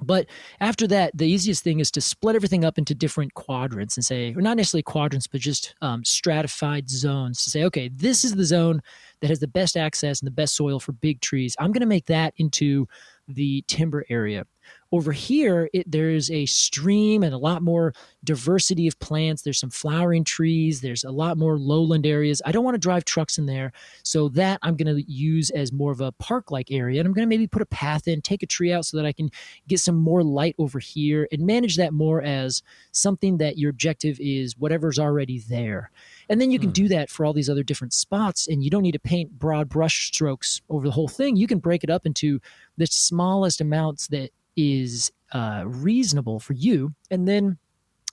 But 0.00 0.26
after 0.60 0.86
that, 0.88 1.16
the 1.16 1.26
easiest 1.26 1.64
thing 1.64 1.80
is 1.80 1.90
to 1.92 2.00
split 2.00 2.36
everything 2.36 2.64
up 2.64 2.78
into 2.78 2.94
different 2.94 3.34
quadrants 3.34 3.96
and 3.96 4.04
say, 4.04 4.32
or 4.32 4.40
not 4.40 4.56
necessarily 4.56 4.84
quadrants, 4.84 5.26
but 5.26 5.40
just 5.40 5.74
um, 5.82 6.04
stratified 6.04 6.88
zones 6.88 7.42
to 7.42 7.50
say, 7.50 7.64
okay, 7.64 7.88
this 7.88 8.22
is 8.22 8.36
the 8.36 8.44
zone 8.44 8.80
that 9.20 9.28
has 9.28 9.40
the 9.40 9.48
best 9.48 9.76
access 9.76 10.20
and 10.20 10.26
the 10.28 10.32
best 10.32 10.54
soil 10.54 10.78
for 10.78 10.92
big 10.92 11.20
trees. 11.20 11.56
I'm 11.58 11.72
going 11.72 11.80
to 11.80 11.86
make 11.86 12.06
that 12.06 12.32
into 12.36 12.86
the 13.26 13.64
timber 13.66 14.04
area. 14.08 14.44
Over 14.90 15.12
here, 15.12 15.68
it, 15.74 15.90
there's 15.90 16.30
a 16.30 16.46
stream 16.46 17.22
and 17.22 17.34
a 17.34 17.38
lot 17.38 17.62
more 17.62 17.92
diversity 18.24 18.88
of 18.88 18.98
plants. 19.00 19.42
There's 19.42 19.58
some 19.60 19.68
flowering 19.68 20.24
trees. 20.24 20.80
There's 20.80 21.04
a 21.04 21.10
lot 21.10 21.36
more 21.36 21.58
lowland 21.58 22.06
areas. 22.06 22.40
I 22.46 22.52
don't 22.52 22.64
want 22.64 22.74
to 22.74 22.78
drive 22.78 23.04
trucks 23.04 23.36
in 23.36 23.44
there. 23.44 23.72
So 24.02 24.30
that 24.30 24.58
I'm 24.62 24.76
going 24.76 24.96
to 24.96 25.02
use 25.10 25.50
as 25.50 25.72
more 25.72 25.92
of 25.92 26.00
a 26.00 26.12
park 26.12 26.50
like 26.50 26.70
area. 26.70 27.00
And 27.00 27.06
I'm 27.06 27.12
going 27.12 27.26
to 27.26 27.28
maybe 27.28 27.46
put 27.46 27.60
a 27.60 27.66
path 27.66 28.08
in, 28.08 28.22
take 28.22 28.42
a 28.42 28.46
tree 28.46 28.72
out 28.72 28.86
so 28.86 28.96
that 28.96 29.04
I 29.04 29.12
can 29.12 29.28
get 29.66 29.78
some 29.80 29.96
more 29.96 30.22
light 30.22 30.54
over 30.58 30.78
here 30.78 31.28
and 31.30 31.42
manage 31.44 31.76
that 31.76 31.92
more 31.92 32.22
as 32.22 32.62
something 32.92 33.36
that 33.38 33.58
your 33.58 33.68
objective 33.70 34.18
is 34.20 34.56
whatever's 34.56 34.98
already 34.98 35.38
there. 35.38 35.90
And 36.30 36.40
then 36.40 36.50
you 36.50 36.58
can 36.58 36.70
Hmm. 36.70 36.72
do 36.74 36.88
that 36.88 37.10
for 37.10 37.26
all 37.26 37.34
these 37.34 37.50
other 37.50 37.62
different 37.62 37.92
spots, 37.92 38.48
and 38.48 38.64
you 38.64 38.70
don't 38.70 38.82
need 38.82 38.92
to 38.92 38.98
paint 38.98 39.38
broad 39.38 39.68
brush 39.68 40.08
strokes 40.08 40.62
over 40.70 40.86
the 40.86 40.92
whole 40.92 41.08
thing. 41.08 41.36
You 41.36 41.46
can 41.46 41.58
break 41.58 41.84
it 41.84 41.90
up 41.90 42.06
into 42.06 42.40
the 42.78 42.86
smallest 42.86 43.60
amounts 43.60 44.06
that 44.08 44.30
is 44.58 45.12
uh, 45.32 45.62
reasonable 45.64 46.40
for 46.40 46.52
you, 46.52 46.92
and 47.10 47.28
then 47.28 47.58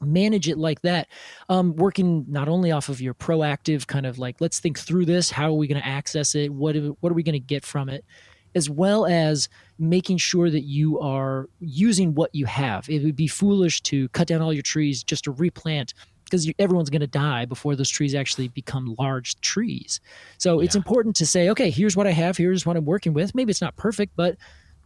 manage 0.02 0.48
it 0.48 0.58
like 0.58 0.82
that. 0.84 1.08
Um, 1.50 1.76
working 1.76 2.26
not 2.28 2.48
only 2.48 2.72
off 2.72 2.88
of 2.88 3.02
your 3.02 3.16
proactive 3.16 3.88
kind 3.88 4.06
of 4.06 4.20
like 4.20 4.40
let's 4.40 4.60
think 4.60 4.78
through 4.78 5.06
this 5.06 5.32
how 5.32 5.48
are 5.48 5.54
we 5.54 5.68
going 5.68 5.82
to 5.82 5.88
access 5.88 6.36
it? 6.36 6.54
What, 6.54 6.76
what 7.00 7.12
are 7.12 7.16
we 7.16 7.24
going 7.24 7.34
to 7.34 7.40
get 7.40 7.66
from 7.66 7.90
it? 7.90 8.06
As 8.54 8.70
well 8.70 9.06
as 9.06 9.50
making 9.80 10.18
sure 10.18 10.50
that 10.50 10.64
you 10.64 11.00
are 11.00 11.50
using 11.60 12.14
what 12.14 12.34
you 12.34 12.46
have. 12.46 12.90
It 12.90 13.04
would 13.04 13.16
be 13.16 13.28
foolish 13.28 13.82
to 13.84 14.08
cut 14.10 14.28
down 14.28 14.42
all 14.42 14.54
your 14.54 14.62
trees 14.64 15.04
just 15.04 15.26
to 15.26 15.32
replant 15.32 15.94
because 16.24 16.52
everyone's 16.60 16.90
going 16.90 17.02
to 17.02 17.08
die 17.08 17.46
before 17.46 17.76
those 17.76 17.90
trees 17.90 18.16
actually 18.16 18.48
become 18.50 18.96
large 18.98 19.40
trees. 19.42 20.00
So 20.38 20.60
it's 20.60 20.76
important 20.76 21.16
to 21.18 21.26
say 21.26 21.50
okay 21.50 21.70
here's 21.70 21.96
what 21.96 22.08
i 22.08 22.12
have 22.12 22.38
here's 22.38 22.66
what 22.66 22.78
i'm 22.78 22.86
working 22.86 23.14
with. 23.14 23.34
Maybe 23.34 23.52
it's 23.52 23.62
not 23.62 23.76
perfect 23.76 24.14
but 24.16 24.38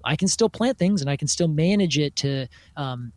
i 0.03 0.15
can 0.15 0.27
still 0.27 0.49
plant 0.49 0.77
things 0.77 1.01
and 1.01 1.09
i 1.09 1.15
can 1.15 1.27
still 1.27 1.47
manage 1.47 1.97
it 1.97 2.15
to 2.15 2.47
um, 2.77 3.11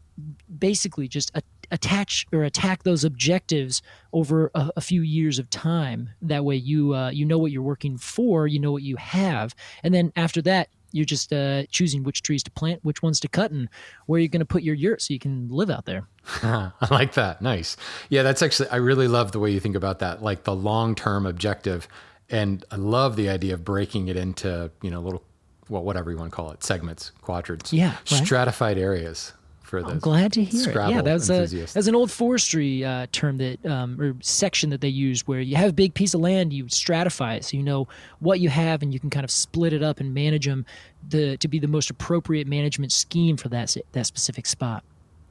basically 0.58 1.08
just 1.08 1.30
a- 1.34 1.42
attach 1.70 2.26
or 2.32 2.44
attack 2.44 2.82
those 2.82 3.02
objectives 3.02 3.82
over 4.12 4.50
a, 4.54 4.70
a 4.76 4.80
few 4.80 5.00
years 5.00 5.38
of 5.38 5.48
time. 5.50 6.10
That 6.20 6.44
way, 6.44 6.56
you 6.56 6.94
uh, 6.94 7.10
you 7.10 7.24
know 7.24 7.38
what 7.38 7.50
you're 7.50 7.62
working 7.62 7.96
for, 7.96 8.46
you 8.46 8.60
know 8.60 8.70
what 8.70 8.82
you 8.82 8.96
have, 8.96 9.54
and 9.82 9.92
then 9.92 10.12
after 10.14 10.42
that, 10.42 10.68
you're 10.92 11.06
just 11.06 11.32
uh, 11.32 11.64
choosing 11.70 12.04
which 12.04 12.22
trees 12.22 12.42
to 12.44 12.50
plant, 12.50 12.84
which 12.84 13.02
ones 13.02 13.18
to 13.20 13.28
cut, 13.28 13.50
and 13.50 13.68
where 14.06 14.20
you're 14.20 14.28
going 14.28 14.40
to 14.40 14.46
put 14.46 14.62
your 14.62 14.74
yurt 14.74 15.02
so 15.02 15.12
you 15.14 15.18
can 15.18 15.48
live 15.48 15.70
out 15.70 15.86
there. 15.86 16.06
I 16.42 16.72
like 16.90 17.14
that. 17.14 17.40
Nice. 17.40 17.76
Yeah, 18.10 18.22
that's 18.22 18.42
actually, 18.42 18.68
I 18.68 18.76
really 18.76 19.08
love 19.08 19.32
the 19.32 19.40
way 19.40 19.50
you 19.50 19.58
think 19.58 19.74
about 19.74 20.00
that, 20.00 20.22
like 20.22 20.44
the 20.44 20.54
long 20.54 20.94
term 20.94 21.26
objective. 21.26 21.88
And 22.28 22.64
I 22.70 22.76
love 22.76 23.16
the 23.16 23.28
idea 23.30 23.54
of 23.54 23.64
breaking 23.64 24.08
it 24.08 24.16
into, 24.16 24.70
you 24.82 24.90
know, 24.90 25.00
little, 25.00 25.24
well, 25.72 25.82
whatever 25.82 26.10
you 26.10 26.16
want 26.18 26.30
to 26.30 26.36
call 26.36 26.50
it, 26.52 26.62
segments, 26.62 27.10
quadrants, 27.22 27.72
Yeah, 27.72 27.92
right. 27.92 28.06
stratified 28.08 28.78
areas 28.78 29.32
for 29.62 29.82
the. 29.82 29.88
I'm 29.88 29.98
glad 29.98 30.32
to 30.34 30.44
hear 30.44 30.60
it. 30.60 30.70
Scrabble 30.70 30.92
Yeah, 30.94 31.02
that's 31.02 31.30
a 31.30 31.34
enthusiast. 31.34 31.72
that's 31.74 31.86
an 31.86 31.94
old 31.94 32.10
forestry 32.10 32.84
uh, 32.84 33.06
term 33.10 33.38
that 33.38 33.64
um, 33.64 33.98
or 34.00 34.14
section 34.20 34.68
that 34.70 34.82
they 34.82 34.88
use 34.88 35.26
where 35.26 35.40
you 35.40 35.56
have 35.56 35.70
a 35.70 35.72
big 35.72 35.94
piece 35.94 36.12
of 36.14 36.20
land, 36.20 36.52
you 36.52 36.66
stratify 36.66 37.36
it 37.38 37.44
so 37.44 37.56
you 37.56 37.62
know 37.62 37.88
what 38.20 38.38
you 38.38 38.50
have, 38.50 38.82
and 38.82 38.92
you 38.92 39.00
can 39.00 39.08
kind 39.10 39.24
of 39.24 39.30
split 39.30 39.72
it 39.72 39.82
up 39.82 39.98
and 39.98 40.12
manage 40.12 40.46
them 40.46 40.66
the, 41.08 41.36
to 41.38 41.48
be 41.48 41.58
the 41.58 41.68
most 41.68 41.88
appropriate 41.90 42.46
management 42.46 42.92
scheme 42.92 43.36
for 43.38 43.48
that 43.48 43.74
that 43.92 44.06
specific 44.06 44.44
spot. 44.46 44.84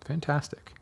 Fantastic. 0.06 0.74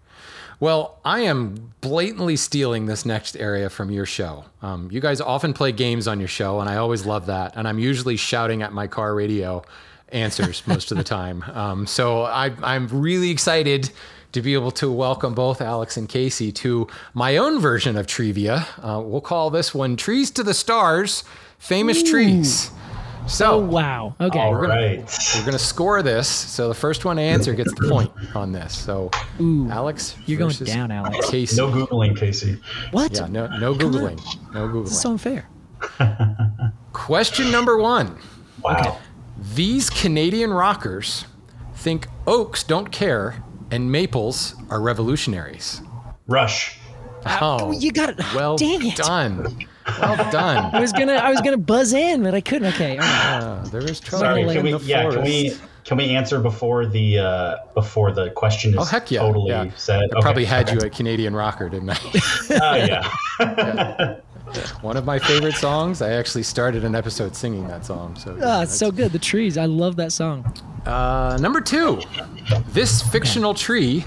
Well, 0.60 1.00
I 1.06 1.22
am 1.22 1.74
blatantly 1.80 2.36
stealing 2.36 2.86
this 2.86 3.06
next 3.06 3.38
area 3.38 3.70
from 3.70 3.92
your 3.92 4.06
show. 4.06 4.44
Um, 4.62 4.90
you 4.92 5.00
guys 5.00 5.22
often 5.22 5.54
play 5.54 5.72
games 5.72 6.08
on 6.08 6.20
your 6.20 6.28
show, 6.28 6.60
and 6.60 6.70
I 6.70 6.76
always 6.76 7.06
love 7.06 7.28
that. 7.28 7.54
And 7.56 7.68
I'm 7.68 7.80
usually 7.80 8.18
shouting 8.18 8.62
at 8.62 8.74
my 8.74 8.88
car 8.88 9.16
radio 9.16 9.64
answers 10.10 10.62
most 10.68 10.92
of 10.92 10.98
the 10.98 11.04
time. 11.04 11.44
Um, 11.44 11.88
so 11.88 12.24
I, 12.24 12.52
I'm 12.62 12.88
really 12.88 13.30
excited 13.30 13.92
to 14.32 14.42
be 14.42 14.54
able 14.54 14.72
to 14.72 14.92
welcome 14.92 15.34
both 15.34 15.62
Alex 15.62 15.98
and 15.98 16.08
Casey 16.08 16.52
to 16.52 16.88
my 17.14 17.38
own 17.38 17.60
version 17.60 17.96
of 17.96 18.06
trivia. 18.06 18.68
Uh, 18.82 19.02
we'll 19.04 19.22
call 19.22 19.50
this 19.50 19.74
one 19.74 19.96
Trees 19.96 20.30
to 20.32 20.44
the 20.44 20.54
Stars 20.54 21.24
Famous 21.58 22.04
Trees. 22.04 22.70
So, 23.28 23.54
Oh 23.54 23.60
wow! 23.60 24.16
Okay, 24.20 24.40
All 24.40 24.52
we're 24.52 24.62
gonna- 24.62 24.74
right. 24.74 25.20
we're 25.36 25.42
going 25.42 25.52
to 25.54 25.60
score 25.60 26.02
this. 26.02 26.28
So 26.28 26.68
the 26.68 26.74
first 26.74 27.06
one 27.06 27.18
to 27.18 27.22
answer 27.22 27.54
gets 27.54 27.74
the 27.76 27.88
point 27.90 28.12
on 28.36 28.52
this. 28.52 28.76
So, 28.78 29.12
Alex, 29.40 30.16
you're 30.26 30.40
going 30.40 30.56
down, 30.56 30.92
Alex. 30.92 31.30
Casey. 31.30 31.56
No 31.58 31.70
googling, 31.70 32.18
Casey. 32.18 32.60
What? 32.92 33.14
yeah, 33.14 33.28
no, 33.28 33.48
no 33.60 33.74
googling, 33.76 34.18
no 34.54 34.68
googling. 34.68 34.84
This 34.86 34.94
is 34.94 35.02
so 35.02 35.12
unfair. 35.12 35.48
Question 36.94 37.52
number 37.52 37.78
one: 37.78 38.18
Wow. 38.64 38.98
These 39.54 39.90
Canadian 39.90 40.52
rockers 40.52 41.26
think 41.76 42.08
oaks 42.28 42.64
don't 42.64 42.92
care 42.92 43.42
and 43.72 43.92
maples 43.92 44.56
are 44.70 44.82
revolutionaries. 44.82 45.82
Rush. 46.28 46.78
Oh, 47.26 47.72
you 47.72 47.92
got 47.92 48.10
it. 48.10 48.18
Well 48.34 48.58
Dang 48.58 48.86
it. 48.86 48.96
done. 48.96 49.66
Well 50.02 50.32
done. 50.32 50.76
I 50.76 50.80
was 50.80 50.92
gonna 50.94 51.14
I 51.14 51.30
was 51.32 51.42
gonna 51.42 51.58
buzz 51.58 51.94
in, 51.94 52.24
but 52.24 52.34
I 52.36 52.42
couldn't. 52.42 52.74
Okay, 52.74 52.98
all 52.98 53.04
right. 53.04 53.40
Uh, 53.42 53.64
there 53.70 53.82
is 53.82 54.00
trouble 54.00 54.26
Sorry. 54.26 54.46
Land 54.46 54.58
Can 54.58 54.64
we? 54.66 54.72
in 54.74 54.78
the 54.80 54.84
Yeah. 54.86 55.10
Can 55.12 55.24
we? 55.24 55.54
Can 55.86 55.98
we 55.98 56.16
answer 56.16 56.40
before 56.40 56.86
the 56.86 57.18
uh, 57.20 57.56
before 57.74 58.12
the 58.12 58.30
question 58.32 58.72
is 58.74 58.78
Oh 58.80 58.84
heck 58.84 59.10
yeah! 59.10 59.20
totally 59.22 59.50
yeah. 59.50 59.72
said? 59.76 60.10
I 60.16 60.22
probably 60.22 60.46
had 60.46 60.68
okay. 60.68 60.76
you 60.76 60.82
at 60.86 60.92
Canadian 60.94 61.36
rocker, 61.36 61.68
didn't 61.70 61.90
I? 61.90 61.98
Oh 62.62 62.76
yeah. 62.76 64.16
One 64.82 64.98
of 64.98 65.06
my 65.06 65.20
favorite 65.20 65.56
songs. 65.56 66.02
I 66.02 66.12
actually 66.14 66.44
started 66.44 66.84
an 66.84 66.96
episode 66.96 67.36
singing 67.36 67.68
that 67.68 67.86
song. 67.86 68.16
So 68.18 68.36
yeah, 68.36 68.46
Ah, 68.58 68.62
it's 68.64 68.76
so 68.76 68.92
good. 68.92 69.12
The 69.12 69.20
trees. 69.20 69.58
I 69.58 69.66
love 69.66 69.96
that 69.98 70.12
song. 70.12 70.46
Uh, 70.86 71.38
number 71.40 71.62
two, 71.62 72.02
this 72.70 73.02
fictional 73.02 73.54
tree, 73.54 74.06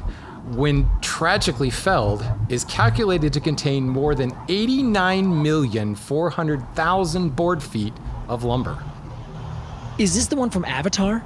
when 0.51 0.89
tragically 1.01 1.71
felled, 1.71 2.25
is 2.49 2.65
calculated 2.65 3.33
to 3.33 3.41
contain 3.41 3.89
more 3.89 4.15
than 4.15 4.31
89,400,000 4.49 7.35
board 7.37 7.63
feet 7.63 7.93
of 8.29 8.45
lumber. 8.45 8.83
Is 9.99 10.15
this 10.15 10.27
the 10.27 10.37
one 10.37 10.51
from 10.51 10.65
Avatar? 10.65 11.25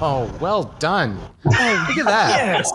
Oh, 0.00 0.30
well 0.40 0.64
done. 0.78 1.18
Look 1.44 1.54
at 1.54 2.04
that. 2.06 2.62
Yes. 2.62 2.70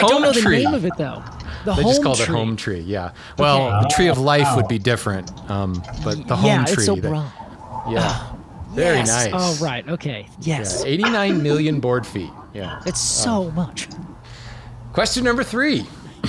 Home 0.00 0.06
I 0.06 0.08
don't 0.08 0.22
know 0.22 0.32
the 0.32 0.48
name 0.48 0.72
of 0.74 0.84
it 0.86 0.92
though. 0.96 1.22
The 1.64 1.74
They 1.74 1.82
home 1.82 1.92
just 1.92 2.02
call 2.02 2.14
tree. 2.14 2.24
it 2.24 2.28
home 2.28 2.56
tree. 2.56 2.80
Yeah. 2.80 3.10
Well, 3.36 3.66
Okay. 3.68 3.80
the 3.82 3.88
tree 3.94 4.08
of 4.08 4.16
life 4.18 4.44
Wow. 4.44 4.56
would 4.56 4.68
be 4.68 4.78
different, 4.78 5.30
um, 5.50 5.82
but 6.04 6.26
the 6.26 6.36
home 6.36 6.46
yeah, 6.46 6.64
tree. 6.64 6.72
it's 6.74 6.86
so 6.86 6.94
that- 6.94 7.02
broad. 7.02 7.30
yeah. 7.90 8.18
Very 8.72 8.98
yes. 8.98 9.08
nice. 9.08 9.30
Oh 9.34 9.56
right. 9.64 9.86
Okay. 9.88 10.26
Yes. 10.40 10.82
Yeah, 10.84 10.90
89 10.92 11.42
million 11.42 11.80
board 11.80 12.06
feet. 12.06 12.30
Yeah. 12.54 12.80
It's 12.86 13.00
so 13.00 13.50
much. 13.50 13.88
Question 14.98 15.22
number 15.22 15.44
three. 15.44 15.86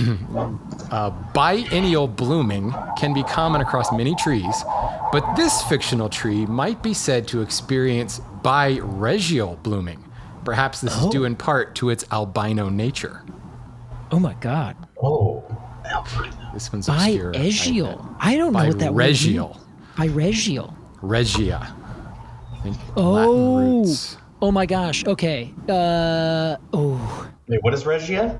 uh, 0.92 1.10
biennial 1.34 2.08
blooming 2.08 2.72
can 3.00 3.16
be 3.16 3.24
common 3.24 3.62
across 3.62 3.92
many 3.92 4.14
trees, 4.14 4.64
but 5.12 5.26
this 5.36 5.64
fictional 5.64 6.08
tree 6.08 6.46
might 6.46 6.84
be 6.84 6.94
said 6.94 7.28
to 7.30 7.42
experience 7.42 8.22
biregial 8.44 9.56
blooming. 9.64 10.08
Perhaps 10.46 10.82
this 10.82 10.96
is 10.96 11.08
due 11.08 11.24
in 11.24 11.36
part 11.36 11.74
to 11.78 11.90
its 11.90 12.06
albino 12.12 12.70
nature. 12.70 13.24
Oh 14.12 14.20
my 14.20 14.36
God. 14.36 14.76
Oh. 15.02 15.44
This 16.54 16.72
one's 16.72 16.90
obscure. 16.90 17.32
Biregial. 17.32 18.16
I 18.20 18.38
don't 18.38 18.54
know 18.54 18.68
what 18.68 18.78
that 18.78 18.94
word 18.94 19.08
means. 19.08 19.26
Biregial. 19.26 19.60
Biregial. 19.98 20.76
Regia. 21.02 21.76
Oh. 22.96 23.84
Oh 24.44 24.52
my 24.52 24.68
gosh. 24.68 25.08
Okay. 25.08 25.56
Uh. 25.68 26.58
Oh. 26.72 27.30
Wait, 27.48 27.64
what 27.64 27.74
is 27.74 27.88
Regia? 27.88 28.40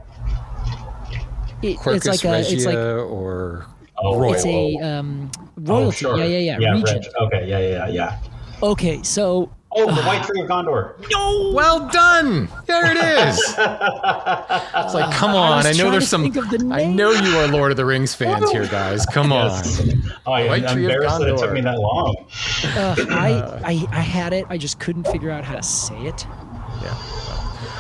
It, 1.62 1.78
Quercus 1.78 1.96
it's 1.96 2.06
like 2.08 2.24
a. 2.24 2.32
regia 2.32 2.56
It's 2.56 2.66
like 2.66 2.76
or 2.78 3.66
Oh, 4.02 4.18
royal. 4.18 4.34
it's 4.34 4.46
a 4.46 4.78
um 4.78 5.30
Oh, 5.68 5.80
royalty. 5.80 5.98
sure. 5.98 6.18
Yeah. 6.18 6.24
Yeah. 6.26 6.38
Yeah. 6.38 6.58
Yeah. 6.60 6.72
Region. 6.74 6.96
Reg. 7.02 7.06
Okay. 7.22 7.48
Yeah. 7.50 7.60
Yeah. 7.60 7.88
Yeah. 7.88 8.20
Okay. 8.64 9.04
So. 9.04 9.50
Oh, 9.72 9.86
the 9.94 10.02
White 10.02 10.24
Tree 10.24 10.42
of 10.42 10.48
Gondor. 10.50 10.96
No. 11.12 11.52
Well 11.54 11.88
done! 11.90 12.50
There 12.66 12.90
it 12.90 12.98
is. 12.98 13.38
it's 13.50 14.94
like, 14.96 15.14
come 15.14 15.36
on! 15.36 15.58
was 15.58 15.66
I, 15.68 15.74
know 15.74 15.92
there's 15.92 16.08
some. 16.08 16.24
the 16.32 16.70
I 16.74 16.86
know 16.86 17.12
you 17.12 17.38
are 17.38 17.48
Lord 17.48 17.70
of 17.70 17.78
the 17.78 17.86
Rings 17.86 18.16
fans 18.16 18.50
here, 18.50 18.66
guys. 18.66 19.06
Come 19.06 19.30
Yes. 19.30 19.80
on. 19.80 20.02
Oh, 20.26 20.34
I'm 20.34 20.48
White 20.48 20.68
Tree 20.70 20.86
of 20.86 20.92
embarrassed 20.92 21.20
that 21.20 21.28
it 21.30 21.38
took 21.38 21.52
me 21.52 21.62
that 21.62 21.78
long. 21.78 22.16
Uh, 22.64 22.96
I, 23.12 23.60
I 23.64 23.88
I 23.92 24.02
had 24.02 24.34
it. 24.34 24.48
I 24.50 24.58
just 24.58 24.80
couldn't 24.80 25.06
figure 25.08 25.30
out 25.30 25.44
how 25.44 25.56
to 25.56 25.62
say 25.64 25.98
it. 26.04 26.26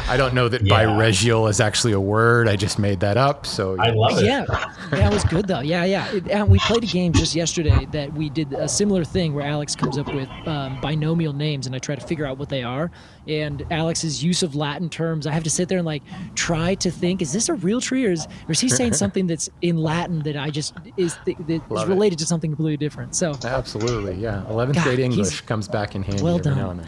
Yeah. 0.09 0.13
I 0.13 0.17
don't 0.17 0.33
know 0.33 0.49
that 0.49 0.65
Yeah. 0.65 0.85
biregial 0.85 1.47
is 1.47 1.59
actually 1.59 1.93
a 1.93 1.99
word. 1.99 2.47
I 2.47 2.55
just 2.55 2.79
made 2.79 2.99
that 3.01 3.15
up. 3.17 3.45
So 3.45 3.75
I 3.79 3.91
love 3.91 4.17
it. 4.19 4.25
Yeah, 4.25 4.45
that 4.91 5.13
was 5.13 5.23
good 5.25 5.47
though. 5.47 5.59
Yeah, 5.61 5.83
yeah. 5.85 6.11
It- 6.11 6.27
and 6.29 6.49
we 6.49 6.59
played 6.59 6.83
a 6.83 6.87
game 6.87 7.13
just 7.13 7.35
yesterday 7.35 7.87
that 7.91 8.13
we 8.13 8.29
did 8.29 8.53
a 8.53 8.67
similar 8.67 9.03
thing 9.03 9.33
where 9.33 9.45
Alex 9.45 9.75
comes 9.75 9.97
up 9.97 10.13
with 10.13 10.27
um, 10.47 10.79
binomial 10.81 11.33
names, 11.33 11.67
and 11.67 11.75
I 11.75 11.79
try 11.79 11.95
to 11.95 12.01
figure 12.05 12.25
out 12.25 12.37
what 12.37 12.49
they 12.49 12.63
are. 12.63 12.91
And 13.27 13.63
Alex's 13.69 14.23
use 14.23 14.41
of 14.41 14.55
Latin 14.55 14.89
terms, 14.89 15.27
I 15.27 15.31
have 15.31 15.43
to 15.43 15.49
sit 15.51 15.69
there 15.69 15.77
and 15.77 15.85
like 15.85 16.01
try 16.35 16.73
to 16.75 16.89
think: 16.89 17.21
is 17.21 17.31
this 17.31 17.47
a 17.49 17.53
real 17.53 17.79
tree, 17.79 18.05
or 18.05 18.11
is, 18.11 18.25
or 18.47 18.51
is 18.51 18.59
he 18.59 18.69
saying 18.69 18.93
something 19.03 19.27
that's 19.27 19.49
in 19.61 19.77
Latin 19.77 20.19
that 20.23 20.35
I 20.35 20.49
just 20.49 20.73
is 20.97 21.15
that 21.25 21.39
is 21.47 21.61
Love 21.69 21.87
it. 21.89 21.93
related 21.93 22.17
to 22.19 22.25
something 22.25 22.49
completely 22.49 22.77
different? 22.77 23.15
So 23.15 23.33
Absolutely, 23.43 24.15
yeah. 24.15 24.43
11th 24.49 24.81
grade 24.83 24.99
English 24.99 25.41
comes 25.41 25.67
back 25.67 25.95
in 25.95 26.01
handy 26.03 26.23
Well 26.23 26.39
every 26.39 26.51
done. 26.51 26.57
now 26.57 26.69
and 26.71 26.79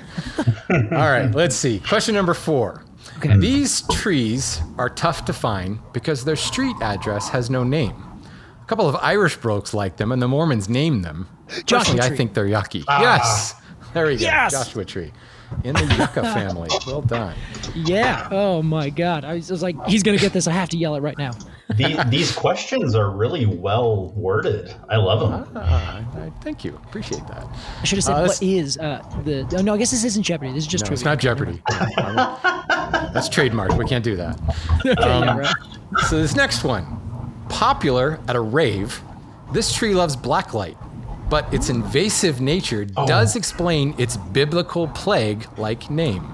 then. 0.72 0.93
All 0.93 1.10
right, 1.10 1.30
let's 1.35 1.56
see. 1.56 1.80
Question 1.80 2.15
number 2.15 2.34
four. 2.34 2.84
Okay. 3.17 3.37
These 3.37 3.83
trees 3.91 4.61
are 4.77 4.89
tough 4.89 5.25
to 5.25 5.33
find 5.33 5.79
because 5.93 6.23
their 6.25 6.35
street 6.35 6.75
address 6.81 7.29
has 7.29 7.49
no 7.49 7.63
name. 7.63 7.95
A 8.61 8.65
couple 8.65 8.87
of 8.87 8.95
Irish 8.95 9.37
blokes 9.37 9.73
like 9.73 9.97
them, 9.97 10.11
and 10.11 10.21
the 10.21 10.27
Mormons 10.27 10.69
named 10.69 11.03
them. 11.03 11.27
Joshua 11.65 11.95
Personally, 11.95 12.01
I 12.01 12.15
think 12.15 12.33
they're 12.33 12.45
yucky. 12.45 12.83
Ah. 12.87 13.01
Yes, 13.01 13.55
there 13.93 14.05
we 14.05 14.15
go. 14.15 14.23
Yes! 14.23 14.51
Joshua 14.51 14.85
tree. 14.85 15.11
In 15.63 15.75
the 15.75 15.95
yucca 15.97 16.23
family. 16.23 16.69
Well 16.87 17.01
done. 17.01 17.35
yeah. 17.75 18.27
Oh 18.31 18.61
my 18.61 18.89
God. 18.89 19.25
I 19.25 19.35
was, 19.35 19.51
I 19.51 19.53
was 19.53 19.61
like, 19.61 19.75
he's 19.85 20.03
gonna 20.03 20.17
get 20.17 20.33
this. 20.33 20.47
I 20.47 20.51
have 20.51 20.69
to 20.69 20.77
yell 20.77 20.95
it 20.95 21.01
right 21.01 21.17
now. 21.17 21.31
The, 21.69 22.05
these 22.09 22.33
questions 22.33 22.95
are 22.95 23.09
really 23.09 23.45
well 23.45 24.09
worded. 24.11 24.73
I 24.89 24.97
love 24.97 25.19
them. 25.45 25.51
Ah, 25.55 26.03
I, 26.15 26.19
I, 26.25 26.29
thank 26.41 26.65
you. 26.65 26.75
Appreciate 26.83 27.25
that. 27.27 27.47
I 27.79 27.83
should 27.85 27.97
have 27.97 28.03
said 28.03 28.13
Uh, 28.13 28.27
what 28.27 28.41
uh, 28.41 29.21
the. 29.23 29.57
Oh, 29.57 29.61
no, 29.61 29.75
I 29.75 29.77
guess 29.77 29.91
this 29.91 30.03
isn't 30.03 30.23
Jeopardy. 30.23 30.51
This 30.51 30.63
is 30.63 30.67
just 30.67 30.85
No, 30.85 30.91
it's 30.91 31.05
not 31.05 31.19
Jeopardy. 31.19 31.61
That's 31.69 33.29
trademark. 33.29 33.71
We 33.77 33.85
can't 33.85 34.03
do 34.03 34.15
that. 34.17 34.39
Okay, 34.85 34.93
yeah, 34.97 35.37
right. 35.37 35.55
So 36.09 36.21
this 36.21 36.35
next 36.35 36.63
one, 36.63 36.85
popular 37.49 38.19
at 38.27 38.35
a 38.35 38.41
rave, 38.41 39.01
this 39.53 39.73
tree 39.73 39.93
loves 39.93 40.15
blacklight, 40.15 40.77
but 41.31 41.51
its 41.51 41.69
invasive 41.69 42.41
nature 42.41 42.85
does 42.85 43.35
explain 43.35 43.95
its 43.97 44.17
biblical 44.17 44.87
plague-like 44.89 45.89
name. 45.89 46.27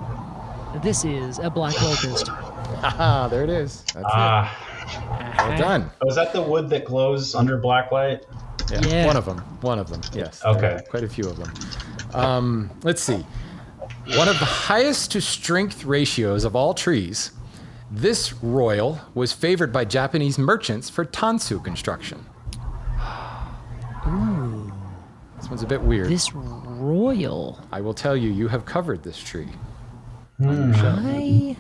This 0.84 1.06
is 1.06 1.40
a 1.40 1.50
black 1.50 1.80
locust. 1.82 2.30
Ah, 2.84 3.28
there 3.32 3.44
it 3.44 3.50
is. 3.50 3.82
That's 3.94 4.06
Ah, 4.12 4.54
it. 5.40 5.50
Well 5.50 5.58
done. 5.58 5.90
oh, 6.02 6.10
is 6.10 6.16
that 6.16 6.34
the 6.34 6.42
wood 6.42 6.70
that 6.70 6.84
glows 6.84 7.34
under 7.34 7.58
black 7.58 7.92
light? 7.94 8.26
Yeah, 8.70 8.82
Yeah. 8.86 9.06
one 9.08 9.16
of 9.16 9.26
them. 9.26 9.38
One 9.62 9.80
of 9.80 9.90
them. 9.90 10.02
Yes. 10.14 10.44
Okay. 10.44 10.82
Quite 10.90 11.04
a 11.04 11.08
few 11.10 11.28
of 11.30 11.38
them. 11.38 11.52
Um, 12.14 12.70
let's 12.84 13.02
see. 13.02 13.26
One 14.16 14.28
of 14.28 14.38
the 14.40 14.46
highest 14.46 15.12
to 15.12 15.22
strength 15.22 15.86
ratios 15.86 16.44
of 16.44 16.56
all 16.58 16.74
trees. 16.74 17.32
This 17.90 18.34
royal 18.44 19.00
was 19.16 19.32
favored 19.32 19.72
by 19.72 19.86
Japanese 19.86 20.38
merchants 20.38 20.90
for 20.90 21.06
tansu 21.06 21.64
construction. 21.64 22.26
This 25.48 25.52
one's 25.52 25.64
a 25.64 25.68
bit 25.68 25.82
weird. 25.82 26.10
This 26.10 26.34
royal. 26.34 27.58
I 27.72 27.80
will 27.80 27.94
tell 27.94 28.18
you, 28.18 28.30
you 28.30 28.50
have 28.50 28.66
covered 28.66 29.02
this 29.02 29.18
tree. 29.18 29.48
I. 30.42 31.56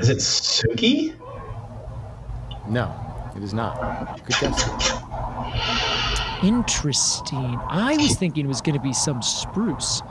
Is 0.00 0.08
it 0.08 0.18
Suki? 0.18 1.14
No, 2.68 2.92
it 3.36 3.44
is 3.44 3.54
not. 3.54 4.16
Good 4.26 4.34
guess. 4.40 4.90
Interesting. 6.42 7.56
I 7.68 7.96
was 8.00 8.16
thinking 8.16 8.46
it 8.46 8.48
was 8.48 8.60
going 8.60 8.74
to 8.76 8.82
be 8.82 8.92
some 8.92 9.22
spruce. 9.22 10.02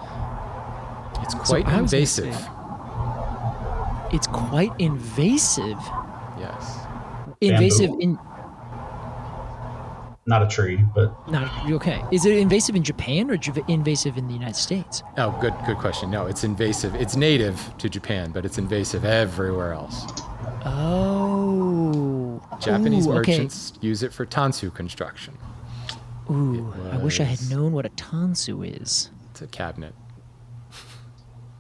It's 1.24 1.34
quite 1.36 1.68
I 1.68 1.80
invasive. 1.80 2.34
say- 2.34 2.48
It's 4.14 4.28
quite 4.28 4.72
invasive. 4.80 5.78
Yes. 6.40 6.86
Invasive 7.42 7.90
Bamboo? 7.90 8.02
in. 8.02 8.20
Not 10.28 10.44
a 10.44 10.48
tree, 10.48 10.78
but 10.94 11.30
Not 11.32 11.70
okay. 11.72 12.04
Is 12.12 12.26
it 12.26 12.38
invasive 12.38 12.76
in 12.76 12.84
Japan 12.84 13.32
or 13.32 13.38
ju- 13.38 13.66
invasive 13.68 14.18
in 14.18 14.28
the 14.28 14.34
United 14.34 14.56
States? 14.56 15.02
Oh, 15.18 15.36
good, 15.42 15.54
good 15.66 15.78
question. 15.78 16.12
No, 16.12 16.28
it's 16.28 16.44
invasive. 16.44 16.94
It's 16.96 17.16
native 17.16 17.60
to 17.80 17.90
Japan, 17.90 18.32
but 18.32 18.46
it's 18.46 18.60
invasive 18.60 19.04
everywhere 19.04 19.74
else. 19.74 20.06
Oh. 20.64 22.40
Japanese 22.60 23.08
Ooh, 23.08 23.14
okay. 23.14 23.32
merchants 23.32 23.74
use 23.82 24.04
it 24.04 24.14
for 24.14 24.26
tansu 24.26 24.72
construction. 24.74 25.36
Ooh, 26.30 26.72
I 26.92 26.98
wish 26.98 27.20
I 27.20 27.24
had 27.24 27.42
known 27.50 27.74
what 27.74 27.86
a 27.86 27.90
tansu 27.90 28.82
is. 28.82 29.10
It's 29.32 29.42
a 29.42 29.48
cabinet. 29.48 29.96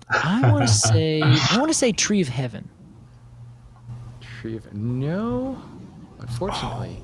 I 0.10 0.52
want 0.52 0.68
to 0.68 0.74
say. 0.74 1.22
I 1.22 1.58
want 1.58 1.70
to 1.70 1.74
say 1.74 1.92
tree 1.92 2.22
of 2.22 2.28
heaven. 2.28 2.70
Tree 4.20 4.56
of 4.56 4.72
no, 4.74 5.62
unfortunately, 6.20 7.02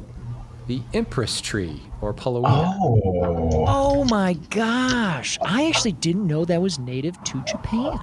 the 0.68 0.81
empress 0.94 1.39
tree 1.41 1.81
or 2.02 2.14
paulownia. 2.14 2.76
oh, 2.80 3.65
Oh 3.68 4.03
my 4.06 4.34
gosh! 4.49 5.38
I 5.41 5.68
actually 5.68 5.94
didn't 5.94 6.27
know 6.27 6.45
that 6.45 6.61
was 6.61 6.77
native 6.80 7.22
to 7.26 7.41
Japan. 7.45 7.98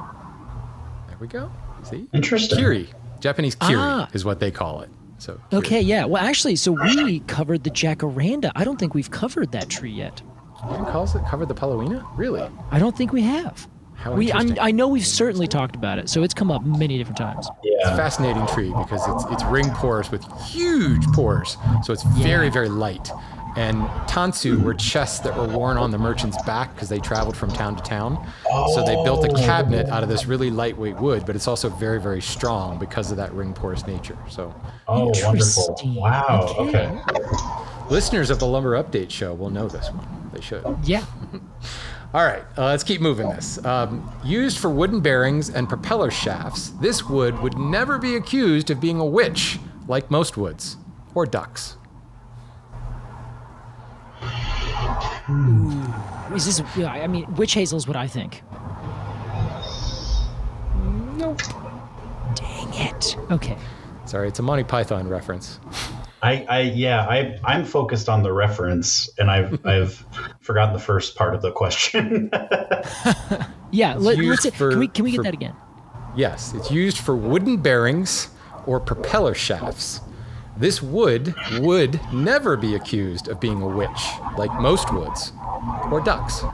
There 1.09 1.17
we 1.21 1.27
go. 1.29 1.51
See, 1.83 2.07
interesting. 2.13 2.59
kiri, 2.59 2.89
Japanese 3.21 3.55
kiri 3.55 3.75
Ah. 3.79 4.09
is 4.15 4.25
what 4.25 4.41
they 4.41 4.51
call 4.51 4.81
it. 4.81 4.91
So 5.19 5.39
kiri. 5.51 5.63
Okay, 5.63 5.81
yeah. 5.81 6.05
Well, 6.07 6.23
actually, 6.23 6.57
so 6.57 6.73
we 6.73 7.21
covered 7.21 7.65
the 7.65 7.71
jacaranda. 7.71 8.51
I 8.55 8.65
don't 8.65 8.79
think 8.79 8.95
we've 8.95 9.11
covered 9.11 9.53
that 9.53 9.69
tree 9.69 9.93
yet. 9.93 10.23
You 10.67 10.73
even 10.73 10.87
calls 10.87 11.15
it 11.15 11.23
covered 11.29 11.49
the 11.49 11.55
paulownia. 11.55 12.05
Really? 12.17 12.49
I 12.71 12.79
don't 12.79 12.97
think 12.97 13.13
we 13.13 13.21
have. 13.23 13.69
How 14.05 14.13
We, 14.13 14.31
I'm. 14.31 14.55
I 14.61 14.71
know 14.71 14.89
we've 14.89 15.07
certainly 15.07 15.49
talked 15.49 15.75
about 15.77 15.99
it, 15.99 16.11
so 16.11 16.23
it's 16.23 16.35
come 16.35 16.51
up 16.51 16.63
many 16.63 16.99
different 16.99 17.17
times. 17.17 17.49
It's 17.63 17.89
a 17.89 17.97
fascinating 17.97 18.47
tree 18.49 18.69
because 18.69 19.01
it's 19.09 19.33
it's 19.33 19.45
ring 19.45 19.71
porous 19.71 20.11
with 20.11 20.23
huge 20.43 21.07
pores, 21.15 21.57
so 21.83 21.95
it's 21.95 22.03
very 22.03 22.51
very 22.51 22.69
light. 22.69 23.11
And 23.57 23.83
tansu 24.07 24.63
were 24.63 24.75
chests 24.75 25.21
that 25.21 25.35
were 25.35 25.47
worn 25.47 25.79
on 25.79 25.91
the 25.91 25.97
merchant's 25.97 26.43
back 26.43 26.75
because 26.75 26.91
they 26.91 26.99
traveled 26.99 27.35
from 27.35 27.51
town 27.51 27.77
to 27.77 27.83
town. 27.83 28.31
So 28.75 28.85
they 28.85 28.97
built 29.05 29.25
a 29.25 29.29
cabinet 29.29 29.89
out 29.89 30.03
of 30.03 30.11
this 30.11 30.27
really 30.27 30.51
lightweight 30.51 30.97
wood, 30.97 31.25
but 31.25 31.35
it's 31.35 31.49
also 31.49 31.71
very 31.71 31.99
very 31.99 32.21
strong 32.21 32.79
because 32.79 33.11
of 33.11 33.17
that 33.17 33.33
ring 33.33 33.55
porous 33.55 33.87
nature. 33.87 34.19
So 34.29 34.55
Oh, 34.87 35.11
wonderful. 35.25 35.81
Wow. 35.83 36.55
Okay. 36.59 36.89
Okay. 37.09 37.25
listeners 37.89 38.29
of 38.29 38.39
the 38.39 38.47
Lumber 38.47 38.73
Update 38.73 39.11
show 39.11 39.33
will 39.33 39.51
know 39.51 39.67
this 39.67 39.91
one. 39.91 40.31
They 40.35 40.43
should. 40.43 40.63
Yeah. 40.83 41.07
All 42.15 42.25
right, 42.25 42.45
uh, 42.57 42.67
let's 42.67 42.85
keep 42.85 43.01
moving 43.01 43.29
this. 43.29 43.63
Um, 43.65 44.09
used 44.23 44.59
for 44.59 44.71
wooden 44.71 45.01
bearings 45.01 45.51
and 45.51 45.69
propeller 45.69 46.13
shafts, 46.13 46.71
this 46.81 47.03
wood 47.09 47.37
would 47.41 47.59
never 47.59 47.99
be 47.99 48.15
accused 48.15 48.71
of 48.71 48.81
being 48.81 49.01
a 49.01 49.05
witch, 49.05 49.59
like 49.89 50.09
most 50.13 50.37
woods, 50.37 50.77
or 51.17 51.27
ducks. 51.27 51.77
Is 56.33 56.47
this? 56.47 56.63
Yeah. 56.77 56.93
I 56.93 57.09
mean, 57.09 57.35
witch 57.35 57.55
hazel 57.55 57.79
is 57.79 57.89
what 57.89 57.97
I 57.97 58.07
think. 58.07 58.43
Nope. 61.17 61.41
Dang 62.37 62.75
it. 62.75 63.17
Okay. 63.33 63.57
Sorry, 64.05 64.29
it's 64.29 64.39
a 64.39 64.43
Monty 64.43 64.63
Python 64.63 65.09
reference. 65.09 65.59
I, 66.25 66.47
I, 66.49 66.61
yeah, 66.63 67.03
I, 67.07 67.39
I'm 67.45 67.65
focused 67.65 68.09
on 68.09 68.23
the 68.23 68.33
reference, 68.33 69.11
and 69.19 69.31
I've, 69.31 69.65
I've 69.67 70.05
forgotten 70.41 70.73
the 70.73 70.81
first 70.81 71.17
part 71.17 71.35
of 71.35 71.43
the 71.43 71.53
question. 71.53 72.31
Yeah. 73.71 73.97
Let, 73.97 74.19
let's. 74.19 74.49
for- 74.51 74.71
can 74.71 74.79
we 74.79 74.87
can 74.87 75.05
we 75.05 75.11
get 75.11 75.17
for- 75.17 75.23
that 75.25 75.35
again? 75.35 75.55
Yes, 76.15 76.55
it's 76.55 76.71
used 76.71 76.99
for 76.99 77.17
wooden 77.17 77.57
bearings 77.57 78.29
or 78.67 78.79
propeller 78.79 79.35
shafts. 79.35 80.01
This 80.57 80.81
wood 80.81 81.35
would 81.59 82.01
never 82.13 82.57
be 82.57 82.77
accused 82.77 83.27
of 83.27 83.41
being 83.41 83.61
a 83.63 83.67
witch, 83.67 83.89
like 84.39 84.53
most 84.61 84.93
woods, 84.95 85.33
or 85.91 86.01
ducks. 86.01 86.45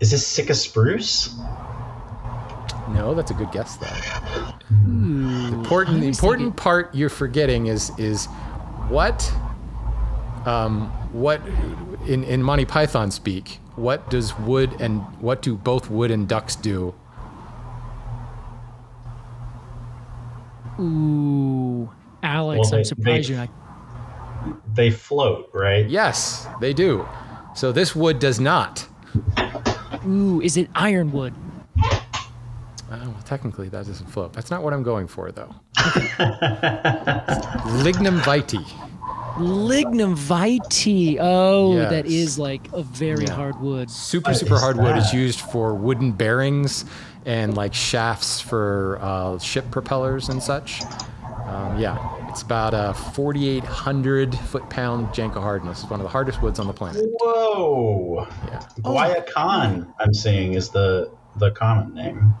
Is 0.00 0.10
this 0.10 0.26
Sitka 0.26 0.54
spruce? 0.54 1.38
No, 2.88 3.14
that's 3.14 3.30
a 3.30 3.34
good 3.34 3.52
guess, 3.52 3.76
though. 3.76 3.86
Hmm. 3.86 5.50
The 5.50 5.54
important, 5.56 6.00
the 6.00 6.08
important 6.08 6.56
part 6.56 6.92
you're 6.92 7.08
forgetting 7.08 7.68
is 7.68 7.92
is 7.98 8.26
what, 8.90 9.32
um, 10.46 10.88
what 11.12 11.40
in 12.06 12.24
in 12.24 12.42
Monty 12.42 12.64
Python 12.64 13.10
speak. 13.10 13.58
What 13.76 14.10
does 14.10 14.36
wood 14.40 14.80
and 14.80 15.00
what 15.20 15.40
do 15.42 15.54
both 15.56 15.88
wood 15.90 16.10
and 16.10 16.28
ducks 16.28 16.54
do? 16.56 16.94
Ooh, 20.78 21.90
Alex, 22.22 22.58
Well, 22.60 22.70
they- 22.70 22.76
I'm 22.78 22.84
surprised 22.84 23.28
they- 23.28 23.32
you're 23.34 23.40
not. 23.42 23.48
They 24.74 24.90
float, 24.90 25.50
right? 25.52 25.88
Yes, 25.88 26.48
they 26.60 26.72
do. 26.72 27.06
So 27.54 27.72
this 27.72 27.94
wood 27.94 28.18
does 28.18 28.40
not. 28.40 28.86
Ooh, 30.06 30.40
is 30.40 30.56
it 30.56 30.70
ironwood? 30.74 31.34
Uh, 32.90 32.98
well, 33.04 33.14
technically, 33.24 33.68
that 33.68 33.86
doesn't 33.86 34.06
float. 34.08 34.32
That's 34.32 34.50
not 34.50 34.62
what 34.64 34.72
I'm 34.72 34.82
going 34.82 35.06
for, 35.06 35.30
though. 35.30 35.54
Lignum 37.84 38.20
vitae. 38.22 38.64
Lignum 39.38 40.14
vitae. 40.16 41.16
Oh, 41.20 41.76
Yes. 41.76 41.90
that 41.90 42.06
is 42.06 42.38
like 42.38 42.68
a 42.72 42.82
very 42.82 43.24
Yeah. 43.26 43.32
hard 43.34 43.60
wood. 43.60 43.90
Super, 43.90 44.30
What 44.30 44.36
super 44.38 44.54
is 44.56 44.60
hardwood 44.60 44.96
is 44.96 45.12
used 45.14 45.40
for 45.40 45.74
wooden 45.74 46.12
bearings 46.12 46.84
and 47.26 47.56
like 47.56 47.74
shafts 47.74 48.40
for 48.40 48.98
uh, 49.00 49.38
ship 49.38 49.70
propellers 49.70 50.28
and 50.28 50.42
such. 50.42 50.82
Um, 51.46 51.78
yeah, 51.78 51.96
it's 52.28 52.42
about 52.42 52.74
a 52.74 52.92
4,800 53.14 54.34
foot 54.34 54.68
pound 54.70 55.12
Janka 55.14 55.40
hardness. 55.40 55.82
It's 55.82 55.90
one 55.90 56.00
of 56.00 56.04
the 56.04 56.10
hardest 56.10 56.42
woods 56.42 56.58
on 56.58 56.66
the 56.66 56.72
planet. 56.72 57.04
Whoa. 57.20 58.26
Yeah, 58.48 58.60
Guayacan, 58.80 59.92
I'm 59.98 60.14
seeing, 60.14 60.54
is 60.54 60.70
the 60.70 61.10
the 61.36 61.50
common 61.52 61.94
name. 61.94 62.34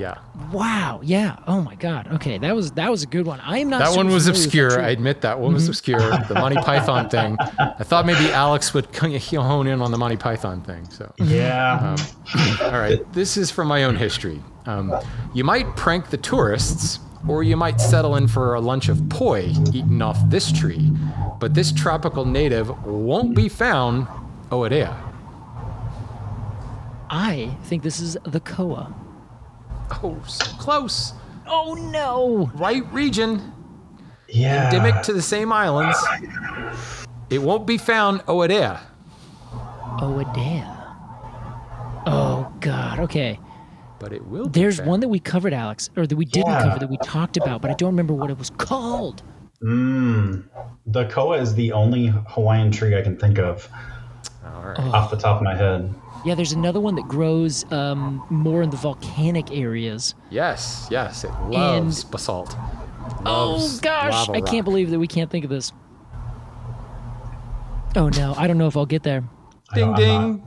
Yeah. 0.00 0.14
Wow. 0.50 1.00
Yeah. 1.02 1.36
Oh 1.46 1.60
my 1.60 1.74
God. 1.74 2.08
Okay, 2.14 2.38
that 2.38 2.56
was 2.56 2.72
that 2.72 2.90
was 2.90 3.02
a 3.02 3.06
good 3.06 3.26
one. 3.26 3.38
I 3.40 3.58
am 3.58 3.68
not. 3.68 3.80
That 3.80 3.94
one 3.94 4.08
was 4.08 4.26
obscure. 4.26 4.80
I 4.80 4.88
admit 4.88 5.20
that 5.20 5.38
one 5.38 5.52
was 5.52 5.68
obscure. 5.68 6.00
The 6.00 6.34
Monty 6.34 6.56
Python 6.62 7.10
thing. 7.10 7.36
I 7.58 7.84
thought 7.84 8.06
maybe 8.06 8.32
Alex 8.32 8.72
would 8.72 8.86
he'll 8.96 9.42
hone 9.52 9.66
in 9.66 9.82
on 9.82 9.90
the 9.90 9.98
Monty 9.98 10.16
Python 10.16 10.62
thing. 10.62 10.88
So. 10.90 11.12
Yeah. 11.18 11.96
All 12.62 12.70
right, 12.72 13.00
this 13.12 13.36
is 13.36 13.50
from 13.50 13.68
my 13.68 13.84
own 13.84 13.96
history. 13.96 14.40
Um, 14.66 14.94
you 15.34 15.44
might 15.44 15.76
prank 15.76 16.10
the 16.10 16.16
tourists, 16.16 16.98
or 17.28 17.42
you 17.42 17.56
might 17.56 17.80
settle 17.80 18.16
in 18.16 18.26
for 18.26 18.54
a 18.54 18.60
lunch 18.60 18.88
of 18.88 19.08
poi 19.10 19.52
eaten 19.72 20.00
off 20.00 20.18
this 20.30 20.50
tree. 20.50 20.90
But 21.38 21.54
this 21.54 21.72
tropical 21.72 22.24
native 22.24 22.86
won't 22.86 23.36
be 23.36 23.48
found 23.48 24.06
Oadea. 24.50 24.96
I 27.10 27.56
think 27.64 27.82
this 27.82 28.00
is 28.00 28.16
the 28.22 28.40
koa. 28.40 28.94
Oh, 29.90 30.20
so 30.26 30.44
close. 30.56 31.12
Oh 31.46 31.74
no. 31.74 32.50
Right 32.54 32.84
region, 32.92 33.52
yeah. 34.28 34.66
endemic 34.66 35.02
to 35.02 35.12
the 35.12 35.22
same 35.22 35.52
islands. 35.52 35.98
It 37.28 37.42
won't 37.42 37.66
be 37.66 37.78
found 37.78 38.22
oh, 38.28 38.38
Oadea. 38.38 38.80
Oadea. 39.98 40.76
Oh, 42.06 42.12
oh 42.46 42.52
God. 42.60 43.00
Okay. 43.00 43.38
But 43.98 44.12
it 44.12 44.24
will 44.26 44.48
be 44.48 44.60
There's 44.60 44.78
found. 44.78 44.88
one 44.88 45.00
that 45.00 45.08
we 45.08 45.20
covered, 45.20 45.52
Alex, 45.52 45.90
or 45.96 46.06
that 46.06 46.16
we 46.16 46.24
didn't 46.24 46.50
Yeah. 46.52 46.62
cover 46.62 46.78
that 46.78 46.88
we 46.90 46.96
talked 46.98 47.36
about, 47.36 47.60
but 47.60 47.70
I 47.70 47.74
don't 47.74 47.90
remember 47.90 48.14
what 48.14 48.30
it 48.30 48.38
was 48.38 48.50
called. 48.50 49.22
Mmm. 49.62 50.44
The 50.86 51.04
koa 51.06 51.36
is 51.38 51.54
the 51.54 51.72
only 51.72 52.06
Hawaiian 52.28 52.70
tree 52.72 52.96
I 52.96 53.02
can 53.02 53.16
think 53.18 53.38
of 53.38 53.68
All 54.44 54.62
right. 54.62 54.76
Oh. 54.78 54.90
off 54.92 55.10
the 55.10 55.18
top 55.18 55.36
of 55.36 55.42
my 55.42 55.54
head. 55.54 55.92
Yeah, 56.24 56.34
there's 56.34 56.52
another 56.52 56.80
one 56.80 56.94
that 56.96 57.08
grows 57.08 57.70
um, 57.72 58.24
more 58.30 58.62
in 58.62 58.70
the 58.70 58.76
volcanic 58.76 59.50
areas. 59.50 60.14
Yes, 60.30 60.86
yes, 60.90 61.24
it 61.24 61.30
loves 61.48 62.02
And- 62.02 62.10
basalt. 62.10 62.56
Oh 63.26 63.52
Loves 63.52 63.80
gosh, 63.80 64.28
I 64.28 64.40
can't 64.40 64.64
believe 64.64 64.90
that 64.90 64.98
we 64.98 65.06
can't 65.08 65.30
think 65.30 65.44
of 65.44 65.50
this. 65.50 65.72
Oh 67.96 68.08
no, 68.10 68.34
I 68.36 68.46
don't 68.46 68.58
know 68.58 68.66
if 68.66 68.76
I'll 68.76 68.86
get 68.86 69.02
there. 69.02 69.24
I 69.70 69.74
Ding 69.74 69.86
don't- 69.94 69.96
ding. 69.96 70.46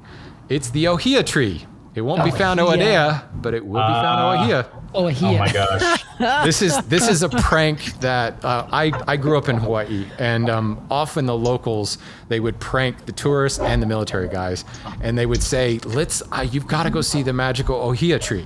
It's 0.50 0.70
the 0.70 0.88
ohia 0.88 1.24
tree. 1.24 1.66
It 1.96 2.02
won't 2.02 2.24
be 2.24 2.32
found 2.32 2.60
Ohia. 2.60 2.78
Oadea, 2.84 3.42
but 3.42 3.54
it 3.54 3.64
will 3.66 3.74
be 3.74 3.94
found 3.94 4.20
Ah. 4.20 4.34
Ohia. 4.34 4.66
Oh, 4.96 5.06
Oh 5.06 5.08
here. 5.08 5.40
my 5.40 5.52
gosh. 5.52 6.04
This 6.46 6.62
is 6.62 6.78
this 6.88 7.10
is 7.10 7.22
a 7.24 7.28
prank 7.30 8.00
that 8.00 8.44
uh, 8.46 8.66
I 8.72 8.92
I 9.08 9.18
grew 9.18 9.38
up 9.38 9.50
in 9.50 9.58
Hawaii, 9.58 10.06
and 10.20 10.50
um, 10.50 10.86
often 10.90 11.26
the 11.26 11.36
locals 11.36 11.98
they 12.30 12.40
would 12.40 12.60
prank 12.60 13.06
the 13.06 13.12
tourists 13.12 13.60
and 13.60 13.82
the 13.82 13.86
military 13.88 14.30
guys, 14.30 14.64
and 15.02 15.18
they 15.18 15.26
would 15.26 15.44
say, 15.44 15.80
"Let's 15.84 16.22
uh, 16.32 16.48
you've 16.50 16.68
got 16.68 16.84
to 16.84 16.90
go 16.92 17.02
see 17.02 17.24
the 17.24 17.34
magical 17.34 17.76
Ohia 17.76 18.20
tree." 18.20 18.46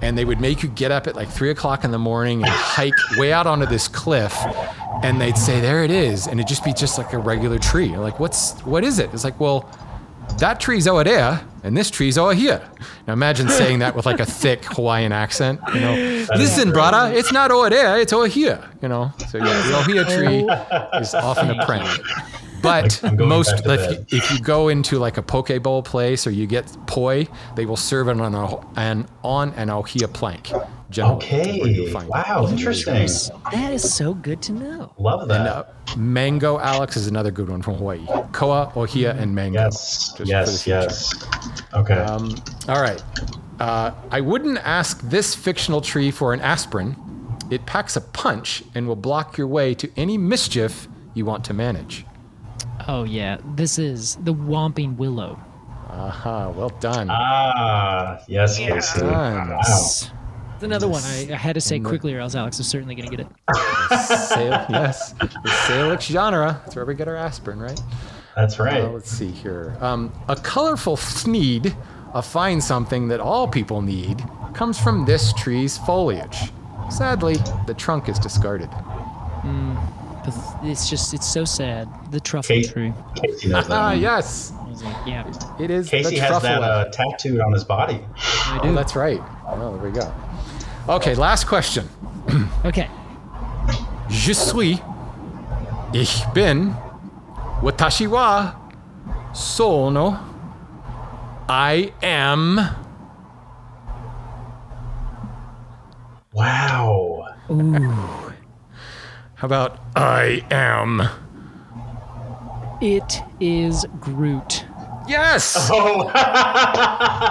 And 0.00 0.18
they 0.18 0.24
would 0.24 0.40
make 0.40 0.64
you 0.64 0.68
get 0.68 0.90
up 0.90 1.06
at 1.06 1.14
like 1.14 1.28
three 1.28 1.50
o'clock 1.50 1.84
in 1.84 1.92
the 1.92 1.98
morning 1.98 2.42
and 2.42 2.50
hike 2.50 2.92
way 3.18 3.32
out 3.32 3.46
onto 3.46 3.66
this 3.66 3.86
cliff, 3.86 4.34
and 5.04 5.20
they'd 5.20 5.38
say, 5.38 5.60
"There 5.60 5.84
it 5.84 5.92
is," 5.92 6.26
and 6.26 6.40
it'd 6.40 6.48
just 6.48 6.64
be 6.64 6.72
just 6.72 6.98
like 6.98 7.12
a 7.12 7.18
regular 7.18 7.58
tree. 7.58 7.86
You're 7.86 8.00
like, 8.00 8.18
"What's 8.18 8.58
what 8.64 8.82
is 8.82 8.98
it?" 8.98 9.10
It's 9.14 9.22
like, 9.22 9.38
well, 9.38 9.70
that 10.38 10.58
tree's 10.58 10.86
Oadea 10.88 11.44
and 11.62 11.76
this 11.76 11.90
tree's 11.90 12.16
here. 12.16 12.62
Now 13.06 13.12
imagine 13.12 13.48
saying 13.48 13.80
that 13.80 13.94
with 13.94 14.06
like 14.06 14.20
a 14.20 14.26
thick 14.26 14.64
Hawaiian 14.64 15.12
accent. 15.12 15.60
You 15.74 15.80
know, 15.80 16.26
listen, 16.36 16.72
brother, 16.72 17.12
it's 17.14 17.32
not 17.32 17.50
Oadea, 17.50 18.00
it's 18.00 18.12
Oahia. 18.12 18.68
You 18.82 18.88
know, 18.88 19.12
so 19.28 19.38
yeah, 19.38 19.62
the 19.68 19.78
Ohia 19.78 20.04
tree 20.04 20.46
is 21.00 21.14
often 21.14 21.50
a 21.50 21.64
prank. 21.64 21.88
But 22.62 23.02
most, 23.14 23.62
if 23.66 23.90
you, 23.90 24.18
if 24.18 24.30
you 24.30 24.40
go 24.40 24.68
into 24.68 24.98
like 24.98 25.18
a 25.18 25.22
poke 25.22 25.62
bowl 25.62 25.82
place 25.82 26.26
or 26.26 26.30
you 26.30 26.46
get 26.46 26.76
poi, 26.86 27.26
they 27.56 27.66
will 27.66 27.76
serve 27.76 28.08
it 28.08 28.20
on 28.20 28.34
a, 28.34 28.78
an 28.78 29.08
on 29.24 29.52
an 29.54 29.68
Ohia 29.68 30.06
plank. 30.06 30.52
Generally, 30.92 31.24
is 31.26 31.76
you'll 31.76 31.84
Okay. 31.84 31.92
find. 31.92 32.08
Wow. 32.08 32.46
Interesting. 32.48 33.06
That 33.52 33.72
is 33.72 33.92
so 33.94 34.14
good 34.14 34.40
to 34.42 34.52
know. 34.52 34.92
Love 34.98 35.28
that. 35.28 35.40
And 35.40 35.48
uh, 35.48 35.64
mango, 35.96 36.58
Alex, 36.58 36.96
is 36.96 37.06
another 37.06 37.30
good 37.30 37.48
one 37.48 37.62
from 37.62 37.74
Hawaii. 37.74 38.06
Koa, 38.32 38.72
Ohia, 38.76 39.14
and 39.14 39.34
mango. 39.34 39.58
yes. 39.60 40.12
Just 40.12 40.16
for 40.16 40.22
the 40.24 40.28
Yes. 40.28 40.66
Yes. 40.66 41.26
Okay. 41.74 41.94
Um, 41.94 42.34
all 42.68 42.80
right. 42.80 43.02
Uh, 43.58 43.92
I 44.10 44.20
wouldn't 44.20 44.58
ask 44.58 45.00
this 45.02 45.34
fictional 45.34 45.80
tree 45.80 46.10
for 46.10 46.32
an 46.32 46.40
aspirin. 46.40 46.96
It 47.50 47.64
packs 47.66 47.96
a 47.96 48.00
punch 48.00 48.62
and 48.74 48.86
will 48.88 48.96
block 48.96 49.36
your 49.38 49.46
way 49.46 49.74
to 49.74 49.90
any 49.96 50.16
mischief 50.18 50.88
you 51.14 51.24
want 51.24 51.44
to 51.44 51.54
manage. 51.54 52.04
Oh 52.88 53.04
yeah, 53.04 53.36
this 53.54 53.78
is 53.78 54.16
the 54.24 54.34
Whomping 54.34 54.96
Willow. 54.96 55.38
Aha, 55.90 56.48
well 56.50 56.70
done. 56.80 57.08
ah. 57.10 58.18
Yes, 58.26 58.56
Casey. 58.58 59.00
Done. 59.00 59.50
Wow. 59.50 59.90
It's 60.62 60.66
another 60.68 60.86
one 60.86 61.02
I, 61.02 61.28
I 61.32 61.36
had 61.36 61.54
to 61.54 61.60
say 61.60 61.80
quickly, 61.80 62.14
or 62.14 62.20
else 62.20 62.36
Alex 62.36 62.60
is 62.60 62.68
certainly 62.68 62.94
going 62.94 63.08
to 63.10 63.16
get 63.16 63.26
it. 63.26 63.98
Sail, 64.06 64.64
yes, 64.70 65.12
the 65.14 65.50
Salix 65.66 66.04
genre. 66.04 66.60
That's 66.64 66.76
where 66.76 66.84
we 66.84 66.94
get 66.94 67.08
our 67.08 67.16
aspirin, 67.16 67.58
right? 67.58 67.80
That's 68.36 68.60
right. 68.60 68.82
Uh, 68.82 68.90
let's 68.90 69.10
see 69.10 69.32
here. 69.32 69.76
Um, 69.80 70.12
a 70.28 70.36
colorful 70.36 70.96
Thneed, 70.96 71.74
a 72.14 72.22
fine 72.22 72.60
something 72.60 73.08
that 73.08 73.18
all 73.18 73.48
people 73.48 73.82
need, 73.82 74.22
comes 74.54 74.78
from 74.80 75.04
this 75.04 75.32
tree's 75.32 75.78
foliage. 75.78 76.52
Sadly, 76.90 77.38
the 77.66 77.74
trunk 77.74 78.08
is 78.08 78.20
discarded. 78.20 78.70
But 80.24 80.32
it's 80.62 80.88
just 80.88 81.12
it's 81.12 81.26
so 81.26 81.44
sad. 81.44 81.88
The 82.12 82.20
truffle 82.20 82.54
Kate- 82.54 82.70
tree. 82.70 82.92
Casey 83.16 83.48
knows 83.48 83.66
that. 83.66 83.74
Ah, 83.76 83.88
one. 83.90 84.00
yes, 84.00 84.52
like, 84.84 85.06
yeah, 85.08 85.56
it 85.58 85.72
is 85.72 85.88
Casey 85.90 86.14
the 86.14 86.20
has 86.20 86.28
truffle. 86.30 86.48
that 86.48 86.62
uh, 86.62 86.84
tattooed 86.92 87.40
on 87.40 87.52
his 87.52 87.64
body. 87.64 88.00
I 88.16 88.60
Oh, 88.62 88.68
do. 88.68 88.74
that's 88.76 88.94
right. 88.94 89.20
Oh, 89.48 89.76
there 89.76 89.90
we 89.90 89.98
go. 89.98 90.14
Okay, 90.88 91.14
last 91.14 91.46
question. 91.46 91.88
okay. 92.64 92.88
Je 94.08 94.32
suis. 94.34 94.80
Ich 95.92 96.24
bin. 96.34 96.74
Watashi 97.62 98.08
wa. 98.08 98.52
Sono. 99.32 100.18
I 101.48 101.92
am. 102.02 102.60
Wow. 106.32 107.28
Ooh. 107.50 108.32
How 109.34 109.46
about 109.46 109.78
I 109.94 110.44
am? 110.50 111.02
It 112.80 113.22
is 113.38 113.86
Groot. 114.00 114.64
Yes! 115.08 115.70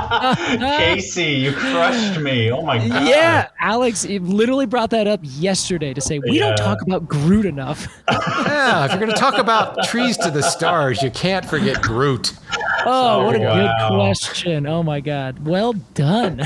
Oh, 0.03 0.35
Casey, 0.77 1.23
you 1.33 1.53
crushed 1.53 2.19
me. 2.19 2.51
Oh 2.51 2.61
my 2.61 2.77
god. 2.77 3.07
Yeah, 3.07 3.47
Alex 3.59 4.03
it 4.05 4.21
literally 4.23 4.65
brought 4.65 4.89
that 4.91 5.07
up 5.07 5.19
yesterday 5.23 5.93
to 5.93 6.01
say 6.01 6.19
we 6.19 6.37
Yeah. 6.37 6.47
don't 6.49 6.57
talk 6.57 6.81
about 6.81 7.07
Groot 7.07 7.45
enough. 7.45 7.87
Yeah, 8.51 8.85
if 8.85 8.91
you're 8.91 8.99
going 8.99 9.11
to 9.11 9.17
talk 9.17 9.37
about 9.37 9.83
trees 9.85 10.17
to 10.17 10.29
the 10.29 10.41
stars, 10.43 11.01
you 11.01 11.09
can't 11.11 11.45
forget 11.45 11.81
Groot. 11.81 12.33
Oh, 12.85 13.25
what 13.25 13.35
a 13.35 13.39
wow. 13.39 13.55
good 13.89 13.95
question. 13.95 14.67
Oh 14.67 14.83
my 14.83 14.99
god. 14.99 15.45
Well 15.45 15.73
done. 15.93 16.37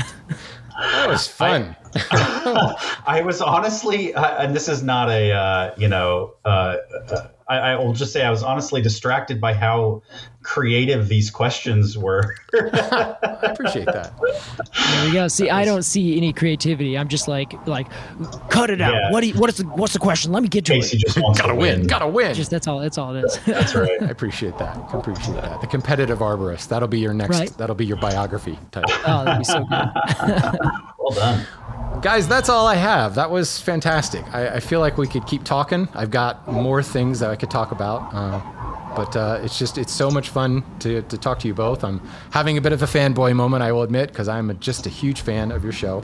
That 0.80 1.08
was 1.08 1.26
fun. 1.26 1.74
I 3.06 3.22
was 3.24 3.40
honestly, 3.40 4.14
uh, 4.14 4.42
and 4.44 4.54
this 4.54 4.68
is 4.68 4.82
not 4.82 5.08
a, 5.10 5.32
uh, 5.32 5.74
you 5.76 5.88
know, 5.88 6.34
uh, 6.44 6.76
uh, 7.10 7.28
I, 7.48 7.58
I 7.58 7.76
will 7.76 7.92
just 7.92 8.12
say 8.12 8.24
I 8.24 8.30
was 8.30 8.42
honestly 8.42 8.82
distracted 8.82 9.40
by 9.40 9.54
how 9.54 10.02
creative 10.42 11.06
these 11.08 11.30
questions 11.30 11.96
were. 11.96 12.34
I 12.54 13.38
appreciate 13.42 13.86
that. 13.86 14.12
There 14.18 15.06
we 15.06 15.12
go. 15.12 15.28
See, 15.28 15.48
I 15.48 15.64
don't 15.64 15.82
see 15.84 16.16
any 16.16 16.32
creativity. 16.32 16.98
I'm 16.98 17.06
just 17.06 17.28
like 17.28 17.54
like 17.68 17.86
cut 18.50 18.70
it 18.70 18.80
out. 18.80 18.94
Yeah. 18.94 19.12
What 19.12 19.20
do 19.20 19.28
you, 19.28 19.34
what 19.34 19.48
is 19.48 19.58
the 19.58 19.64
what's 19.64 19.92
the 19.92 20.00
question? 20.00 20.32
Let 20.32 20.42
me 20.42 20.48
get 20.48 20.64
to 20.66 20.72
Casey 20.74 20.96
it. 20.96 21.04
just 21.04 21.20
wants 21.20 21.40
Gotta 21.40 21.52
to 21.52 21.58
win. 21.58 21.80
win. 21.80 21.86
Gotta 21.86 22.08
win. 22.08 22.34
Just 22.34 22.50
that's 22.50 22.66
all 22.66 22.80
that's 22.80 22.98
all 22.98 23.14
it 23.14 23.24
is. 23.24 23.38
That's 23.46 23.76
right. 23.76 24.02
I 24.02 24.06
appreciate 24.06 24.58
that. 24.58 24.76
I 24.76 24.98
appreciate 24.98 25.34
that. 25.34 25.60
The 25.60 25.66
competitive 25.68 26.18
arborist. 26.18 26.66
That'll 26.68 26.88
be 26.88 26.98
your 26.98 27.14
next. 27.14 27.38
Right. 27.38 27.56
That'll 27.58 27.76
be 27.76 27.86
your 27.86 27.96
biography 27.98 28.58
title. 28.72 28.90
oh, 29.06 29.24
that'd 29.24 29.38
be 29.38 29.44
so 29.44 29.60
good. 29.64 30.58
Well 30.98 31.10
done. 31.14 31.46
Guys, 32.06 32.28
that's 32.28 32.48
all 32.48 32.68
I 32.68 32.76
have. 32.76 33.16
That 33.16 33.32
was 33.32 33.58
fantastic. 33.58 34.24
I, 34.32 34.48
I 34.48 34.60
feel 34.60 34.78
like 34.78 34.96
we 34.96 35.08
could 35.08 35.26
keep 35.26 35.42
talking. 35.42 35.88
I've 35.92 36.12
got 36.12 36.46
more 36.46 36.80
things 36.80 37.18
that 37.18 37.30
I 37.30 37.34
could 37.34 37.50
talk 37.50 37.72
about. 37.72 38.14
Uh, 38.14 38.38
but 38.96 39.14
uh, 39.16 39.40
it's 39.42 39.58
just, 39.58 39.78
it's 39.78 39.92
so 39.92 40.10
much 40.10 40.30
fun 40.30 40.64
to, 40.80 41.02
to 41.02 41.18
talk 41.18 41.38
to 41.40 41.48
you 41.48 41.54
both. 41.54 41.84
I'm 41.84 42.00
having 42.30 42.56
a 42.58 42.60
bit 42.60 42.72
of 42.72 42.82
a 42.82 42.86
fanboy 42.86 43.36
moment, 43.36 43.62
I 43.62 43.70
will 43.72 43.82
admit, 43.82 44.08
because 44.08 44.26
I'm 44.26 44.50
a, 44.50 44.54
just 44.54 44.86
a 44.86 44.90
huge 44.90 45.20
fan 45.20 45.52
of 45.52 45.62
your 45.62 45.72
show. 45.72 46.02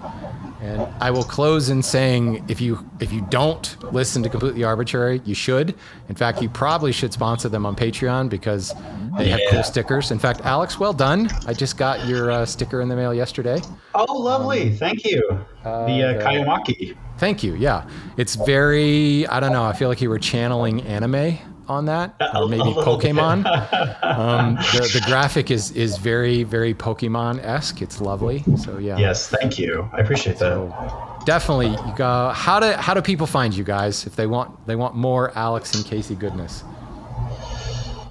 And 0.60 0.82
I 1.01 1.10
will 1.10 1.24
close 1.24 1.70
in 1.70 1.82
saying 1.82 2.44
if 2.48 2.60
you 2.60 2.89
if 3.01 3.12
you 3.12 3.27
don't 3.31 3.77
listen 3.93 4.23
to 4.23 4.28
Completely 4.28 4.60
Arbortrary, 4.60 5.27
you 5.27 5.35
should. 5.35 5.74
In 6.09 6.14
fact, 6.14 6.40
you 6.40 6.48
probably 6.48 6.93
should 6.93 7.12
sponsor 7.12 7.48
them 7.48 7.66
on 7.66 7.74
Patreon 7.74 8.28
because 8.28 8.73
they 9.19 9.28
have 9.31 9.40
cool 9.51 9.64
stickers. 9.64 10.12
In 10.12 10.20
fact, 10.20 10.43
Alex, 10.43 10.78
well 10.78 10.93
done. 10.93 11.28
I 11.48 11.52
just 11.52 11.77
got 11.77 12.06
your 12.06 12.31
uh, 12.31 12.47
sticker 12.47 12.81
in 12.81 12.89
the 12.89 12.94
mail 12.94 13.12
yesterday. 13.12 13.60
Oh, 13.97 14.16
lovely. 14.16 14.77
Thank 14.77 15.05
you. 15.05 15.20
the 15.64 15.69
uh, 15.69 15.86
the- 15.86 16.24
Kayamaki. 16.24 16.97
Thank 17.19 17.43
you. 17.43 17.56
Yeah, 17.56 17.89
it's 18.16 18.36
very. 18.36 19.27
I 19.27 19.40
don't 19.40 19.52
know. 19.52 19.64
I 19.64 19.73
feel 19.73 19.89
like 19.89 20.01
you 20.01 20.10
were 20.10 20.20
channeling 20.20 20.82
anime 20.82 21.39
on 21.73 21.86
that, 21.86 22.15
or 22.35 22.49
maybe. 22.49 22.62
Pokemon. 22.62 23.44
um, 24.03 24.55
the, 24.55 24.90
the 24.93 25.03
graphic 25.07 25.51
is 25.51 25.70
is 25.73 25.99
very 25.99 26.44
very 26.44 26.74
Pokemon 26.74 27.43
esque. 27.44 27.82
It's 27.82 28.01
lovely. 28.01 28.44
So 28.59 28.78
yeah. 28.78 28.99
Yes, 28.99 29.28
thank 29.28 29.59
you. 29.59 29.89
I 29.93 29.99
appreciate 29.99 30.39
that. 30.39 30.55
So 30.55 31.19
definitely, 31.24 31.70
you 31.70 31.94
go. 31.97 32.31
How 32.35 32.61
do 32.61 32.73
how 32.73 32.94
do 32.94 33.03
people 33.03 33.27
find 33.27 33.55
you 33.55 33.65
guys 33.65 34.07
if 34.07 34.16
they 34.16 34.27
want 34.27 34.66
they 34.66 34.77
want 34.77 34.94
more 34.94 35.32
Alex 35.36 35.74
and 35.74 35.85
Casey 35.85 36.15
goodness? 36.15 36.65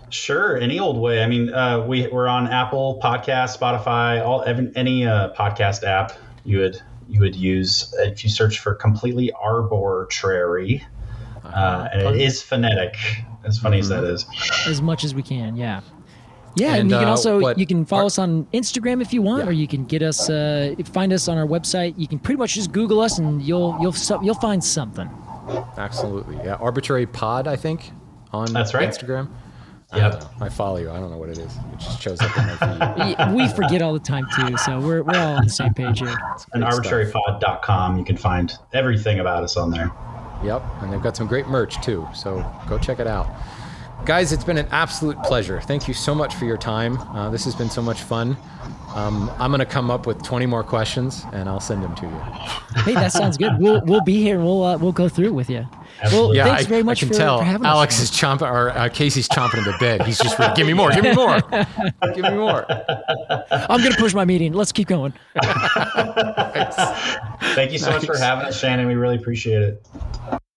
Sure, 0.10 0.58
any 0.58 0.78
old 0.78 0.98
way. 0.98 1.24
I 1.24 1.28
mean, 1.28 1.54
uh, 1.54 1.86
we 1.86 2.08
we're 2.08 2.28
on 2.28 2.48
Apple 2.48 3.00
Podcast, 3.02 3.58
Spotify, 3.58 4.22
all 4.22 4.44
any 4.76 5.06
uh, 5.06 5.34
podcast 5.34 5.84
app 5.84 6.12
you 6.44 6.60
would 6.60 6.82
you 7.08 7.20
would 7.20 7.36
use 7.36 7.94
if 8.00 8.24
you 8.24 8.30
search 8.30 8.60
for 8.60 8.74
completely 8.74 9.32
arbortrary, 9.42 10.84
uh, 11.44 11.88
and 11.94 12.02
it 12.02 12.22
is 12.22 12.42
phonetic. 12.42 12.96
As 13.44 13.58
funny 13.60 13.80
as 13.80 13.90
that 13.90 14.04
is. 14.04 14.26
as 14.68 14.82
much 14.82 15.04
as 15.04 15.16
we 15.16 15.24
can. 15.24 15.56
Yeah. 15.56 15.82
Yeah, 16.56 16.72
and, 16.74 16.82
And, 16.82 16.92
you 16.92 16.98
can 16.98 17.08
uh, 17.08 17.12
also 17.12 17.40
what- 17.40 17.58
you 17.58 17.66
can 17.66 17.86
follow 17.86 18.06
us 18.08 18.20
on 18.20 18.46
Instagram 18.54 19.02
if 19.02 19.14
you 19.14 19.22
want, 19.22 19.44
Yeah. 19.44 19.50
or 19.50 19.54
you 19.54 19.68
can 19.68 19.86
get 19.86 20.02
us 20.04 20.30
uh, 20.30 20.76
find 20.92 21.14
us 21.14 21.28
on 21.30 21.38
our 21.38 21.48
website. 21.48 21.94
You 21.98 22.08
can 22.08 22.20
pretty 22.20 22.38
much 22.38 22.56
just 22.56 22.72
Google 22.74 23.00
us, 23.00 23.20
and 23.20 23.42
you'll 23.42 23.78
you'll 23.82 23.94
so- 23.94 24.22
you'll 24.22 24.36
find 24.36 24.62
something. 24.64 25.10
Absolutely. 25.78 26.36
Yeah. 26.38 26.58
Arbortrary 26.58 27.12
Pod, 27.12 27.48
I 27.48 27.56
think, 27.56 27.92
on 28.32 28.52
That's 28.54 28.74
right. 28.74 28.88
Instagram. 28.90 29.30
I 29.94 29.98
Yep. 29.98 30.12
don't. 30.22 30.42
I 30.42 30.50
follow 30.50 30.78
you. 30.78 30.90
I 30.92 31.00
don't 31.00 31.10
know 31.12 31.18
what 31.18 31.30
it 31.30 31.38
is. 31.38 31.54
It 31.74 31.80
just 31.80 32.02
shows 32.02 32.22
up 32.22 32.38
in 32.38 32.46
my 32.46 33.16
feed. 33.16 33.34
We 33.36 33.48
forget 33.50 33.82
all 33.82 33.94
the 33.94 34.00
time 34.00 34.26
too, 34.36 34.56
so 34.58 34.80
we're 34.80 35.04
we're 35.04 35.18
all 35.20 35.36
on 35.38 35.44
the 35.46 35.50
same 35.50 35.74
page 35.74 36.00
here. 36.00 36.10
And 36.54 36.64
Great 36.64 36.74
stuff. 36.74 36.86
arbortrarypod.com, 36.86 37.98
you 37.98 38.04
can 38.06 38.18
find 38.18 38.54
everything 38.74 39.20
about 39.20 39.44
us 39.44 39.58
on 39.58 39.72
there. 39.72 39.92
Yep, 40.44 40.64
and 40.82 40.92
they've 40.92 41.02
got 41.02 41.16
some 41.16 41.28
great 41.28 41.48
merch 41.48 41.82
too. 41.84 42.08
So 42.14 42.46
go 42.68 42.78
check 42.78 43.00
it 43.00 43.08
out. 43.08 43.28
Guys, 44.06 44.32
it's 44.32 44.44
been 44.44 44.58
an 44.58 44.68
absolute 44.72 45.22
pleasure. 45.22 45.62
Thank 45.62 45.88
you 45.88 45.94
so 45.94 46.16
much 46.16 46.34
for 46.34 46.46
your 46.46 46.58
time. 46.58 46.98
Uh, 46.98 47.30
this 47.30 47.46
has 47.46 47.54
been 47.54 47.70
so 47.70 47.84
much 47.84 48.02
fun. 48.02 48.36
Um, 48.96 49.32
I'm 49.38 49.52
going 49.52 49.60
to 49.60 49.66
come 49.66 49.92
up 49.92 50.08
with 50.08 50.24
20 50.24 50.48
more 50.48 50.64
questions 50.64 51.24
and 51.34 51.48
I'll 51.48 51.60
send 51.60 51.84
them 51.84 51.94
to 51.96 52.06
you. 52.08 52.82
Hey, 52.82 52.94
that 52.96 53.12
sounds 53.12 53.38
good. 53.38 53.60
We'll 53.60 53.82
we'll 53.86 54.02
be 54.02 54.20
here 54.22 54.40
we'll 54.40 54.64
uh, 54.64 54.78
we'll 54.78 54.92
go 54.92 55.08
through 55.08 55.28
it 55.28 55.34
with 55.36 55.50
you. 55.52 55.68
Absolutely. 56.02 56.38
Well, 56.38 56.48
Yeah, 56.48 56.56
thanks 56.56 56.66
I, 56.66 56.70
very 56.70 56.84
much 56.84 56.98
I 56.98 57.08
can 57.08 57.10
for, 57.10 57.14
tell 57.16 57.38
for 57.40 57.44
having 57.44 57.66
Alex 57.66 57.96
us. 57.96 58.04
is 58.04 58.12
chomping, 58.12 58.52
or 58.52 58.72
uh, 58.72 58.90
Casey's 58.90 59.28
chomping 59.30 59.60
in 59.60 59.64
the 59.66 59.76
bed. 59.80 60.04
He's 60.06 60.18
just, 60.20 60.38
give 60.56 60.66
me 60.68 60.74
more, 60.74 60.92
give 60.92 61.04
me 61.04 61.14
more, 61.14 61.40
give 62.14 62.24
me 62.24 62.32
more. 62.32 62.66
I'm 63.52 63.82
gonna 63.82 63.96
push 63.98 64.14
my 64.14 64.26
meeting. 64.26 64.54
Let's 64.54 64.72
keep 64.72 64.88
going. 64.88 65.14
Thank 67.54 67.72
you 67.72 67.78
so 67.78 67.92
much 67.92 68.06
for 68.06 68.18
having 68.18 68.46
us, 68.46 68.60
Shannon. 68.60 68.88
We 68.88 68.96
really 68.96 69.16
appreciate 69.16 69.62
it. 69.62 70.41